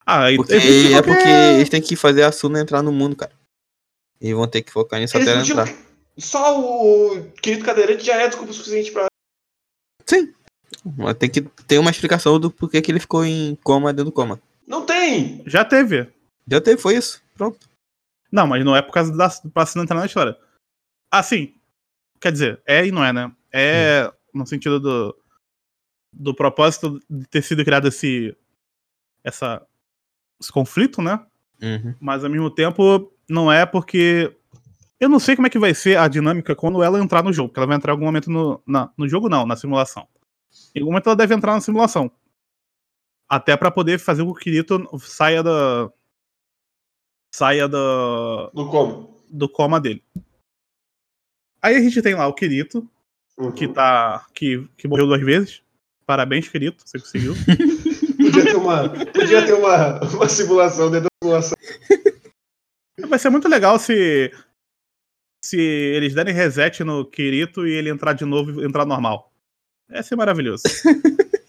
Ah, 0.05 0.31
e- 0.31 0.37
Porque, 0.37 0.53
existe 0.53 0.93
é 0.93 1.01
porque 1.01 1.27
eles 1.27 1.69
têm 1.69 1.81
que 1.81 1.95
fazer 1.95 2.23
a 2.23 2.31
Suna 2.31 2.59
entrar 2.61 2.81
no 2.81 2.91
mundo, 2.91 3.15
cara. 3.15 3.31
E 4.21 4.33
vão 4.33 4.47
ter 4.47 4.61
que 4.61 4.71
focar 4.71 4.99
nisso 4.99 5.15
Eles 5.17 5.27
até 5.27 5.37
ela 5.37 5.45
entrar. 5.67 5.87
Só 6.17 6.59
o 6.59 7.29
querido 7.41 7.63
cadeirante 7.63 8.03
já 8.05 8.15
é 8.15 8.27
desculpa 8.27 8.51
suficiente 8.53 8.91
pra. 8.91 9.05
Mas 10.97 11.17
tem 11.17 11.29
que 11.29 11.41
ter 11.65 11.79
uma 11.79 11.91
explicação 11.91 12.39
do 12.39 12.49
porquê 12.49 12.81
que 12.81 12.91
ele 12.91 12.99
ficou 12.99 13.25
em 13.25 13.55
coma 13.63 13.91
dentro 13.93 14.05
do 14.05 14.11
coma. 14.11 14.39
Não 14.65 14.85
tem! 14.85 15.43
Já 15.45 15.63
teve. 15.65 16.07
Já 16.49 16.61
teve, 16.61 16.81
foi 16.81 16.95
isso. 16.95 17.21
Pronto. 17.35 17.57
Não, 18.31 18.47
mas 18.47 18.63
não 18.63 18.75
é 18.75 18.81
por 18.81 18.91
causa 18.93 19.15
da 19.15 19.29
Pacina 19.53 19.83
entrar 19.83 19.99
na 19.99 20.05
história. 20.05 20.37
Assim, 21.11 21.53
quer 22.19 22.31
dizer, 22.31 22.61
é 22.65 22.85
e 22.85 22.91
não 22.91 23.03
é, 23.03 23.11
né? 23.13 23.31
É 23.51 24.11
no 24.37 24.45
sentido 24.47 24.79
do, 24.79 25.17
do 26.13 26.33
propósito 26.35 26.99
de 27.09 27.27
ter 27.27 27.41
sido 27.41 27.63
criado 27.65 27.87
esse, 27.87 28.35
essa, 29.23 29.65
esse 30.41 30.51
conflito, 30.51 31.01
né? 31.01 31.25
Uhum. 31.61 31.95
Mas 31.99 32.23
ao 32.23 32.29
mesmo 32.29 32.49
tempo 32.51 33.11
não 33.29 33.51
é 33.51 33.65
porque 33.65 34.35
eu 34.99 35.09
não 35.09 35.19
sei 35.19 35.35
como 35.35 35.47
é 35.47 35.49
que 35.49 35.59
vai 35.59 35.73
ser 35.73 35.97
a 35.97 36.07
dinâmica 36.07 36.55
quando 36.55 36.81
ela 36.81 36.99
entrar 36.99 37.23
no 37.23 37.33
jogo, 37.33 37.49
porque 37.49 37.59
ela 37.59 37.67
vai 37.67 37.75
entrar 37.77 37.91
em 37.91 37.95
algum 37.95 38.05
momento 38.05 38.29
no, 38.31 38.61
na- 38.65 38.91
no 38.97 39.07
jogo 39.07 39.27
não, 39.29 39.45
na 39.45 39.55
simulação. 39.55 40.07
Em 40.73 40.79
algum 40.79 40.91
momento 40.91 41.07
ela 41.07 41.15
deve 41.15 41.33
entrar 41.35 41.53
na 41.53 41.61
simulação. 41.61 42.11
Até 43.29 43.57
pra 43.57 43.69
poder 43.69 43.99
fazer 43.99 44.23
com 44.23 44.33
que 44.33 44.39
o 44.39 44.43
Kirito 44.43 44.87
saia 44.99 45.43
da 45.43 45.91
saia 47.33 47.67
da 47.67 48.49
No 48.53 48.69
como? 48.71 49.21
do 49.29 49.49
coma 49.49 49.79
dele. 49.81 50.03
Aí 51.61 51.75
a 51.75 51.79
gente 51.81 52.01
tem 52.01 52.15
lá 52.15 52.27
o 52.27 52.33
Kirito, 52.33 52.89
Uhum. 53.37 53.51
que 53.51 53.67
tá 53.67 54.25
que, 54.33 54.67
que 54.77 54.87
morreu 54.87 55.07
duas 55.07 55.21
vezes. 55.21 55.61
Parabéns, 56.05 56.47
Kirito, 56.47 56.83
você 56.85 56.99
conseguiu. 56.99 57.33
Podia 58.17 58.43
ter 58.45 58.55
uma, 58.55 58.89
podia 58.89 59.45
ter 59.45 59.53
uma, 59.53 59.99
uma 60.11 60.29
simulação 60.29 60.89
dentro 60.91 61.07
da 61.09 61.17
simulação. 61.23 61.57
Vai 63.07 63.19
ser 63.19 63.29
muito 63.29 63.47
legal 63.47 63.77
se 63.79 64.31
se 65.43 65.59
eles 65.59 66.13
derem 66.13 66.33
reset 66.33 66.83
no 66.83 67.05
Kirito 67.05 67.65
e 67.67 67.71
ele 67.71 67.89
entrar 67.89 68.13
de 68.13 68.25
novo 68.25 68.61
e 68.61 68.65
entrar 68.65 68.85
normal. 68.85 69.31
Ia 69.89 70.03
ser 70.03 70.15
maravilhoso. 70.15 70.63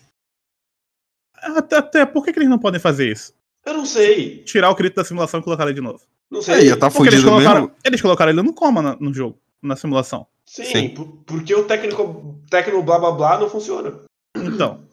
até, 1.35 1.77
até 1.79 2.07
por 2.07 2.25
que, 2.25 2.33
que 2.33 2.39
eles 2.39 2.49
não 2.51 2.59
podem 2.59 2.81
fazer 2.81 3.11
isso? 3.11 3.33
Eu 3.65 3.75
não 3.75 3.87
sei. 3.87 4.43
Tirar 4.45 4.71
o 4.71 4.77
Kirito 4.77 4.97
da 4.97 5.05
simulação 5.05 5.41
e 5.41 5.43
colocar 5.43 5.65
ele 5.65 5.75
de 5.75 5.81
novo. 5.81 6.01
Não 6.31 6.43
sei. 6.43 6.71
Aí, 6.73 6.77
tá 6.77 6.91
Porque 6.91 7.09
eles 7.09 7.21
fudido 7.21 7.31
colocaram, 7.31 7.61
mesmo. 7.63 7.77
eles 7.85 8.03
colocaram 8.03 8.33
ele 8.33 8.43
no 8.43 8.55
coma 8.55 8.83
na- 8.83 8.97
no 8.97 9.13
jogo, 9.13 9.39
na 9.63 9.77
simulação. 9.77 10.27
Sim, 10.47 10.65
Sim. 10.65 10.89
por- 10.95 11.07
porque 11.27 11.55
o 11.55 11.67
técnico, 11.67 12.41
técnico 12.51 12.83
blá 12.83 12.99
blá 12.99 13.13
blá 13.13 13.39
não 13.39 13.51
funciona. 13.51 14.03
Então. 14.37 14.87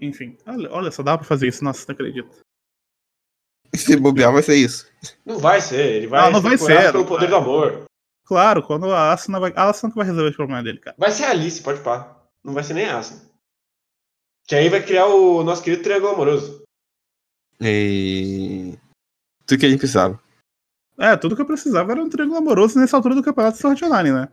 Enfim, 0.00 0.36
olha, 0.46 0.70
olha 0.72 0.90
só, 0.92 1.02
dá 1.02 1.18
pra 1.18 1.26
fazer 1.26 1.48
isso, 1.48 1.64
nossa, 1.64 1.84
não 1.88 1.92
acredito. 1.94 2.30
Se 3.74 3.96
bobear, 3.96 4.32
vai 4.32 4.42
ser 4.42 4.54
isso. 4.56 4.88
Não 5.26 5.38
vai 5.38 5.60
ser. 5.60 5.96
Ele 5.96 6.06
vai 6.06 6.22
Não, 6.22 6.30
não 6.32 6.40
vai 6.40 6.56
ser, 6.56 6.92
pelo 6.92 7.04
poder 7.06 7.28
do 7.28 7.36
amor. 7.36 7.84
Claro, 8.24 8.62
quando 8.62 8.92
a 8.92 9.12
Asuna 9.12 9.40
vai. 9.40 9.52
A 9.56 9.68
Asuna 9.70 9.90
que 9.92 9.96
vai 9.98 10.06
resolver 10.06 10.30
os 10.30 10.36
problemas 10.36 10.64
dele, 10.64 10.78
cara. 10.78 10.96
Vai 10.98 11.10
ser 11.10 11.24
a 11.24 11.30
Alice, 11.30 11.62
pode 11.62 11.80
pá. 11.82 12.16
Não 12.44 12.54
vai 12.54 12.62
ser 12.62 12.74
nem 12.74 12.86
a 12.86 12.98
Asa. 12.98 13.28
Que 14.46 14.54
aí 14.54 14.68
vai 14.68 14.82
criar 14.82 15.06
o 15.06 15.42
nosso 15.42 15.62
querido 15.62 15.82
triângulo 15.82 16.12
amoroso. 16.14 16.62
E. 17.60 18.78
Tudo 19.46 19.58
que 19.58 19.66
a 19.66 19.68
gente 19.70 19.78
precisava. 19.80 20.20
É, 20.98 21.16
tudo 21.16 21.36
que 21.36 21.42
eu 21.42 21.46
precisava 21.46 21.92
era 21.92 22.02
um 22.02 22.08
triângulo 22.08 22.38
amoroso 22.38 22.78
nessa 22.78 22.96
altura 22.96 23.14
do 23.14 23.22
campeonato 23.22 23.56
de 23.56 23.60
Sword 23.62 23.84
Online, 23.84 24.10
né? 24.12 24.28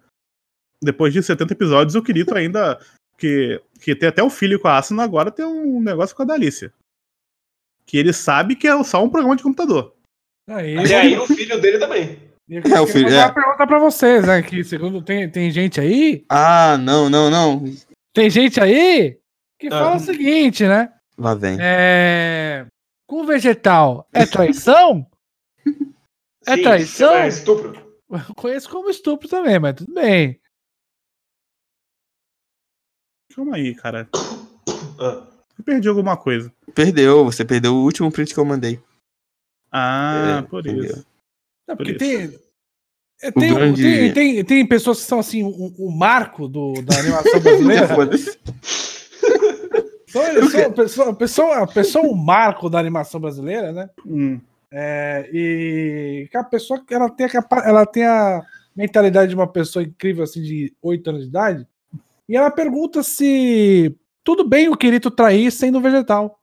Depois 0.83 1.13
de 1.13 1.21
70 1.21 1.53
episódios, 1.53 1.95
o 1.95 2.01
Kirito 2.01 2.33
ainda. 2.35 2.79
Que, 3.17 3.61
que 3.79 3.95
tem 3.95 4.09
até 4.09 4.21
o 4.21 4.29
filho 4.29 4.59
com 4.59 4.67
a 4.67 4.77
Asuna, 4.77 5.03
agora 5.03 5.31
tem 5.31 5.45
um 5.45 5.79
negócio 5.79 6.13
com 6.13 6.23
a 6.23 6.25
Dalícia. 6.25 6.73
Que 7.85 7.97
ele 7.97 8.11
sabe 8.11 8.57
que 8.57 8.67
é 8.67 8.83
só 8.83 9.01
um 9.01 9.09
programa 9.09 9.37
de 9.37 9.43
computador. 9.43 9.93
Aí, 10.49 10.75
E 10.75 10.93
aí 10.93 11.17
o 11.17 11.25
filho 11.25 11.61
dele 11.61 11.79
também. 11.79 12.19
eu 12.49 12.61
É, 12.75 12.81
o 12.81 12.85
filho- 12.87 13.07
é. 13.09 13.23
uma 13.25 13.33
pergunta 13.33 13.65
pra 13.67 13.79
vocês, 13.79 14.25
né? 14.27 14.41
Que 14.41 14.63
segundo 14.65 15.01
tem, 15.01 15.29
tem 15.29 15.49
gente 15.49 15.79
aí, 15.79 16.25
Ah, 16.29 16.77
não, 16.77 17.09
não, 17.09 17.29
não. 17.29 17.63
tem 18.13 18.29
gente 18.29 18.59
aí 18.59 19.17
que 19.59 19.67
Ah. 19.67 19.71
fala 19.71 19.95
o 19.95 19.99
seguinte, 19.99 20.67
né? 20.67 20.91
Lá 21.17 21.33
vem. 21.35 21.57
É... 21.61 22.65
Com 23.07 23.25
vegetal 23.25 24.05
é 24.11 24.25
traição? 24.25 25.07
É 26.45 26.55
Sim, 26.55 26.61
traição? 26.63 27.13
É 27.15 27.27
estupro. 27.27 27.73
Eu 28.09 28.35
conheço 28.35 28.69
como 28.69 28.89
estupro 28.89 29.27
também, 29.27 29.59
mas 29.59 29.75
tudo 29.75 29.93
bem. 29.93 30.39
Calma 33.35 33.55
aí, 33.57 33.75
cara. 33.75 34.07
Ah, 34.97 35.27
Eu 35.59 35.63
perdi 35.65 35.89
alguma 35.89 36.15
coisa. 36.15 36.51
Perdeu, 36.73 37.25
você 37.25 37.43
perdeu 37.43 37.73
o 37.75 37.83
último 37.83 38.09
print 38.11 38.33
que 38.33 38.39
eu 38.39 38.45
mandei. 38.45 38.79
Ah, 39.71 40.39
É, 40.39 40.41
por 40.47 40.65
entendeu. 40.65 40.85
isso. 40.85 41.05
Não, 41.67 41.75
Por 41.75 41.85
porque 41.85 41.91
isso. 41.91 41.99
tem, 41.99 42.39
é, 43.21 43.31
tem, 43.31 43.53
grande- 43.53 43.81
tem, 43.83 44.13
tem, 44.13 44.45
tem 44.45 44.65
pessoas 44.67 44.99
que 45.01 45.05
são 45.05 45.19
assim, 45.19 45.43
o, 45.43 45.49
o 45.77 45.91
marco 45.91 46.47
do, 46.47 46.81
da 46.81 46.97
animação 46.97 47.39
brasileira. 47.41 47.87
São, 50.07 50.71
pessoa, 50.71 51.13
pessoa, 51.15 51.67
pessoa 51.67 52.05
um 52.05 52.15
marco 52.15 52.69
da 52.69 52.79
animação 52.79 53.19
brasileira, 53.19 53.73
né? 53.73 53.89
Hum. 54.05 54.39
É, 54.77 55.29
e 55.31 56.27
que 56.29 56.35
a 56.35 56.43
pessoa 56.43 56.83
ela 56.91 57.09
tem 57.09 57.25
a, 57.25 57.29
ela 57.63 57.85
tem 57.85 58.05
a 58.05 58.45
mentalidade 58.75 59.29
de 59.29 59.35
uma 59.35 59.49
pessoa 59.49 59.83
incrível 59.83 60.25
assim 60.25 60.41
de 60.41 60.75
8 60.81 61.09
anos 61.09 61.21
de 61.21 61.29
idade. 61.29 61.67
E 62.27 62.35
ela 62.35 62.51
pergunta 62.51 63.01
se 63.01 63.97
tudo 64.21 64.45
bem 64.45 64.67
o 64.67 64.75
Kirito 64.75 65.09
trair 65.09 65.49
sendo 65.49 65.79
vegetal. 65.79 66.41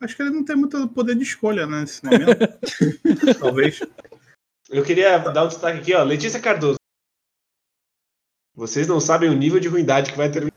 Acho 0.00 0.16
que 0.16 0.22
ele 0.22 0.30
não 0.30 0.46
tem 0.46 0.56
muito 0.56 0.88
poder 0.88 1.14
de 1.14 1.24
escolha, 1.24 1.66
né, 1.66 1.82
nesse 1.82 2.02
momento. 2.02 2.24
Talvez. 3.38 3.80
eu 4.70 4.82
queria 4.82 5.18
dar 5.18 5.44
um 5.44 5.48
destaque 5.48 5.78
aqui, 5.78 5.94
ó. 5.94 6.02
Letícia 6.02 6.40
Cardoso. 6.40 6.78
Vocês 8.54 8.86
não 8.88 8.98
sabem 8.98 9.28
o 9.28 9.36
nível 9.36 9.60
de 9.60 9.68
ruindade 9.68 10.10
que 10.10 10.16
vai 10.16 10.30
ter. 10.30 10.50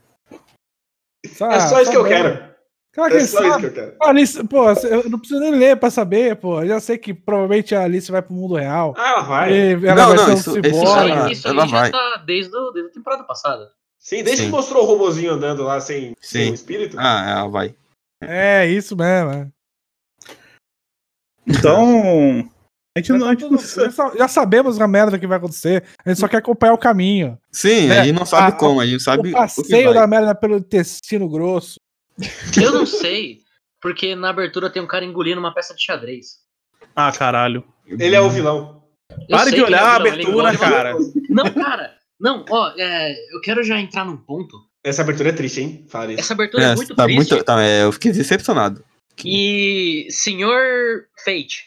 Ah, 1.41 1.55
é 1.55 1.59
só 1.59 1.81
isso 1.81 1.91
que 1.91 1.97
eu 1.97 2.03
bem. 2.03 2.13
quero. 2.13 2.54
Claro 2.95 3.11
que 3.11 3.17
É 3.17 3.25
só 3.27 3.43
isso 3.45 3.59
que 3.59 3.65
eu 3.65 3.73
quero. 3.73 3.95
Alice, 4.01 4.43
pô, 4.45 4.69
eu 4.71 5.09
não 5.09 5.19
preciso 5.19 5.41
nem 5.41 5.51
ler 5.51 5.75
pra 5.77 5.89
saber, 5.91 6.37
pô. 6.37 6.61
Eu 6.61 6.67
já 6.69 6.79
sei 6.79 6.97
que 6.97 7.13
provavelmente 7.13 7.75
a 7.75 7.83
Alice 7.83 8.09
vai 8.09 8.21
pro 8.21 8.33
mundo 8.33 8.55
real. 8.55 8.93
Ah, 8.97 9.09
ela 9.09 9.21
vai. 9.23 9.53
E 9.53 9.71
ela 9.73 9.95
Não, 9.95 10.07
vai 10.07 10.15
não, 10.15 10.25
ser 10.25 10.31
um 10.31 10.33
isso- 10.35 10.59
Isso, 10.59 10.85
Ela- 10.85 11.31
isso 11.31 11.47
ela 11.49 11.63
aí 11.63 11.69
já 11.69 11.77
vai. 11.81 11.91
tá 11.91 12.23
desde, 12.25 12.55
o- 12.55 12.71
desde 12.71 12.91
a 12.91 12.93
temporada 12.93 13.23
passada. 13.25 13.69
Sim, 13.99 14.23
desde 14.23 14.43
Sim. 14.43 14.45
que 14.45 14.51
mostrou 14.51 14.83
o 14.83 14.85
robozinho 14.87 15.33
andando 15.33 15.63
lá 15.63 15.81
sem, 15.81 16.15
sem 16.21 16.45
Sim. 16.45 16.51
o 16.51 16.53
espírito. 16.53 16.95
Ah, 16.97 17.25
ela 17.39 17.47
vai. 17.49 17.75
É, 18.23 18.65
isso 18.67 18.95
mesmo. 18.95 19.31
é. 19.31 19.47
Então. 21.47 22.49
A 22.97 23.01
gente, 23.01 23.11
não, 23.11 23.27
a 23.27 23.31
gente 23.31 23.43
tá 23.43 23.49
não 23.51 23.57
sabe. 23.59 23.85
já 23.87 23.91
sa- 23.91 24.13
já 24.17 24.27
sabemos 24.29 24.79
a 24.79 24.87
merda 24.87 25.19
que 25.19 25.27
vai 25.27 25.37
acontecer. 25.37 25.83
A 26.05 26.09
gente 26.09 26.19
só 26.21 26.29
quer 26.29 26.37
acompanhar 26.37 26.73
o 26.73 26.77
caminho. 26.77 27.37
Sim, 27.51 27.89
É, 27.89 27.99
a 27.99 28.03
gente 28.05 28.17
não 28.17 28.25
sabe 28.25 28.47
a- 28.47 28.51
como, 28.53 28.79
a 28.79 28.85
gente 28.85 29.03
sabe 29.03 29.17
o 29.17 29.21
o 29.21 29.25
que 29.25 29.31
passeio 29.33 29.85
vai. 29.85 29.93
da 29.95 30.07
merda 30.07 30.33
pelo 30.33 30.55
intestino 30.57 31.27
grosso. 31.27 31.77
Eu 32.61 32.71
não 32.71 32.85
sei. 32.85 33.39
Porque 33.81 34.15
na 34.15 34.29
abertura 34.29 34.69
tem 34.69 34.81
um 34.81 34.87
cara 34.87 35.05
engolindo 35.05 35.39
uma 35.39 35.53
peça 35.53 35.73
de 35.75 35.83
xadrez. 35.83 36.37
Ah, 36.95 37.11
caralho. 37.11 37.63
Ele 37.85 38.15
é 38.15 38.21
o 38.21 38.29
vilão. 38.29 38.83
Eu 39.29 39.37
Pare 39.37 39.49
sei 39.49 39.53
de 39.59 39.59
é 39.61 39.63
olhar 39.65 39.83
a 39.83 40.03
vilão, 40.03 40.07
ele 40.13 40.23
abertura, 40.23 40.57
cara. 40.57 40.93
Não, 41.29 41.53
cara. 41.53 41.95
Não, 42.19 42.45
ó, 42.49 42.71
é, 42.77 43.13
eu 43.35 43.41
quero 43.41 43.61
já 43.63 43.79
entrar 43.79 44.05
num 44.05 44.17
ponto. 44.17 44.57
Essa 44.83 45.01
abertura 45.01 45.29
é 45.29 45.33
triste, 45.33 45.61
hein? 45.61 45.85
Isso. 45.85 46.19
Essa 46.19 46.33
abertura 46.33 46.63
é, 46.63 46.71
É, 46.71 46.75
muito 46.75 46.95
tá 46.95 47.03
triste. 47.03 47.17
muito. 47.31 47.43
Tá, 47.43 47.61
é, 47.63 47.83
eu 47.83 47.91
fiquei 47.91 48.11
decepcionado. 48.11 48.83
E 49.23 50.07
senhor 50.09 51.05
Fate, 51.23 51.65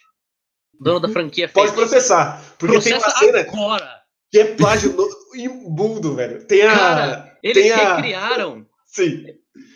dono 0.80 1.00
da 1.00 1.08
franquia 1.08 1.48
Fate, 1.48 1.66
Pode 1.66 1.72
processar. 1.72 2.42
Porque 2.58 2.78
tem 2.80 2.92
processa 2.92 3.06
uma 3.08 3.18
cena 3.18 3.40
agora. 3.40 4.00
que 4.30 4.38
é 4.40 4.44
plágio 4.54 4.96
imundo, 5.34 6.14
velho. 6.14 6.44
Tem 6.46 6.62
a. 6.62 6.74
Cara, 6.76 7.38
eles 7.42 7.62
tem 7.62 7.72
a- 7.72 7.94
recriaram 7.96 8.66
Sim. 8.86 9.24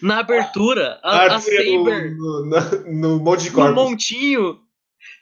Na 0.03 0.19
abertura 0.19 0.99
A 1.03 1.11
a, 1.19 1.25
a 1.27 1.35
no, 1.35 1.41
Saber 1.41 2.15
no, 2.17 2.47
na- 2.47 2.71
no 2.91 3.19
monte 3.21 3.45
de 3.45 3.51
no 3.51 3.55
corpos. 3.57 3.75
montinho 3.75 4.61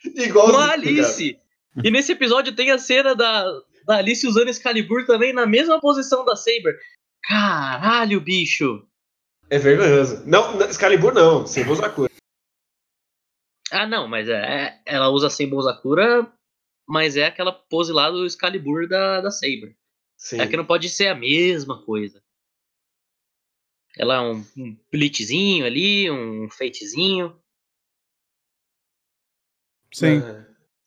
Igual 0.04 0.56
a 0.56 0.72
Alice. 0.72 1.38
E 1.84 1.90
nesse 1.90 2.12
episódio 2.12 2.54
tem 2.54 2.70
a 2.70 2.78
cena 2.78 3.14
da, 3.14 3.44
da 3.86 3.96
Alice 3.98 4.26
usando 4.26 4.48
Excalibur 4.48 5.04
também 5.06 5.32
na 5.32 5.46
mesma 5.46 5.80
posição 5.80 6.24
da 6.24 6.34
Saber. 6.36 6.78
Caralho, 7.22 8.20
bicho. 8.20 8.86
É 9.48 9.58
vergonhoso. 9.58 10.22
Não, 10.26 10.60
Excalibur 10.62 11.12
não. 11.12 11.46
Sem 11.46 11.64
Sakura. 11.74 12.10
Ah, 13.70 13.86
não, 13.86 14.08
mas 14.08 14.28
é, 14.28 14.80
ela 14.84 15.08
usa 15.10 15.30
sem 15.30 15.50
Sakura, 15.62 16.30
mas 16.88 17.16
é 17.16 17.26
aquela 17.26 17.52
pose 17.52 17.92
lá 17.92 18.10
do 18.10 18.26
Excalibur 18.26 18.88
da, 18.88 19.20
da 19.20 19.30
Saber. 19.30 19.76
Sim. 20.16 20.40
É 20.40 20.46
que 20.46 20.56
não 20.56 20.64
pode 20.66 20.88
ser 20.88 21.08
a 21.08 21.14
mesma 21.14 21.82
coisa. 21.84 22.22
Ela 24.00 24.14
é 24.14 24.20
um, 24.20 24.42
um 24.56 24.76
blitzinho 24.90 25.66
ali, 25.66 26.10
um 26.10 26.48
feitezinho. 26.48 27.38
Sim. 29.92 30.22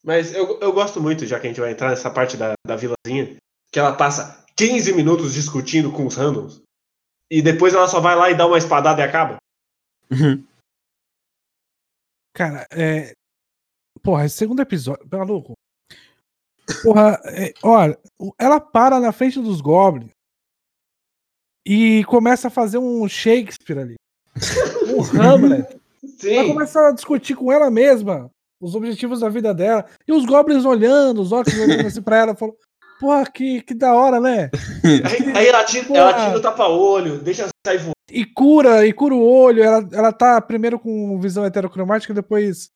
Mas 0.02 0.34
eu, 0.34 0.58
eu 0.60 0.72
gosto 0.72 1.00
muito, 1.00 1.24
já 1.24 1.38
que 1.38 1.46
a 1.46 1.50
gente 1.50 1.60
vai 1.60 1.70
entrar 1.70 1.90
nessa 1.90 2.10
parte 2.10 2.36
da, 2.36 2.54
da 2.66 2.74
vilazinha, 2.74 3.36
que 3.70 3.78
ela 3.78 3.96
passa 3.96 4.44
15 4.56 4.94
minutos 4.94 5.32
discutindo 5.32 5.92
com 5.92 6.04
os 6.08 6.16
randoms. 6.16 6.60
E 7.30 7.40
depois 7.40 7.72
ela 7.72 7.86
só 7.86 8.00
vai 8.00 8.16
lá 8.16 8.32
e 8.32 8.36
dá 8.36 8.48
uma 8.48 8.58
espadada 8.58 9.00
e 9.00 9.04
acaba. 9.04 9.36
Cara, 12.34 12.66
é. 12.72 13.14
Porra, 14.02 14.24
esse 14.24 14.36
segundo 14.36 14.60
episódio. 14.60 15.06
Maluco. 15.08 15.52
Porra, 16.82 17.20
é, 17.26 17.54
olha, 17.62 17.96
ela 18.40 18.58
para 18.58 18.98
na 18.98 19.12
frente 19.12 19.40
dos 19.40 19.60
Goblins 19.60 20.10
e 21.66 22.04
começa 22.04 22.48
a 22.48 22.50
fazer 22.50 22.78
um 22.78 23.08
Shakespeare 23.08 23.78
ali. 23.78 23.94
Um 24.88 25.02
Hamlet. 25.20 25.66
Ela 26.22 26.42
Sim. 26.44 26.48
começa 26.52 26.88
a 26.88 26.92
discutir 26.92 27.34
com 27.34 27.50
ela 27.50 27.70
mesma 27.70 28.30
os 28.60 28.74
objetivos 28.74 29.20
da 29.20 29.28
vida 29.30 29.54
dela. 29.54 29.84
E 30.06 30.12
os 30.12 30.24
Goblins 30.26 30.64
olhando, 30.64 31.20
os 31.22 31.32
orcs 31.32 31.58
olhando 31.58 31.86
assim 31.86 32.02
pra 32.02 32.18
ela, 32.18 32.34
falou: 32.36 32.56
Porra, 33.00 33.24
que, 33.26 33.62
que 33.62 33.72
da 33.74 33.94
hora, 33.94 34.20
né? 34.20 34.50
Aí, 34.84 35.32
aí 35.36 35.46
ela, 35.48 35.64
tira, 35.64 35.86
ela 35.96 36.12
tira 36.12 36.36
o 36.38 36.42
tapa-olho, 36.42 37.18
deixa 37.18 37.48
sair 37.66 37.78
voando. 37.78 37.94
E 38.10 38.24
cura, 38.24 38.86
e 38.86 38.92
cura 38.92 39.14
o 39.14 39.22
olho. 39.26 39.62
Ela, 39.62 39.88
ela 39.92 40.12
tá 40.12 40.40
primeiro 40.42 40.78
com 40.78 41.18
visão 41.18 41.44
heterocromática, 41.44 42.12
depois. 42.12 42.68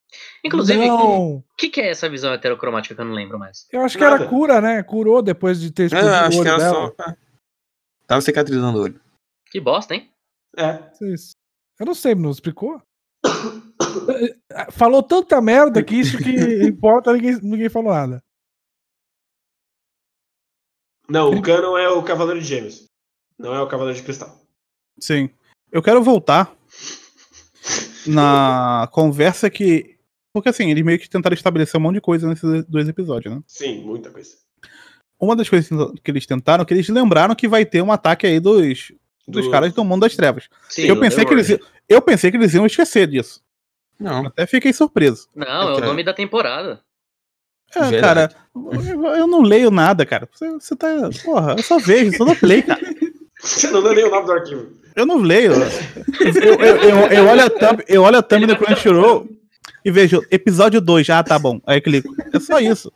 Inclusive, 0.45 0.79
o 0.81 0.87
Não. 0.87 1.45
que, 1.57 1.69
que 1.69 1.81
é 1.83 1.91
essa 1.91 2.09
visão 2.09 2.33
heterocromática 2.33 2.95
que 2.95 3.01
eu 3.01 3.05
não 3.05 3.13
lembro 3.15 3.39
mais? 3.39 3.67
Eu 3.71 3.83
acho 3.83 3.97
que 3.99 4.05
Nada. 4.05 4.17
era 4.17 4.27
cura, 4.27 4.61
né? 4.61 4.83
Curou 4.83 5.21
depois 5.23 5.61
de 5.61 5.71
ter 5.71 5.83
É, 5.83 5.87
explodido 5.87 6.11
o 6.11 6.15
acho 6.17 6.31
que 6.31 6.39
olho 6.41 6.49
era 6.49 6.59
dela. 6.59 6.95
só. 6.99 7.15
Tava 8.09 8.23
cicatrizando 8.23 8.79
o 8.79 8.83
olho. 8.83 9.01
Que 9.51 9.61
bosta, 9.61 9.95
hein? 9.95 10.11
É. 10.57 10.91
Isso. 11.13 11.33
Eu 11.79 11.85
não 11.85 11.95
sei, 11.95 12.15
não 12.15 12.31
explicou? 12.31 12.83
falou 14.73 15.03
tanta 15.03 15.41
merda 15.43 15.85
que 15.85 15.95
isso 15.95 16.17
que 16.17 16.31
importa, 16.67 17.13
ninguém, 17.13 17.39
ninguém 17.43 17.69
falou 17.69 17.93
nada. 17.93 18.25
Não, 21.09 21.31
o 21.31 21.43
Canon 21.43 21.77
é 21.77 21.89
o 21.89 22.03
Cavaleiro 22.03 22.41
de 22.41 22.47
Gêmeos. 22.47 22.85
Não 23.39 23.55
é 23.55 23.61
o 23.61 23.69
Cavaleiro 23.69 23.99
de 23.99 24.05
Cristal. 24.05 24.41
Sim. 24.99 25.31
Eu 25.71 25.83
quero 25.83 26.03
voltar 26.03 26.55
na 28.07 28.89
conversa 28.93 29.51
que. 29.51 29.99
Porque 30.33 30.49
assim, 30.49 30.71
eles 30.71 30.85
meio 30.85 30.99
que 30.99 31.09
tentaram 31.09 31.35
estabelecer 31.35 31.79
um 31.79 31.83
monte 31.83 31.97
de 31.97 32.01
coisa 32.01 32.29
nesses 32.29 32.65
dois 32.67 32.89
episódios, 32.89 33.35
né? 33.35 33.43
Sim, 33.47 33.83
muita 33.85 34.11
coisa. 34.11 34.37
Uma 35.21 35.35
das 35.35 35.49
coisas 35.49 35.69
que 36.03 36.11
eles 36.11 36.27
tentaram, 36.27 36.65
que 36.65 36.73
eles 36.73 36.89
lembraram 36.89 37.35
que 37.35 37.49
vai 37.49 37.65
ter 37.65 37.83
um 37.83 37.91
ataque 37.91 38.27
aí 38.27 38.39
dos, 38.39 38.93
dos 39.27 39.47
Do- 39.47 39.51
caras 39.51 39.73
do 39.73 39.85
mundo 39.85 40.03
das 40.03 40.15
trevas. 40.15 40.49
Sim, 40.69 40.83
eu, 40.83 40.99
pensei 41.01 41.25
que 41.25 41.35
eles, 41.35 41.59
eu 41.89 42.01
pensei 42.01 42.31
que 42.31 42.37
eles 42.37 42.55
iam 42.55 42.65
esquecer 42.67 43.07
disso. 43.09 43.41
Não. 43.99 44.27
Até 44.27 44.47
fiquei 44.47 44.73
surpreso. 44.73 45.29
Não, 45.35 45.71
é 45.71 45.75
o 45.75 45.81
nome 45.81 46.05
da 46.05 46.15
temporada. 46.15 46.81
É, 47.75 47.81
Verdade. 47.81 48.01
cara, 48.01 48.31
eu, 48.55 49.07
eu 49.07 49.27
não 49.27 49.43
leio 49.43 49.71
nada, 49.71 50.07
cara. 50.07 50.29
Você, 50.33 50.49
você 50.53 50.77
tá. 50.77 51.11
Porra, 51.25 51.55
eu 51.59 51.63
só 51.63 51.79
vejo, 51.79 52.17
só 52.17 52.25
não 52.25 52.35
play, 52.35 52.63
cara. 52.63 52.81
Você 53.43 53.71
não 53.71 53.83
nem 53.83 54.05
o 54.05 54.11
nome 54.11 54.27
do 54.27 54.33
arquivo. 54.33 54.73
Eu 54.97 55.05
não 55.07 55.19
leio. 55.19 55.53
Eu, 55.53 56.55
eu, 56.55 56.77
eu, 56.77 56.97
eu 57.09 57.27
olho 57.29 57.45
a 57.45 57.51
thumb, 57.51 57.85
eu 57.87 58.03
olho 58.03 58.19
a 58.19 58.23
thumb 58.23 58.47
do 58.47 58.57
Crunchyroll 58.57 59.29
e 59.85 59.91
vejo 59.91 60.25
episódio 60.31 60.81
2. 60.81 61.09
Ah, 61.11 61.23
tá 61.23 61.39
bom. 61.39 61.61
Aí 61.67 61.79
eu 61.79 61.83
clico. 61.83 62.15
É 62.33 62.41
só 62.41 62.59
isso. 62.59 62.93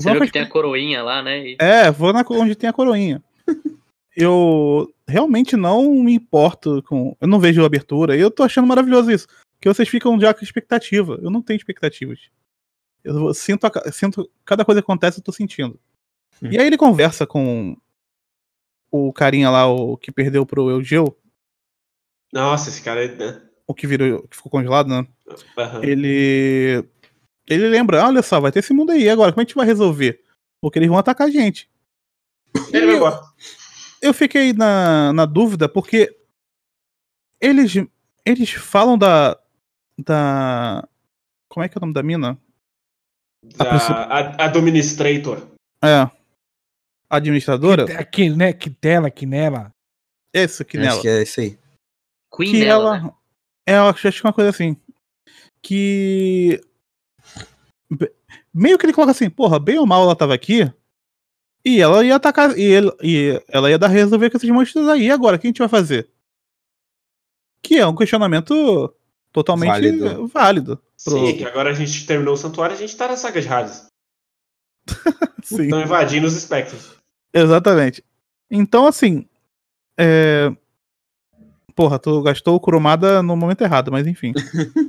Você 0.00 0.04
Vou 0.04 0.12
viu 0.12 0.18
pra- 0.20 0.26
que 0.26 0.32
tem 0.32 0.42
a 0.42 0.48
coroinha 0.48 1.02
lá, 1.02 1.22
né? 1.22 1.46
E- 1.46 1.56
É, 1.58 1.90
vou 1.90 2.12
na 2.12 2.24
onde 2.30 2.54
tem 2.54 2.68
a 2.70 2.72
coroinha. 2.72 3.22
Eu 4.16 4.92
realmente 5.06 5.56
não 5.56 5.94
me 5.94 6.14
importo 6.14 6.82
com. 6.82 7.16
Eu 7.20 7.28
não 7.28 7.38
vejo 7.38 7.62
a 7.62 7.66
abertura. 7.66 8.16
E 8.16 8.20
eu 8.20 8.30
tô 8.30 8.42
achando 8.42 8.66
maravilhoso 8.66 9.10
isso. 9.10 9.26
Que 9.60 9.68
vocês 9.68 9.88
ficam 9.88 10.18
já 10.20 10.34
com 10.34 10.42
expectativa. 10.44 11.18
Eu 11.22 11.30
não 11.30 11.40
tenho 11.40 11.56
expectativas. 11.56 12.18
Eu 13.04 13.32
sinto, 13.32 13.66
a 13.66 13.92
sinto 13.92 14.28
cada 14.44 14.64
coisa 14.64 14.80
que 14.82 14.84
acontece, 14.84 15.20
eu 15.20 15.24
tô 15.24 15.30
sentindo. 15.32 15.78
E 16.42 16.58
aí 16.58 16.66
ele 16.66 16.76
conversa 16.76 17.24
com 17.26 17.76
o 18.90 19.12
carinha 19.12 19.48
lá, 19.48 19.66
o 19.68 19.96
que 19.96 20.10
perdeu 20.10 20.44
pro 20.44 20.68
Eugeu, 20.70 21.16
Nossa, 22.32 22.68
esse 22.68 22.82
cara 22.82 23.04
é. 23.04 23.14
né? 23.14 23.40
o 23.66 23.72
que 23.74 23.86
virou, 23.86 24.26
que 24.26 24.36
ficou 24.36 24.50
congelado, 24.50 24.88
né? 24.88 25.06
Aham. 25.56 25.84
Ele. 25.84 26.84
Ele 27.50 27.68
lembra, 27.68 28.06
olha 28.06 28.22
só, 28.22 28.38
vai 28.40 28.52
ter 28.52 28.60
esse 28.60 28.72
mundo 28.72 28.92
aí 28.92 29.08
agora, 29.10 29.32
como 29.32 29.42
a 29.42 29.44
gente 29.44 29.54
vai 29.56 29.66
resolver? 29.66 30.22
Porque 30.62 30.78
eles 30.78 30.88
vão 30.88 30.96
atacar 30.98 31.26
a 31.26 31.30
gente. 31.30 31.68
Ele 32.72 32.86
vai 32.86 32.96
embora. 32.96 33.20
eu 34.00 34.14
fiquei 34.14 34.52
na, 34.52 35.12
na 35.12 35.26
dúvida 35.26 35.68
porque 35.68 36.16
eles 37.40 37.72
eles 38.24 38.50
falam 38.52 38.96
da 38.98 39.38
da 39.98 40.86
como 41.48 41.64
é 41.64 41.68
que 41.68 41.76
é 41.76 41.78
o 41.78 41.80
nome 41.80 41.92
da 41.92 42.02
mina? 42.02 42.38
A 43.58 43.64
Da, 43.64 43.70
pessoa- 43.70 43.98
a, 43.98 44.44
Administrator. 44.46 45.48
É. 45.82 46.10
Administradora? 47.08 47.84
Aqui, 47.98 48.30
né? 48.30 48.52
Que 48.52 48.70
dela, 48.70 49.10
que 49.10 49.26
nela. 49.26 49.72
Esse 50.32 50.64
que 50.64 50.78
nela. 50.78 50.92
Acho 50.92 51.00
que 51.02 51.08
é 51.08 51.22
isso 51.22 51.40
aí. 51.40 51.58
Queen 52.36 52.52
Que 52.52 52.60
dela, 52.60 52.96
ela 52.96 53.02
né? 53.02 53.12
é, 53.66 53.76
eu 53.78 53.88
acho, 53.88 54.06
acho 54.06 54.20
que 54.20 54.26
é 54.26 54.28
uma 54.28 54.34
coisa 54.34 54.50
assim. 54.50 54.76
Que 55.62 56.60
meio 58.52 58.78
que 58.78 58.86
ele 58.86 58.92
coloca 58.92 59.12
assim, 59.12 59.30
porra, 59.30 59.58
bem 59.58 59.78
ou 59.78 59.86
mal 59.86 60.02
ela 60.02 60.16
tava 60.16 60.34
aqui. 60.34 60.70
E 61.64 61.80
ela 61.80 62.04
ia 62.04 62.16
atacar 62.16 62.56
e, 62.58 62.62
ele, 62.62 62.90
e 63.02 63.42
ela 63.48 63.70
ia 63.70 63.78
dar 63.78 63.88
resolver 63.88 64.30
com 64.30 64.36
esses 64.36 64.48
monstros 64.48 64.88
aí. 64.88 65.06
E 65.06 65.10
agora, 65.10 65.36
o 65.36 65.38
que 65.38 65.46
a 65.46 65.50
gente 65.50 65.58
vai 65.58 65.68
fazer? 65.68 66.08
Que 67.62 67.78
é 67.78 67.86
um 67.86 67.94
questionamento 67.94 68.94
totalmente 69.30 69.68
válido. 69.70 70.26
Válido. 70.28 70.76
pro- 70.76 71.12
Sim, 71.12 71.36
que 71.36 71.44
agora 71.44 71.70
a 71.70 71.74
gente 71.74 72.06
terminou 72.06 72.34
o 72.34 72.36
santuário, 72.36 72.74
a 72.74 72.78
gente 72.78 72.96
tá 72.96 73.08
na 73.08 73.16
saga 73.16 73.40
de 73.42 73.48
Hades. 73.48 73.86
Sim. 75.44 75.64
Estão 75.64 75.82
invadindo 75.82 76.26
os 76.26 76.34
espectros. 76.34 76.94
Exatamente. 77.32 78.02
Então, 78.50 78.86
assim. 78.86 79.26
É... 79.98 80.50
Porra, 81.76 81.98
tu 81.98 82.20
gastou 82.22 82.56
o 82.56 82.60
Kurumada 82.60 83.22
no 83.22 83.36
momento 83.36 83.60
errado, 83.62 83.92
mas 83.92 84.06
enfim. 84.06 84.32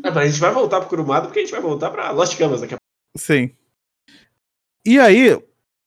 Ah, 0.04 0.12
mas 0.16 0.18
a 0.18 0.26
gente 0.28 0.40
vai 0.40 0.52
voltar 0.52 0.80
pro 0.80 0.90
Kurumada 0.90 1.26
porque 1.28 1.40
a 1.40 1.42
gente 1.42 1.52
vai 1.52 1.62
voltar 1.62 1.90
pra 1.92 2.12
Lost 2.12 2.38
Canvas 2.38 2.62
daqui 2.62 2.74
a 2.74 2.78
pouco. 2.78 2.81
Sim. 3.16 3.56
E 4.86 5.00
aí, 5.00 5.38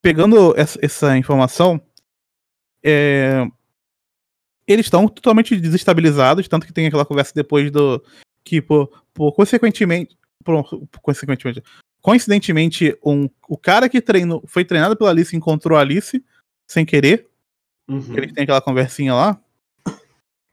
pegando 0.02 0.54
essa, 0.56 0.78
essa 0.82 1.16
informação, 1.16 1.80
é, 2.84 3.46
eles 4.66 4.86
estão 4.86 5.08
totalmente 5.08 5.56
desestabilizados, 5.56 6.48
tanto 6.48 6.66
que 6.66 6.72
tem 6.72 6.86
aquela 6.86 7.06
conversa 7.06 7.32
depois 7.34 7.70
do. 7.70 8.04
Que, 8.44 8.60
por, 8.60 9.04
por 9.12 9.32
consequentemente. 9.32 10.16
Por, 10.44 10.62
por 10.64 11.00
consequentemente. 11.00 11.62
Coincidentemente, 12.00 12.96
um, 13.04 13.30
o 13.48 13.56
cara 13.56 13.88
que 13.88 14.00
treinou, 14.00 14.44
foi 14.46 14.64
treinado 14.64 14.94
pela 14.94 15.08
Alice 15.08 15.34
encontrou 15.34 15.78
a 15.78 15.80
Alice 15.80 16.22
sem 16.68 16.84
querer. 16.84 17.26
Uhum. 17.88 18.16
Eles 18.16 18.32
têm 18.32 18.44
aquela 18.44 18.60
conversinha 18.60 19.14
lá. 19.14 19.40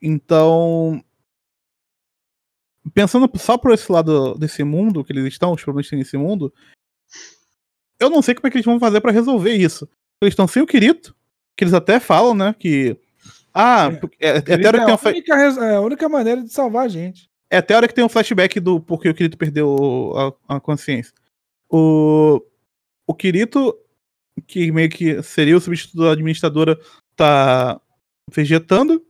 Então. 0.02 1.04
Pensando 2.94 3.30
só 3.38 3.58
por 3.58 3.72
esse 3.74 3.92
lado 3.92 4.36
desse 4.36 4.64
mundo 4.64 5.04
que 5.04 5.14
eles 5.14 5.26
estão, 5.26 5.54
os 5.54 5.64
problemas 5.64 5.86
que 5.86 5.92
tem 5.92 6.00
nesse 6.00 6.18
mundo, 6.18 6.52
eu 8.00 8.10
não 8.10 8.22
sei 8.22 8.34
como 8.34 8.48
é 8.48 8.52
que 8.52 8.58
eles 8.58 8.66
vão 8.66 8.80
fazer 8.80 9.00
pra 9.02 9.12
resolver 9.12 9.54
isso. 9.54 9.88
Eles 10.22 10.34
estão 10.34 10.48
sem 10.48 10.62
o 10.62 10.68
Kirito, 10.68 11.16
que 11.56 11.64
eles 11.64 11.74
até 11.74 12.00
falam, 12.00 12.34
né, 12.34 12.56
que. 12.58 12.98
Ah, 13.54 13.90
é, 14.20 14.30
é, 14.30 14.38
Ele 14.38 14.62
Etero 14.62 14.78
é 14.78 14.98
tem 14.98 15.24
a, 15.32 15.36
res- 15.38 15.58
é 15.58 15.76
a 15.76 15.82
única 15.82 16.08
maneira 16.10 16.42
de 16.42 16.50
salvar 16.52 16.86
a 16.86 16.88
gente. 16.88 17.30
É 17.50 17.58
até 17.58 17.74
a 17.74 17.78
hora 17.78 17.88
que 17.88 17.94
tem 17.94 18.04
um 18.04 18.10
flashback 18.10 18.60
do 18.60 18.80
porquê 18.80 19.10
o 19.10 19.14
Kirito 19.14 19.38
perdeu 19.38 20.36
a, 20.48 20.56
a 20.56 20.60
consciência. 20.60 21.14
O, 21.70 22.42
o 23.06 23.14
Kirito, 23.14 23.78
que 24.48 24.72
meio 24.72 24.90
que 24.90 25.22
seria 25.22 25.58
o 25.58 25.62
substituto 25.62 26.02
da 26.04 26.14
administradora, 26.14 26.80
tá 27.16 27.80
vegetando. 28.34 29.06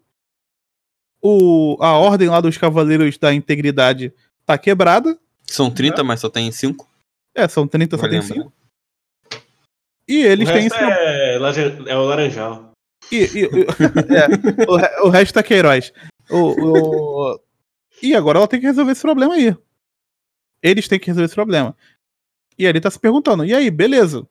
O, 1.22 1.77
a 1.80 1.98
ordem 1.98 2.30
lá 2.30 2.41
dos 2.41 2.57
Cavaleiros 2.57 3.18
da 3.18 3.34
Integridade 3.34 4.14
tá 4.45 4.57
quebrada. 4.57 5.18
São 5.45 5.69
30, 5.69 6.03
mas 6.03 6.19
só 6.19 6.30
tem 6.30 6.52
5. 6.52 6.89
É, 7.35 7.48
são 7.48 7.68
30, 7.68 7.98
só 7.98 8.02
Vai 8.02 8.10
tem 8.11 8.19
lembrar. 8.22 8.35
5. 8.43 8.53
E 10.07 10.23
eles 10.23 10.49
o 10.49 10.52
têm 10.52 10.64
resto 10.64 10.76
esse 10.77 10.84
é, 10.84 11.91
é 11.91 11.98
o 11.98 12.03
laranjal. 12.06 12.72
E, 13.11 13.18
e- 13.18 13.45
e- 13.45 13.68
é, 14.65 14.69
o, 14.69 14.76
re- 14.76 15.02
o 15.03 15.10
resto 15.10 15.38
é 15.39 15.43
Queiroz. 15.43 15.93
O, 16.30 16.38
o- 17.34 17.39
E 18.02 18.15
agora 18.15 18.39
ela 18.39 18.48
tem 18.48 18.60
que 18.60 18.65
resolver 18.65 18.91
esse 18.91 19.02
problema 19.02 19.35
aí. 19.35 19.56
Eles 20.64 20.88
têm 20.88 20.99
que 20.99 21.07
resolver 21.07 21.26
esse 21.26 21.35
problema. 21.35 21.76
E 22.57 22.65
ele 22.65 22.81
tá 22.81 22.89
se 22.91 22.99
perguntando, 22.99 23.45
e 23.45 23.53
aí, 23.53 23.72
beleza? 23.72 24.27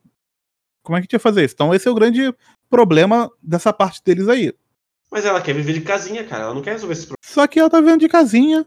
Como 0.83 0.97
é 0.97 1.01
que 1.01 1.03
a 1.03 1.05
gente 1.05 1.13
vai 1.13 1.21
fazer 1.21 1.45
isso? 1.45 1.55
Então 1.55 1.75
esse 1.75 1.87
é 1.89 1.91
o 1.91 1.95
grande 1.95 2.35
problema 2.69 3.31
dessa 3.43 3.73
parte 3.73 4.03
deles 4.05 4.29
aí. 4.29 4.53
Mas 5.11 5.25
ela 5.25 5.41
quer 5.41 5.55
viver 5.55 5.73
de 5.73 5.81
casinha, 5.81 6.25
cara. 6.25 6.45
Ela 6.45 6.55
não 6.55 6.63
quer 6.63 6.73
resolver 6.73 6.93
esse 6.93 7.07
problema. 7.07 7.19
Só 7.25 7.47
que 7.47 7.59
ela 7.59 7.71
tá 7.71 7.81
vendo 7.81 8.01
de 8.01 8.09
casinha. 8.09 8.65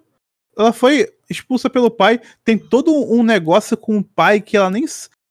Ela 0.57 0.73
foi 0.73 1.07
expulsa 1.29 1.69
pelo 1.69 1.89
pai. 1.89 2.19
Tem 2.43 2.57
todo 2.57 2.91
um 2.91 3.23
negócio 3.23 3.77
com 3.77 3.97
o 3.97 4.03
pai 4.03 4.41
que 4.41 4.57
ela 4.57 4.69
nem. 4.69 4.85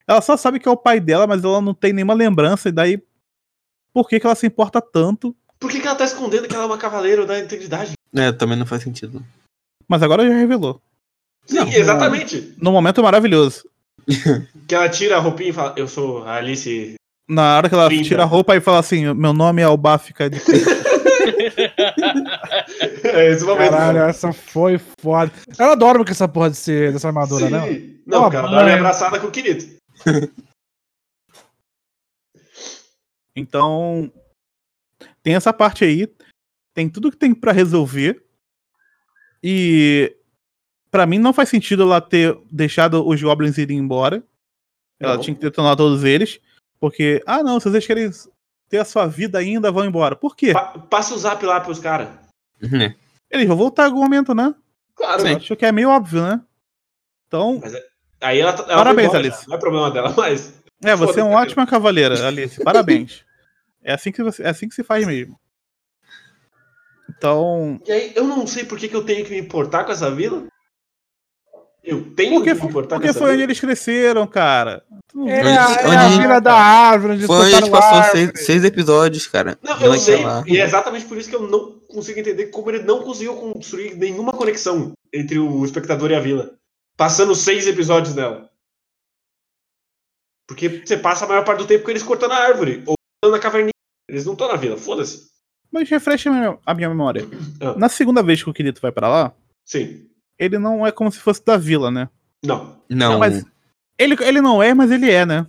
Ela 0.06 0.20
só 0.20 0.36
sabe 0.36 0.59
que 0.59 0.68
é 0.68 0.70
o 0.70 0.76
pai 0.76 1.01
dela, 1.01 1.26
mas 1.26 1.44
ela 1.44 1.60
não 1.60 1.74
tem 1.74 1.93
nenhuma 1.93 2.14
lembrança. 2.14 2.68
E 2.68 2.72
daí. 2.72 3.02
Por 3.93 4.09
que, 4.09 4.18
que 4.18 4.26
ela 4.26 4.34
se 4.34 4.47
importa 4.47 4.80
tanto? 4.80 5.36
Por 5.60 5.70
que, 5.70 5.80
que 5.80 5.86
ela 5.86 5.97
tá 5.97 6.05
escondendo 6.05 6.48
que 6.48 6.55
ela 6.55 6.64
é 6.64 6.66
uma 6.66 6.78
cavaleiro 6.78 7.26
da 7.26 7.39
integridade? 7.39 7.93
É, 8.14 8.32
também 8.32 8.59
não 8.59 8.66
faz 8.66 8.82
sentido. 8.82 9.22
Mas 9.86 10.02
agora 10.02 10.26
já 10.26 10.34
revelou. 10.34 10.80
Sim, 11.47 11.56
Não, 11.56 11.68
exatamente. 11.68 12.55
No 12.56 12.72
momento 12.72 13.02
maravilhoso. 13.02 13.68
Que 14.66 14.74
ela 14.74 14.89
tira 14.89 15.16
a 15.16 15.20
roupinha 15.20 15.51
e 15.51 15.52
fala, 15.52 15.74
eu 15.76 15.86
sou 15.86 16.24
a 16.24 16.36
Alice. 16.36 16.94
Na 17.28 17.56
hora 17.56 17.68
que 17.68 17.74
ela 17.74 17.90
tira 17.90 18.22
a 18.22 18.26
roupa 18.26 18.56
e 18.56 18.60
fala 18.60 18.78
assim: 18.78 19.12
Meu 19.12 19.32
nome 19.34 19.60
é 19.60 19.64
Albafica 19.64 20.30
de 20.30 20.40
é 23.05 23.31
esse 23.32 23.44
momento. 23.44 23.70
Caralho, 23.70 23.99
essa 24.01 24.32
foi 24.32 24.78
foda. 25.01 25.32
Ela 25.59 25.74
dorme 25.74 26.05
com 26.05 26.11
essa 26.11 26.28
porra 26.28 26.51
desse, 26.51 26.90
dessa 26.93 27.09
armadura, 27.09 27.47
Sim. 27.47 27.51
não? 27.53 27.66
Não, 28.07 28.19
Ó, 28.19 28.23
porque 28.24 28.36
ela 28.36 28.49
dorme 28.49 28.65
mãe. 28.70 28.74
abraçada 28.74 29.20
com 29.20 29.27
o 29.27 29.31
Kirito. 29.31 29.66
Então. 33.35 34.12
Tem 35.23 35.35
essa 35.35 35.53
parte 35.53 35.85
aí. 35.85 36.07
Tem 36.74 36.89
tudo 36.89 37.11
que 37.11 37.16
tem 37.16 37.35
pra 37.35 37.53
resolver. 37.53 38.23
E. 39.43 40.15
Pra 40.90 41.07
mim 41.07 41.19
não 41.19 41.32
faz 41.32 41.49
sentido 41.49 41.85
ela 41.85 42.01
ter 42.01 42.39
deixado 42.51 43.07
os 43.09 43.23
Goblins 43.23 43.57
irem 43.57 43.78
embora. 43.78 44.23
Ela 45.01 45.15
Não. 45.15 45.23
tinha 45.23 45.35
que 45.35 45.40
detonar 45.40 45.77
todos 45.77 46.05
eles. 46.05 46.39
Porque, 46.78 47.23
ah 47.27 47.43
não, 47.43 47.59
se 47.59 47.70
vocês 47.70 47.86
querem 47.86 48.11
ter 48.73 48.78
a 48.78 48.85
sua 48.86 49.07
vida 49.07 49.39
ainda, 49.39 49.70
vão 49.70 49.85
embora. 49.85 50.16
Por 50.16 50.35
quê? 50.35 50.55
Pa- 50.55 50.78
passa 50.89 51.15
o 51.15 51.19
zap 51.19 51.44
lá 51.44 51.61
pros 51.61 51.78
caras. 51.78 52.09
É. 52.62 52.94
Eles 53.31 53.47
vão 53.47 53.55
voltar 53.55 53.82
em 53.82 53.86
algum 53.90 54.01
momento, 54.01 54.35
né? 54.35 54.55
Claro. 54.97 55.28
Eu 55.28 55.36
acho 55.36 55.55
que 55.57 55.66
é 55.66 55.70
meio 55.70 55.90
óbvio, 55.90 56.23
né? 56.23 56.40
Então, 57.28 57.61
Aí 58.19 58.39
ela, 58.40 58.53
ela 58.53 58.65
Parabéns, 58.77 59.09
embora, 59.09 59.19
Alice. 59.19 59.43
já. 59.43 59.49
Não 59.49 59.57
é 59.57 59.61
problema 59.61 59.90
dela, 59.90 60.15
mas. 60.16 60.55
é, 60.82 60.97
você 60.97 61.20
é 61.20 61.24
uma 61.24 61.39
ótima 61.39 61.66
cavaleira, 61.66 62.27
Alice. 62.27 62.62
Parabéns. 62.65 63.24
É 63.85 63.93
assim 63.94 64.12
que, 64.12 64.23
você, 64.23 64.44
é 64.44 64.49
assim 64.49 64.69
que 64.69 64.77
se 64.77 64.85
faz 64.85 65.05
mesmo. 65.05 65.36
Então, 67.11 67.81
E 67.85 67.90
aí, 67.90 68.12
eu 68.15 68.23
não 68.23 68.47
sei 68.47 68.65
por 68.65 68.78
que, 68.78 68.86
que 68.89 68.94
eu 68.94 69.05
tenho 69.05 69.24
que 69.24 69.32
me 69.32 69.39
importar 69.40 69.82
com 69.82 69.90
essa 69.90 70.09
vila. 70.09 70.47
Eu 71.84 72.14
tenho 72.14 72.34
porque, 72.36 72.54
que 72.54 72.64
importar 72.64 72.96
porque 73.00 73.12
foi 73.12 73.32
onde 73.32 73.42
eles 73.42 73.59
cresceram, 73.59 74.24
cara. 74.26 74.84
Não 75.12 75.28
É, 75.28 75.40
é 75.40 75.56
a 75.56 76.10
filha 76.10 76.40
da 76.40 76.54
árvore, 76.54 77.14
onde 77.14 77.26
Foi 77.26 77.36
onde 77.46 77.54
a 77.54 77.60
gente 77.60 77.70
passou 77.70 78.10
seis, 78.12 78.30
seis 78.46 78.64
episódios, 78.64 79.26
cara. 79.26 79.59
Não, 79.60 79.72
eu 79.80 79.90
Naquela- 79.92 79.98
sei. 80.44 80.54
E 80.54 80.60
é 80.60 80.64
exatamente 80.64 81.04
por 81.06 81.18
isso 81.18 81.28
que 81.28 81.34
eu 81.34 81.42
não 81.48 81.72
consigo 81.88 82.20
entender 82.20 82.46
como 82.46 82.70
ele 82.70 82.84
não 82.84 83.02
conseguiu 83.02 83.34
construir 83.34 83.96
nenhuma 83.96 84.32
conexão 84.32 84.92
entre 85.12 85.38
o 85.40 85.64
espectador 85.64 86.10
e 86.12 86.14
a 86.14 86.20
vila. 86.20 86.54
Passando 86.96 87.34
seis 87.34 87.66
episódios 87.66 88.14
dela. 88.14 88.48
Porque 90.46 90.68
você 90.84 90.96
passa 90.96 91.24
a 91.24 91.28
maior 91.28 91.44
parte 91.44 91.60
do 91.60 91.66
tempo 91.66 91.84
com 91.84 91.90
eles 91.90 92.02
cortando 92.02 92.32
a 92.32 92.36
árvore. 92.38 92.84
Ou 92.86 93.30
na 93.30 93.38
caverninha. 93.38 93.72
Eles 94.09 94.24
não 94.24 94.32
estão 94.34 94.48
na 94.48 94.56
vila, 94.56 94.76
foda-se. 94.76 95.30
Mas 95.70 95.88
refresca 95.88 96.28
a 96.30 96.32
minha, 96.32 96.59
a 96.64 96.74
minha 96.74 96.88
memória. 96.88 97.26
Ah. 97.60 97.74
Na 97.76 97.88
segunda 97.88 98.22
vez 98.22 98.42
que 98.42 98.50
o 98.50 98.52
Kirito 98.52 98.80
vai 98.80 98.92
pra 98.92 99.09
lá, 99.09 99.32
Sim. 99.64 100.06
Ele 100.44 100.59
não 100.59 100.86
é 100.86 100.90
como 100.93 101.10
se 101.12 101.19
fosse 101.19 101.44
da 101.44 101.56
vila, 101.56 101.90
né? 101.90 102.09
Não. 102.44 102.77
Não, 102.89 103.19
Mas 103.19 103.44
ele, 103.98 104.16
ele 104.20 104.40
não 104.40 104.62
é, 104.62 104.74
mas 104.74 104.90
ele 104.90 105.10
é, 105.10 105.24
né? 105.24 105.47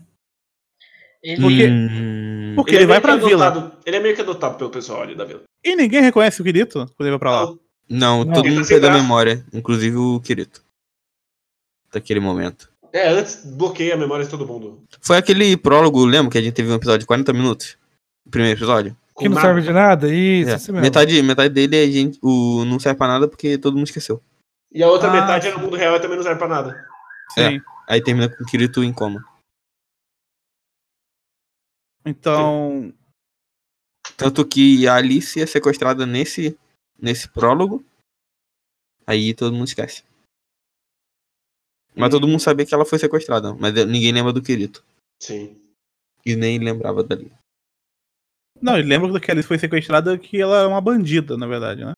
Ele, 1.24 1.41
Porque- 1.41 1.68
Hum, 1.68 2.53
Porque 2.56 2.76
ele, 2.76 2.84
é 2.84 2.88
vai 2.88 2.98
meio 2.98 3.02
pra 3.02 3.18
que 3.20 3.26
vila. 3.26 3.48
adotado- 3.48 3.78
Ele 3.86 3.95
é 3.95 3.99
meio 3.99 4.15
que 4.15 4.22
adotado 4.22 4.57
pelo 4.57 4.70
pessoal 4.70 5.02
ali 5.02 5.15
da 5.15 5.26
vila. 5.26 5.41
E 5.64 5.76
ninguém 5.76 6.02
reconhece 6.02 6.41
o 6.41 6.44
Kirito 6.44 6.74
quando 6.80 7.02
ele 7.02 7.10
vai 7.11 7.20
pra 7.20 7.32
lá. 7.32 7.53
Não, 7.90 8.24
Não. 8.24 8.34
todo 8.34 8.45
Ele 8.45 8.56
tá 8.56 8.60
mundo 8.60 8.68
perdeu 8.68 8.90
a 8.90 8.91
braço. 8.91 9.03
memória, 9.03 9.45
inclusive 9.53 9.95
o 9.98 10.20
Kirito. 10.20 10.61
Daquele 11.91 12.20
momento. 12.20 12.70
É, 12.91 13.10
antes 13.10 13.44
bloqueia 13.45 13.95
a 13.95 13.98
memória 13.98 14.24
de 14.26 14.30
todo 14.32 14.45
mundo. 14.45 14.84
Foi 15.02 15.18
aquele 15.18 15.56
prólogo, 15.57 16.06
lembra 16.06 16.32
que 16.32 16.38
a 16.38 16.41
gente 16.41 16.53
teve 16.53 16.70
um 16.72 16.76
episódio 16.76 16.99
de 16.99 17.06
40 17.06 17.34
minutos? 17.34 17.78
O 18.26 18.30
primeiro 18.30 18.57
episódio? 18.60 18.95
Que 19.18 19.26
não 19.30 19.36
nada. 19.36 19.48
serve 19.48 19.61
de 19.61 19.72
nada? 19.74 20.14
Isso, 20.14 20.49
É. 20.49 20.53
assim 20.53 20.72
mesmo. 20.72 20.84
Metade, 20.84 21.22
metade 21.24 21.53
dele 21.53 21.76
é 21.84 21.88
gente, 21.88 22.20
o, 22.22 22.64
não 22.65 22.80
serve 22.80 22.98
pra 22.98 23.07
nada 23.07 23.28
porque 23.28 23.57
todo 23.57 23.76
mundo 23.76 23.86
esqueceu. 23.88 24.22
E 24.74 24.82
a 24.84 24.88
outra 24.90 25.10
Ah, 25.10 25.14
metade 25.14 25.48
é 25.48 25.52
sim. 25.52 25.58
no 25.58 25.64
mundo 25.64 25.78
real 25.78 25.95
e 25.95 26.02
também 26.02 26.18
não 26.18 26.24
serve 26.24 26.40
pra 26.40 26.48
nada. 26.48 26.88
Sim. 27.34 27.62
Aí 27.88 28.02
termina 28.04 28.28
com 28.30 28.44
o 28.44 28.48
Kirito 28.48 28.84
em 28.84 28.94
coma. 28.94 29.24
Então, 32.06 32.94
Tanto 34.18 34.45
que 34.48 34.88
a 34.88 34.95
Alice 34.95 35.41
é 35.41 35.45
sequestrada 35.45 36.06
nesse, 36.06 36.58
nesse 37.00 37.28
prólogo. 37.30 37.84
Aí 39.08 39.34
todo 39.34 39.54
mundo 39.54 39.68
esquece. 39.68 40.04
Mas 41.95 42.10
todo 42.10 42.28
mundo 42.28 42.40
sabia 42.40 42.66
que 42.66 42.74
ela 42.74 42.86
foi 42.86 42.98
sequestrada, 43.00 43.54
mas 43.54 43.74
ninguém 43.86 44.12
lembra 44.12 44.34
do 44.34 44.41
Kirito. 44.41 44.84
Sim. 45.22 45.60
E 46.26 46.36
nem 46.36 46.58
lembrava 46.58 47.04
dali. 47.04 47.32
não, 48.62 48.78
ele 48.78 48.88
lembra 48.88 49.20
que 49.20 49.30
ela 49.30 49.44
foi 49.44 49.60
sequestrada 49.60 50.18
que 50.18 50.41
ela 50.41 50.64
é 50.64 50.68
uma 50.68 50.82
bandida, 50.82 51.38
na 51.38 51.45
verdade, 51.45 51.86
né? 51.86 51.94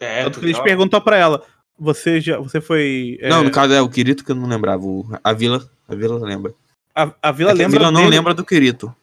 É, 0.00 0.24
Tanto 0.24 0.40
que 0.40 0.46
eles 0.46 0.56
ela- 0.56 0.64
perguntam 0.64 1.00
pra 1.00 1.16
ela: 1.16 1.46
Você 1.78 2.20
já. 2.20 2.38
Você 2.38 2.60
foi. 2.60 3.18
é, 3.20 3.28
Não, 3.28 3.44
no 3.44 3.50
caso 3.50 3.72
é 3.74 3.80
o 3.82 3.88
Kirito 3.88 4.24
que 4.24 4.32
eu 4.32 4.36
não 4.36 4.48
lembrava. 4.48 4.82
o- 4.84 5.06
a 5.22 5.32
vila. 5.32 5.68
A 5.88 5.94
vila 5.94 6.18
lembra. 6.18 6.54
a, 6.94 7.12
a 7.22 7.32
vila 7.32 7.50
É 7.52 7.54
que 7.54 7.62
a 7.62 7.64
lembra. 7.66 7.78
vila 7.78 7.90
não 7.90 8.00
dele. 8.02 8.16
lembra 8.16 8.34
do 8.34 8.44
Kirito. 8.44 8.94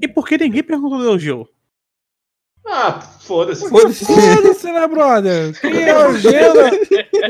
E 0.00 0.06
por 0.06 0.26
que 0.28 0.38
ninguém 0.38 0.62
perguntou 0.62 0.98
do 0.98 1.04
Eugeo? 1.06 1.48
Ah, 2.64 3.00
foda-se. 3.00 3.68
Foda-se. 3.68 4.04
Foda-se, 4.04 4.70
né, 4.70 4.86
brother? 4.86 5.60
Quem 5.60 5.82
é 5.82 6.06
o 6.06 6.16
Gela? 6.16 6.70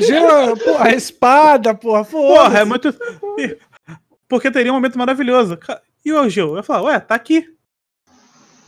Gela, 0.01 0.57
porra, 0.57 0.85
a 0.89 0.93
espada, 0.93 1.75
porra, 1.75 2.05
Porra, 2.05 2.45
foda 2.45 2.59
é 2.59 2.65
muito. 2.67 2.95
Porque 4.29 4.51
teria 4.51 4.71
um 4.71 4.75
momento 4.75 4.99
maravilhoso. 4.99 5.59
E 6.05 6.13
o 6.13 6.17
Eugeo? 6.19 6.51
Eu 6.51 6.57
ia 6.57 6.63
falar, 6.63 6.83
ué, 6.83 7.01
tá 7.01 7.15
aqui. 7.15 7.49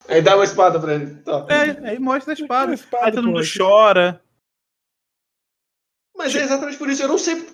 Aí 0.08 0.22
dá 0.22 0.34
uma 0.34 0.44
espada 0.44 0.80
pra 0.80 0.94
ele. 0.94 1.14
Tá. 1.16 1.46
É, 1.50 1.90
aí 1.90 1.98
mostra 1.98 2.32
a 2.32 2.34
espada. 2.34 2.72
A 2.72 2.74
espada, 2.74 3.06
Aí 3.06 3.12
todo 3.12 3.26
mundo 3.28 3.34
porra. 3.42 3.46
chora. 3.56 4.20
Mas 6.16 6.34
é 6.34 6.42
exatamente 6.42 6.78
por 6.78 6.88
isso. 6.88 7.02
Eu 7.02 7.08
não 7.08 7.18
sei. 7.18 7.44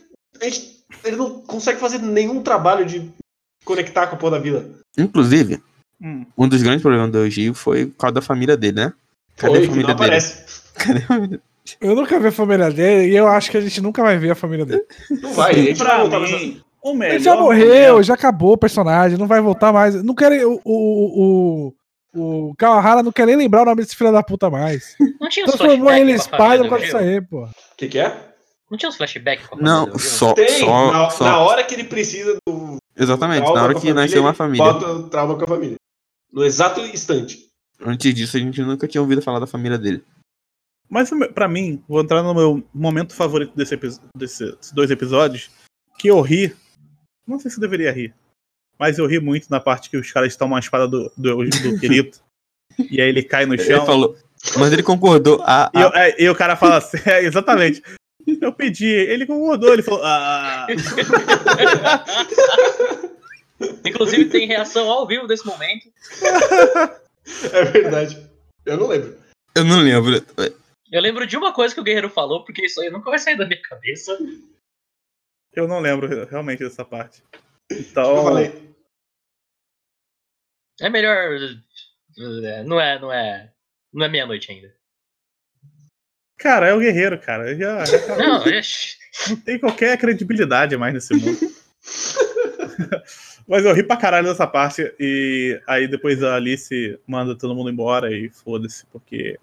A 0.40 0.44
gente, 0.44 0.78
ele 1.04 1.16
não 1.16 1.40
consegue 1.40 1.78
fazer 1.80 1.98
nenhum 1.98 2.42
trabalho 2.42 2.84
de 2.86 3.10
conectar 3.64 4.06
com 4.06 4.16
a 4.16 4.18
porra 4.18 4.32
da 4.32 4.38
vila. 4.38 4.64
Inclusive, 4.96 5.62
Hum. 6.02 6.24
um 6.36 6.48
dos 6.48 6.62
grandes 6.62 6.80
problemas 6.80 7.10
do 7.10 7.18
Eugeo 7.18 7.52
foi 7.52 7.84
por 7.86 7.96
causa 7.98 8.14
da 8.14 8.22
família 8.22 8.56
dele, 8.56 8.76
né? 8.76 8.92
Cadê 9.36 9.56
Foi, 9.56 9.64
a 9.64 9.68
família 9.68 9.88
não 9.88 9.94
dele? 9.96 10.06
aparece. 10.06 10.62
Cadê 10.74 10.98
a 11.00 11.06
família 11.06 11.40
Eu 11.80 11.94
nunca 11.94 12.18
vi 12.18 12.26
a 12.28 12.32
família 12.32 12.70
dele 12.70 13.12
e 13.12 13.16
eu 13.16 13.28
acho 13.28 13.50
que 13.50 13.56
a 13.58 13.60
gente 13.60 13.80
nunca 13.82 14.02
vai 14.02 14.16
ver 14.16 14.30
a 14.30 14.34
família 14.34 14.64
dele. 14.64 14.82
Não 15.22 15.32
vai. 15.34 15.74
Vai 15.74 15.74
Pra 15.74 16.20
mim, 16.20 16.62
o 16.82 16.94
melhor. 16.94 17.14
Ele 17.14 17.22
já 17.24 17.36
morreu, 17.36 18.02
já 18.02 18.14
acabou 18.14 18.54
o 18.54 18.58
personagem, 18.58 19.18
não 19.18 19.26
vai 19.26 19.42
voltar 19.42 19.72
mais. 19.74 20.02
Não 20.02 20.14
quer 20.14 20.46
o 20.46 20.58
o, 20.64 21.72
o, 22.14 22.48
o 22.48 22.54
Kawahara 22.56 23.02
não 23.02 23.12
quer 23.12 23.26
nem 23.26 23.36
lembrar 23.36 23.62
o 23.62 23.64
nome 23.66 23.82
desse 23.82 23.94
filho 23.94 24.10
da 24.12 24.22
puta 24.22 24.48
mais. 24.48 24.96
não 25.20 25.28
tinha 25.28 25.44
Transformou 25.44 25.92
ele 25.92 26.12
em 26.12 26.14
espada 26.14 26.62
do 26.62 26.62
por 26.64 26.70
causa 26.70 26.84
disso 26.86 26.96
Eugeo? 26.96 27.10
aí, 27.12 27.20
pô. 27.20 27.44
O 27.44 27.50
que, 27.76 27.88
que 27.88 27.98
é? 27.98 28.29
Não 28.70 28.78
tinha 28.78 28.88
uns 28.88 28.96
flashbacks 28.96 29.46
com 29.46 29.54
a 29.56 29.58
família 29.58 29.72
Não, 29.74 29.86
Eugeo? 29.88 29.98
só. 30.00 30.32
Tem. 30.34 30.48
só, 30.60 30.92
na, 30.92 31.10
só- 31.10 31.24
na 31.24 31.38
hora 31.40 31.64
que 31.64 31.74
ele 31.74 31.84
precisa 31.84 32.36
do. 32.46 32.76
Exatamente, 32.96 33.42
na 33.44 33.62
hora 33.62 33.74
que 33.80 33.92
nasceu 33.92 34.20
uma 34.22 34.30
ele 34.30 34.36
família. 34.36 34.64
Bota 34.72 34.86
o 34.92 35.08
trauma 35.08 35.36
com 35.36 35.44
a 35.44 35.48
família. 35.48 35.76
No 36.32 36.44
exato 36.44 36.80
instante. 36.80 37.48
Antes 37.84 38.14
disso, 38.14 38.36
a 38.36 38.40
gente 38.40 38.60
nunca 38.62 38.86
tinha 38.86 39.00
ouvido 39.00 39.22
falar 39.22 39.38
da 39.40 39.46
família 39.46 39.76
dele. 39.78 40.04
Mas 40.88 41.10
pra 41.34 41.48
mim, 41.48 41.82
vou 41.88 42.00
entrar 42.00 42.22
no 42.22 42.34
meu 42.34 42.62
momento 42.74 43.14
favorito 43.14 43.54
desse 43.56 43.76
desses 44.16 44.72
dois 44.72 44.90
episódios, 44.90 45.50
que 45.98 46.08
eu 46.08 46.20
ri. 46.20 46.54
Não 47.26 47.38
sei 47.38 47.50
se 47.50 47.56
eu 47.56 47.60
deveria 47.60 47.90
rir. 47.92 48.14
Mas 48.78 48.98
eu 48.98 49.06
ri 49.06 49.18
muito 49.20 49.48
na 49.50 49.60
parte 49.60 49.88
que 49.90 49.96
os 49.96 50.10
caras 50.12 50.34
tomam 50.36 50.56
a 50.56 50.60
espada 50.60 50.86
do, 50.88 51.10
do, 51.16 51.36
do 51.48 51.78
Kirito. 51.80 52.20
e 52.90 53.00
aí 53.00 53.08
ele 53.08 53.22
cai 53.22 53.46
no 53.46 53.54
Ele 53.54 53.62
chão. 53.64 53.84
falou. 53.86 54.16
Mas 54.58 54.72
ele 54.72 54.82
concordou. 54.82 55.40
A, 55.42 55.70
E, 55.74 55.78
a- 55.78 55.82
eu- 55.82 55.92
é, 55.94 56.22
e 56.22 56.28
o 56.30 56.34
cara 56.34 56.56
fala 56.56 56.78
assim, 56.78 56.96
é, 57.06 57.24
exatamente. 57.24 57.82
Eu 58.40 58.52
pedi, 58.52 58.86
ele 58.86 59.26
concordou, 59.26 59.72
ele 59.72 59.82
falou, 59.82 60.02
ah, 60.04 60.66
Inclusive 63.84 64.30
tem 64.30 64.46
reação 64.46 64.90
ao 64.90 65.06
vivo 65.06 65.26
desse 65.26 65.46
momento. 65.46 65.90
É 67.52 67.64
verdade. 67.64 68.28
Eu 68.66 68.76
não 68.76 68.88
lembro. 68.88 69.16
Eu 69.54 69.64
não 69.64 69.78
lembro. 69.80 70.12
Eu 70.90 71.00
lembro 71.00 71.26
de 71.26 71.36
uma 71.36 71.52
coisa 71.52 71.72
que 71.72 71.80
o 71.80 71.84
Guerreiro 71.84 72.10
falou, 72.10 72.44
porque 72.44 72.64
isso 72.64 72.80
aí 72.80 72.90
nunca 72.90 73.08
vai 73.10 73.18
sair 73.20 73.36
da 73.36 73.46
minha 73.46 73.60
cabeça. 73.62 74.18
eu 75.52 75.68
não 75.68 75.78
lembro 75.80 76.08
realmente 76.26 76.64
dessa 76.64 76.84
parte. 76.84 77.22
Eu 77.70 77.78
Então, 77.78 78.24
falei. 78.24 78.74
É 80.80 80.88
melhor. 80.88 81.38
é, 82.44 82.64
Não 82.64 82.80
é, 82.80 82.98
não 82.98 83.12
é. 83.12 83.52
Não 83.92 84.06
é 84.06 84.08
meia-noite 84.08 84.50
ainda. 84.50 84.74
Cara, 86.40 86.68
é 86.68 86.74
o 86.74 86.80
guerreiro, 86.80 87.18
cara. 87.18 87.54
Já, 87.54 87.84
já. 87.84 87.98
Não, 88.16 88.42
não 89.28 89.36
tem 89.36 89.58
qualquer 89.58 89.98
credibilidade 89.98 90.76
mais 90.76 90.94
nesse 90.94 91.12
mundo. 91.14 91.38
Mas 93.46 93.64
eu 93.64 93.74
ri 93.74 93.82
pra 93.82 93.96
caralho 93.96 94.28
dessa 94.28 94.46
parte. 94.46 94.94
E 94.98 95.60
aí 95.66 95.86
depois 95.88 96.22
a 96.22 96.36
Alice 96.36 96.98
manda 97.06 97.36
todo 97.36 97.54
mundo 97.54 97.70
embora 97.70 98.10
e 98.10 98.30
foda-se, 98.30 98.86
porque. 98.86 99.38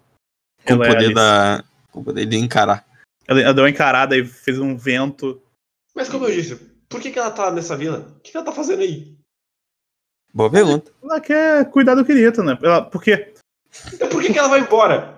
Com 0.64 0.74
o 0.74 0.76
ela 0.76 0.86
é 0.86 0.88
poder 0.88 1.04
Alice. 1.04 1.14
da. 1.14 1.64
Com 1.92 2.00
o 2.00 2.04
poder 2.04 2.26
de 2.26 2.36
encarar. 2.36 2.84
Ela, 3.26 3.40
ela 3.42 3.54
deu 3.54 3.64
uma 3.64 3.70
encarada 3.70 4.16
e 4.16 4.24
fez 4.24 4.58
um 4.58 4.76
vento. 4.76 5.40
Mas 5.94 6.08
como 6.08 6.24
eu 6.24 6.34
disse, 6.34 6.56
por 6.88 7.00
que, 7.00 7.10
que 7.10 7.18
ela 7.18 7.30
tá 7.30 7.52
nessa 7.52 7.76
vila? 7.76 8.14
O 8.16 8.20
que, 8.20 8.32
que 8.32 8.36
ela 8.36 8.46
tá 8.46 8.52
fazendo 8.52 8.80
aí? 8.80 9.14
Boa 10.32 10.50
pergunta. 10.50 10.90
Ela 11.02 11.20
quer 11.20 11.70
cuidar 11.70 11.94
do 11.94 12.04
querido, 12.04 12.42
né? 12.42 12.58
Ela, 12.62 12.82
porque. 12.82 13.34
Então 13.92 14.08
por 14.08 14.22
que, 14.22 14.32
que 14.32 14.38
ela 14.38 14.48
vai 14.48 14.60
embora? 14.60 15.17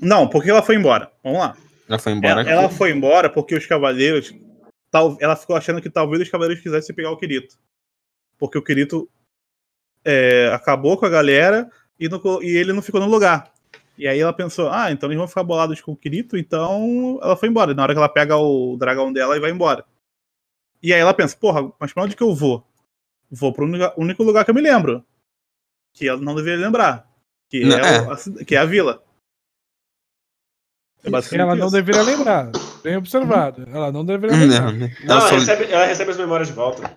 Não, 0.00 0.28
porque 0.28 0.50
ela 0.50 0.62
foi 0.62 0.76
embora. 0.76 1.10
Vamos 1.22 1.38
lá. 1.40 1.56
Ela 1.88 1.98
foi 1.98 2.12
embora. 2.12 2.40
Ela, 2.40 2.50
ela 2.50 2.68
foi 2.68 2.90
embora 2.90 3.30
porque 3.30 3.54
os 3.54 3.66
cavaleiros. 3.66 4.34
Tal, 4.90 5.16
ela 5.20 5.36
ficou 5.36 5.56
achando 5.56 5.80
que 5.82 5.90
talvez 5.90 6.22
os 6.22 6.28
cavaleiros 6.28 6.62
quisessem 6.62 6.94
pegar 6.94 7.10
o 7.10 7.16
Kirito. 7.16 7.58
Porque 8.38 8.56
o 8.58 8.62
Kirito 8.62 9.08
é, 10.04 10.50
acabou 10.54 10.96
com 10.96 11.06
a 11.06 11.10
galera 11.10 11.70
e, 11.98 12.08
não 12.08 12.20
e 12.42 12.56
ele 12.56 12.72
não 12.72 12.82
ficou 12.82 13.00
no 13.00 13.08
lugar. 13.08 13.52
E 13.98 14.06
aí 14.06 14.20
ela 14.20 14.32
pensou, 14.32 14.68
ah, 14.70 14.90
então 14.92 15.08
eles 15.08 15.18
vão 15.18 15.26
ficar 15.26 15.42
bolados 15.42 15.80
com 15.80 15.92
o 15.92 15.96
Kirito, 15.96 16.36
então 16.36 17.18
ela 17.22 17.36
foi 17.36 17.48
embora. 17.48 17.72
Na 17.72 17.82
hora 17.82 17.94
que 17.94 17.98
ela 17.98 18.08
pega 18.08 18.36
o 18.36 18.76
dragão 18.76 19.12
dela 19.12 19.36
e 19.36 19.40
vai 19.40 19.50
embora. 19.50 19.84
E 20.82 20.92
aí 20.92 21.00
ela 21.00 21.14
pensa, 21.14 21.36
porra, 21.36 21.72
mas 21.80 21.92
pra 21.92 22.02
onde 22.04 22.14
que 22.14 22.22
eu 22.22 22.34
vou? 22.34 22.64
Vou 23.30 23.52
pro 23.52 23.64
único- 23.96 24.22
lugar 24.22 24.44
que 24.44 24.50
eu 24.50 24.54
me 24.54 24.60
lembro. 24.60 25.04
Que 25.92 26.08
ela 26.08 26.20
não 26.20 26.34
deveria 26.34 26.64
lembrar. 26.64 27.10
Que, 27.48 27.64
Não, 27.64 27.76
é, 27.78 27.80
é. 27.80 27.98
a 28.12 28.44
que 28.44 28.54
é 28.54 28.58
a 28.58 28.64
vila. 28.64 29.02
É 31.06 31.10
basicamente 31.10 31.40
Ela 31.48 31.54
não 31.56 31.70
deveria 31.70 32.02
lembrar. 32.02 32.50
Bem 32.82 32.96
observado. 32.96 33.64
Ela 33.72 33.92
não 33.92 34.04
deveria 34.04 34.36
Não, 34.36 34.46
lembrar. 34.46 34.72
né? 34.72 34.96
Não, 35.04 35.16
Ela 35.16 35.28
só- 35.28 35.34
recebe, 35.36 35.72
ela 35.72 35.86
recebe 35.86 36.10
as 36.10 36.16
memórias 36.16 36.48
de 36.48 36.54
volta. 36.54 36.96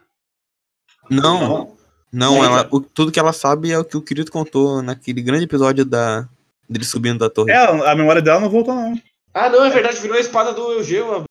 Não, 1.10 1.76
não, 2.12 2.38
Mas- 2.38 2.46
ela, 2.46 2.68
o- 2.72 2.82
tudo 2.82 3.12
que 3.12 3.20
ela 3.20 3.34
sabe 3.34 3.72
é 3.72 3.78
o 3.80 3.86
que 3.86 3.98
o 3.98 4.02
querido 4.02 4.32
contou 4.32 4.82
naquele 4.82 5.22
grande 5.22 5.46
episódio 5.46 5.86
da 5.86 6.28
dele 6.70 6.86
subindo 6.86 7.20
da 7.20 7.30
torre. 7.30 7.52
É, 7.52 7.58
a 7.58 7.96
memória 7.96 8.22
dela 8.22 8.40
não 8.40 8.50
voltou, 8.50 8.76
não. 8.76 8.94
Ah, 9.34 9.50
não, 9.50 9.64
é 9.66 9.70
verdade, 9.70 10.00
virou 10.00 10.18
a 10.18 10.20
espada 10.20 10.54
do 10.54 10.72
Eugeu. 10.74 11.24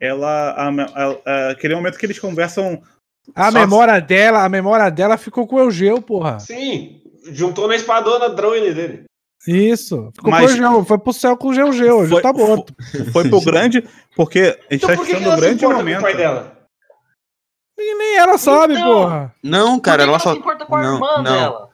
Ela. 0.00 0.50
A, 0.50 0.68
a- 0.68 1.20
a- 1.24 1.50
aquele 1.50 1.74
momento 1.74 1.98
que 1.98 2.04
eles 2.06 2.18
conversam. 2.18 2.82
A 3.34 3.50
memória 3.50 3.98
dela, 4.00 4.44
a 4.44 4.48
memória 4.48 4.90
dela 4.90 5.16
ficou 5.16 5.46
com 5.46 5.56
o 5.56 5.60
Eugeu, 5.60 6.02
porra. 6.02 6.38
Sim, 6.40 7.00
juntou 7.30 7.66
na 7.66 7.74
espadona 7.76 8.28
drone 8.28 8.74
dele. 8.74 9.04
Isso. 9.46 10.10
Ficou 10.14 10.30
Mas- 10.30 10.52
com 10.56 10.60
o 10.62 10.64
Eugeu. 10.64 10.84
Foi 10.84 10.98
pro 10.98 11.12
céu 11.12 11.36
com 11.36 11.48
o. 11.48 11.50
O 11.50 11.54
Eugeu 11.54 12.08
Foi- 12.08 12.22
tá 12.22 12.32
morto. 12.32 12.74
Foi 13.12 13.28
pro 13.28 13.40
grande. 13.44 13.88
Porque 14.16 14.40
a 14.40 14.74
gente 14.74 14.84
Então 14.84 14.88
tá 14.90 14.96
por 14.96 15.06
que, 15.06 15.16
que 15.16 15.24
ela 15.24 15.36
grande 15.36 15.54
importa 15.56 15.66
com 15.66 15.72
o 15.80 15.84
momento. 15.84 16.00
pai 16.02 16.16
dela? 16.16 16.54
E 17.78 17.94
nem 17.96 18.16
ela 18.16 18.38
sabe, 18.38 18.74
Então. 18.74 18.84
porra. 18.86 19.34
Não, 19.42 19.80
cara, 19.80 20.04
ela 20.04 20.16
que 20.16 20.22
só. 20.22 20.32
se 20.32 20.38
importa 20.38 20.64
com 20.64 20.76
a 20.76 20.82
não, 20.82 20.94
irmã 20.94 21.16
não. 21.16 21.22
dela? 21.24 21.70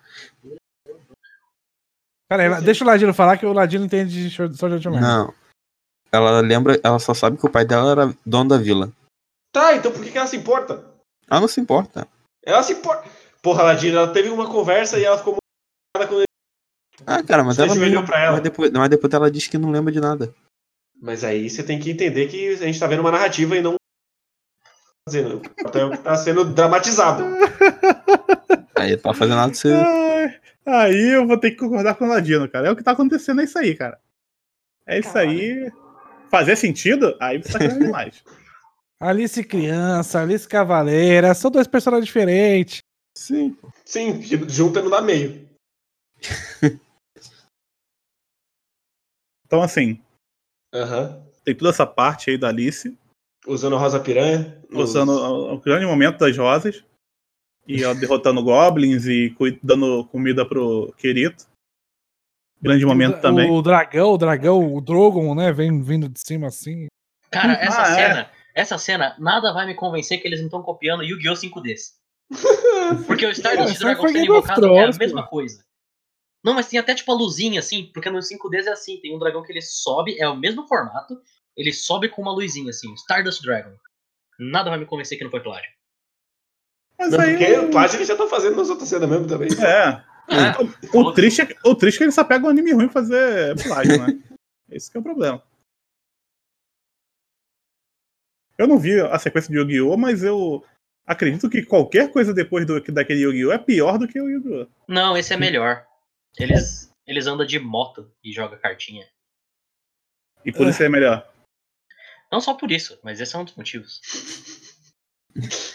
Pera 2.28 2.56
aí, 2.58 2.62
deixa 2.64 2.84
o 2.84 2.86
Ladino 2.86 3.12
falar 3.12 3.36
que 3.36 3.44
o 3.46 3.52
Ladino 3.52 3.84
entende 3.84 4.28
de 4.30 4.42
Art 4.42 4.62
Online. 4.62 5.00
Não. 5.00 5.34
Ela 6.12 6.40
lembra, 6.40 6.80
ela 6.82 6.98
só 6.98 7.12
sabe 7.12 7.36
que 7.36 7.46
o 7.46 7.50
pai 7.50 7.64
dela 7.64 7.90
era 7.92 8.14
dono 8.24 8.50
da 8.50 8.56
vila. 8.56 8.90
Tá, 9.52 9.74
então 9.76 9.90
por 9.92 10.02
que, 10.02 10.10
que 10.10 10.18
ela 10.18 10.26
se 10.26 10.36
importa? 10.36 10.84
Ela 11.28 11.40
não 11.40 11.48
se 11.48 11.60
importa. 11.60 12.06
Ela 12.44 12.62
se 12.62 12.72
importa. 12.72 13.08
Porra, 13.42 13.62
Ladina, 13.64 13.98
ela 14.00 14.12
teve 14.12 14.28
uma 14.28 14.46
conversa 14.48 14.98
e 14.98 15.04
ela 15.04 15.18
ficou 15.18 15.34
muito 15.34 16.08
quando 16.08 16.20
ele. 16.20 16.29
Ah, 17.06 17.22
cara, 17.22 17.42
mas 17.42 17.56
Você 17.56 17.62
ela 17.62 17.72
ajoelhou 17.72 18.00
não, 18.00 18.06
pra 18.06 18.20
ela. 18.20 18.32
Mas 18.32 18.42
depois, 18.42 18.70
mas 18.70 18.88
depois 18.88 19.12
ela 19.12 19.30
diz 19.30 19.46
que 19.46 19.58
não 19.58 19.70
lembra 19.70 19.92
de 19.92 20.00
nada. 20.00 20.34
Mas 21.00 21.24
aí 21.24 21.48
você 21.48 21.62
tem 21.62 21.78
que 21.78 21.90
entender 21.90 22.28
que 22.28 22.48
a 22.50 22.56
gente 22.56 22.78
tá 22.78 22.86
vendo 22.86 23.00
uma 23.00 23.10
narrativa 23.10 23.56
e 23.56 23.62
não. 23.62 23.76
Dizendo, 25.08 25.38
o 25.38 25.64
papel 25.64 25.90
que 25.90 25.98
tá 25.98 26.14
sendo 26.16 26.44
dramatizado. 26.44 27.24
Aí 28.76 28.96
tá 28.96 29.12
fazendo 29.12 29.36
nada 29.36 29.50
de 29.50 29.58
ser. 29.58 29.74
Ai, 29.74 30.40
aí 30.64 31.14
eu 31.14 31.26
vou 31.26 31.36
ter 31.36 31.50
que 31.50 31.58
concordar 31.58 31.94
com 31.96 32.06
o 32.06 32.08
Ladino, 32.08 32.48
cara. 32.48 32.68
É 32.68 32.70
o 32.70 32.76
que 32.76 32.82
tá 32.82 32.92
acontecendo, 32.92 33.42
é 33.42 33.44
isso 33.44 33.58
aí, 33.58 33.74
cara. 33.74 33.98
É 34.86 34.98
isso 34.98 35.18
aí. 35.18 35.70
Fazer 36.30 36.56
sentido? 36.56 37.14
Aí 37.20 37.42
você 37.42 37.52
tá 37.52 37.58
querendo 37.60 37.84
demais. 37.84 38.24
Alice 38.98 39.44
criança, 39.44 40.22
Alice 40.22 40.48
cavaleira, 40.48 41.34
são 41.34 41.50
dois 41.50 41.66
personagens 41.66 42.06
diferentes. 42.06 42.78
Sim. 43.14 43.54
Sim, 43.84 44.22
junta 44.48 44.80
não 44.80 44.88
dá 44.90 45.02
meio. 45.02 45.46
Então, 49.50 49.62
assim, 49.64 50.00
Aham. 50.72 51.26
tem 51.44 51.56
toda 51.56 51.70
essa 51.70 51.84
parte 51.84 52.30
aí 52.30 52.38
da 52.38 52.48
Alice, 52.48 52.96
Usando 53.44 53.74
a 53.74 53.80
rosa 53.80 53.98
piranha. 53.98 54.62
usando 54.70 55.10
o, 55.10 55.54
o 55.54 55.60
grande 55.60 55.84
momento 55.86 56.18
das 56.18 56.36
rosas. 56.36 56.84
E 57.66 57.82
ela 57.82 57.94
derrotando 57.94 58.42
goblins 58.44 59.06
e 59.06 59.34
dando 59.60 60.04
comida 60.06 60.46
pro 60.46 60.94
Querito. 60.96 61.46
Grande 62.62 62.86
momento 62.86 63.16
o, 63.18 63.20
também. 63.20 63.50
O 63.50 63.60
dragão, 63.60 64.12
o 64.12 64.18
dragão, 64.18 64.72
o 64.74 64.80
Drogon, 64.80 65.34
né? 65.34 65.50
Vem 65.52 65.82
vindo 65.82 66.08
de 66.08 66.20
cima 66.20 66.46
assim. 66.46 66.86
Cara, 67.28 67.54
essa 67.54 67.82
Ah, 67.82 67.90
é. 67.90 67.94
cena, 67.94 68.30
essa 68.54 68.78
cena, 68.78 69.16
nada 69.18 69.52
vai 69.52 69.66
me 69.66 69.74
convencer 69.74 70.20
que 70.20 70.28
eles 70.28 70.38
não 70.38 70.46
estão 70.46 70.62
copiando 70.62 71.02
Yu-Gi-Oh! 71.02 71.34
5Ds. 71.34 71.94
Porque 73.08 73.26
o 73.26 73.30
Stardust 73.30 73.72
aí 73.72 73.78
Dragon 73.78 74.06
sendo 74.06 74.18
invocado 74.18 74.66
é 74.76 74.84
a 74.84 74.92
mesma 74.96 75.26
coisa. 75.26 75.64
Não, 76.42 76.54
mas 76.54 76.68
tem 76.68 76.78
até 76.78 76.94
tipo 76.94 77.12
a 77.12 77.14
luzinha 77.14 77.60
assim, 77.60 77.90
porque 77.92 78.08
no 78.10 78.18
5Ds 78.22 78.66
é 78.66 78.70
assim, 78.72 78.98
tem 79.00 79.14
um 79.14 79.18
dragão 79.18 79.42
que 79.42 79.52
ele 79.52 79.60
sobe, 79.60 80.16
é 80.18 80.26
o 80.28 80.36
mesmo 80.36 80.66
formato, 80.66 81.20
ele 81.56 81.72
sobe 81.72 82.08
com 82.08 82.22
uma 82.22 82.32
luzinha 82.32 82.70
assim, 82.70 82.92
Stardust 82.94 83.42
Dragon. 83.42 83.74
Nada 84.38 84.70
vai 84.70 84.78
me 84.78 84.86
convencer 84.86 85.18
que 85.18 85.24
não 85.24 85.30
foi 85.30 85.40
plágio. 85.42 85.70
Mas 86.98 87.12
Não, 87.12 87.20
aí. 87.20 87.36
porque 87.36 87.52
o 87.58 87.70
plágio 87.70 87.96
ele 87.98 88.04
já 88.04 88.16
tá 88.16 88.26
fazendo 88.26 88.56
nas 88.56 88.70
outras 88.70 88.88
cenas 88.88 89.08
mesmo 89.08 89.26
também. 89.26 89.48
É. 89.52 90.10
É, 90.32 90.96
O 90.96 91.12
triste, 91.12 91.40
é, 91.42 91.46
que- 91.46 91.56
o 91.64 91.74
triste 91.74 91.96
é 91.96 91.98
que 91.98 92.04
ele 92.04 92.12
só 92.12 92.22
pega 92.22 92.46
um 92.46 92.50
anime 92.50 92.72
ruim 92.72 92.86
pra 92.88 93.02
fazer 93.02 93.60
plágio, 93.64 93.98
né? 93.98 94.06
Esse 94.70 94.88
que 94.90 94.96
é 94.96 95.00
o 95.00 95.02
problema. 95.02 95.42
Eu 98.56 98.68
não 98.68 98.78
vi 98.78 99.00
a 99.00 99.18
sequência 99.18 99.50
de 99.50 99.58
Yu-Gi-Oh!, 99.58 99.96
mas 99.96 100.22
eu 100.22 100.64
acredito 101.06 101.48
que 101.50 101.64
qualquer 101.64 102.12
coisa 102.12 102.32
depois 102.32 102.64
do, 102.66 102.80
daquele 102.92 103.22
Yu-Gi-Oh! 103.22 103.52
é 103.52 103.58
pior 103.58 103.98
do 103.98 104.06
que 104.06 104.20
o 104.20 104.28
Yu-Gi-Oh! 104.28 104.66
Não, 104.86 105.16
esse 105.16 105.32
é 105.32 105.36
melhor. 105.36 105.84
Eles, 106.38 106.90
eles 107.06 107.26
andam 107.26 107.46
de 107.46 107.58
moto 107.58 108.10
e 108.24 108.32
jogam 108.32 108.58
cartinha. 108.58 109.06
E 110.44 110.52
por 110.52 110.66
isso 110.68 110.82
é 110.82 110.88
melhor. 110.88 111.30
Não 112.32 112.40
só 112.40 112.54
por 112.54 112.70
isso, 112.70 112.98
mas 113.02 113.20
esse 113.20 113.34
é 113.34 113.38
um 113.38 113.44
dos 113.44 113.56
motivos. 113.56 114.00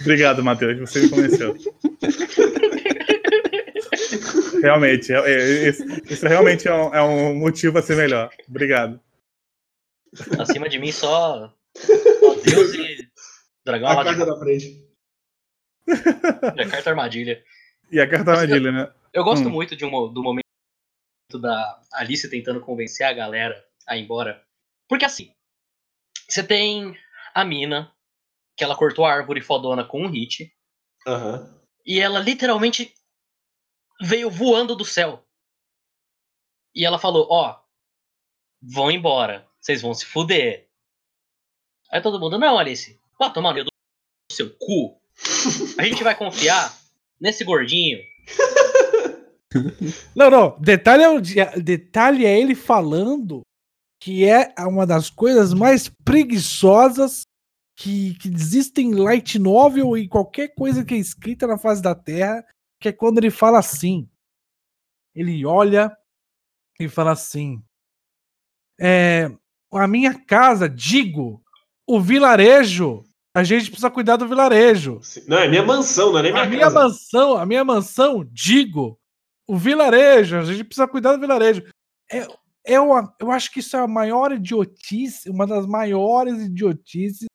Obrigado, 0.01 0.43
Matheus, 0.43 0.79
você 0.79 1.01
me 1.03 1.09
convenceu. 1.09 1.55
realmente, 4.61 5.13
é, 5.13 5.17
é, 5.17 5.67
esse, 5.67 5.83
esse 6.11 6.27
realmente 6.27 6.67
é 6.67 6.73
um, 6.73 6.93
é 6.95 7.01
um 7.03 7.35
motivo 7.35 7.77
a 7.77 7.81
ser 7.81 7.95
melhor. 7.95 8.31
Obrigado. 8.47 8.99
Acima 10.39 10.69
de 10.69 10.79
mim 10.79 10.91
só, 10.91 11.53
Deus 12.43 12.73
e 12.73 13.09
Dragão 13.65 13.89
A 13.89 14.03
carta 14.03 14.25
da 14.25 14.39
frente. 14.39 14.85
é 15.87 16.65
carta 16.69 16.89
armadilha. 16.89 17.43
E 17.91 17.99
a 17.99 18.09
carta 18.09 18.31
armadilha, 18.31 18.71
né? 18.71 18.93
Eu 19.13 19.23
gosto 19.23 19.47
Hum. 19.47 19.51
muito 19.51 19.75
de 19.75 19.85
um, 19.85 19.89
do 20.11 20.23
momento 20.23 20.44
da 21.39 21.81
Alice 21.93 22.29
tentando 22.29 22.61
convencer 22.61 23.05
a 23.05 23.13
galera 23.13 23.65
a 23.87 23.97
ir 23.97 24.03
embora. 24.03 24.43
Porque 24.87 25.05
assim, 25.05 25.33
você 26.27 26.43
tem 26.43 26.97
a 27.33 27.43
mina, 27.43 27.93
que 28.55 28.63
ela 28.63 28.75
cortou 28.75 29.05
a 29.05 29.11
árvore 29.13 29.41
fodona 29.41 29.83
com 29.83 30.03
um 30.03 30.09
hit, 30.09 30.51
Aham. 31.05 31.61
e 31.85 31.99
ela 31.99 32.19
literalmente 32.19 32.93
veio 34.01 34.29
voando 34.29 34.75
do 34.75 34.85
céu. 34.85 35.25
E 36.73 36.85
ela 36.85 36.99
falou, 36.99 37.27
ó, 37.29 37.59
vão 38.61 38.91
embora, 38.91 39.47
vocês 39.59 39.81
vão 39.81 39.93
se 39.93 40.05
fuder. 40.05 40.69
Aí 41.91 42.01
todo 42.01 42.19
mundo, 42.19 42.37
não, 42.37 42.57
Alice, 42.57 42.99
vá 43.19 43.29
tomar 43.29 43.53
no 43.53 43.65
seu 44.31 44.53
cu. 44.57 44.99
A 45.77 45.83
gente 45.83 46.03
vai 46.03 46.15
confiar 46.15 46.75
nesse 47.19 47.43
gordinho. 47.43 47.99
Não, 50.15 50.29
não. 50.29 50.59
Detalhe 50.59 51.03
é, 51.03 51.09
o 51.09 51.21
detalhe 51.61 52.25
é 52.25 52.39
ele 52.39 52.55
falando 52.55 53.41
que 53.99 54.25
é 54.25 54.53
uma 54.59 54.85
das 54.85 55.09
coisas 55.09 55.53
mais 55.53 55.89
preguiçosas 55.89 57.23
que, 57.77 58.13
que 58.15 58.27
existem 58.27 58.91
em 58.91 58.95
light 58.95 59.37
novel 59.39 59.97
e 59.97 60.07
qualquer 60.07 60.49
coisa 60.55 60.85
que 60.85 60.93
é 60.93 60.97
escrita 60.97 61.47
na 61.47 61.57
face 61.57 61.81
da 61.81 61.95
Terra, 61.95 62.45
que 62.79 62.89
é 62.89 62.93
quando 62.93 63.17
ele 63.17 63.31
fala 63.31 63.59
assim. 63.59 64.09
Ele 65.13 65.45
olha 65.45 65.95
e 66.79 66.87
fala 66.87 67.11
assim: 67.11 67.61
é, 68.79 69.31
a 69.71 69.87
minha 69.87 70.13
casa, 70.13 70.69
digo, 70.69 71.41
o 71.87 71.99
vilarejo, 71.99 73.03
a 73.33 73.43
gente 73.43 73.65
precisa 73.65 73.89
cuidar 73.91 74.17
do 74.17 74.27
vilarejo. 74.27 74.99
Não, 75.27 75.37
é 75.37 75.47
minha 75.47 75.63
mansão, 75.63 76.11
não 76.11 76.19
é 76.19 76.23
nem 76.23 76.31
minha, 76.31 76.43
A 76.43 76.47
minha 76.47 76.61
casa. 76.61 76.79
mansão, 76.79 77.37
a 77.37 77.45
minha 77.45 77.63
mansão, 77.63 78.25
digo, 78.31 78.99
o 79.47 79.55
vilarejo, 79.57 80.37
a 80.37 80.43
gente 80.43 80.63
precisa 80.63 80.87
cuidar 80.87 81.13
do 81.13 81.19
vilarejo. 81.19 81.63
É, 82.11 82.27
é 82.65 82.79
uma, 82.79 83.13
eu 83.19 83.31
acho 83.31 83.51
que 83.51 83.59
isso 83.59 83.75
é 83.75 83.79
a 83.79 83.87
maior 83.87 84.31
idiotice, 84.31 85.29
uma 85.29 85.45
das 85.45 85.65
maiores 85.65 86.41
idiotices 86.41 87.25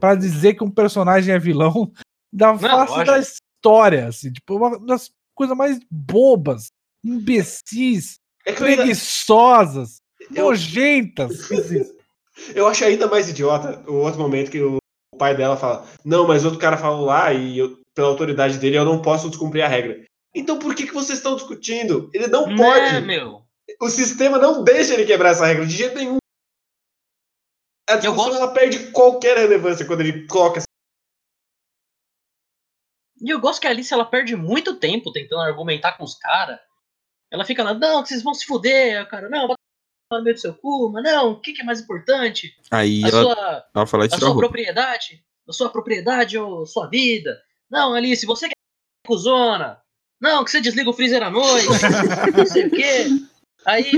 para 0.00 0.14
dizer 0.16 0.54
que 0.54 0.64
um 0.64 0.70
personagem 0.70 1.32
é 1.34 1.38
vilão 1.38 1.92
da 2.32 2.58
face 2.58 2.90
lógico. 2.92 3.06
da 3.06 3.18
história, 3.18 4.08
assim, 4.08 4.32
tipo, 4.32 4.56
uma 4.56 4.78
das 4.80 5.10
coisas 5.34 5.56
mais 5.56 5.78
bobas, 5.90 6.66
imbecis, 7.04 8.16
É 8.44 8.52
preguiçosas, 8.52 9.96
eu, 10.34 10.46
nojentas. 10.46 11.48
eu 12.54 12.66
acho 12.66 12.84
ainda 12.84 13.06
mais 13.06 13.28
idiota 13.28 13.82
o 13.88 13.94
outro 13.94 14.20
momento 14.20 14.50
que 14.50 14.60
o 14.60 14.78
pai 15.18 15.36
dela 15.36 15.56
fala: 15.56 15.86
Não, 16.04 16.26
mas 16.26 16.44
outro 16.44 16.58
cara 16.58 16.76
falou 16.76 17.04
lá 17.06 17.32
e 17.32 17.58
eu- 17.58 17.78
pela 17.94 18.08
autoridade 18.08 18.58
dele 18.58 18.76
eu 18.76 18.84
não 18.84 19.00
posso 19.00 19.28
descumprir 19.30 19.64
a 19.64 19.68
regra. 19.68 20.02
Então 20.34 20.58
por 20.58 20.74
que, 20.74 20.86
que 20.86 20.92
vocês 20.94 21.18
estão 21.18 21.36
discutindo? 21.36 22.10
Ele 22.12 22.26
não 22.26 22.46
Né, 22.48 22.56
pode. 22.56 23.00
meu? 23.06 23.44
O 23.80 23.88
sistema 23.88 24.38
não 24.38 24.62
deixa 24.64 24.94
ele 24.94 25.06
quebrar 25.06 25.30
essa 25.30 25.46
regra 25.46 25.64
de 25.66 25.72
jeito 25.76 25.94
nenhum. 25.96 26.16
A 27.88 27.96
discussão 27.96 28.30
gosto- 28.30 28.36
ela 28.42 28.52
perde 28.52 28.90
qualquer 28.92 29.36
relevância 29.36 29.86
quando 29.86 30.00
ele 30.00 30.26
coloca 30.26 30.58
essa. 30.58 30.66
E 33.20 33.30
eu 33.30 33.40
gosto 33.40 33.60
que 33.60 33.66
a 33.66 33.70
Alice 33.70 33.92
ela 33.92 34.04
perde 34.04 34.36
muito 34.36 34.78
tempo 34.78 35.12
tentando 35.12 35.42
argumentar 35.42 35.92
com 35.96 36.04
os 36.04 36.14
caras. 36.14 36.58
Ela 37.30 37.44
fica 37.44 37.62
lá, 37.62 37.72
não, 37.74 38.02
que 38.02 38.08
vocês 38.08 38.22
vão 38.22 38.34
se 38.34 38.44
fuder, 38.44 39.08
cara, 39.08 39.28
não, 39.28 39.48
bota 39.48 39.58
no 40.12 40.22
meio 40.22 40.34
do 40.34 40.40
seu 40.40 40.54
cu, 40.54 40.90
mas 40.92 41.02
não, 41.02 41.32
o 41.32 41.40
que, 41.40 41.52
que 41.52 41.62
é 41.62 41.64
mais 41.64 41.80
importante? 41.80 42.54
Aí 42.70 43.02
A 43.04 43.08
ela, 43.08 43.22
sua, 43.22 43.66
ela 43.74 43.86
fala 43.86 44.04
a 44.04 44.06
a 44.06 44.10
sua 44.18 44.28
roupa. 44.28 44.40
propriedade? 44.40 45.24
A 45.48 45.52
sua 45.52 45.70
propriedade 45.70 46.38
ou 46.38 46.66
sua 46.66 46.86
vida? 46.88 47.40
Não, 47.70 47.94
Alice, 47.94 48.24
você 48.26 48.46
que 48.48 48.52
é 48.52 49.06
cuzona. 49.08 49.82
Não, 50.24 50.42
que 50.42 50.50
você 50.50 50.58
desliga 50.62 50.88
o 50.88 50.94
freezer 50.94 51.22
à 51.22 51.28
noite. 51.28 51.68
não 52.34 52.46
sei 52.46 52.66
o 52.66 52.70
quê. 52.70 53.04
Aí, 53.66 53.92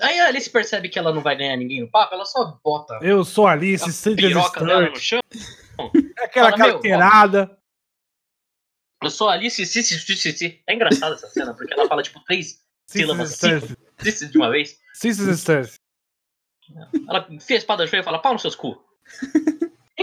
aí 0.00 0.20
a 0.20 0.28
Alice 0.28 0.48
percebe 0.48 0.88
que 0.88 0.96
ela 0.96 1.12
não 1.12 1.20
vai 1.20 1.36
ganhar 1.36 1.56
ninguém 1.56 1.80
no 1.80 1.90
papo, 1.90 2.14
ela 2.14 2.24
só 2.24 2.56
bota 2.62 3.00
Eu 3.02 3.24
sou 3.24 3.48
Alice, 3.48 3.82
a 3.82 3.92
Citizen 3.92 4.16
piroca 4.16 4.64
dela 4.64 4.88
no 4.88 4.96
chão. 4.96 5.20
aquela 6.22 6.50
Fala, 6.50 6.56
meu, 6.56 6.72
carteirada. 6.74 7.58
Eu 9.02 9.10
sou 9.10 9.28
a 9.28 9.32
Alice, 9.32 9.66
si, 9.66 9.82
si, 9.82 9.98
si, 9.98 10.16
si, 10.16 10.32
si. 10.32 10.62
É 10.68 10.74
engraçada 10.74 11.16
essa 11.16 11.28
cena, 11.28 11.52
porque 11.52 11.74
ela 11.74 11.88
fala 11.88 12.00
tipo 12.00 12.20
três 12.24 12.60
sílabas 12.86 13.36
de 13.36 14.38
uma 14.38 14.50
vez. 14.50 14.78
Citizen 14.94 15.34
Sturt. 15.34 15.74
Ela 17.08 17.26
enfia 17.28 17.56
a 17.56 17.58
espada 17.58 17.82
no 17.82 17.88
chão 17.88 17.98
e 17.98 18.04
fala, 18.04 18.20
pau 18.20 18.32
nos 18.32 18.42
seus 18.42 18.54
cu. 18.54 18.80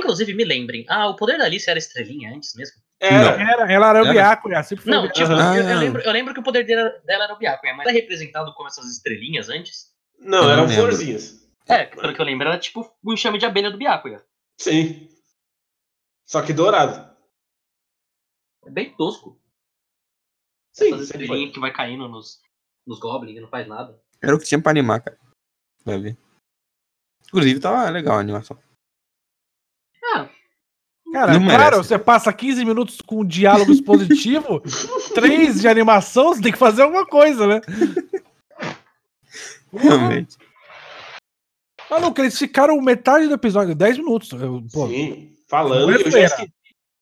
Inclusive, 0.03 0.33
me 0.33 0.43
lembrem, 0.43 0.85
ah, 0.89 1.07
o 1.07 1.15
poder 1.15 1.37
da 1.37 1.45
Alice 1.45 1.69
era 1.69 1.79
estrelinha 1.79 2.35
antes 2.35 2.53
mesmo? 2.55 2.75
Era. 2.99 3.41
Era, 3.41 3.71
ela 3.71 3.89
era 3.89 4.01
o 4.03 4.05
Era? 4.05 4.13
Byakuya, 4.13 4.63
sempre 4.63 4.83
foi 4.83 4.93
o 4.93 4.95
Não, 4.95 5.11
tipo, 5.11 5.31
Aham. 5.31 5.55
eu, 5.57 5.69
eu 5.69 5.79
lembro, 5.79 6.01
eu 6.01 6.11
lembro 6.11 6.33
que 6.33 6.39
o 6.41 6.43
poder 6.43 6.65
dela, 6.65 6.89
dela 7.05 7.23
era 7.23 7.33
o 7.33 7.37
Byakuya, 7.37 7.73
mas 7.73 7.87
era 7.87 7.95
representado 7.95 8.53
como 8.53 8.67
essas 8.67 8.85
estrelinhas 8.91 9.47
antes? 9.47 9.93
Não, 10.19 10.43
Eu 10.43 10.49
eram 10.49 10.67
não 10.67 10.73
florzinhas. 10.73 11.49
É, 11.67 11.85
pelo 11.85 12.13
que 12.13 12.19
eu 12.19 12.25
lembro, 12.25 12.47
era 12.49 12.59
tipo 12.59 12.93
o 13.01 13.13
enxame 13.13 13.37
de 13.37 13.45
abelha 13.45 13.71
do 13.71 13.77
Byakuya. 13.77 14.21
Sim. 14.59 15.07
Só 16.25 16.41
que 16.41 16.51
dourado. 16.51 17.13
É 18.65 18.69
bem 18.69 18.93
tosco. 18.95 19.39
Sim, 20.73 20.87
Essas 20.87 21.03
estrelinhas 21.03 21.53
que 21.53 21.59
vai 21.61 21.71
caindo 21.71 22.09
nos, 22.09 22.41
nos 22.85 22.99
goblins 22.99 23.37
e 23.37 23.41
não 23.41 23.47
faz 23.47 23.67
nada. 23.67 23.97
Era 24.21 24.35
o 24.35 24.39
que 24.39 24.45
tinha 24.45 24.61
pra 24.61 24.71
animar, 24.71 25.01
cara. 25.01 25.17
Vai 25.85 25.97
ver. 25.97 26.17
Inclusive, 27.27 27.59
tava 27.61 27.89
legal 27.89 28.17
a 28.17 28.19
animação. 28.19 28.57
Ah, 31.13 31.19
Cara, 31.19 31.33
Não 31.39 31.45
claro, 31.45 31.63
merece. 31.75 31.77
você 31.89 31.99
passa 31.99 32.33
15 32.33 32.65
minutos 32.65 32.99
com 33.01 33.21
um 33.21 33.25
diálogo 33.25 33.71
expositivo, 33.71 34.61
3 35.13 35.61
de 35.61 35.67
animação, 35.67 36.33
você 36.33 36.41
tem 36.41 36.51
que 36.51 36.57
fazer 36.57 36.81
alguma 36.81 37.05
coisa, 37.05 37.45
né? 37.45 37.61
Realmente. 39.71 40.37
Maluco, 41.89 42.19
eles 42.21 42.37
ficaram 42.37 42.79
metade 42.81 43.27
do 43.27 43.33
episódio, 43.33 43.75
10 43.75 43.97
minutos. 43.97 44.31
Eu, 44.31 44.63
pô, 44.71 44.87
Sim. 44.87 45.31
Falando, 45.47 45.91
é 45.91 45.95
eu 45.95 46.09
já 46.11 46.19
esqueci 46.21 46.51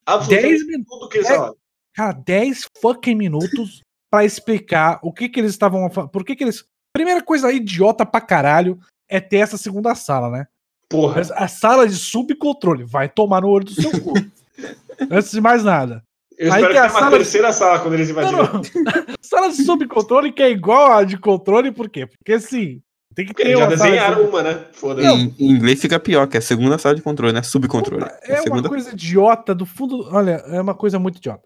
absolutamente 0.06 0.50
10 0.58 0.68
minutos. 0.68 0.88
tudo 1.00 1.10
que 1.10 1.18
eles 1.20 1.30
É- 1.30 1.36
falaram. 1.36 1.56
Cara, 1.94 2.14
10 2.14 2.66
fucking 2.82 3.16
minutos 3.16 3.82
pra 4.10 4.26
explicar 4.26 5.00
o 5.04 5.12
que 5.14 5.30
que 5.30 5.40
eles 5.40 5.52
estavam. 5.52 5.90
Por 5.90 6.24
que 6.26 6.36
que 6.36 6.44
eles. 6.44 6.66
Primeira 6.94 7.22
coisa 7.22 7.52
idiota 7.52 8.06
pra 8.06 8.20
caralho 8.20 8.78
é 9.10 9.20
ter 9.22 9.38
essa 9.38 9.58
segunda 9.58 9.96
sala, 9.96 10.30
né? 10.30 10.48
Porra. 10.92 11.16
Mas 11.16 11.32
A 11.32 11.48
sala 11.48 11.88
de 11.88 11.96
subcontrole 11.96 12.84
vai 12.84 13.10
tomar 13.10 13.42
no 13.42 13.48
olho 13.48 13.66
do 13.66 13.74
seu 13.74 13.92
cu. 14.02 14.14
Antes 15.10 15.32
de 15.32 15.42
mais 15.42 15.64
nada. 15.64 16.04
Eu 16.38 16.52
Aí 16.52 16.62
espero 16.62 16.74
que 16.74 16.78
a 16.80 16.82
tenha 16.82 16.94
uma 16.94 17.00
sala 17.00 17.18
terceira 17.18 17.54
sala 17.54 17.80
quando 17.80 17.94
eles 17.94 18.10
invadirem. 18.10 18.38
não. 18.38 18.62
Sala 19.22 19.50
de 19.50 19.64
subcontrole 19.64 20.32
que 20.32 20.42
é 20.42 20.50
igual 20.50 20.92
a 20.92 21.04
de 21.04 21.18
controle, 21.18 21.72
por 21.72 21.88
quê? 21.88 22.08
Porque 22.08 22.34
assim, 22.34 22.82
tem 23.14 23.26
que 23.26 23.34
Porque 23.34 23.44
ter 23.44 23.58
já 23.58 23.68
uma 23.68 23.78
sala 23.78 23.92
de 23.92 23.98
desenharam 23.98 24.30
uma, 24.30 24.42
né? 24.42 24.66
Foda-se. 24.72 25.08
Em, 25.08 25.36
em 25.40 25.52
inglês 25.52 25.80
fica 25.80 26.00
pior, 26.00 26.28
que 26.28 26.38
é 26.38 26.40
a 26.40 26.42
segunda 26.42 26.78
sala 26.78 26.96
de 26.96 27.02
controle, 27.02 27.34
né? 27.34 27.44
Subcontrole. 27.44 28.06
É 28.24 28.34
a 28.34 28.42
segunda... 28.42 28.62
uma 28.64 28.70
coisa 28.70 28.92
idiota 28.92 29.54
do 29.54 29.66
fundo. 29.66 30.08
Olha, 30.12 30.44
é 30.48 30.60
uma 30.60 30.74
coisa 30.74 30.98
muito 30.98 31.18
idiota. 31.18 31.44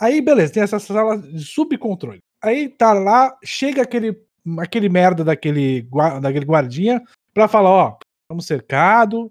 Aí, 0.00 0.20
beleza, 0.20 0.52
tem 0.52 0.62
essa 0.62 0.78
sala 0.78 1.18
de 1.18 1.42
subcontrole. 1.42 2.20
Aí 2.42 2.68
tá 2.68 2.92
lá, 2.92 3.36
chega 3.42 3.82
aquele, 3.82 4.16
aquele 4.58 4.88
merda 4.88 5.24
daquele, 5.24 5.88
daquele 6.20 6.44
guardinha 6.44 7.02
pra 7.32 7.48
falar: 7.48 7.70
ó, 7.70 7.96
estamos 8.26 8.46
cercados, 8.46 9.30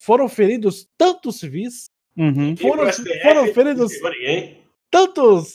foram 0.00 0.28
feridos 0.28 0.86
tantos 0.96 1.38
civis, 1.40 1.86
Uhum. 2.18 2.56
Foram, 2.56 2.88
STF, 2.90 3.20
foram 3.22 3.46
feridos 3.52 3.92
tantos. 4.90 5.52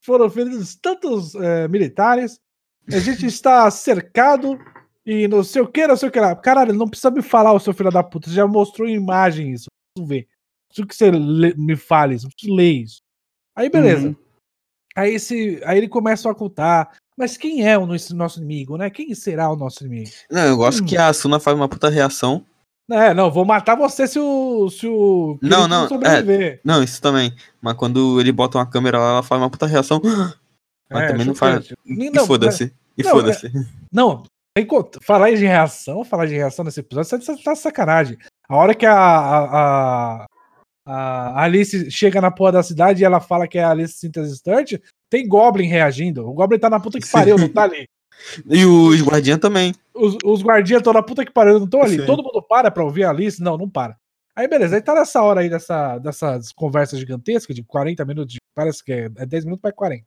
Foram 0.00 0.30
feridos 0.30 0.76
tantos 0.76 1.34
eh, 1.34 1.66
militares. 1.66 2.38
A 2.86 3.00
gente 3.00 3.26
está 3.26 3.68
cercado 3.68 4.56
e 5.04 5.26
não 5.26 5.42
sei 5.42 5.60
o 5.62 5.66
que, 5.66 5.84
não 5.88 5.96
sei 5.96 6.08
o 6.08 6.12
que 6.12 6.20
lá. 6.20 6.36
Caralho, 6.36 6.72
não 6.72 6.86
precisa 6.86 7.10
me 7.10 7.20
falar, 7.20 7.52
o 7.52 7.58
seu 7.58 7.74
filho 7.74 7.90
da 7.90 8.00
puta. 8.04 8.28
Você 8.28 8.36
já 8.36 8.46
mostrou 8.46 8.86
em 8.86 8.94
imagem 8.94 9.50
isso. 9.50 9.66
Preciso 9.96 10.08
ver. 10.08 10.28
Preciso 10.68 10.86
que 10.86 10.94
você 10.94 11.10
lê- 11.10 11.54
me 11.56 11.74
fale 11.74 12.14
isso. 12.14 12.28
Preciso 12.28 12.54
ler 12.54 12.70
isso. 12.70 13.02
Aí, 13.56 13.68
beleza. 13.68 14.06
Uhum. 14.10 14.16
Aí, 14.94 15.14
esse, 15.14 15.60
aí 15.64 15.78
ele 15.78 15.88
começa 15.88 16.28
a 16.28 16.32
ocultar. 16.32 16.96
Mas 17.16 17.36
quem 17.36 17.66
é 17.68 17.78
o 17.78 17.86
nosso 17.86 18.38
inimigo, 18.40 18.76
né? 18.76 18.90
Quem 18.90 19.14
será 19.14 19.50
o 19.50 19.56
nosso 19.56 19.84
inimigo? 19.84 20.10
Não, 20.30 20.42
eu 20.44 20.56
gosto 20.56 20.82
Hum. 20.82 20.86
que 20.86 20.96
a 20.96 21.08
Asuna 21.08 21.38
faz 21.38 21.56
uma 21.56 21.68
puta 21.68 21.88
reação. 21.88 22.44
É, 22.90 23.14
não, 23.14 23.30
vou 23.30 23.44
matar 23.46 23.76
você 23.76 24.06
se 24.06 24.18
o. 24.18 24.68
Se 24.68 24.86
o 24.86 25.38
Não, 25.40 25.66
não, 25.66 25.88
sobreviver. 25.88 26.60
Não, 26.64 26.82
isso 26.82 27.00
também. 27.00 27.34
Mas 27.62 27.74
quando 27.76 28.20
ele 28.20 28.30
bota 28.32 28.58
uma 28.58 28.66
câmera 28.66 28.98
lá, 28.98 29.10
ela 29.10 29.22
faz 29.22 29.40
uma 29.40 29.48
puta 29.48 29.66
reação. 29.66 30.00
Mas 30.90 31.02
É, 31.04 31.06
também 31.08 31.26
não 31.26 31.34
faz. 31.34 31.72
E 31.86 32.10
Não, 32.10 32.26
foda-se. 32.26 32.74
E 32.98 33.02
Não, 33.02 33.10
foda-se. 33.10 33.50
Não, 33.90 34.22
tem 34.54 34.66
co- 34.66 34.90
falar 35.02 35.30
de 35.30 35.44
reação, 35.46 36.04
falar 36.04 36.26
de 36.26 36.34
reação 36.34 36.64
nesse 36.64 36.80
episódio, 36.80 37.08
você 37.24 37.36
tá 37.42 37.52
de 37.54 37.58
sacanagem. 37.58 38.18
A 38.48 38.56
hora 38.56 38.74
que 38.74 38.84
a, 38.84 38.94
a, 38.94 40.22
a, 40.22 40.26
a 40.86 41.42
Alice 41.42 41.90
chega 41.90 42.20
na 42.20 42.30
porra 42.30 42.52
da 42.52 42.62
cidade 42.62 43.00
e 43.02 43.04
ela 43.04 43.18
fala 43.20 43.48
que 43.48 43.56
é 43.58 43.64
a 43.64 43.70
Alice 43.70 43.96
Sturt, 44.36 44.74
tem 45.14 45.28
Goblin 45.28 45.66
reagindo. 45.66 46.28
O 46.28 46.32
Goblin 46.32 46.58
tá 46.58 46.68
na 46.68 46.80
puta 46.80 46.98
que 46.98 47.08
pariu, 47.10 47.38
não 47.38 47.48
tá 47.48 47.62
ali. 47.62 47.88
E 48.48 48.64
os 48.64 49.00
guardiãs 49.02 49.38
também. 49.38 49.72
Os, 49.94 50.16
os 50.24 50.42
guardiãs 50.42 50.80
estão 50.80 50.92
na 50.92 51.02
puta 51.02 51.24
que 51.24 51.32
pariu, 51.32 51.58
não 51.58 51.66
estão 51.66 51.82
ali. 51.82 51.98
Sim. 52.00 52.06
Todo 52.06 52.22
mundo 52.22 52.42
para 52.42 52.70
pra 52.70 52.82
ouvir 52.84 53.04
a 53.04 53.10
Alice? 53.10 53.40
Não, 53.42 53.56
não 53.56 53.68
para. 53.68 53.96
Aí 54.36 54.48
beleza, 54.48 54.74
aí 54.74 54.82
tá 54.82 54.92
nessa 54.94 55.22
hora 55.22 55.40
aí 55.42 55.48
dessa, 55.48 55.98
dessas 55.98 56.50
conversas 56.52 56.98
gigantescas 56.98 57.54
de 57.54 57.62
40 57.62 58.04
minutos, 58.04 58.34
de- 58.34 58.40
parece 58.52 58.82
que 58.84 58.92
é, 58.92 59.04
é 59.16 59.24
10 59.26 59.44
minutos 59.44 59.62
para 59.62 59.72
40. 59.72 60.04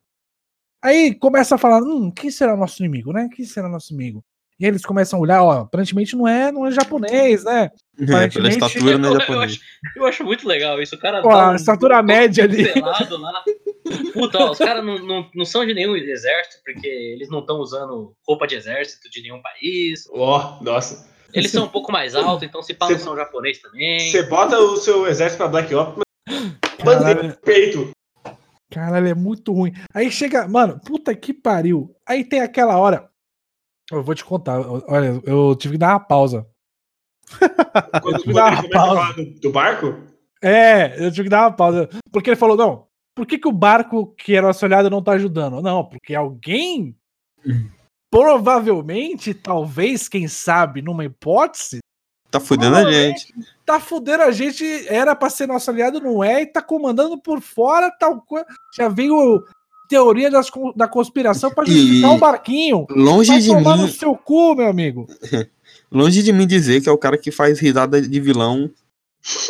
Aí 0.82 1.14
começa 1.14 1.54
a 1.54 1.58
falar, 1.58 1.80
hum, 1.82 2.10
quem 2.10 2.30
será 2.30 2.52
o 2.54 2.56
nosso 2.58 2.82
inimigo, 2.82 3.12
né? 3.12 3.28
Quem 3.34 3.44
será 3.46 3.66
o 3.68 3.70
nosso 3.70 3.92
inimigo? 3.94 4.22
E 4.60 4.64
aí 4.66 4.70
eles 4.70 4.84
começam 4.84 5.18
a 5.18 5.22
olhar, 5.22 5.42
ó, 5.42 5.52
aparentemente 5.62 6.14
não 6.16 6.28
é, 6.28 6.52
não 6.52 6.66
é 6.66 6.70
japonês, 6.72 7.44
né? 7.44 7.70
É, 8.00 8.28
pela 8.28 8.48
estatura 8.48 8.98
não 8.98 9.08
é 9.08 9.12
Eu- 9.12 9.14
eu 9.16 9.20
japonês. 9.20 9.52
acho- 9.52 9.60
Eu 9.96 10.06
acho 10.06 10.24
muito 10.24 10.46
legal 10.46 10.80
isso. 10.82 10.94
O 10.94 10.98
cara 10.98 11.22
Pô, 11.22 11.28
dá 11.30 11.52
a 11.52 11.56
estatura 11.56 12.02
média 12.02 12.44
ali. 12.44 12.64
lá. 12.80 12.98
Puta, 14.12 14.38
ó, 14.38 14.50
os 14.50 14.58
caras 14.58 14.84
não, 14.84 14.98
não, 14.98 15.30
não 15.34 15.44
são 15.44 15.64
de 15.64 15.74
nenhum 15.74 15.96
exército, 15.96 16.62
porque 16.64 16.86
eles 16.86 17.28
não 17.30 17.40
estão 17.40 17.58
usando 17.58 18.14
roupa 18.26 18.46
de 18.46 18.54
exército 18.56 19.08
de 19.10 19.22
nenhum 19.22 19.40
país. 19.42 20.08
Ó, 20.12 20.58
nossa. 20.62 21.08
Eles 21.34 21.50
são 21.50 21.66
um 21.66 21.68
pouco 21.68 21.92
mais 21.92 22.14
altos, 22.14 22.42
então 22.42 22.62
se 22.62 22.76
não 22.80 22.98
são 22.98 23.16
japonês 23.16 23.60
também. 23.60 24.00
Você 24.00 24.22
bota 24.24 24.58
o 24.58 24.76
seu 24.76 25.06
exército 25.06 25.38
pra 25.38 25.48
Black 25.48 25.74
Ops, 25.74 26.02
bandeira 26.82 27.14
Caralho, 27.20 27.28
no 27.28 27.36
peito. 27.36 27.90
caralho, 28.70 29.08
é 29.08 29.14
muito 29.14 29.52
ruim. 29.52 29.72
Aí 29.92 30.10
chega, 30.10 30.48
mano, 30.48 30.80
puta 30.84 31.14
que 31.14 31.34
pariu. 31.34 31.94
Aí 32.06 32.24
tem 32.24 32.40
aquela 32.40 32.78
hora. 32.78 33.10
Eu 33.92 34.02
vou 34.02 34.14
te 34.14 34.24
contar, 34.24 34.58
olha, 34.60 35.20
eu 35.24 35.54
tive 35.56 35.74
que 35.74 35.78
dar 35.78 35.92
uma 35.94 36.00
pausa 36.00 36.46
Quando, 38.02 38.18
tive 38.20 38.28
que 38.28 38.32
dar 38.32 38.52
uma 38.52 38.62
começa 38.62 38.66
a 38.66 38.86
pausa. 38.96 39.24
do 39.42 39.52
barco? 39.52 39.98
É, 40.42 41.04
eu 41.04 41.10
tive 41.10 41.24
que 41.24 41.28
dar 41.30 41.42
uma 41.42 41.52
pausa. 41.52 41.88
Porque 42.10 42.30
ele 42.30 42.36
falou, 42.36 42.56
não, 42.56 42.87
por 43.18 43.26
que, 43.26 43.36
que 43.36 43.48
o 43.48 43.52
barco 43.52 44.14
que 44.16 44.36
é 44.36 44.40
nosso 44.40 44.64
olhado 44.64 44.88
não 44.88 45.02
tá 45.02 45.10
ajudando? 45.10 45.60
Não, 45.60 45.84
porque 45.84 46.14
alguém, 46.14 46.94
provavelmente, 48.08 49.34
talvez, 49.34 50.08
quem 50.08 50.28
sabe, 50.28 50.80
numa 50.80 51.04
hipótese, 51.04 51.80
Tá 52.30 52.38
fudendo 52.38 52.76
a 52.76 52.92
gente. 52.92 53.34
tá 53.66 53.80
fudendo 53.80 54.22
a 54.22 54.30
gente, 54.30 54.64
era 54.86 55.16
pra 55.16 55.30
ser 55.30 55.48
nosso 55.48 55.68
aliado, 55.68 55.98
não 55.98 56.22
é, 56.22 56.42
e 56.42 56.46
tá 56.46 56.62
comandando 56.62 57.18
por 57.20 57.40
fora 57.40 57.90
tal 57.90 58.20
coisa. 58.20 58.46
Já 58.76 58.88
veio 58.88 59.42
teoria 59.88 60.30
das 60.30 60.48
da 60.76 60.86
conspiração 60.86 61.50
pra 61.50 61.64
justificar 61.64 62.12
o 62.12 62.18
barquinho. 62.18 62.86
Longe 62.90 63.32
Vai 63.32 63.40
de 63.40 63.48
tomar 63.48 63.76
no 63.78 63.84
mim, 63.84 63.92
seu 63.92 64.14
cu, 64.14 64.54
meu 64.54 64.68
amigo. 64.68 65.08
longe 65.90 66.22
de 66.22 66.32
mim 66.32 66.46
dizer 66.46 66.80
que 66.82 66.88
é 66.88 66.92
o 66.92 66.98
cara 66.98 67.18
que 67.18 67.32
faz 67.32 67.58
risada 67.58 68.00
de 68.00 68.20
vilão 68.20 68.70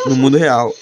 no 0.07 0.15
mundo 0.15 0.37
real. 0.37 0.73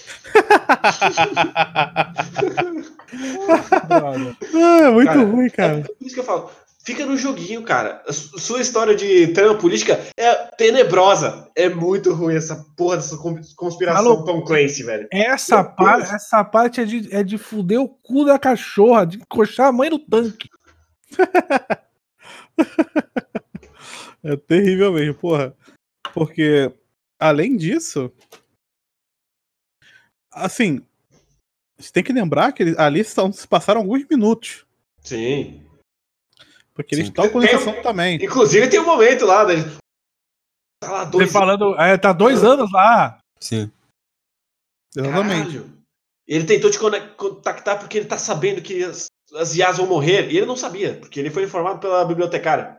Ah, 3.90 4.80
é 4.82 4.90
muito 4.92 5.08
Cara, 5.12 5.24
ruim, 5.24 5.50
cara. 5.50 5.74
É 5.80 5.82
por 5.84 5.96
isso 6.02 6.14
que 6.16 6.20
eu 6.20 6.26
falo. 6.26 6.50
Fica 6.84 7.06
no 7.06 7.18
joguinho, 7.18 7.64
cara. 7.64 8.02
A 8.08 8.14
sua 8.14 8.62
história 8.62 8.96
de 8.96 9.28
trama 9.34 9.56
política 9.58 10.00
é 10.16 10.34
tenebrosa. 10.58 11.50
É 11.54 11.68
muito 11.68 12.14
ruim 12.14 12.36
essa 12.36 12.66
porra 12.78 12.96
dessa 12.96 13.18
con- 13.18 13.42
conspiração 13.58 14.04
Maluco. 14.06 14.24
Tom 14.26 14.42
Clancy, 14.44 14.84
velho. 14.84 15.06
Essa, 15.12 15.66
par- 15.66 16.00
essa 16.00 16.44
parte 16.46 16.80
é 16.80 16.86
de, 16.86 17.14
é 17.14 17.24
de 17.24 17.38
fuder 17.38 17.82
o 17.82 17.90
cu 17.90 18.24
da 18.24 18.40
cachorra, 18.40 19.06
de 19.06 19.18
encoxar 19.18 19.68
a 19.68 19.72
mãe 19.72 19.90
no 19.90 20.00
tanque. 20.00 20.50
É 24.24 24.36
terrível 24.36 24.92
mesmo, 24.92 25.14
porra. 25.14 25.54
Porque, 26.14 26.70
além 27.20 27.56
disso, 27.56 28.12
assim, 30.46 30.86
você 31.78 31.92
tem 31.92 32.04
que 32.04 32.14
lembrar 32.14 32.52
que 32.52 32.64
eles, 32.64 32.78
ali 32.78 33.04
são, 33.04 33.32
se 33.32 33.48
passaram 33.48 33.82
alguns 33.82 34.06
minutos. 34.10 34.66
Sim. 35.02 35.64
Porque 36.74 36.96
eles 36.96 37.08
Sim. 37.08 37.14
Tem- 37.14 37.40
nesse 37.40 37.56
assunto 37.56 37.82
também. 37.82 38.24
Inclusive 38.24 38.70
tem 38.70 38.80
um 38.80 38.86
momento 38.86 39.26
lá. 39.26 39.46
Deles... 39.46 39.78
Tá 40.80 40.92
lá 40.92 41.02
Ele 41.04 41.12
dois 41.12 41.32
falando, 41.32 41.76
é, 41.80 41.98
tá 41.98 42.14
dois 42.14 42.44
anos 42.44 42.72
lá. 42.72 43.20
Sim. 43.40 43.72
Exatamente. 44.96 45.58
Caralho. 45.58 45.78
Ele 46.28 46.46
tentou 46.46 46.70
te 46.70 46.78
contactar 46.78 47.80
porque 47.80 47.98
ele 47.98 48.08
tá 48.08 48.18
sabendo 48.18 48.62
que 48.62 48.84
as, 48.84 49.08
as 49.34 49.56
IAs 49.56 49.78
vão 49.78 49.88
morrer. 49.88 50.30
E 50.32 50.38
ele 50.38 50.46
não 50.46 50.58
sabia, 50.58 51.00
porque 51.00 51.20
ele 51.20 51.30
foi 51.32 51.44
informado 51.44 51.80
pela 51.80 52.06
bibliotecária. 52.06 52.76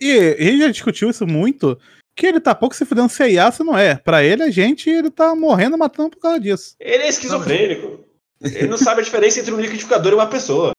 E 0.00 0.08
ele 0.08 0.58
já 0.58 0.70
discutiu 0.70 1.10
isso 1.10 1.26
muito. 1.26 1.78
Que 2.14 2.26
ele 2.26 2.40
tá 2.40 2.54
pouco 2.54 2.74
se 2.74 2.84
fudendo 2.84 3.08
se 3.08 3.36
é 3.36 3.50
se 3.50 3.62
não 3.64 3.76
é. 3.78 3.96
Pra 3.96 4.22
ele, 4.22 4.42
a 4.42 4.50
gente, 4.50 4.90
ele 4.90 5.10
tá 5.10 5.34
morrendo, 5.34 5.78
matando 5.78 6.10
por 6.10 6.20
causa 6.20 6.40
disso. 6.40 6.74
Ele 6.78 7.04
é 7.04 7.08
esquizofrênico. 7.08 8.04
Ele 8.40 8.68
não 8.68 8.76
sabe 8.78 9.00
a 9.00 9.04
diferença 9.04 9.40
entre 9.40 9.52
um 9.52 9.60
liquidificador 9.60 10.12
e 10.12 10.14
uma 10.14 10.28
pessoa. 10.28 10.72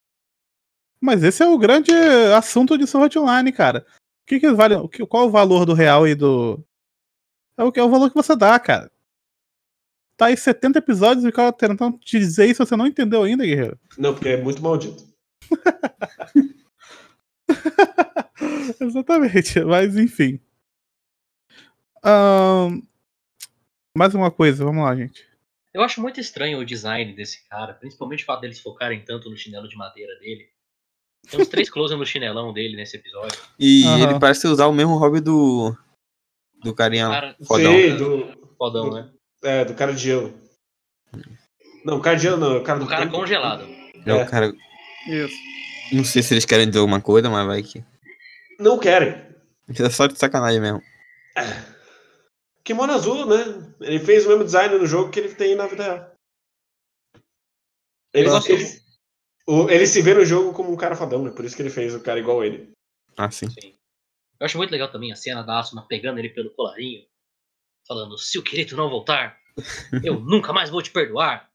Mas 1.00 1.24
esse 1.24 1.42
é 1.42 1.48
o 1.48 1.58
grande 1.58 1.92
assunto 2.36 2.78
de 2.78 2.86
Sword 2.86 3.18
Online, 3.18 3.52
cara. 3.52 3.86
O 4.24 4.28
que 4.28 4.40
que 4.40 4.52
vale, 4.52 4.76
o 4.76 4.88
que- 4.88 5.06
qual 5.06 5.28
o 5.28 5.32
valor 5.32 5.66
do 5.66 5.74
real 5.74 6.08
e 6.08 6.14
do. 6.16 6.64
É 7.58 7.64
o 7.64 7.72
que 7.72 7.80
é 7.80 7.84
o 7.84 7.90
valor 7.90 8.10
que 8.10 8.16
você 8.16 8.36
dá, 8.36 8.60
cara. 8.60 8.92
Tá 10.16 10.28
aí 10.28 10.38
70 10.38 10.78
episódios 10.80 11.26
e 11.26 11.30
o 11.30 11.34
cara 11.34 11.52
tentando 11.52 11.98
te 11.98 12.20
dizer 12.20 12.46
isso, 12.48 12.64
você 12.64 12.76
não 12.76 12.86
entendeu 12.86 13.24
ainda, 13.24 13.46
guerreiro. 13.46 13.80
Não, 13.98 14.14
porque 14.14 14.30
é 14.30 14.38
muito 14.38 14.62
maldito. 14.62 15.04
Exatamente, 18.80 19.60
mas 19.64 19.98
enfim. 19.98 20.40
Ahn, 22.04 22.82
mais 23.96 24.16
uma 24.16 24.32
coisa, 24.32 24.64
vamos 24.66 24.84
lá, 24.84 24.96
gente. 24.96 25.28
Eu 25.74 25.82
acho 25.84 26.02
muito 26.02 26.20
estranho 26.20 26.60
o 26.60 26.66
design 26.66 27.14
desse 27.14 27.48
cara, 27.48 27.74
principalmente 27.74 28.24
o 28.24 28.26
fato 28.26 28.42
deles 28.42 28.60
focarem 28.60 29.04
tanto 29.06 29.30
no 29.30 29.38
chinelo 29.38 29.70
de 29.70 29.78
madeira 29.78 30.14
dele. 30.20 30.50
Tem 31.30 31.40
uns 31.40 31.48
três 31.48 31.70
close 31.70 31.96
no 31.96 32.06
chinelão 32.06 32.52
dele 32.52 32.76
nesse 32.76 32.98
episódio. 32.98 33.40
E 33.60 33.86
Aham. 33.86 34.04
ele 34.12 34.20
parece 34.20 34.48
usar 34.48 34.66
o 34.68 34.74
mesmo 34.74 34.98
hobby 34.98 35.22
do. 35.22 35.76
Do 36.64 36.74
carinha. 36.76 37.08
Cara, 37.10 37.36
Fodão. 37.46 37.72
Sei, 37.74 37.94
do, 37.96 38.54
fodão, 38.58 38.90
do- 38.90 38.96
né? 38.96 39.12
é, 39.44 39.66
do 39.66 39.74
cara 39.74 39.94
de 39.94 40.00
gelo. 40.02 40.34
Não, 41.86 41.98
o 41.98 42.02
cara 42.02 42.16
de 42.18 42.24
gelo 42.24 42.38
não, 42.38 42.54
é 42.54 42.58
o 42.58 42.64
cara 42.64 42.80
do 42.80 42.86
O 42.86 42.88
cara 42.88 43.08
congelado. 43.08 43.68
É 44.06 44.14
o 44.14 44.28
cara. 44.28 44.54
Isso. 45.08 45.36
Não 45.92 46.04
sei 46.04 46.22
se 46.22 46.34
eles 46.34 46.46
querem 46.46 46.68
dizer 46.68 46.80
alguma 46.80 47.02
coisa, 47.02 47.30
mas 47.30 47.46
vai 47.48 47.64
que. 47.64 47.84
Não 48.60 48.78
querem. 48.80 49.30
É 49.80 49.90
só 49.90 50.06
de 50.06 50.18
sacanagem 50.20 50.60
mesmo. 50.60 50.82
Kimono 52.64 52.94
azul, 52.94 53.26
né? 53.26 53.74
Ele 53.82 54.00
fez 54.00 54.26
o 54.26 54.30
mesmo 54.30 54.44
design 54.44 54.78
no 54.78 54.86
jogo 54.86 55.10
que 55.12 55.20
ele 55.20 55.34
tem 55.34 55.56
na 55.56 55.68
vida 55.68 55.84
real. 55.84 56.12
Ele, 58.14 58.30
ele, 58.50 58.82
o- 59.48 59.70
ele 59.70 59.88
se 59.88 60.02
vê 60.02 60.14
no 60.14 60.26
jogo 60.26 60.54
como 60.54 60.72
um 60.72 60.76
cara 60.78 60.96
fadão, 60.96 61.24
né? 61.24 61.32
Por 61.32 61.46
isso 61.46 61.56
que 61.56 61.62
ele 61.62 61.70
fez 61.70 61.96
o 61.96 62.02
cara 62.02 62.20
igual 62.20 62.44
ele. 62.44 62.72
Ah, 63.18 63.32
sim. 63.32 63.50
Sim. 63.50 63.74
Eu 64.40 64.46
acho 64.46 64.58
muito 64.58 64.72
legal 64.72 64.92
também 64.92 65.12
a 65.12 65.16
cena 65.16 65.44
da 65.44 65.60
Asuna 65.60 65.84
pegando 65.88 66.20
ele 66.20 66.30
pelo 66.30 66.50
colarinho, 66.52 67.06
falando: 67.88 68.18
se 68.18 68.38
o 68.38 68.44
querido 68.44 68.76
não 68.76 68.90
voltar, 68.90 69.40
eu 70.04 70.20
nunca 70.20 70.52
mais 70.54 70.70
vou 70.70 70.82
te 70.82 70.92
perdoar. 70.92 71.50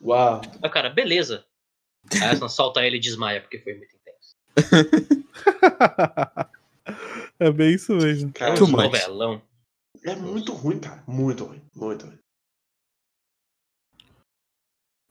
Uau. 0.00 0.40
Aí 0.62 0.68
o 0.68 0.72
cara, 0.72 0.90
beleza. 0.90 1.44
Aí 2.12 2.28
a 2.28 2.30
Asuna 2.32 2.48
solta 2.48 2.86
ele 2.86 2.96
e 2.96 3.00
desmaia, 3.00 3.40
porque 3.40 3.58
foi 3.58 3.74
muito 3.74 3.96
intenso. 3.96 4.36
é 7.40 7.50
bem 7.50 7.74
isso 7.74 7.94
mesmo. 7.96 8.32
Cara, 8.32 8.54
É 8.54 8.56
Too 8.56 8.68
um 8.68 8.70
novelão. 8.70 9.42
É 10.04 10.14
muito 10.16 10.52
ruim, 10.52 10.78
cara. 10.80 11.02
Muito 11.06 11.44
ruim. 11.44 11.62
Muito 11.74 12.06
ruim. 12.06 12.18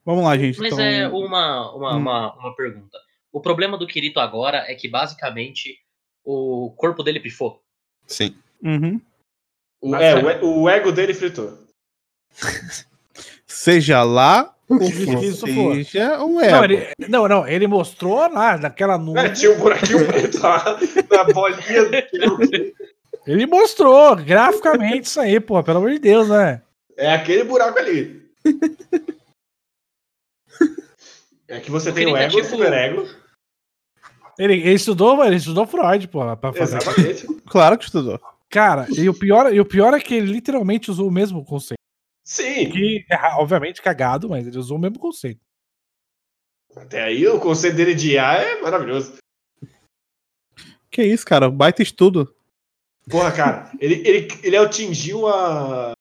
Vamos 0.05 0.23
lá, 0.23 0.37
gente. 0.37 0.59
Mas 0.59 0.73
então... 0.73 0.85
é 0.85 1.07
uma, 1.07 1.71
uma, 1.75 1.93
Hum. 1.95 1.97
uma, 1.97 2.33
uma 2.35 2.55
pergunta. 2.55 2.97
O 3.31 3.41
problema 3.41 3.77
do 3.77 3.87
Kirito 3.87 4.19
agora 4.19 4.59
é 4.71 4.75
que 4.75 4.87
basicamente 4.87 5.79
o 6.23 6.71
corpo 6.77 7.03
dele 7.03 7.19
pifou. 7.19 7.61
Sim. 8.05 8.35
Uhum. 8.63 9.01
O, 9.81 9.95
é, 9.95 10.11
é- 10.11 10.41
o, 10.43 10.61
o 10.61 10.69
ego 10.69 10.91
dele 10.91 11.13
fritou. 11.13 11.57
Seja 13.47 14.03
lá 14.03 14.55
o 14.67 14.77
Que 14.79 14.85
isso 15.25 15.47
for. 15.47 15.75
seja 15.75 16.23
um 16.23 16.35
Não, 16.35 16.41
ego. 16.41 16.63
ele, 16.65 16.87
não, 17.07 17.27
não, 17.27 17.47
ele 17.47 17.67
mostrou 17.67 18.15
lá, 18.31 18.57
naquela 18.57 18.95
É, 18.95 18.97
nuvem. 18.97 19.33
tinha 19.33 19.51
um 19.51 19.59
buraquinho 19.59 20.05
preto 20.07 20.39
lá 20.41 20.63
na 21.09 21.23
bolinha. 21.25 21.63
Ele 23.25 23.45
mostrou 23.45 24.15
graficamente 24.15 25.07
isso 25.07 25.19
aí, 25.19 25.39
pô, 25.39 25.61
pelo 25.63 25.79
amor 25.79 25.91
de 25.91 25.99
Deus, 25.99 26.29
né? 26.29 26.61
É 26.95 27.11
aquele 27.13 27.43
buraco 27.43 27.77
ali. 27.79 28.23
É 31.47 31.59
que 31.59 31.69
você 31.71 31.89
O 31.89 31.93
tem 31.93 32.05
o 32.11 32.15
é 32.17 32.25
ego, 32.25 32.37
o 32.37 32.41
tipo- 32.41 32.49
superego. 32.55 33.07
Ele, 34.37 34.53
ele 34.55 34.73
estudou, 34.73 35.23
ele 35.23 35.37
estudou 35.37 35.65
Freud, 35.65 36.07
pô, 36.09 36.35
pra 36.37 36.51
fazer. 36.53 36.77
Exatamente. 36.77 37.25
Claro 37.47 37.77
que 37.77 37.85
estudou. 37.85 38.19
Cara, 38.49 38.87
e 38.97 39.07
o, 39.07 39.13
pior, 39.17 39.53
e 39.53 39.59
o 39.59 39.65
pior 39.65 39.93
é 39.93 39.99
que 39.99 40.13
ele 40.15 40.31
literalmente 40.31 40.89
usou 40.91 41.07
o 41.07 41.11
mesmo 41.11 41.45
conceito. 41.45 41.79
Sim. 42.25 42.69
Que 42.69 43.05
é, 43.09 43.15
obviamente, 43.39 43.81
cagado, 43.81 44.27
mas 44.29 44.45
ele 44.47 44.57
usou 44.57 44.77
o 44.77 44.79
mesmo 44.81 44.99
conceito. 44.99 45.39
Até 46.75 47.03
aí 47.03 47.25
o 47.27 47.39
conceito 47.39 47.77
dele 47.77 47.93
de 47.95 48.13
IA 48.13 48.33
é 48.33 48.61
maravilhoso. 48.61 49.17
Que 50.91 51.03
isso, 51.03 51.25
cara. 51.25 51.49
Baita 51.49 51.81
estudo. 51.81 52.34
Porra, 53.09 53.31
cara, 53.31 53.71
ele, 53.79 53.95
ele, 54.07 54.27
ele 54.41 54.57
atingiu 54.57 55.27
a, 55.27 55.93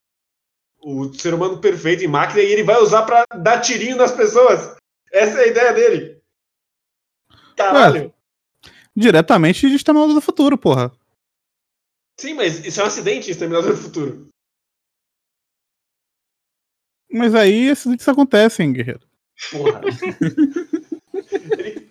o 0.80 1.12
ser 1.12 1.34
humano 1.34 1.60
perfeito 1.60 2.02
em 2.02 2.08
máquina 2.08 2.40
e 2.40 2.52
ele 2.52 2.62
vai 2.62 2.80
usar 2.80 3.02
pra 3.02 3.24
dar 3.38 3.60
tirinho 3.60 3.96
nas 3.96 4.12
pessoas. 4.12 4.76
Essa 5.12 5.38
é 5.38 5.44
a 5.44 5.46
ideia 5.46 5.72
dele. 5.72 6.22
Caralho. 7.56 8.12
Diretamente 8.96 9.68
de 9.68 9.76
Exterminador 9.76 10.14
do 10.14 10.20
Futuro, 10.20 10.56
porra. 10.56 10.92
Sim, 12.18 12.34
mas 12.34 12.64
isso 12.64 12.80
é 12.80 12.84
um 12.84 12.86
acidente 12.86 13.30
Exterminador 13.30 13.72
do 13.72 13.76
Futuro. 13.82 14.28
Mas 17.10 17.34
aí 17.34 17.70
acidentes 17.70 18.08
acontecem, 18.08 18.72
guerreiro. 18.72 19.06
Porra. 19.50 19.80
ele, 21.58 21.88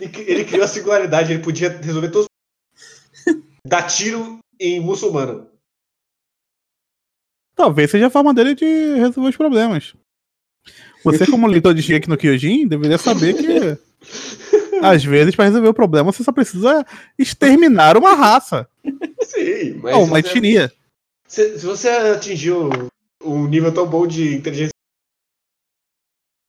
ele, 0.00 0.30
ele 0.30 0.44
criou 0.44 0.64
a 0.64 0.68
singularidade, 0.68 1.32
ele 1.32 1.42
podia 1.42 1.68
resolver 1.68 2.10
todos 2.10 2.26
os 2.26 3.34
dar 3.66 3.82
tiro 3.82 4.41
em 4.62 4.80
muçulmano. 4.80 5.50
Talvez 7.54 7.90
seja 7.90 8.06
a 8.06 8.10
forma 8.10 8.32
dele 8.32 8.54
de 8.54 8.64
resolver 8.94 9.28
os 9.30 9.36
problemas. 9.36 9.94
Você, 11.04 11.26
como 11.26 11.46
leitor 11.48 11.74
de 11.74 11.82
Shingeki 11.82 12.08
no 12.08 12.16
Kyojin, 12.16 12.66
deveria 12.68 12.98
saber 12.98 13.34
que 13.34 13.78
às 14.82 15.04
vezes, 15.04 15.34
pra 15.36 15.44
resolver 15.44 15.68
o 15.68 15.74
problema, 15.74 16.10
você 16.12 16.24
só 16.24 16.32
precisa 16.32 16.84
exterminar 17.18 17.96
uma 17.96 18.14
raça. 18.14 18.68
Sim, 19.22 19.74
mas 19.82 19.94
Ou 19.94 20.04
se 20.04 20.10
uma 20.10 20.20
você- 20.20 20.28
etnia. 20.28 20.72
se, 21.26 21.58
se 21.58 21.66
você 21.66 21.88
atingiu 21.88 22.68
um 23.22 23.46
nível 23.46 23.72
tão 23.72 23.88
bom 23.88 24.06
de 24.06 24.34
inteligência, 24.34 24.72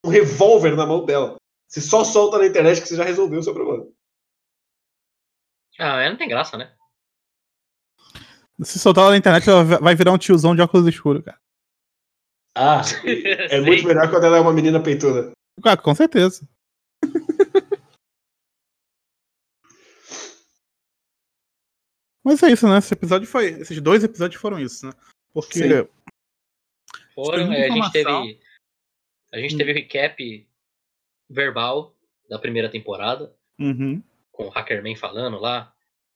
um 0.06 0.10
revólver 0.10 0.76
na 0.76 0.86
mão 0.86 1.06
dela, 1.06 1.36
você 1.68 1.80
só 1.82 2.04
solta 2.04 2.38
na 2.38 2.46
internet 2.48 2.82
que 2.82 2.88
você 2.88 2.96
já 2.96 3.04
resolveu 3.04 3.40
o 3.40 3.44
seu 3.44 3.54
problema. 3.54 3.88
Ah, 5.80 6.10
não 6.10 6.18
tem 6.18 6.28
graça, 6.28 6.58
né? 6.58 6.74
Se 8.64 8.80
soltar 8.80 9.04
ela 9.04 9.12
na 9.12 9.18
internet, 9.18 9.50
ela 9.50 9.64
vai 9.64 9.96
virar 9.96 10.12
um 10.12 10.18
tiozão 10.18 10.56
de 10.56 10.62
óculos 10.62 10.88
escuros, 10.88 11.24
cara. 11.24 11.40
Ah, 12.56 12.82
é 13.50 13.60
muito 13.62 13.86
melhor 13.88 14.10
quando 14.10 14.26
ela 14.26 14.38
é 14.38 14.40
uma 14.40 14.54
menina 14.54 14.82
peituda. 14.82 15.32
Cara, 15.64 15.82
com 15.82 15.94
certeza. 15.96 16.48
Mas 22.24 22.42
é 22.42 22.52
isso, 22.52 22.68
né? 22.68 22.78
Esse 22.78 22.94
episódio 22.94 23.28
foi. 23.28 23.48
Esses 23.48 23.82
dois 23.82 24.04
episódios 24.04 24.40
foram 24.40 24.60
isso, 24.60 24.86
né? 24.86 24.94
Porque. 25.34 25.60
Sim. 25.60 25.88
Foram, 27.14 27.52
é, 27.52 27.68
a 27.68 27.72
gente 27.72 27.92
teve. 27.92 28.40
A 29.32 29.38
gente 29.40 29.58
teve 29.58 29.72
o 29.72 29.76
recap 29.76 30.48
verbal 31.30 31.96
da 32.30 32.38
primeira 32.40 32.70
temporada, 32.70 33.36
Uhum. 33.60 34.02
com 34.32 34.46
o 34.46 34.50
Hackerman 34.50 34.96
falando 34.96 35.40
lá. 35.40 35.74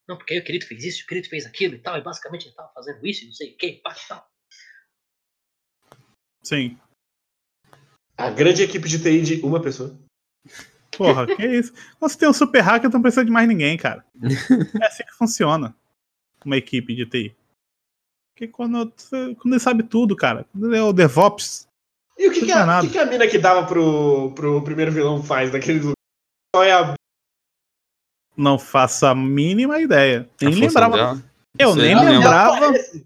Não, 0.07 0.17
porque 0.17 0.33
aí 0.33 0.39
o 0.39 0.43
querido 0.43 0.65
fez 0.65 0.83
isso, 0.83 1.03
o 1.03 1.07
querido 1.07 1.27
fez 1.27 1.45
aquilo 1.45 1.75
e 1.75 1.79
tal, 1.79 1.97
e 1.97 2.01
basicamente 2.01 2.47
ele 2.47 2.55
tava 2.55 2.71
fazendo 2.73 3.05
isso, 3.05 3.23
e 3.23 3.27
não 3.27 3.33
sei 3.33 3.53
o 3.53 3.57
que, 3.57 3.73
pá, 3.73 3.93
e 3.93 4.07
tal. 4.07 4.27
Sim. 6.43 6.79
A 8.17 8.29
grande 8.29 8.63
equipe 8.63 8.87
de 8.87 8.99
TI 8.99 9.21
de 9.21 9.45
uma 9.45 9.61
pessoa. 9.61 9.97
Porra, 10.95 11.27
que 11.27 11.45
isso? 11.45 11.73
Quando 11.99 12.11
você 12.11 12.17
tem 12.17 12.29
um 12.29 12.33
super 12.33 12.61
hacker, 12.61 12.89
não 12.89 13.01
precisa 13.01 13.25
de 13.25 13.31
mais 13.31 13.47
ninguém, 13.47 13.77
cara. 13.77 14.05
É 14.81 14.85
assim 14.85 15.03
que 15.03 15.13
funciona 15.13 15.75
uma 16.43 16.57
equipe 16.57 16.95
de 16.95 17.05
TI. 17.05 17.35
Porque 18.33 18.47
quando, 18.47 18.93
quando 19.09 19.53
ele 19.53 19.59
sabe 19.59 19.83
tudo, 19.83 20.15
cara, 20.15 20.45
quando 20.51 20.67
ele 20.67 20.77
é 20.77 20.83
o 20.83 20.93
DevOps, 20.93 21.67
E 22.17 22.27
o 22.27 22.31
que, 22.31 22.39
que, 22.39 22.45
tinha 22.45 22.63
a, 22.63 22.81
que 22.81 22.89
que 22.89 22.97
a 22.97 23.05
mina 23.05 23.27
que 23.27 23.37
dava 23.37 23.67
pro, 23.67 24.31
pro 24.33 24.63
primeiro 24.63 24.91
vilão 24.91 25.21
faz 25.21 25.51
naquele 25.51 25.79
lugar? 25.79 25.93
Qual 26.53 26.63
é 26.63 26.71
a. 26.71 26.93
não 28.37 28.59
faço 28.59 29.05
a 29.05 29.15
mínima 29.15 29.79
ideia. 29.79 30.29
Nem 30.41 30.53
lembrava. 30.55 31.21
Eu 31.57 31.75
nem 31.75 31.87
aí, 31.87 31.91
ela 31.93 32.09
lembrava. 32.11 32.55
aparece, 32.57 33.05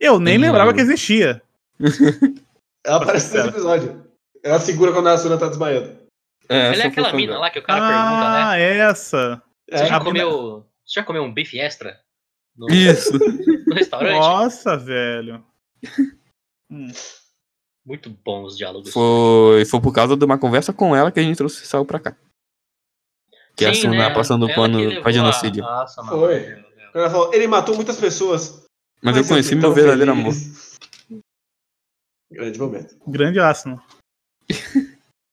Eu 0.00 0.18
nem 0.18 0.38
lembrava 0.38 0.72
que 0.72 0.80
existia. 0.80 1.42
ela 2.84 2.96
aparece 3.02 3.36
nesse 3.36 3.48
episódio. 3.48 4.06
Ela 4.42 4.58
segura 4.58 4.92
quando 4.92 5.08
a 5.08 5.12
Asuna 5.12 5.38
tá 5.38 5.48
desmaiando. 5.48 6.00
É, 6.48 6.72
Ela 6.72 6.82
é 6.82 6.86
aquela 6.86 7.12
mina 7.12 7.32
dela. 7.32 7.40
lá 7.42 7.50
que 7.50 7.58
o 7.58 7.62
cara 7.62 7.80
pergunta, 7.80 8.30
né? 8.32 8.42
Ah, 8.44 8.58
essa. 8.58 9.42
É, 9.70 9.78
Você 9.78 9.86
já 9.86 9.96
a 9.96 9.98
mina- 10.00 10.04
comeu. 10.24 10.66
Você 10.84 11.00
já 11.00 11.04
comeu 11.04 11.22
um 11.22 11.32
bife 11.32 11.58
extra? 11.60 12.00
No, 12.56 12.68
Isso. 12.68 13.12
no 13.68 13.74
restaurante? 13.74 14.18
Nossa, 14.18 14.76
velho. 14.76 15.44
Hum. 16.70 16.88
Muito 17.86 18.10
bons 18.10 18.52
os 18.52 18.58
diálogos. 18.58 18.92
Foi, 18.92 19.64
foi 19.64 19.80
por 19.80 19.92
causa 19.92 20.16
de 20.16 20.24
uma 20.24 20.38
conversa 20.38 20.72
com 20.72 20.94
ela 20.94 21.10
que 21.10 21.20
a 21.20 21.22
gente 21.22 21.36
trouxe 21.36 21.62
o 21.62 21.66
Sal 21.66 21.84
pra 21.84 21.98
cá. 22.00 22.16
Que 23.64 23.70
a 23.70 23.74
Sim, 23.74 23.80
Suna 23.82 24.08
né? 24.08 24.14
passando 24.14 24.46
Ela 24.46 24.54
pano 24.54 25.00
pra 25.00 25.10
a- 25.10 25.12
genocídio. 25.12 25.62
Nossa, 25.62 26.02
mano. 26.02 26.18
Foi. 26.18 26.64
ela 26.94 27.10
falou, 27.10 27.32
ele 27.34 27.46
matou 27.46 27.74
muitas 27.74 27.98
pessoas. 27.98 28.64
Mas 29.02 29.16
eu 29.16 29.26
conheci 29.26 29.50
fui 29.50 29.58
meu 29.58 29.72
verdadeiro 29.72 30.12
amor. 30.12 30.32
Grande 32.30 32.58
momento. 32.58 32.96
Grande 33.06 33.38
Asno. 33.40 33.82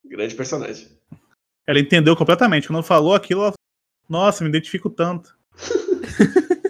Grande 0.06 0.36
personagem. 0.36 0.90
Ela 1.68 1.80
entendeu 1.80 2.16
completamente. 2.16 2.68
Quando 2.68 2.84
falou 2.84 3.14
aquilo, 3.14 3.44
ela... 3.44 3.54
nossa, 4.10 4.44
me 4.44 4.50
identifico 4.50 4.90
tanto. 4.90 5.38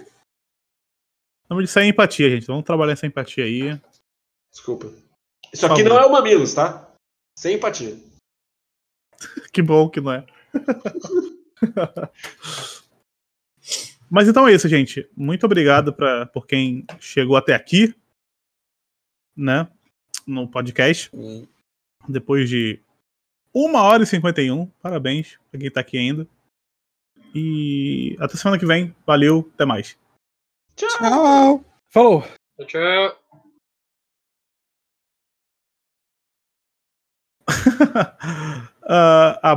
Vamos 1.48 1.64
disso 1.64 1.78
é 1.80 1.86
empatia, 1.86 2.30
gente. 2.30 2.46
Vamos 2.46 2.64
trabalhar 2.64 2.92
essa 2.92 3.06
empatia 3.06 3.44
aí. 3.44 3.80
Desculpa. 4.52 4.92
Isso 5.52 5.66
aqui 5.66 5.82
não 5.82 5.98
é 5.98 6.06
o 6.06 6.12
Mamilos, 6.12 6.54
tá? 6.54 6.92
Sem 7.38 7.56
empatia. 7.56 7.96
Que 9.52 9.60
bom 9.60 9.90
que 9.90 10.00
não 10.00 10.12
é. 10.12 10.26
Mas 14.10 14.28
então 14.28 14.48
é 14.48 14.52
isso, 14.52 14.68
gente. 14.68 15.08
Muito 15.16 15.46
obrigado 15.46 15.92
pra, 15.92 16.26
por 16.26 16.46
quem 16.46 16.84
chegou 16.98 17.36
até 17.36 17.54
aqui, 17.54 17.94
né? 19.36 19.68
No 20.26 20.48
podcast. 20.48 21.10
Depois 22.08 22.48
de 22.48 22.80
uma 23.54 23.82
hora 23.82 24.02
e 24.02 24.06
51. 24.06 24.66
Parabéns 24.82 25.38
pra 25.50 25.60
quem 25.60 25.70
tá 25.70 25.80
aqui 25.80 25.96
ainda. 25.96 26.26
E 27.34 28.16
até 28.18 28.36
semana 28.36 28.58
que 28.58 28.66
vem. 28.66 28.94
Valeu, 29.06 29.48
até 29.54 29.64
mais. 29.64 29.96
Tchau. 30.74 31.64
Falou. 31.88 32.24
Tchau. 32.66 33.16
Ah, 38.92 39.38
a 39.40 39.48